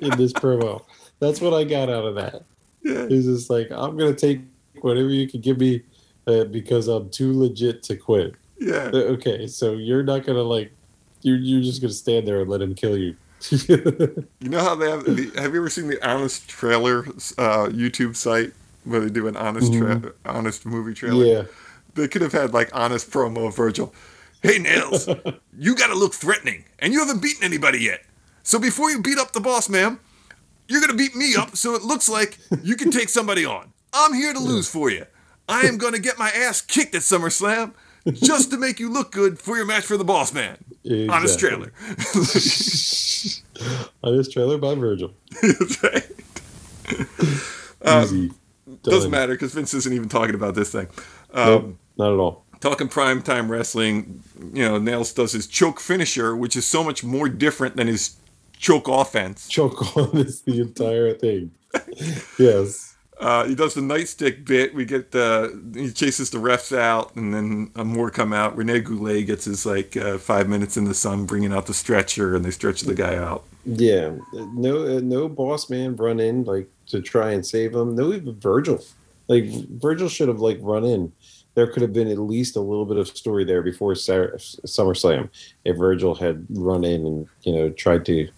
in 0.00 0.16
this 0.16 0.32
promo. 0.32 0.82
That's 1.20 1.40
what 1.42 1.52
I 1.52 1.64
got 1.64 1.90
out 1.90 2.04
of 2.06 2.14
that. 2.14 2.42
yeah. 2.82 3.06
He's 3.06 3.26
just 3.26 3.50
like, 3.50 3.70
I'm 3.70 3.98
gonna 3.98 4.14
take 4.14 4.40
whatever 4.80 5.08
you 5.10 5.28
can 5.28 5.42
give 5.42 5.58
me 5.58 5.82
uh, 6.26 6.44
because 6.44 6.88
I'm 6.88 7.10
too 7.10 7.38
legit 7.38 7.82
to 7.84 7.96
quit. 7.96 8.34
Yeah. 8.58 8.90
Uh, 8.94 9.12
Okay, 9.16 9.46
so 9.46 9.72
you're 9.74 10.02
not 10.02 10.24
gonna 10.24 10.42
like, 10.42 10.72
you're 11.22 11.36
you're 11.36 11.62
just 11.62 11.82
gonna 11.82 11.92
stand 11.92 12.26
there 12.26 12.40
and 12.40 12.48
let 12.48 12.62
him 12.62 12.74
kill 12.74 12.96
you. 12.96 13.14
You 13.50 14.48
know 14.48 14.60
how 14.60 14.74
they 14.74 14.90
have? 14.90 15.04
The, 15.04 15.30
have 15.40 15.52
you 15.52 15.60
ever 15.60 15.70
seen 15.70 15.88
the 15.88 16.04
Honest 16.06 16.48
Trailer 16.48 17.04
uh, 17.38 17.68
YouTube 17.68 18.16
site 18.16 18.52
where 18.84 19.00
they 19.00 19.10
do 19.10 19.26
an 19.28 19.36
honest 19.36 19.72
tra- 19.74 20.12
honest 20.24 20.64
movie 20.66 20.94
trailer? 20.94 21.24
yeah, 21.24 21.42
They 21.94 22.08
could 22.08 22.22
have 22.22 22.32
had 22.32 22.52
like 22.54 22.70
honest 22.74 23.10
promo 23.10 23.48
of 23.48 23.56
Virgil. 23.56 23.94
Hey 24.42 24.58
Nails, 24.58 25.08
you 25.58 25.74
got 25.74 25.88
to 25.88 25.94
look 25.94 26.14
threatening, 26.14 26.64
and 26.78 26.92
you 26.92 27.00
haven't 27.00 27.22
beaten 27.22 27.42
anybody 27.44 27.80
yet. 27.80 28.04
So 28.42 28.58
before 28.58 28.90
you 28.90 29.00
beat 29.02 29.18
up 29.18 29.32
the 29.32 29.40
boss, 29.40 29.68
ma'am, 29.68 29.98
you're 30.68 30.80
gonna 30.80 30.94
beat 30.94 31.16
me 31.16 31.34
up, 31.36 31.56
so 31.56 31.74
it 31.74 31.82
looks 31.82 32.08
like 32.08 32.38
you 32.62 32.76
can 32.76 32.90
take 32.90 33.08
somebody 33.08 33.44
on. 33.44 33.72
I'm 33.92 34.14
here 34.14 34.32
to 34.32 34.38
lose 34.52 34.68
for 34.68 34.90
you. 34.90 35.06
I 35.48 35.62
am 35.62 35.78
gonna 35.78 35.98
get 35.98 36.18
my 36.18 36.30
ass 36.30 36.60
kicked 36.60 36.94
at 36.94 37.02
SummerSlam 37.02 37.72
just 38.12 38.50
to 38.50 38.58
make 38.58 38.80
you 38.80 38.92
look 38.92 39.12
good 39.12 39.38
for 39.38 39.56
your 39.56 39.66
match 39.66 39.84
for 39.84 39.96
the 39.96 40.04
boss 40.04 40.32
man. 40.32 40.56
Honest 41.08 41.34
Exactly. 41.34 41.38
trailer. 41.38 41.72
on 44.02 44.16
this 44.16 44.28
trailer 44.30 44.58
by 44.58 44.74
Virgil. 44.74 45.12
That's 45.42 45.82
right. 45.82 46.06
Um, 47.82 48.34
Doesn't 48.82 49.10
matter 49.12 49.34
because 49.34 49.52
Vince 49.54 49.72
isn't 49.74 49.92
even 49.92 50.08
talking 50.08 50.34
about 50.34 50.54
this 50.56 50.72
thing. 50.72 50.88
Um, 51.32 51.48
Nope, 51.48 51.76
not 51.98 52.12
at 52.14 52.18
all. 52.18 52.44
talking 52.60 52.88
prime 52.88 53.22
time 53.22 53.48
wrestling, 53.50 54.24
you 54.52 54.64
know, 54.64 54.78
Nails 54.78 55.12
does 55.12 55.30
his 55.32 55.46
choke 55.46 55.78
finisher, 55.78 56.34
which 56.34 56.56
is 56.56 56.64
so 56.64 56.82
much 56.82 57.04
more 57.04 57.28
different 57.28 57.76
than 57.76 57.86
his 57.86 58.16
choke 58.58 58.88
offense. 58.88 59.46
Choke 59.46 59.96
on 60.14 60.16
is 60.16 60.40
the 60.42 60.60
entire 60.62 61.14
thing. 61.14 61.52
yes. 62.40 62.85
Uh, 63.18 63.46
he 63.46 63.54
does 63.54 63.72
the 63.72 63.80
nightstick 63.80 64.44
bit. 64.44 64.74
We 64.74 64.84
get 64.84 65.10
the 65.10 65.58
he 65.74 65.90
chases 65.90 66.30
the 66.30 66.38
refs 66.38 66.76
out, 66.76 67.16
and 67.16 67.32
then 67.32 67.70
uh, 67.74 67.84
more 67.84 68.10
come 68.10 68.32
out. 68.32 68.56
Rene 68.56 68.80
Goulet 68.80 69.26
gets 69.26 69.46
his 69.46 69.64
like 69.64 69.96
uh, 69.96 70.18
five 70.18 70.48
minutes 70.48 70.76
in 70.76 70.84
the 70.84 70.94
sun, 70.94 71.24
bringing 71.24 71.52
out 71.52 71.66
the 71.66 71.74
stretcher, 71.74 72.36
and 72.36 72.44
they 72.44 72.50
stretch 72.50 72.82
the 72.82 72.94
guy 72.94 73.16
out. 73.16 73.44
Yeah. 73.64 74.16
No, 74.32 74.96
uh, 74.96 75.00
no 75.02 75.28
boss 75.28 75.70
man 75.70 75.96
run 75.96 76.20
in 76.20 76.44
like 76.44 76.68
to 76.88 77.00
try 77.00 77.32
and 77.32 77.44
save 77.44 77.74
him. 77.74 77.96
No, 77.96 78.12
even 78.12 78.38
Virgil. 78.38 78.84
Like 79.28 79.44
Virgil 79.46 80.08
should 80.08 80.28
have 80.28 80.40
like 80.40 80.58
run 80.60 80.84
in. 80.84 81.10
There 81.54 81.66
could 81.66 81.80
have 81.82 81.94
been 81.94 82.08
at 82.08 82.18
least 82.18 82.56
a 82.56 82.60
little 82.60 82.84
bit 82.84 82.98
of 82.98 83.08
story 83.08 83.44
there 83.44 83.62
before 83.62 83.94
Sar- 83.94 84.34
SummerSlam 84.36 85.30
if 85.64 85.78
Virgil 85.78 86.14
had 86.14 86.46
run 86.50 86.84
in 86.84 87.06
and 87.06 87.28
you 87.42 87.52
know 87.54 87.70
tried 87.70 88.04
to 88.06 88.28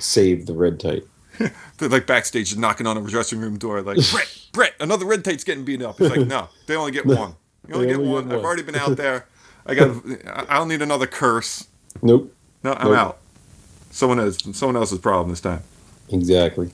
save 0.00 0.46
the 0.46 0.54
red 0.54 0.80
tight. 0.80 1.04
They're 1.78 1.88
like 1.88 2.06
backstage, 2.06 2.56
knocking 2.56 2.86
on 2.86 2.96
a 2.96 3.02
dressing 3.02 3.40
room 3.40 3.58
door, 3.58 3.82
like 3.82 3.98
Bret, 4.12 4.38
Bret, 4.52 4.74
another 4.80 5.04
red 5.04 5.24
tate's 5.24 5.44
getting 5.44 5.64
beat 5.64 5.82
up. 5.82 5.98
He's 5.98 6.10
like, 6.10 6.26
no, 6.26 6.48
they 6.66 6.76
only 6.76 6.92
get 6.92 7.06
one. 7.06 7.34
You 7.68 7.74
only 7.74 7.86
get 7.88 7.96
only 7.96 8.08
one. 8.08 8.28
get 8.28 8.38
I've 8.38 8.44
already 8.44 8.62
been 8.62 8.76
out 8.76 8.96
there. 8.96 9.26
I 9.66 9.74
got. 9.74 9.96
I 10.48 10.58
don't 10.58 10.68
need 10.68 10.82
another 10.82 11.06
curse. 11.06 11.66
Nope. 12.02 12.32
No, 12.62 12.72
I'm 12.74 12.88
Nope. 12.88 12.96
out. 12.96 13.18
Someone 13.90 14.20
else. 14.20 14.38
Someone 14.56 14.76
else's 14.76 14.98
problem 14.98 15.30
this 15.30 15.40
time. 15.40 15.62
Exactly. 16.10 16.70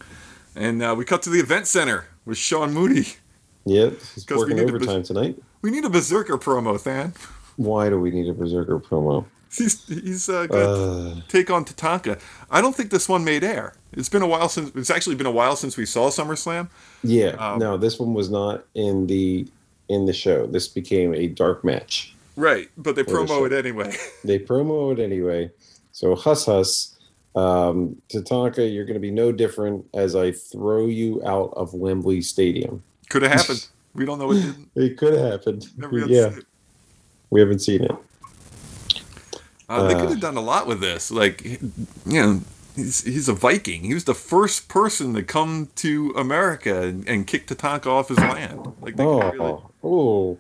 And 0.54 0.82
uh, 0.82 0.94
we 0.96 1.04
cut 1.04 1.22
to 1.22 1.30
the 1.30 1.40
event 1.40 1.66
center 1.66 2.06
with 2.26 2.36
Sean 2.36 2.74
Mooney. 2.74 3.06
Yep. 3.64 3.92
He's 4.14 4.26
working 4.28 4.60
overtime 4.60 5.02
tonight. 5.02 5.40
We 5.62 5.70
need 5.70 5.84
a 5.84 5.88
Berzerker 5.88 6.40
promo, 6.40 6.82
Than. 6.82 7.14
Why 7.56 7.88
do 7.88 7.98
we 8.00 8.10
need 8.10 8.28
a 8.28 8.34
Berzerker 8.34 8.82
promo? 8.82 9.24
He's 9.58 9.86
he's 9.86 10.28
uh, 10.30 10.46
gonna 10.46 10.64
Uh, 10.64 11.14
take 11.28 11.50
on 11.50 11.64
Tatanka. 11.64 12.18
I 12.50 12.60
don't 12.62 12.74
think 12.74 12.90
this 12.90 13.06
one 13.08 13.22
made 13.22 13.44
air. 13.44 13.74
It's 13.92 14.08
been 14.08 14.22
a 14.22 14.26
while 14.26 14.48
since. 14.48 14.72
It's 14.74 14.88
actually 14.88 15.16
been 15.16 15.26
a 15.26 15.30
while 15.30 15.56
since 15.56 15.76
we 15.76 15.84
saw 15.84 16.08
SummerSlam. 16.08 16.68
yeah. 17.02 17.30
Um, 17.38 17.58
no, 17.58 17.76
this 17.76 17.98
one 17.98 18.14
was 18.14 18.30
not 18.30 18.64
in 18.74 19.06
the 19.06 19.46
in 19.90 20.06
the 20.06 20.12
show. 20.14 20.46
This 20.46 20.68
became 20.68 21.12
a 21.14 21.26
dark 21.28 21.64
match. 21.64 22.14
Right, 22.34 22.70
but 22.78 22.96
they 22.96 23.02
promo 23.02 23.28
show. 23.28 23.44
it 23.44 23.52
anyway. 23.52 23.94
They 24.24 24.38
promo 24.38 24.90
it 24.92 24.98
anyway. 24.98 25.50
So 25.92 26.14
Hus 26.16 26.46
Hus, 26.46 26.96
um, 27.36 28.00
Tatanka, 28.08 28.72
you're 28.72 28.86
going 28.86 28.94
to 28.94 29.00
be 29.00 29.10
no 29.10 29.32
different 29.32 29.84
as 29.92 30.16
I 30.16 30.32
throw 30.32 30.86
you 30.86 31.20
out 31.26 31.52
of 31.54 31.74
Wembley 31.74 32.22
Stadium. 32.22 32.82
Could 33.10 33.20
have 33.22 33.32
happened. 33.32 33.66
We 33.94 34.06
don't 34.06 34.18
know 34.18 34.28
what 34.28 34.36
didn't. 34.46 34.70
It 34.76 34.96
could 34.96 35.12
have 35.12 35.30
happened. 35.32 35.66
Never 35.76 35.98
yeah, 36.06 36.28
it. 36.28 36.46
we 37.28 37.40
haven't 37.40 37.58
seen 37.58 37.84
it. 37.84 37.92
Uh, 39.72 39.88
they 39.88 39.94
Uh, 39.94 40.00
could 40.00 40.10
have 40.10 40.20
done 40.20 40.36
a 40.36 40.40
lot 40.42 40.66
with 40.66 40.80
this. 40.80 41.10
Like, 41.10 41.44
you 41.44 41.60
know, 42.06 42.40
he's, 42.76 43.02
he's 43.04 43.28
a 43.28 43.32
Viking. 43.32 43.82
He 43.84 43.94
was 43.94 44.04
the 44.04 44.14
first 44.14 44.68
person 44.68 45.14
to 45.14 45.22
come 45.22 45.68
to 45.76 46.12
America 46.16 46.82
and, 46.82 47.06
and 47.08 47.26
kick 47.26 47.46
Tatanka 47.46 47.86
off 47.86 48.08
his 48.08 48.18
land. 48.18 48.72
Like, 48.80 48.96
they 48.96 49.04
Oh, 49.04 49.30
really 49.30 49.58
oh, 49.84 50.38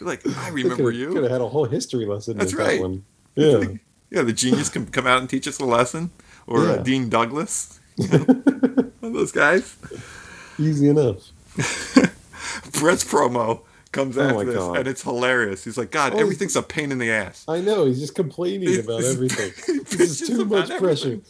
like, 0.00 0.26
I 0.38 0.48
remember 0.52 0.90
you. 0.90 1.12
Could 1.12 1.22
have 1.24 1.32
had 1.32 1.40
a 1.40 1.48
whole 1.48 1.64
history 1.66 2.06
lesson 2.06 2.36
That's 2.38 2.54
right. 2.54 2.78
that 2.78 2.82
one. 2.82 3.04
Yeah, 3.36 3.64
Yeah, 4.10 4.22
the 4.22 4.32
genius 4.32 4.68
can 4.68 4.86
come 4.86 5.06
out 5.06 5.20
and 5.20 5.30
teach 5.30 5.46
us 5.48 5.58
a 5.60 5.64
lesson. 5.64 6.10
Or 6.46 6.58
uh, 6.68 6.76
Yeah. 6.76 6.82
Dean 6.82 7.08
Douglas. 7.08 7.78
You 7.96 8.08
know, 8.08 8.18
One 8.24 8.92
of 9.02 9.12
those 9.14 9.32
guys. 9.32 9.76
easy 10.58 10.88
enough. 10.88 11.30
Bret's 12.80 13.04
promo 13.04 13.60
comes 13.92 14.16
Oh 14.18 14.22
after 14.22 14.44
this, 14.44 14.54
God. 14.56 14.76
and 14.78 14.88
it's 14.88 15.02
hilarious. 15.02 15.64
He's 15.64 15.76
like, 15.78 15.90
God, 15.90 16.14
Oh, 16.14 16.18
everything's 16.18 16.56
a 16.56 16.62
pain 16.62 16.92
in 16.92 16.98
the 16.98 17.10
ass. 17.10 17.44
I 17.48 17.60
know 17.60 17.86
he's 17.86 18.00
just 18.00 18.14
complaining 18.14 18.78
about 18.80 19.02
everything. 19.04 19.52
This 19.90 20.20
is 20.20 20.28
too 20.28 20.44
much 20.44 20.68
pressure. 20.78 21.20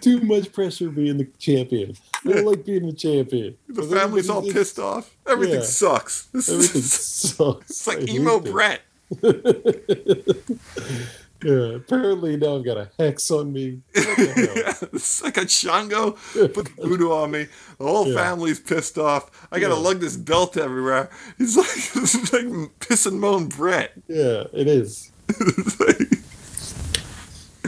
Too 0.00 0.20
much 0.20 0.52
pressure 0.52 0.90
being 0.90 1.16
the 1.18 1.24
champion. 1.38 1.96
I 2.26 2.32
don't 2.32 2.44
like 2.44 2.64
being 2.64 2.86
the 2.86 2.92
champion. 2.92 3.56
The 3.68 3.82
family's 3.84 4.28
all 4.28 4.42
pissed 4.42 4.78
off. 4.78 5.14
Everything 5.26 5.60
Yeah. 5.60 5.64
sucks. 5.66 6.26
This 6.26 6.48
Everything 6.52 6.78
is 6.80 6.92
sucks. 6.92 7.70
it's 7.70 7.86
like 7.86 7.98
I 8.00 8.12
emo. 8.12 8.40
Bret. 8.40 8.82
Yeah, 11.44 11.76
apparently 11.76 12.36
now 12.36 12.56
I've 12.56 12.64
got 12.64 12.76
a 12.78 12.90
hex 12.98 13.30
on 13.30 13.52
me. 13.52 13.80
What 13.94 14.16
the 14.16 14.74
hell? 14.80 14.88
It's 14.92 15.22
I 15.22 15.30
got 15.30 15.48
Shango 15.50 16.12
put 16.32 16.54
the 16.54 16.72
voodoo 16.82 17.12
on 17.12 17.30
me. 17.30 17.46
The 17.78 17.84
whole 17.84 18.08
Yeah. 18.08 18.16
family's 18.16 18.58
pissed 18.58 18.98
off. 18.98 19.30
I 19.52 19.60
gotta 19.60 19.74
Yeah. 19.74 19.80
lug 19.80 20.00
this 20.00 20.16
belt 20.16 20.56
everywhere. 20.56 21.10
He's 21.38 21.56
like, 21.56 21.66
it's 22.02 22.32
like 22.32 22.80
piss 22.80 23.06
and 23.06 23.20
moan 23.20 23.46
Bret. 23.46 23.92
yeah, 24.08 24.44
it 24.52 24.66
is. 24.66 25.12
Like- 25.78 26.18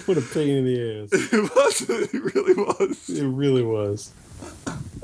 What 0.06 0.16
a 0.18 0.22
pain 0.22 0.48
in 0.48 0.64
the 0.64 1.02
ass. 1.04 1.32
it 1.32 1.54
was. 1.54 1.82
It 2.12 2.34
really 2.34 2.54
was. 2.54 3.08
It 3.08 3.24
really 3.24 3.62
was. 3.62 4.10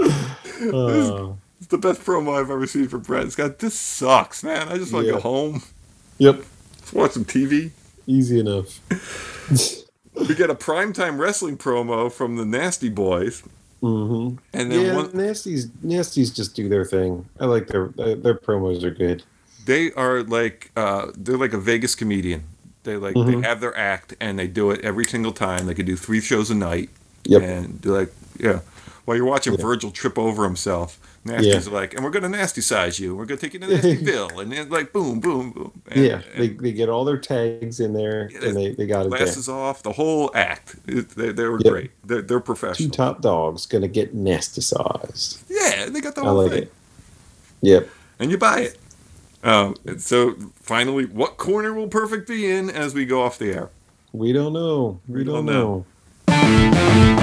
Uh, 0.00 1.34
It's 1.58 1.68
the 1.68 1.78
best 1.78 2.00
promo 2.00 2.38
I've 2.40 2.50
ever 2.50 2.66
seen 2.66 2.88
for 2.88 2.98
Bret. 2.98 3.24
It's 3.26 3.36
got 3.36 3.58
this 3.60 3.78
sucks, 3.78 4.42
man. 4.42 4.68
I 4.68 4.76
just 4.78 4.92
want 4.92 5.06
to 5.06 5.12
go 5.12 5.20
home, 5.20 5.62
yep, 6.18 6.42
just 6.80 6.92
watch 6.94 7.12
some 7.12 7.24
TV. 7.24 7.70
Easy 8.06 8.40
enough. 8.40 8.80
We 10.14 10.34
get 10.34 10.48
a 10.50 10.54
primetime 10.54 11.18
wrestling 11.18 11.58
promo 11.58 12.10
from 12.10 12.36
the 12.36 12.44
Nasty 12.44 12.88
Boys, 12.88 13.42
hmm 13.80 14.36
and 14.54 14.72
then 14.72 14.86
Yeah, 14.86 14.94
one, 14.96 15.08
nasties, 15.10 15.66
nasties 15.84 16.34
just 16.34 16.56
do 16.56 16.68
their 16.68 16.84
thing. 16.84 17.28
I 17.38 17.44
like 17.44 17.66
their 17.68 17.88
their, 17.88 18.14
their 18.14 18.34
promos 18.34 18.82
are 18.82 18.90
good. 18.90 19.22
they 19.66 19.92
are 19.92 20.22
like 20.22 20.70
uh, 20.76 21.08
they're 21.16 21.36
like 21.36 21.52
a 21.52 21.58
Vegas 21.58 21.94
comedian. 21.94 22.44
They 22.84 22.96
like 22.96 23.14
Mhm. 23.14 23.42
they 23.42 23.48
have 23.48 23.60
their 23.60 23.76
act 23.76 24.14
and 24.20 24.38
they 24.38 24.46
do 24.46 24.70
it 24.70 24.80
every 24.82 25.04
single 25.04 25.32
time. 25.32 25.66
They 25.66 25.74
could 25.74 25.86
do 25.86 25.96
three 25.96 26.20
shows 26.20 26.50
a 26.50 26.54
night. 26.54 26.88
Yep. 27.24 27.42
And 27.42 27.82
they're 27.82 27.92
like, 27.92 28.12
yeah. 28.38 28.60
While 29.04 29.16
you're 29.16 29.26
watching 29.26 29.52
Yeah. 29.54 29.60
Virgil 29.62 29.90
trip 29.90 30.18
over 30.18 30.44
himself, 30.44 30.98
Nasty's 31.26 31.68
like, 31.68 31.94
and 31.94 32.02
we're 32.04 32.10
gonna 32.10 32.28
nasty 32.28 32.60
size 32.60 32.98
you. 32.98 33.14
We're 33.16 33.26
gonna 33.26 33.40
take 33.40 33.54
you 33.54 33.60
to 33.60 33.66
Nastyville, 33.66 34.38
and 34.42 34.50
then 34.52 34.68
like 34.70 34.92
boom, 34.92 35.20
boom, 35.20 35.50
boom. 35.52 35.82
And, 35.90 36.04
yeah, 36.04 36.22
they, 36.36 36.48
they 36.48 36.72
get 36.72 36.88
all 36.88 37.04
their 37.04 37.18
tags 37.18 37.80
in 37.80 37.92
there 37.92 38.30
Yeah, 38.32 38.48
and 38.48 38.56
they, 38.56 38.72
they 38.72 38.86
got 38.86 39.06
it 39.06 39.10
there. 39.10 39.18
glasses 39.20 39.48
off, 39.48 39.82
the 39.82 39.92
whole 39.92 40.30
act. 40.34 40.76
It, 40.86 41.10
they, 41.10 41.32
they 41.32 41.44
were 41.46 41.60
Yep. 41.60 41.72
great. 41.72 41.90
They're, 42.04 42.22
they're 42.22 42.38
Two 42.40 42.44
professional. 42.44 42.90
top 42.90 43.20
dogs 43.20 43.66
gonna 43.66 43.88
get 43.88 44.14
nasty 44.14 44.60
sized. 44.60 45.42
Yeah, 45.48 45.86
they 45.90 46.00
got 46.00 46.14
the 46.14 46.22
whole 46.22 46.40
I 46.40 46.42
like 46.44 46.52
thing, 46.52 46.62
it. 46.64 46.72
Yep. 47.62 47.88
and 48.18 48.30
you 48.30 48.38
buy 48.38 48.60
it. 48.60 48.78
Um, 49.42 49.76
and 49.86 50.00
so 50.00 50.34
finally, 50.60 51.04
what 51.04 51.36
corner 51.36 51.72
will 51.72 51.88
Perfect 51.88 52.26
be 52.28 52.50
in 52.50 52.68
as 52.70 52.94
we 52.94 53.04
go 53.04 53.22
off 53.22 53.38
the 53.38 53.52
air? 53.52 53.70
We 54.12 54.32
don't 54.32 54.52
know. 54.52 55.00
We, 55.06 55.18
We 55.18 55.24
don't, 55.24 55.46
don't 55.46 55.46
know. 55.46 55.84
Well, 56.28 57.15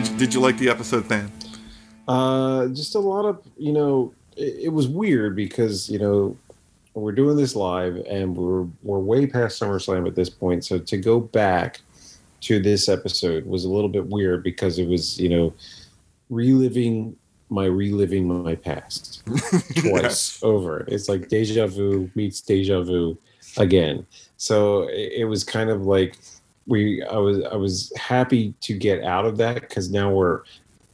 did 0.00 0.08
you, 0.08 0.16
did 0.18 0.34
you 0.34 0.40
like 0.40 0.58
the 0.58 0.68
episode, 0.68 1.08
Than? 1.08 1.32
Uh, 2.06 2.68
just 2.68 2.94
a 2.94 2.98
lot 2.98 3.24
of 3.24 3.42
you 3.56 3.72
know, 3.72 4.12
it, 4.36 4.64
it 4.64 4.68
was 4.68 4.88
weird 4.88 5.34
because 5.34 5.88
you 5.88 5.98
know 5.98 6.36
we're 6.92 7.12
doing 7.12 7.36
this 7.36 7.56
live 7.56 7.96
and 8.08 8.36
we're 8.36 8.66
we're 8.82 8.98
way 8.98 9.26
past 9.26 9.60
SummerSlam 9.60 10.06
at 10.06 10.14
this 10.14 10.28
point. 10.28 10.64
So 10.64 10.78
to 10.78 10.96
go 10.98 11.18
back 11.18 11.80
to 12.42 12.60
this 12.60 12.90
episode 12.90 13.46
was 13.46 13.64
a 13.64 13.70
little 13.70 13.88
bit 13.88 14.06
weird 14.06 14.42
because 14.44 14.78
it 14.78 14.86
was 14.86 15.18
you 15.18 15.30
know 15.30 15.54
reliving 16.28 17.16
my 17.48 17.64
reliving 17.64 18.26
my 18.42 18.54
past 18.54 19.22
twice 19.78 20.42
over. 20.42 20.84
It's 20.88 21.08
like 21.08 21.28
deja 21.28 21.66
vu 21.68 22.10
meets 22.14 22.42
deja 22.42 22.82
vu 22.82 23.16
again. 23.56 24.06
So 24.36 24.88
it, 24.88 25.12
it 25.20 25.24
was 25.24 25.42
kind 25.42 25.70
of 25.70 25.86
like 25.86 26.18
we 26.66 27.02
I 27.02 27.16
was 27.16 27.42
I 27.44 27.56
was 27.56 27.92
happy 27.96 28.54
to 28.62 28.74
get 28.74 29.04
out 29.04 29.24
of 29.24 29.36
that 29.38 29.60
because 29.60 29.90
now 29.90 30.12
we're 30.12 30.42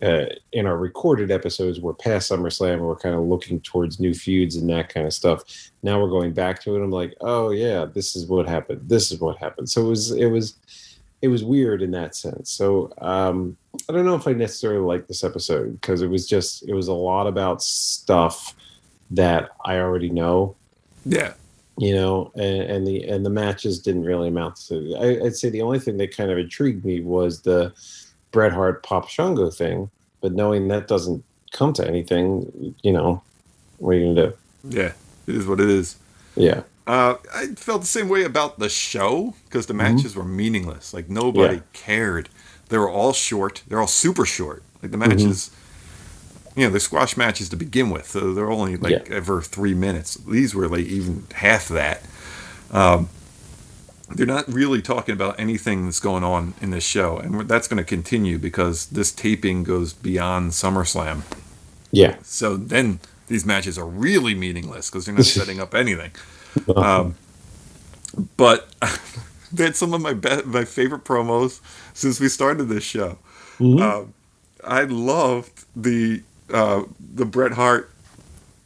uh, 0.03 0.27
in 0.53 0.67
our 0.67 0.77
recorded 0.77 1.31
episodes 1.31 1.81
we're 1.81 1.95
past 1.95 2.31
SummerSlam 2.31 2.75
and 2.75 2.83
we're 2.83 2.97
kind 2.97 3.15
of 3.15 3.23
looking 3.23 3.61
towards 3.61 4.01
new 4.01 4.13
feuds 4.13 4.57
and 4.57 4.69
that 4.69 4.89
kind 4.89 5.07
of 5.07 5.13
stuff. 5.13 5.43
Now 5.83 6.01
we're 6.01 6.11
going 6.11 6.33
back 6.33 6.61
to 6.63 6.75
it. 6.75 6.83
I'm 6.83 6.91
like, 6.91 7.15
oh 7.21 7.51
yeah, 7.51 7.85
this 7.85 8.17
is 8.17 8.27
what 8.27 8.49
happened. 8.49 8.83
This 8.89 9.13
is 9.13 9.21
what 9.21 9.39
happened. 9.39 9.71
So 9.71 9.87
it 9.87 9.89
was 9.89 10.11
it 10.13 10.27
was 10.27 10.57
it 11.23 11.29
was 11.29 11.45
weird 11.45 11.83
in 11.83 11.93
that 11.93 12.17
sense. 12.17 12.51
So 12.51 12.93
um, 12.99 13.57
I 13.89 13.93
don't 13.93 14.05
know 14.05 14.17
if 14.17 14.27
I 14.27 14.33
necessarily 14.33 14.85
like 14.85 15.07
this 15.07 15.23
episode 15.23 15.81
because 15.81 16.03
it 16.03 16.09
was 16.09 16.29
just 16.29 16.69
it 16.69 16.75
was 16.75 16.89
a 16.89 16.93
lot 16.93 17.29
about 17.29 17.63
stuff 17.63 18.57
that 19.13 19.51
I 19.65 19.79
already 19.79 20.11
know 20.11 20.57
Yeah. 21.05 21.35
You 21.79 21.95
know, 21.95 22.31
and, 22.35 22.63
and 22.63 22.87
the 22.87 23.05
and 23.09 23.25
the 23.25 23.31
matches 23.31 23.79
didn't 23.81 24.05
really 24.05 24.29
amount 24.29 24.57
to. 24.69 24.95
I, 24.97 25.25
I'd 25.27 25.37
say 25.37 25.49
the 25.49 25.63
only 25.63 25.79
thing 25.79 25.97
that 25.97 26.15
kind 26.17 26.31
of 26.31 26.37
intrigued 26.39 26.85
me 26.85 27.01
was 27.01 27.41
the 27.41 27.73
Bret 28.31 28.53
Hart 28.53 28.83
Papa 28.83 29.09
Shango 29.09 29.51
thing, 29.51 29.91
but 30.21 30.33
knowing 30.33 30.69
that 30.69 30.87
doesn't 30.87 31.25
come 31.53 31.73
to 31.75 31.87
anything, 31.87 32.75
you 32.83 32.93
know, 32.93 33.23
what 33.79 33.97
are 33.97 33.99
you 33.99 34.15
gonna 34.15 34.29
do? 34.29 34.37
Yeah. 34.69 34.93
It 35.27 35.35
is 35.37 35.47
what 35.47 35.61
it 35.61 35.71
is. 35.71 35.97
Yeah, 36.37 36.63
Uh, 36.87 37.15
I 37.35 37.47
felt 37.57 37.83
the 37.83 37.87
same 37.87 38.09
way 38.09 38.25
about 38.25 38.59
the 38.59 38.69
show 38.69 39.35
because 39.45 39.67
the 39.67 39.75
matches 39.75 40.17
were 40.17 40.25
meaningless. 40.25 40.93
Like 40.93 41.09
nobody 41.09 41.57
Yeah. 41.57 41.61
cared. 41.73 42.29
They 42.69 42.79
were 42.79 42.91
all 42.91 43.13
short. 43.13 43.63
They're 43.69 43.81
all 43.81 43.87
super 43.87 44.25
short. 44.25 44.63
Like 44.83 44.91
the 44.93 44.97
matches, 44.99 45.51
you 46.57 46.65
know, 46.65 46.71
they're 46.71 46.81
squash 46.81 47.17
matches 47.17 47.49
to 47.51 47.57
begin 47.57 47.91
with. 47.91 48.07
So 48.09 48.35
they're 48.35 48.51
only 48.51 48.77
like 48.77 49.09
Yeah. 49.09 49.17
ever 49.17 49.41
three 49.43 49.75
minutes. 49.75 50.17
These 50.17 50.55
were 50.55 50.69
like 50.69 50.87
even 50.87 51.27
half 51.35 51.69
that. 51.69 52.03
Um, 52.71 53.09
they're 54.15 54.27
not 54.27 54.47
really 54.53 54.83
talking 54.83 55.15
about 55.15 55.41
anything 55.41 55.87
that's 55.87 56.01
going 56.01 56.23
on 56.25 56.53
in 56.61 56.71
this 56.71 56.85
show, 56.85 57.17
and 57.17 57.49
that's 57.49 57.67
going 57.67 57.79
to 57.79 57.85
continue 57.85 58.39
because 58.39 58.87
this 58.87 59.11
taping 59.11 59.63
goes 59.65 59.95
beyond 59.95 60.51
SummerSlam. 60.51 61.23
yeah, 61.91 62.17
So 62.23 62.57
then 62.59 63.01
these 63.29 63.47
matches 63.47 63.79
are 63.79 63.87
really 63.87 64.35
meaningless 64.35 64.91
because 64.91 65.07
they're 65.07 65.15
not 65.15 65.25
setting 65.41 65.61
up 65.61 65.75
anything. 65.75 66.11
Um, 66.77 67.15
but 68.37 68.69
they 69.53 69.65
had 69.65 69.77
some 69.77 69.95
of 69.95 70.03
my 70.03 70.13
be- 70.13 70.43
my 70.45 70.65
favorite 70.67 71.05
promos 71.05 71.61
since 71.95 72.21
we 72.21 72.29
started 72.29 72.65
this 72.65 72.85
show. 72.85 73.17
Mhm. 73.59 73.81
Um, 73.81 74.15
I 74.65 74.83
loved 74.85 75.65
the 75.75 76.23
uh, 76.51 76.83
the 77.15 77.25
Bret 77.25 77.53
Hart 77.53 77.91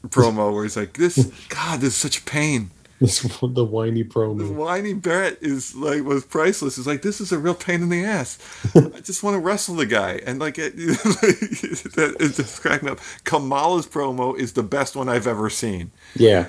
promo 0.06 0.52
where 0.52 0.62
he's 0.64 0.76
like, 0.76 0.94
"This 0.94 1.16
God, 1.48 1.80
this 1.80 1.90
is 1.90 1.96
such 1.96 2.24
pain." 2.26 2.70
this 2.98 3.20
the 3.42 3.62
whiny 3.62 4.02
This 4.02 4.12
promo. 4.14 4.54
whiny 4.54 4.94
Barrett 4.94 5.36
is 5.42 5.74
like 5.74 6.02
was 6.04 6.24
priceless. 6.24 6.78
It's 6.78 6.86
like 6.86 7.02
this 7.02 7.20
is 7.20 7.30
a 7.30 7.38
real 7.38 7.54
pain 7.54 7.82
in 7.82 7.90
the 7.90 8.02
ass. 8.04 8.38
I 8.74 9.00
just 9.00 9.22
want 9.22 9.34
to 9.34 9.38
wrestle 9.38 9.74
the 9.74 9.84
guy, 9.84 10.20
and 10.24 10.38
like 10.38 10.58
it, 10.58 10.74
that 10.76 12.16
is 12.18 12.36
just 12.36 12.62
cracking 12.62 12.88
up. 12.88 12.98
Kamala's 13.24 13.86
promo 13.86 14.38
is 14.38 14.54
the 14.54 14.62
best 14.62 14.96
one 14.96 15.08
I've 15.08 15.26
ever 15.26 15.50
seen, 15.50 15.90
Yeah, 16.14 16.48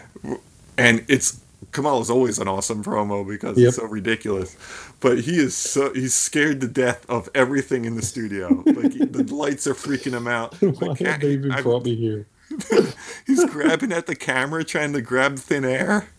and 0.78 1.04
it's 1.10 1.42
Kamala's 1.74 2.10
always 2.10 2.40
an 2.40 2.48
awesome 2.48 2.82
promo 2.84 3.28
because 3.28 3.58
Yep. 3.58 3.68
it's 3.68 3.76
so 3.78 3.86
ridiculous. 3.86 4.56
But 5.00 5.20
he 5.20 5.38
is 5.38 5.56
so 5.56 5.94
he's 5.94 6.14
scared 6.16 6.60
to 6.62 6.68
death 6.68 7.06
of 7.10 7.30
everything 7.36 7.86
in 7.86 7.96
the 7.96 8.02
studio. 8.02 8.64
Like 8.66 8.94
he- 8.94 9.06
the 9.06 9.24
lights 9.34 9.68
are 9.68 9.76
freaking 9.76 10.14
him 10.14 10.28
out. 10.28 10.56
why 10.62 10.88
Like, 10.88 11.00
have 11.00 11.22
they 11.22 11.34
even 11.34 11.52
I- 11.52 11.62
brought 11.62 11.86
me 11.86 11.96
here? 11.96 12.26
he's 13.28 13.44
grabbing 13.46 13.92
at 13.92 14.08
the 14.08 14.16
camera, 14.16 14.64
trying 14.64 14.94
to 14.94 15.02
grab 15.02 15.38
thin 15.38 15.66
air. 15.66 16.10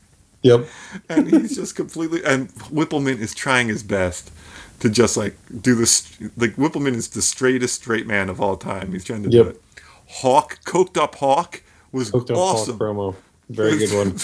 Yep. 0.42 0.68
and 1.08 1.28
he's 1.28 1.56
just 1.56 1.74
completely 1.74 2.22
and 2.24 2.48
Wippleman 2.70 3.18
is 3.18 3.34
trying 3.34 3.66
his 3.66 3.82
best 3.82 4.30
to 4.78 4.88
just 4.88 5.16
like 5.16 5.36
do 5.62 5.74
this 5.74 6.16
like 6.36 6.54
Wippleman 6.54 6.94
is 6.94 7.08
the 7.08 7.22
straightest 7.22 7.74
straight 7.74 8.06
man 8.06 8.28
of 8.28 8.40
all 8.40 8.56
time. 8.56 8.92
He's 8.92 9.02
trying 9.04 9.24
to 9.24 9.30
Yep. 9.30 9.44
do 9.44 9.50
it. 9.50 9.62
Hawk, 10.06 10.60
coked 10.64 10.96
up 10.96 11.16
Hawk 11.16 11.62
was 11.90 12.10
Hooked 12.10 12.30
up 12.30 12.36
awesome. 12.36 12.78
Hawk 12.78 12.80
promo. 12.82 13.14
Very 13.50 13.78
good 13.78 13.92
one. 13.96 14.16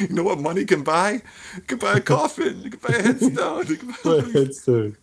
you 0.08 0.14
know 0.14 0.22
what 0.22 0.38
money 0.38 0.64
can 0.64 0.82
buy? 0.82 1.20
You 1.56 1.62
can 1.66 1.78
buy 1.78 1.94
a 1.98 2.00
coffin. 2.00 2.62
You 2.62 2.70
can 2.70 2.80
buy 2.80 2.96
a 2.96 3.02
headstone. 3.02 3.66
You 3.66 3.76
can 3.76 3.88
buy- 4.02 4.20
My 4.26 4.30
headstone. 4.32 4.96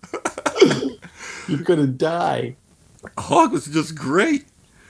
You're 1.47 1.59
gonna 1.63 1.87
die. 1.87 2.55
Hawk 3.17 3.51
was 3.51 3.65
just 3.65 3.95
great. 3.95 4.45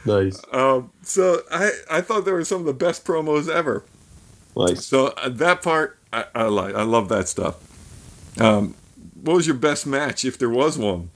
Nice, 0.06 0.42
Um, 0.52 0.90
so 1.04 1.42
I, 1.52 1.72
I 1.90 2.02
thought 2.02 2.26
they 2.26 2.32
were 2.32 2.44
some 2.44 2.62
of 2.62 2.66
the 2.66 2.74
best 2.74 3.06
promos 3.06 3.48
ever. 3.48 3.84
nice. 4.58 4.84
So 4.86 5.08
uh, 5.10 5.30
that 5.30 5.62
part 5.62 6.00
I, 6.12 6.26
I 6.34 6.44
like. 6.46 6.74
I 6.74 6.82
love 6.84 7.08
that 7.10 7.28
stuff. 7.28 7.58
Um, 8.40 8.74
what 9.22 9.36
was 9.36 9.46
your 9.48 9.56
best 9.58 9.86
match 9.86 10.26
if 10.26 10.38
there 10.40 10.50
was 10.50 10.78
one? 10.78 11.10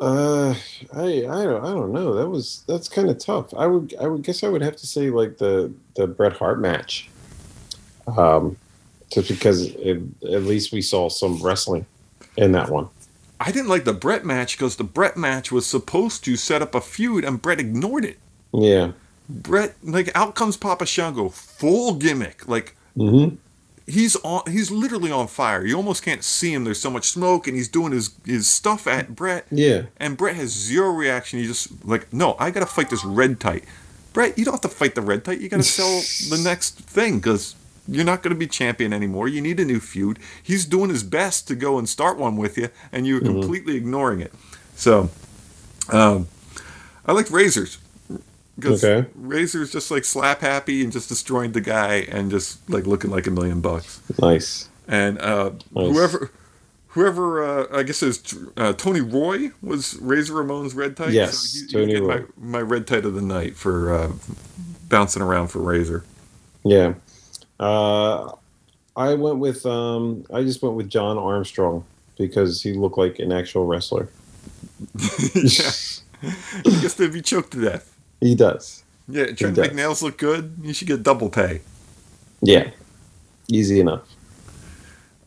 Uh, 0.00 0.54
I 0.94 1.02
I 1.02 1.44
don't 1.44 1.64
I 1.64 1.70
don't 1.72 1.92
know. 1.92 2.14
That 2.14 2.28
was 2.28 2.64
that's 2.66 2.88
kind 2.88 3.10
of 3.10 3.18
tough. 3.18 3.52
I 3.54 3.66
would 3.66 3.94
I 4.00 4.06
would 4.06 4.22
guess 4.22 4.42
I 4.42 4.48
would 4.48 4.62
have 4.62 4.76
to 4.76 4.86
say 4.86 5.10
like 5.10 5.38
the 5.38 5.72
the 5.94 6.06
Bret 6.06 6.32
Hart 6.34 6.60
match. 6.60 7.08
Um, 8.16 8.56
just 9.12 9.28
because 9.28 9.66
it, 9.74 10.02
at 10.24 10.42
least 10.42 10.72
we 10.72 10.82
saw 10.82 11.08
some 11.08 11.42
wrestling 11.42 11.86
in 12.36 12.52
that 12.52 12.70
one. 12.70 12.88
I 13.38 13.52
didn't 13.52 13.68
like 13.68 13.84
the 13.84 13.92
Bret 13.92 14.24
match 14.24 14.56
because 14.56 14.76
the 14.76 14.84
Bret 14.84 15.16
match 15.16 15.50
was 15.52 15.66
supposed 15.66 16.24
to 16.24 16.36
set 16.36 16.60
up 16.62 16.74
a 16.74 16.80
feud 16.80 17.24
and 17.24 17.40
Bret 17.40 17.60
ignored 17.60 18.04
it. 18.04 18.18
Yeah. 18.52 18.92
Bret, 19.28 19.76
like, 19.82 20.10
out 20.14 20.34
comes 20.34 20.56
Papa 20.56 20.84
Shango, 20.84 21.28
full 21.28 21.94
gimmick. 21.94 22.46
Like, 22.48 22.74
Mm-hmm. 22.96 23.36
He's 23.86 24.14
on, 24.16 24.42
he's 24.50 24.70
literally 24.70 25.10
on 25.10 25.26
fire. 25.26 25.64
You 25.66 25.76
almost 25.76 26.02
can't 26.04 26.22
see 26.22 26.52
him. 26.52 26.64
There's 26.64 26.80
so 26.80 26.90
much 26.90 27.08
smoke, 27.08 27.48
and 27.48 27.56
he's 27.56 27.68
doing 27.68 27.92
his 27.92 28.10
his 28.24 28.46
stuff 28.48 28.86
at 28.86 29.16
Bret, 29.16 29.46
Yeah. 29.50 29.84
and 29.98 30.16
Bret 30.16 30.36
has 30.36 30.50
zero 30.50 30.90
reaction. 30.90 31.40
He 31.40 31.46
just 31.46 31.84
like, 31.84 32.12
no, 32.12 32.36
I 32.38 32.50
gotta 32.50 32.66
fight 32.66 32.90
this 32.90 33.04
red 33.04 33.40
tight. 33.40 33.64
Bret, 34.12 34.38
you 34.38 34.44
don't 34.44 34.54
have 34.54 34.60
to 34.62 34.68
fight 34.68 34.94
the 34.94 35.02
red 35.02 35.24
tight. 35.24 35.40
You 35.40 35.48
gotta 35.48 35.62
sell 35.64 36.00
the 36.36 36.40
next 36.44 36.78
thing 36.80 37.18
because 37.18 37.56
you're 37.88 38.04
not 38.04 38.22
gonna 38.22 38.34
be 38.36 38.46
champion 38.46 38.92
anymore. 38.92 39.26
You 39.26 39.40
need 39.40 39.58
a 39.58 39.64
new 39.64 39.80
feud. 39.80 40.18
He's 40.40 40.64
doing 40.66 40.90
his 40.90 41.02
best 41.02 41.48
to 41.48 41.56
go 41.56 41.76
and 41.78 41.88
start 41.88 42.16
one 42.18 42.36
with 42.36 42.56
you, 42.58 42.68
and 42.92 43.06
you're 43.06 43.20
completely 43.20 43.74
ignoring 43.76 44.20
it. 44.20 44.32
So, 44.76 45.10
um, 45.88 46.28
I 47.06 47.12
like 47.12 47.30
razors. 47.30 47.78
Because 48.60 48.84
Okay. 48.84 49.08
Razor's 49.14 49.72
just 49.72 49.90
like 49.90 50.04
slap 50.04 50.40
happy 50.40 50.82
and 50.82 50.92
just 50.92 51.08
destroying 51.08 51.52
the 51.52 51.60
guy 51.60 52.06
and 52.10 52.30
just 52.30 52.68
like 52.70 52.86
looking 52.86 53.10
like 53.10 53.26
a 53.26 53.30
million 53.30 53.60
bucks. 53.60 54.00
Nice. 54.20 54.68
And 54.86 55.18
uh, 55.20 55.50
Nice. 55.72 55.92
whoever, 55.92 56.30
whoever, 56.88 57.44
uh, 57.44 57.78
I 57.78 57.82
guess 57.84 58.02
was 58.02 58.34
uh, 58.56 58.72
Tony 58.74 59.00
Roy 59.00 59.50
was 59.62 59.96
Razor 60.00 60.34
Ramon's 60.34 60.74
red 60.74 60.96
tight. 60.96 61.12
Yes, 61.12 61.52
he- 61.54 61.60
he 61.66 61.72
Tony 61.72 61.92
get 61.94 62.02
Roy. 62.02 62.24
My, 62.36 62.58
my 62.58 62.60
red 62.60 62.86
tight 62.86 63.04
of 63.04 63.14
the 63.14 63.22
night 63.22 63.56
for 63.56 63.92
uh, 63.94 64.12
bouncing 64.88 65.22
around 65.22 65.48
for 65.48 65.60
Razor. 65.60 66.04
Yeah. 66.64 66.94
Uh, 67.58 68.32
I 68.96 69.14
went 69.14 69.38
with 69.38 69.64
um 69.66 70.24
I 70.32 70.42
just 70.42 70.60
went 70.62 70.74
with 70.74 70.90
John 70.90 71.16
Armstrong 71.18 71.84
because 72.18 72.62
he 72.62 72.72
looked 72.74 72.98
like 72.98 73.18
an 73.18 73.32
actual 73.32 73.64
wrestler. 73.66 74.08
yeah. 75.34 75.70
I 76.22 76.80
guess 76.82 76.94
they'd 76.94 77.12
be 77.12 77.22
choked 77.22 77.52
to 77.52 77.60
death. 77.62 77.96
He 78.20 78.34
does. 78.34 78.84
Yeah, 79.08 79.26
trying 79.32 79.54
to 79.54 79.68
does. 79.68 80.02
look 80.02 80.18
good. 80.18 80.54
You 80.62 80.72
should 80.72 80.88
get 80.88 81.02
double 81.02 81.30
pay. 81.30 81.62
Yeah. 82.42 82.70
Easy 83.48 83.80
enough. 83.80 84.02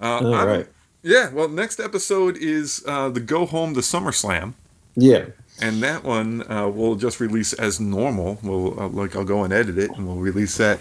Uh, 0.02 0.06
All 0.24 0.34
I'm- 0.34 0.48
right. 0.48 0.68
Yeah. 1.02 1.32
Well, 1.32 1.50
next 1.50 1.80
episode 1.80 2.38
is 2.38 2.84
uh, 2.88 3.10
the 3.10 3.20
Go 3.20 3.46
Home 3.46 3.74
to 3.74 3.82
SummerSlam. 3.82 4.54
Yeah. 4.96 5.26
and 5.62 5.82
that 5.84 6.04
one 6.04 6.50
uh, 6.52 6.68
we'll 6.70 6.96
just 6.96 7.20
release 7.20 7.52
as 7.54 7.80
normal. 7.80 8.40
We'll 8.44 8.80
uh, 8.80 8.88
like 8.88 9.16
I'll 9.16 9.26
go 9.26 9.44
and 9.44 9.52
edit 9.52 9.78
it, 9.78 9.92
and 9.92 10.08
we'll 10.08 10.18
release 10.18 10.56
that 10.58 10.80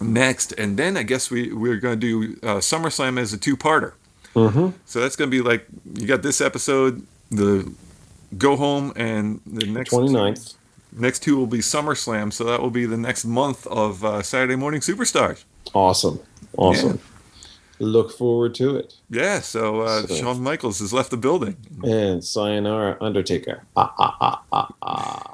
next. 0.00 0.52
And 0.52 0.76
then 0.76 0.96
I 0.96 1.02
guess 1.02 1.30
we 1.30 1.52
we're 1.52 1.76
gonna 1.76 1.96
do 1.96 2.36
uh, 2.42 2.56
SummerSlam 2.58 3.18
as 3.18 3.32
a 3.32 3.38
two-parter. 3.38 3.92
Mm-hmm. 4.34 4.70
So 4.86 5.00
that's 5.00 5.16
gonna 5.16 5.30
be 5.30 5.40
like 5.40 5.66
you 5.94 6.06
got 6.06 6.22
this 6.22 6.40
episode, 6.40 7.04
the 7.30 7.70
go 8.38 8.56
home, 8.56 8.92
and 8.96 9.40
the 9.46 9.66
next 9.66 9.90
29th. 9.92 10.54
Next 10.94 11.22
two 11.22 11.36
will 11.36 11.46
be 11.46 11.58
SummerSlam. 11.58 12.32
So 12.32 12.44
that 12.44 12.60
will 12.62 12.70
be 12.70 12.86
the 12.86 12.96
next 12.96 13.24
month 13.24 13.66
of 13.66 14.04
uh, 14.04 14.22
Saturday 14.22 14.56
Morning 14.56 14.80
Superstars. 14.80 15.44
Awesome. 15.72 16.20
Awesome. 16.56 17.00
Look 17.80 18.16
forward 18.16 18.54
to 18.56 18.76
it. 18.76 18.94
Yeah. 19.10 19.40
So, 19.40 19.80
uh, 19.80 20.06
So- 20.06 20.14
Shawn 20.14 20.42
Michaels 20.42 20.78
has 20.78 20.92
left 20.92 21.10
the 21.10 21.16
building. 21.16 21.56
And 21.82 22.22
sayonara, 22.24 22.96
Undertaker. 23.00 23.64
Ah, 23.76 23.92
ah, 23.98 24.16
ah, 24.20 24.42
ah, 24.52 24.68
ah. 24.82 25.33